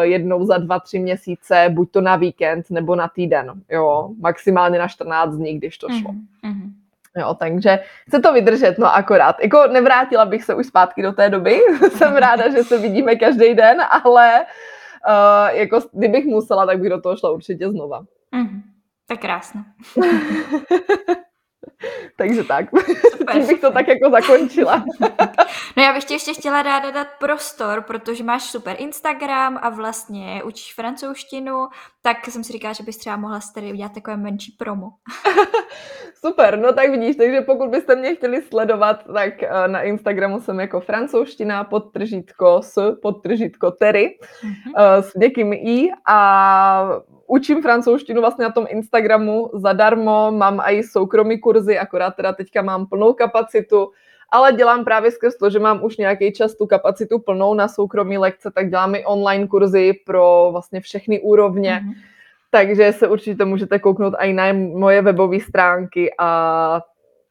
jednou 0.01 0.45
za 0.45 0.57
dva, 0.57 0.79
tři 0.79 0.99
měsíce, 0.99 1.65
buď 1.69 1.91
to 1.91 2.01
na 2.01 2.15
víkend 2.15 2.69
nebo 2.69 2.95
na 2.95 3.07
týden, 3.07 3.51
jo, 3.69 4.09
maximálně 4.19 4.79
na 4.79 4.87
14 4.87 5.35
dní, 5.35 5.57
když 5.57 5.77
to 5.77 5.87
šlo. 5.89 6.11
Mm-hmm. 6.11 6.71
Jo, 7.17 7.33
takže 7.39 7.79
chce 8.07 8.19
to 8.19 8.33
vydržet, 8.33 8.77
no 8.77 8.95
akorát. 8.95 9.35
Jako 9.41 9.67
nevrátila 9.71 10.25
bych 10.25 10.43
se 10.43 10.55
už 10.55 10.67
zpátky 10.67 11.01
do 11.01 11.11
té 11.11 11.29
doby, 11.29 11.59
jsem 11.91 12.15
ráda, 12.15 12.51
že 12.51 12.63
se 12.63 12.77
vidíme 12.77 13.15
každý 13.15 13.53
den, 13.53 13.77
ale 14.03 14.45
uh, 15.07 15.57
jako 15.57 15.79
kdybych 15.93 16.25
musela, 16.25 16.65
tak 16.65 16.79
bych 16.79 16.89
do 16.89 17.01
toho 17.01 17.17
šla 17.17 17.31
určitě 17.31 17.69
znova. 17.69 18.01
Mm-hmm. 18.01 18.61
Tak 19.07 19.19
krásno. 19.19 19.63
Takže 22.17 22.43
tak. 22.43 22.65
Super, 23.11 23.35
Tím 23.35 23.47
bych 23.47 23.61
to 23.61 23.71
tak 23.71 23.87
jako 23.87 24.09
zakončila. 24.11 24.83
no 25.77 25.83
já 25.83 25.93
bych 25.93 26.03
ti 26.03 26.13
ještě 26.13 26.33
chtěla 26.33 26.61
ráda 26.63 26.91
dát 26.91 27.07
prostor, 27.19 27.81
protože 27.81 28.23
máš 28.23 28.43
super 28.43 28.75
Instagram 28.79 29.59
a 29.61 29.69
vlastně 29.69 30.41
učíš 30.43 30.73
francouzštinu, 30.73 31.67
tak 32.01 32.27
jsem 32.27 32.43
si 32.43 32.53
říkala, 32.53 32.73
že 32.73 32.83
bys 32.83 32.97
třeba 32.97 33.17
mohla 33.17 33.39
tady 33.53 33.71
udělat 33.71 33.93
takové 33.93 34.17
menší 34.17 34.55
promo. 34.59 34.89
super, 36.25 36.59
no 36.59 36.73
tak 36.73 36.89
vidíš, 36.89 37.15
takže 37.15 37.41
pokud 37.41 37.69
byste 37.69 37.95
mě 37.95 38.15
chtěli 38.15 38.41
sledovat, 38.41 39.03
tak 39.13 39.43
eh, 39.43 39.67
na 39.67 39.81
Instagramu 39.81 40.41
jsem 40.41 40.59
jako 40.59 40.79
francouzština 40.79 41.63
podtržítko 41.63 42.61
s 42.63 42.95
podtržítko 43.01 43.71
tery 43.71 44.17
mm-hmm. 44.43 45.01
s 45.01 45.13
někým 45.15 45.53
i 45.53 45.89
a 46.07 47.01
učím 47.31 47.61
francouzštinu 47.61 48.21
vlastně 48.21 48.43
na 48.43 48.51
tom 48.51 48.65
Instagramu 48.69 49.49
zadarmo, 49.53 50.31
mám 50.31 50.61
i 50.63 50.83
soukromý 50.83 51.39
kurzy, 51.39 51.79
akorát 51.79 52.15
teda 52.15 52.33
teďka 52.33 52.61
mám 52.61 52.85
plnou 52.85 53.13
kapacitu 53.13 53.91
ale 54.31 54.53
dělám 54.53 54.83
právě 54.83 55.11
skrz 55.11 55.35
to, 55.35 55.49
že 55.49 55.59
mám 55.59 55.83
už 55.83 55.97
nějaký 55.97 56.31
čas 56.33 56.55
tu 56.55 56.67
kapacitu 56.67 57.19
plnou 57.19 57.53
na 57.53 57.67
soukromí 57.67 58.17
lekce, 58.17 58.51
tak 58.51 58.69
dělám 58.69 58.95
i 58.95 59.05
online 59.05 59.47
kurzy 59.47 59.93
pro 60.05 60.49
vlastně 60.51 60.81
všechny 60.81 61.19
úrovně. 61.19 61.81
Mm-hmm. 61.83 61.93
Takže 62.49 62.93
se 62.93 63.07
určitě 63.07 63.45
můžete 63.45 63.79
kouknout 63.79 64.13
i 64.19 64.33
na 64.33 64.53
moje 64.53 65.01
webové 65.01 65.39
stránky 65.39 66.13
a 66.19 66.81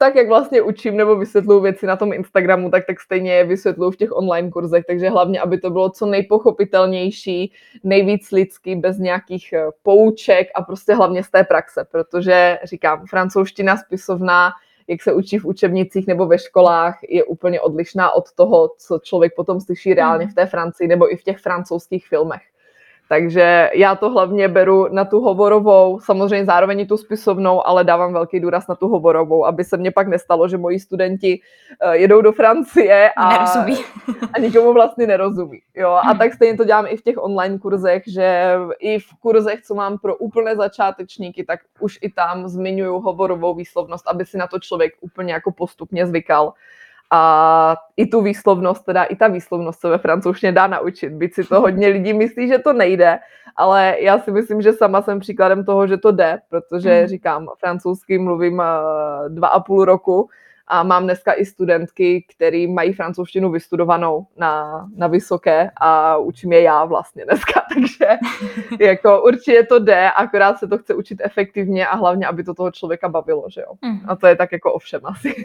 tak, 0.03 0.15
jak 0.15 0.29
vlastně 0.29 0.63
učím 0.63 0.97
nebo 0.97 1.17
vysvětluju 1.17 1.61
věci 1.61 1.87
na 1.87 1.97
tom 1.97 2.13
Instagramu, 2.13 2.71
tak, 2.71 2.87
tak 2.87 3.01
stejně 3.01 3.33
je 3.33 3.45
vysvětluju 3.45 3.91
v 3.91 3.97
těch 3.97 4.13
online 4.13 4.51
kurzech, 4.51 4.85
takže 4.87 5.11
hlavně, 5.11 5.41
aby 5.41 5.59
to 5.59 5.71
bylo 5.71 5.91
co 5.91 6.07
nejpochopitelnější, 6.07 7.53
nejvíc 7.85 8.31
lidský, 8.31 8.77
bez 8.77 8.99
nějakých 8.99 9.53
eh, 9.53 9.67
pouček 9.83 10.49
a 10.55 10.63
prostě 10.63 10.95
hlavně 10.95 11.25
z 11.25 11.31
té 11.31 11.45
praxe, 11.45 11.87
protože 11.91 12.59
říkám, 12.65 13.07
francouzština 13.07 13.77
spisovná, 13.77 14.51
jak 14.89 15.03
se 15.03 15.13
učí 15.13 15.39
v 15.39 15.45
učebnicích 15.45 16.07
nebo 16.07 16.27
ve 16.27 16.39
školách, 16.39 16.99
je 17.09 17.25
úplně 17.25 17.61
odlišná 17.61 18.15
od 18.15 18.33
toho, 18.33 18.75
co 18.79 18.99
člověk 18.99 19.35
potom 19.37 19.61
slyší 19.61 19.95
reálně 19.95 20.27
v 20.27 20.35
té 20.35 20.47
Francii 20.47 20.89
nebo 20.89 21.13
i 21.13 21.17
v 21.17 21.23
těch 21.23 21.39
francouzských 21.39 22.09
filmech. 22.09 22.43
Takže 23.13 23.71
já 23.75 23.95
to 23.95 24.11
hlavně 24.11 24.49
beru 24.49 24.89
na 24.91 25.05
tu 25.05 25.21
hovorovou, 25.21 26.01
samozřejmě 26.01 26.45
zároveň 26.45 26.81
i 26.81 26.87
tu 26.87 26.97
spisovnou, 26.97 27.67
ale 27.67 27.85
dávám 27.85 28.13
velký 28.13 28.41
důraz 28.41 28.69
na 28.69 28.75
tu 28.75 28.89
hovorovou, 28.89 29.47
aby 29.47 29.65
se 29.65 29.77
mně 29.77 29.91
pak 29.91 30.09
nestalo, 30.09 30.49
že 30.49 30.59
moji 30.59 30.81
studenti 30.81 31.41
uh, 31.85 31.93
jedou 31.93 32.21
do 32.21 32.33
Francie 32.33 33.11
a, 33.17 33.27
a 34.33 34.39
nikomu 34.39 34.73
vlastně 34.73 35.07
nerozumí. 35.07 35.61
Jo? 35.75 35.89
A 35.89 36.09
hmm. 36.09 36.19
tak 36.19 36.35
stejně 36.35 36.57
to 36.57 36.65
dělám 36.65 36.87
i 36.89 36.97
v 36.97 37.03
těch 37.03 37.15
online 37.19 37.59
kurzech, 37.59 38.03
že 38.07 38.55
i 38.79 38.99
v 38.99 39.09
kurzech, 39.21 39.63
co 39.63 39.75
mám 39.75 39.99
pro 39.99 40.17
úplné 40.17 40.57
začátečníky, 40.57 41.45
tak 41.45 41.61
už 41.81 41.99
i 42.03 42.11
tam 42.11 42.49
zmiňuju 42.49 43.01
hovorovou 43.01 43.55
výslovnost, 43.55 44.09
aby 44.09 44.25
si 44.25 44.39
na 44.39 44.47
to 44.47 44.59
člověk 44.59 44.93
úplně 45.01 45.33
jako 45.33 45.53
postupně 45.53 46.07
zvykal 46.07 46.53
a 47.11 47.77
i 47.97 48.07
tu 48.07 48.23
výslovnost, 48.23 48.85
teda 48.85 49.05
i 49.05 49.17
ta 49.17 49.29
výslovnost 49.29 49.81
se 49.81 49.89
ve 49.89 49.99
francouzštině 49.99 50.53
dá 50.53 50.67
naučit, 50.67 51.13
byť 51.13 51.35
si 51.35 51.45
to 51.45 51.61
hodně 51.61 51.89
lidí 51.89 52.13
myslí, 52.13 52.49
že 52.49 52.59
to 52.59 52.73
nejde, 52.73 53.19
ale 53.57 53.97
já 54.01 54.19
si 54.19 54.31
myslím, 54.31 54.63
že 54.63 54.73
sama 54.73 55.03
jsem 55.03 55.21
příkladem 55.21 55.65
toho, 55.65 55.87
že 55.87 55.97
to 55.97 56.13
jde, 56.13 56.39
protože 56.49 57.01
mm. 57.01 57.07
říkám, 57.07 57.49
francouzsky 57.59 58.19
mluvím 58.19 58.59
uh, 58.59 58.65
dva 59.29 59.49
a 59.49 59.61
půl 59.61 59.85
roku 59.85 60.29
a 60.71 60.83
mám 60.83 61.05
dneska 61.05 61.33
i 61.33 61.45
studentky, 61.45 62.27
které 62.35 62.67
mají 62.69 62.93
francouzštinu 62.93 63.51
vystudovanou 63.51 64.27
na, 64.37 64.87
na 64.97 65.07
vysoké 65.07 65.71
a 65.81 66.17
učím 66.17 66.53
je 66.53 66.63
já 66.63 66.85
vlastně 66.85 67.25
dneska, 67.25 67.63
takže 67.75 68.19
jako 68.81 69.23
určitě 69.23 69.63
to 69.63 69.79
jde, 69.79 70.11
akorát 70.11 70.59
se 70.59 70.69
to 70.69 70.79
chce 70.79 70.95
učit 70.95 71.21
efektivně 71.25 71.87
a 71.87 71.97
hlavně, 71.97 72.27
aby 72.27 72.45
to 72.45 72.55
toho 72.55 72.71
člověka 72.71 73.09
bavilo, 73.09 73.45
že 73.49 73.61
jo. 73.61 73.73
Mm. 73.83 74.01
A 74.09 74.17
to 74.17 74.27
je 74.27 74.37
tak 74.37 74.53
jako 74.53 74.73
ovšem 74.73 75.01
asi. 75.05 75.45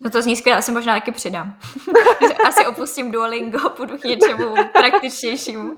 No 0.00 0.10
to 0.10 0.22
zní 0.22 0.36
skvěle, 0.36 0.58
asi 0.58 0.72
možná 0.72 0.94
taky 0.94 1.12
přidám. 1.12 1.54
asi 2.48 2.66
opustím 2.66 3.12
Duolingo, 3.12 3.70
půjdu 3.70 3.98
k 3.98 4.04
něčemu 4.04 4.54
praktičtějšímu. 4.72 5.74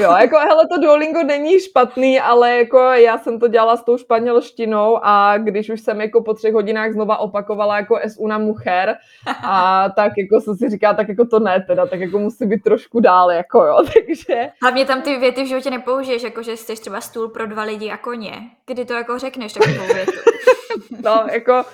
jo, 0.00 0.14
jako 0.20 0.38
hele, 0.38 0.68
to 0.68 0.80
Duolingo 0.80 1.22
není 1.22 1.60
špatný, 1.60 2.20
ale 2.20 2.56
jako 2.56 2.78
já 2.78 3.18
jsem 3.18 3.40
to 3.40 3.48
dělala 3.48 3.76
s 3.76 3.84
tou 3.84 3.98
španělštinou 3.98 4.98
a 5.02 5.38
když 5.38 5.70
už 5.70 5.80
jsem 5.80 6.00
jako 6.00 6.22
po 6.22 6.34
třech 6.34 6.54
hodinách 6.54 6.92
znova 6.92 7.16
opakovala 7.16 7.75
jako 7.76 7.96
es 7.96 8.16
una 8.18 8.38
mujer 8.38 8.96
a 9.42 9.88
tak 9.96 10.12
jako 10.18 10.40
se 10.40 10.56
si 10.56 10.70
říká, 10.70 10.94
tak 10.94 11.08
jako 11.08 11.24
to 11.24 11.38
ne 11.38 11.64
teda, 11.66 11.86
tak 11.86 12.00
jako 12.00 12.18
musí 12.18 12.46
být 12.46 12.62
trošku 12.62 13.00
dál, 13.00 13.30
jako 13.30 13.64
jo, 13.64 13.78
takže... 13.94 14.48
Hlavně 14.62 14.84
tam 14.84 15.02
ty 15.02 15.16
věty 15.16 15.42
v 15.42 15.48
životě 15.48 15.70
nepoužiješ, 15.70 16.22
jako 16.22 16.42
že 16.42 16.56
jsi 16.56 16.80
třeba 16.80 17.00
stůl 17.00 17.28
pro 17.28 17.46
dva 17.46 17.62
lidi 17.62 17.90
a 17.90 17.96
koně. 17.96 18.34
Kdy 18.66 18.84
to 18.84 18.94
jako 18.94 19.18
řekneš 19.18 19.52
takovou 19.52 19.94
větu? 19.94 20.12
no, 21.04 21.26
jako 21.32 21.64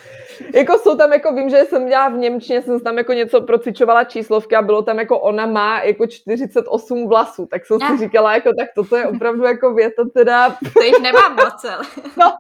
jako 0.55 0.79
jsou 0.79 0.97
tam, 0.97 1.13
jako 1.13 1.35
vím, 1.35 1.51
že 1.51 1.65
jsem 1.65 1.89
dělala 1.89 2.09
v 2.09 2.19
Němčině, 2.19 2.63
jsem 2.63 2.81
tam 2.81 2.99
jako 2.99 3.13
něco 3.13 3.41
procičovala 3.41 4.05
číslovky 4.05 4.57
a 4.57 4.63
bylo 4.63 4.83
tam 4.83 4.99
jako 4.99 5.19
ona 5.19 5.47
má 5.47 5.83
jako 5.83 6.07
48 6.07 7.09
vlasů, 7.09 7.47
tak 7.47 7.67
jsem 7.67 7.79
si 7.81 7.99
říkala, 7.99 8.35
jako 8.35 8.51
tak 8.59 8.69
toto 8.75 8.97
je 8.97 9.07
opravdu 9.07 9.45
jako 9.45 9.75
věta 9.75 10.03
teda... 10.15 10.57
To 10.73 10.83
jich 10.83 11.01
nemám 11.03 11.37
moc, 11.37 11.65
ale... 11.65 11.85
No. 12.19 12.35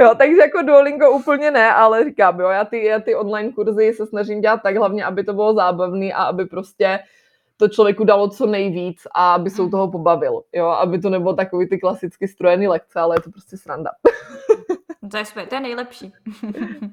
Jo, 0.00 0.14
takže 0.18 0.40
jako 0.40 0.62
Duolingo 0.62 1.10
úplně 1.10 1.50
ne, 1.50 1.72
ale 1.72 2.04
říkám, 2.04 2.40
jo, 2.40 2.48
já 2.48 2.64
ty, 2.64 2.84
já 2.84 3.00
ty 3.00 3.14
online 3.14 3.52
kurzy 3.52 3.92
se 3.92 4.06
snažím 4.06 4.40
dělat 4.40 4.60
tak 4.62 4.76
hlavně, 4.76 5.04
aby 5.04 5.24
to 5.24 5.32
bylo 5.32 5.54
zábavný 5.54 6.12
a 6.12 6.22
aby 6.22 6.44
prostě 6.44 6.98
to 7.56 7.68
člověku 7.68 8.04
dalo 8.04 8.28
co 8.28 8.46
nejvíc 8.46 9.06
a 9.14 9.34
aby 9.34 9.50
se 9.50 9.62
u 9.62 9.70
toho 9.70 9.90
pobavil, 9.90 10.42
jo, 10.52 10.66
aby 10.66 10.98
to 10.98 11.10
nebylo 11.10 11.34
takový 11.34 11.68
ty 11.68 11.78
klasicky 11.78 12.28
strojený 12.28 12.68
lekce, 12.68 13.00
ale 13.00 13.16
je 13.16 13.20
to 13.20 13.30
prostě 13.30 13.56
sranda. 13.56 13.90
To 15.10 15.16
je, 15.16 15.46
to 15.46 15.54
je 15.54 15.60
nejlepší. 15.60 16.12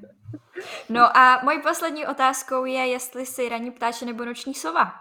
no 0.88 1.16
a 1.16 1.40
mojí 1.44 1.62
poslední 1.62 2.06
otázkou 2.06 2.64
je, 2.64 2.86
jestli 2.86 3.26
jsi 3.26 3.48
ranní 3.48 3.70
ptáče 3.70 4.06
nebo 4.06 4.24
noční 4.24 4.54
sova. 4.54 4.92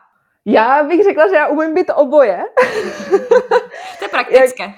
Já 0.46 0.84
bych 0.84 1.04
řekla, 1.04 1.28
že 1.28 1.36
já 1.36 1.48
umím 1.48 1.74
být 1.74 1.92
oboje. 1.96 2.44
to 4.00 4.06
je 4.06 4.10
praktické. 4.12 4.64
Jak, 4.64 4.76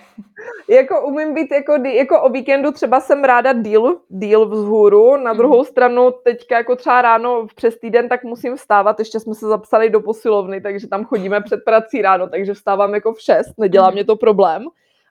jako 0.69 1.01
umím 1.01 1.33
být, 1.33 1.51
jako, 1.51 1.73
jako 1.87 2.21
o 2.21 2.29
víkendu 2.29 2.71
třeba 2.71 2.99
jsem 2.99 3.23
ráda 3.23 3.53
díl, 3.53 3.97
díl 4.09 4.45
vzhůru, 4.45 5.17
na 5.17 5.31
mhm. 5.31 5.37
druhou 5.37 5.63
stranu 5.63 6.11
teďka 6.23 6.57
jako 6.57 6.75
třeba 6.75 7.01
ráno 7.01 7.47
přes 7.55 7.79
týden, 7.79 8.09
tak 8.09 8.23
musím 8.23 8.55
vstávat, 8.55 8.99
ještě 8.99 9.19
jsme 9.19 9.35
se 9.35 9.47
zapsali 9.47 9.89
do 9.89 10.01
posilovny, 10.01 10.61
takže 10.61 10.87
tam 10.87 11.05
chodíme 11.05 11.41
před 11.41 11.59
prací 11.65 12.01
ráno, 12.01 12.27
takže 12.27 12.53
vstávám 12.53 12.93
jako 12.93 13.13
v 13.13 13.21
šest, 13.21 13.53
nedělá 13.57 13.87
mhm. 13.87 13.93
mě 13.93 14.05
to 14.05 14.15
problém 14.15 14.65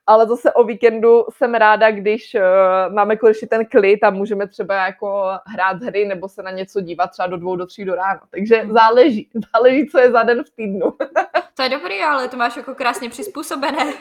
ale 0.09 0.27
zase 0.27 0.53
o 0.53 0.65
víkendu 0.65 1.25
jsem 1.31 1.55
ráda, 1.55 1.91
když 1.91 2.35
uh, 2.35 2.95
máme 2.95 3.17
konečně 3.17 3.49
ten 3.49 3.67
klid 3.67 4.05
a 4.05 4.11
můžeme 4.11 4.49
třeba 4.49 4.75
jako 4.75 5.31
hrát 5.47 5.83
hry 5.83 6.05
nebo 6.05 6.29
se 6.29 6.43
na 6.43 6.51
něco 6.51 6.81
dívat 6.81 7.11
třeba 7.11 7.27
do 7.27 7.37
dvou, 7.37 7.57
do 7.57 7.67
tří 7.67 7.85
do 7.85 7.95
rána. 7.95 8.21
Takže 8.31 8.63
mhm. 8.63 8.73
záleží, 8.73 9.29
záleží, 9.55 9.89
co 9.89 9.99
je 9.99 10.11
za 10.11 10.23
den 10.23 10.45
v 10.45 10.51
týdnu. 10.51 10.93
to 11.57 11.63
je 11.63 11.69
dobrý, 11.69 12.01
ale 12.01 12.29
to 12.29 12.37
máš 12.37 12.57
jako 12.57 12.75
krásně 12.75 13.11
přizpůsobené. 13.11 13.93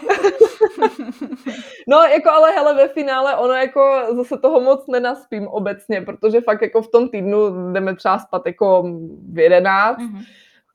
no, 1.87 1.97
jako 1.97 2.29
ale 2.29 2.51
hele, 2.51 2.73
ve 2.73 2.87
finále 2.87 3.35
ono 3.35 3.53
jako 3.53 4.01
zase 4.15 4.37
toho 4.37 4.59
moc 4.61 4.87
nenaspím 4.87 5.47
obecně, 5.47 6.01
protože 6.01 6.41
fakt 6.41 6.61
jako 6.61 6.81
v 6.81 6.91
tom 6.91 7.09
týdnu 7.09 7.71
jdeme 7.73 7.95
třeba 7.95 8.19
spát 8.19 8.45
jako 8.45 8.83
v 9.33 9.39
jedenáct, 9.39 9.99
mm-hmm 9.99 10.25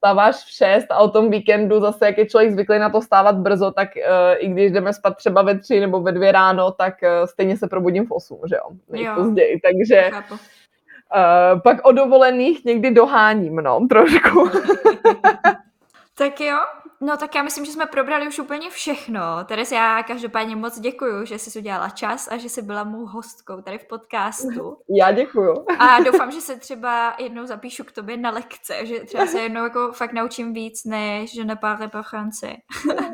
vstáváš 0.03 0.37
v 0.37 0.51
6 0.51 0.87
a 0.91 0.99
o 0.99 1.09
tom 1.09 1.31
víkendu 1.31 1.81
zase, 1.81 2.07
jak 2.07 2.19
je 2.19 2.27
člověk 2.27 2.53
zvyklý 2.53 2.79
na 2.79 2.91
to 2.91 3.03
stávat 3.03 3.37
brzo, 3.37 3.71
tak 3.71 3.89
uh, 3.97 4.03
i 4.39 4.49
když 4.49 4.73
jdeme 4.73 4.93
spát 4.93 5.17
třeba 5.17 5.43
ve 5.43 5.59
3 5.59 5.81
nebo 5.81 6.01
ve 6.01 6.13
2 6.13 6.33
ráno, 6.33 6.73
tak 6.73 6.95
uh, 7.03 7.27
stejně 7.27 7.57
se 7.57 7.69
probudím 7.69 8.07
v 8.07 8.11
8, 8.11 8.41
že 8.49 8.57
jo, 8.57 8.71
nejpozději, 8.89 9.61
takže 9.61 10.11
uh, 10.11 11.61
pak 11.61 11.87
o 11.87 11.93
dovolených 11.93 12.65
někdy 12.65 12.91
doháním, 12.91 13.57
no, 13.57 13.87
trošku. 13.89 14.51
tak 16.19 16.41
jo, 16.41 16.59
No 17.05 17.17
tak 17.17 17.35
já 17.35 17.43
myslím, 17.43 17.65
že 17.65 17.73
jsme 17.73 17.87
probrali 17.87 18.29
už 18.29 18.39
úplně 18.39 18.71
všechno. 18.71 19.21
Teres, 19.45 19.73
já 19.73 20.03
každopádně 20.03 20.57
moc 20.57 20.81
děkuju, 20.81 21.25
že 21.25 21.39
jsi 21.39 21.59
udělala 21.59 21.89
čas 21.89 22.29
a 22.33 22.37
že 22.37 22.49
jsi 22.49 22.63
byla 22.63 22.85
mou 22.85 23.07
hostkou 23.07 23.63
tady 23.63 23.79
v 23.79 23.89
podcastu. 23.89 24.77
Já 24.99 25.13
děkuju. 25.13 25.65
A 25.79 26.01
doufám, 26.01 26.31
že 26.31 26.41
se 26.41 26.57
třeba 26.57 27.15
jednou 27.19 27.47
zapíšu 27.47 27.85
k 27.85 27.93
tobě 27.93 28.17
na 28.17 28.31
lekce, 28.31 28.87
že 28.87 29.01
třeba 29.01 29.27
se 29.27 29.41
jednou 29.41 29.65
jako 29.65 29.93
fakt 29.93 30.13
naučím 30.13 30.53
víc, 30.53 30.85
než 30.85 31.35
že 31.35 31.45
nepále 31.45 31.89
po 31.89 32.03
Franci. 32.03 32.57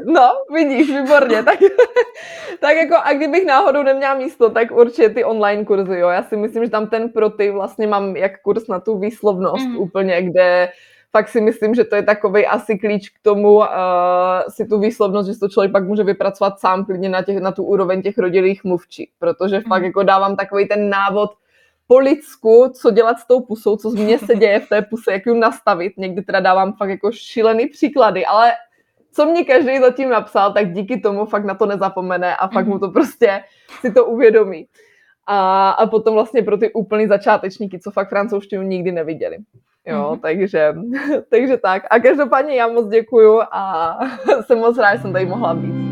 No, 0.04 0.30
vidíš, 0.54 0.90
výborně. 0.90 1.42
Tak, 1.42 1.58
tak 2.60 2.76
jako 2.76 2.96
a 3.04 3.12
kdybych 3.12 3.46
náhodou 3.46 3.82
neměla 3.82 4.14
místo, 4.14 4.50
tak 4.50 4.70
určitě 4.70 5.08
ty 5.08 5.24
online 5.24 5.64
kurzy, 5.64 5.98
jo. 5.98 6.08
Já 6.08 6.22
si 6.22 6.36
myslím, 6.36 6.64
že 6.64 6.70
tam 6.70 6.86
ten 6.86 7.08
pro 7.08 7.30
ty 7.30 7.50
vlastně 7.50 7.86
mám 7.86 8.16
jak 8.16 8.42
kurz 8.42 8.66
na 8.66 8.80
tu 8.80 8.98
výslovnost 8.98 9.66
mm. 9.66 9.78
úplně, 9.78 10.22
kde 10.22 10.72
fakt 11.12 11.28
si 11.28 11.40
myslím, 11.40 11.74
že 11.74 11.84
to 11.84 11.96
je 11.96 12.02
takový 12.02 12.46
asi 12.46 12.78
klíč 12.78 13.08
k 13.08 13.22
tomu 13.22 13.54
uh, 13.54 13.66
si 14.48 14.66
tu 14.66 14.78
výslovnost, 14.78 15.28
že 15.28 15.38
to 15.38 15.48
člověk 15.48 15.72
pak 15.72 15.84
může 15.84 16.04
vypracovat 16.04 16.60
sám 16.60 16.84
klidně 16.84 17.08
na, 17.08 17.22
těch, 17.22 17.38
na 17.38 17.52
tu 17.52 17.64
úroveň 17.64 18.02
těch 18.02 18.18
rodilých 18.18 18.64
mluvčí, 18.64 19.10
protože 19.18 19.60
fakt 19.60 19.80
mm. 19.80 19.84
jako 19.84 20.02
dávám 20.02 20.36
takový 20.36 20.68
ten 20.68 20.90
návod 20.90 21.30
po 21.86 21.98
lidsku, 21.98 22.72
co 22.74 22.90
dělat 22.90 23.18
s 23.18 23.26
tou 23.26 23.40
pusou, 23.40 23.76
co 23.76 23.90
z 23.90 23.94
mě 23.94 24.18
se 24.18 24.34
děje 24.34 24.60
v 24.60 24.68
té 24.68 24.82
puse, 24.82 25.12
jak 25.12 25.26
ji 25.26 25.34
nastavit. 25.34 25.92
Někdy 25.96 26.22
teda 26.22 26.40
dávám 26.40 26.72
fakt 26.72 26.90
jako 26.90 27.12
šílený 27.12 27.66
příklady, 27.66 28.26
ale 28.26 28.52
co 29.12 29.26
mě 29.26 29.44
každý 29.44 29.78
zatím 29.78 30.10
napsal, 30.10 30.52
tak 30.52 30.72
díky 30.72 31.00
tomu 31.00 31.26
fakt 31.26 31.44
na 31.44 31.54
to 31.54 31.66
nezapomene 31.66 32.36
a 32.36 32.48
fakt 32.48 32.66
mu 32.66 32.72
mhm. 32.72 32.80
to 32.80 32.88
prostě 32.90 33.40
si 33.80 33.92
to 33.92 34.06
uvědomí. 34.06 34.66
A, 35.26 35.70
a 35.70 35.86
potom 35.86 36.14
vlastně 36.14 36.42
pro 36.42 36.56
ty 36.56 36.72
úplný 36.72 37.06
začátečníky, 37.06 37.78
co 37.78 37.90
fakt 37.90 38.08
francouzštinu 38.08 38.62
nikdy 38.62 38.92
neviděli. 38.92 39.38
Jo, 39.88 40.12
mm-hmm. 40.12 40.20
takže, 40.20 40.74
takže 41.30 41.56
tak. 41.56 41.82
A 41.90 41.98
každopádně 41.98 42.54
já 42.54 42.68
moc 42.68 42.88
děkuju 42.88 43.40
a 43.52 43.98
jsem 44.46 44.58
moc 44.58 44.78
rád, 44.78 44.94
že 44.94 45.02
jsem 45.02 45.12
tady 45.12 45.26
mohla 45.26 45.54
být. 45.54 45.88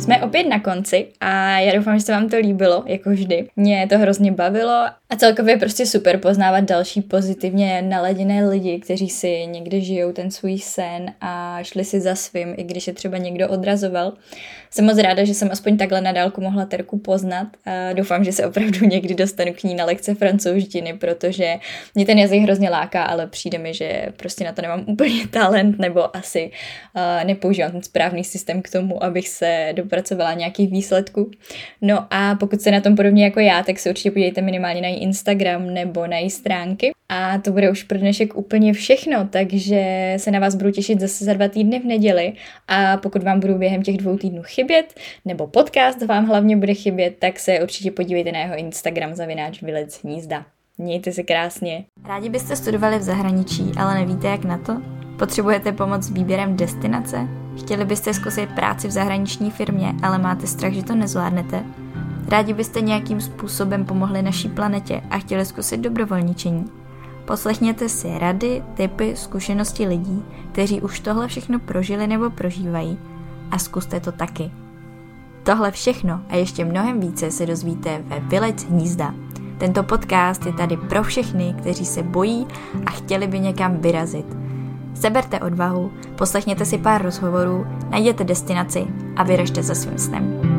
Jsme 0.00 0.22
opět 0.22 0.44
na 0.44 0.60
konci 0.60 1.08
a 1.20 1.58
já 1.58 1.76
doufám, 1.76 1.98
že 1.98 2.04
se 2.04 2.12
vám 2.12 2.28
to 2.28 2.36
líbilo, 2.36 2.82
jako 2.86 3.10
vždy. 3.10 3.48
Mě 3.56 3.86
to 3.88 3.98
hrozně 3.98 4.32
bavilo 4.32 4.84
a 5.10 5.16
celkově 5.16 5.56
prostě 5.56 5.86
super 5.86 6.18
poznávat 6.18 6.64
další 6.64 7.02
pozitivně 7.02 7.82
naladěné 7.82 8.48
lidi, 8.48 8.80
kteří 8.80 9.08
si 9.08 9.46
někde 9.46 9.80
žijou 9.80 10.12
ten 10.12 10.30
svůj 10.30 10.58
sen 10.58 11.06
a 11.20 11.58
šli 11.62 11.84
si 11.84 12.00
za 12.00 12.14
svým, 12.14 12.54
i 12.56 12.62
když 12.64 12.86
je 12.86 12.92
třeba 12.92 13.16
někdo 13.16 13.48
odrazoval. 13.48 14.12
Jsem 14.70 14.84
moc 14.84 14.98
ráda, 14.98 15.24
že 15.24 15.34
jsem 15.34 15.48
aspoň 15.52 15.76
takhle 15.76 16.00
na 16.00 16.12
dálku 16.12 16.40
mohla 16.40 16.64
Terku 16.64 16.98
poznat 16.98 17.46
a 17.66 17.92
doufám, 17.92 18.24
že 18.24 18.32
se 18.32 18.46
opravdu 18.46 18.86
někdy 18.86 19.14
dostanu 19.14 19.52
k 19.52 19.62
ní 19.62 19.74
na 19.74 19.84
lekce 19.84 20.14
francouzštiny, 20.14 20.92
protože 20.92 21.54
mě 21.94 22.06
ten 22.06 22.18
jazyk 22.18 22.42
hrozně 22.42 22.70
láká, 22.70 23.02
ale 23.02 23.26
přijde 23.26 23.58
mi, 23.58 23.74
že 23.74 24.06
prostě 24.16 24.44
na 24.44 24.52
to 24.52 24.62
nemám 24.62 24.84
úplně 24.86 25.26
talent 25.30 25.78
nebo 25.78 26.16
asi 26.16 26.50
uh, 26.96 27.24
nepoužívám 27.24 27.72
ten 27.72 27.82
správný 27.82 28.24
systém 28.24 28.62
k 28.62 28.70
tomu, 28.70 29.04
abych 29.04 29.28
se 29.28 29.68
dopracovala 29.72 30.34
nějakých 30.34 30.70
výsledků. 30.70 31.30
No 31.80 32.06
a 32.10 32.34
pokud 32.34 32.60
se 32.60 32.70
na 32.70 32.80
tom 32.80 32.96
podobně 32.96 33.24
jako 33.24 33.40
já, 33.40 33.62
tak 33.62 33.78
se 33.78 33.90
určitě 33.90 34.10
podívejte 34.10 34.40
minimálně 34.42 34.80
na 34.80 34.88
její 34.88 35.02
Instagram 35.02 35.74
nebo 35.74 36.06
na 36.06 36.16
její 36.16 36.30
stránky. 36.30 36.92
A 37.12 37.38
to 37.38 37.52
bude 37.52 37.70
už 37.70 37.82
pro 37.82 37.98
dnešek 37.98 38.36
úplně 38.36 38.72
všechno, 38.72 39.28
takže 39.30 40.14
se 40.16 40.30
na 40.30 40.38
vás 40.38 40.54
budu 40.54 40.70
těšit 40.70 41.00
zase 41.00 41.24
za 41.24 41.32
dva 41.32 41.48
týdny 41.48 41.80
v 41.80 41.84
neděli 41.84 42.32
a 42.68 42.96
pokud 42.96 43.22
vám 43.22 43.40
budu 43.40 43.54
během 43.58 43.82
těch 43.82 43.96
dvou 43.96 44.18
týdnů 44.18 44.42
chybět, 44.42 44.94
nebo 45.24 45.46
podcast 45.46 46.02
vám 46.02 46.26
hlavně 46.26 46.56
bude 46.56 46.74
chybět, 46.74 47.16
tak 47.18 47.38
se 47.38 47.60
určitě 47.62 47.90
podívejte 47.90 48.32
na 48.32 48.38
jeho 48.38 48.56
Instagram 48.56 49.14
zavináč 49.14 49.62
Vylec 49.62 50.04
hnízda. 50.04 50.44
Mějte 50.78 51.12
se 51.12 51.22
krásně. 51.22 51.84
Rádi 52.08 52.28
byste 52.28 52.56
studovali 52.56 52.98
v 52.98 53.02
zahraničí, 53.02 53.64
ale 53.76 53.94
nevíte 53.94 54.28
jak 54.28 54.44
na 54.44 54.58
to? 54.58 54.82
Potřebujete 55.18 55.72
pomoc 55.72 56.02
s 56.02 56.10
výběrem 56.10 56.56
destinace? 56.56 57.28
Chtěli 57.58 57.84
byste 57.84 58.14
zkusit 58.14 58.48
práci 58.54 58.88
v 58.88 58.90
zahraniční 58.90 59.50
firmě, 59.50 59.92
ale 60.02 60.18
máte 60.18 60.46
strach, 60.46 60.72
že 60.72 60.84
to 60.84 60.94
nezvládnete? 60.94 61.62
Rádi 62.28 62.52
byste 62.52 62.80
nějakým 62.80 63.20
způsobem 63.20 63.84
pomohli 63.84 64.22
naší 64.22 64.48
planetě 64.48 65.00
a 65.10 65.18
chtěli 65.18 65.46
zkusit 65.46 65.80
dobrovolničení? 65.80 66.79
Poslechněte 67.30 67.88
si 67.88 68.18
rady, 68.18 68.62
typy, 68.74 69.16
zkušenosti 69.16 69.86
lidí, 69.86 70.24
kteří 70.52 70.80
už 70.80 71.00
tohle 71.00 71.28
všechno 71.28 71.58
prožili 71.58 72.06
nebo 72.06 72.30
prožívají 72.30 72.98
a 73.50 73.58
zkuste 73.58 74.00
to 74.00 74.12
taky. 74.12 74.50
Tohle 75.42 75.70
všechno 75.70 76.20
a 76.28 76.36
ještě 76.36 76.64
mnohem 76.64 77.00
více 77.00 77.30
se 77.30 77.46
dozvíte 77.46 78.02
ve 78.06 78.20
Vylec 78.20 78.64
hnízda. 78.64 79.14
Tento 79.58 79.82
podcast 79.82 80.46
je 80.46 80.52
tady 80.52 80.76
pro 80.76 81.02
všechny, 81.02 81.54
kteří 81.58 81.86
se 81.86 82.02
bojí 82.02 82.46
a 82.86 82.90
chtěli 82.90 83.26
by 83.26 83.40
někam 83.40 83.76
vyrazit. 83.76 84.26
Seberte 84.94 85.40
odvahu, 85.40 85.92
poslechněte 86.18 86.64
si 86.64 86.78
pár 86.78 87.02
rozhovorů, 87.02 87.66
najděte 87.90 88.24
destinaci 88.24 88.86
a 89.16 89.22
vyražte 89.22 89.62
za 89.62 89.74
svým 89.74 89.98
snem. 89.98 90.49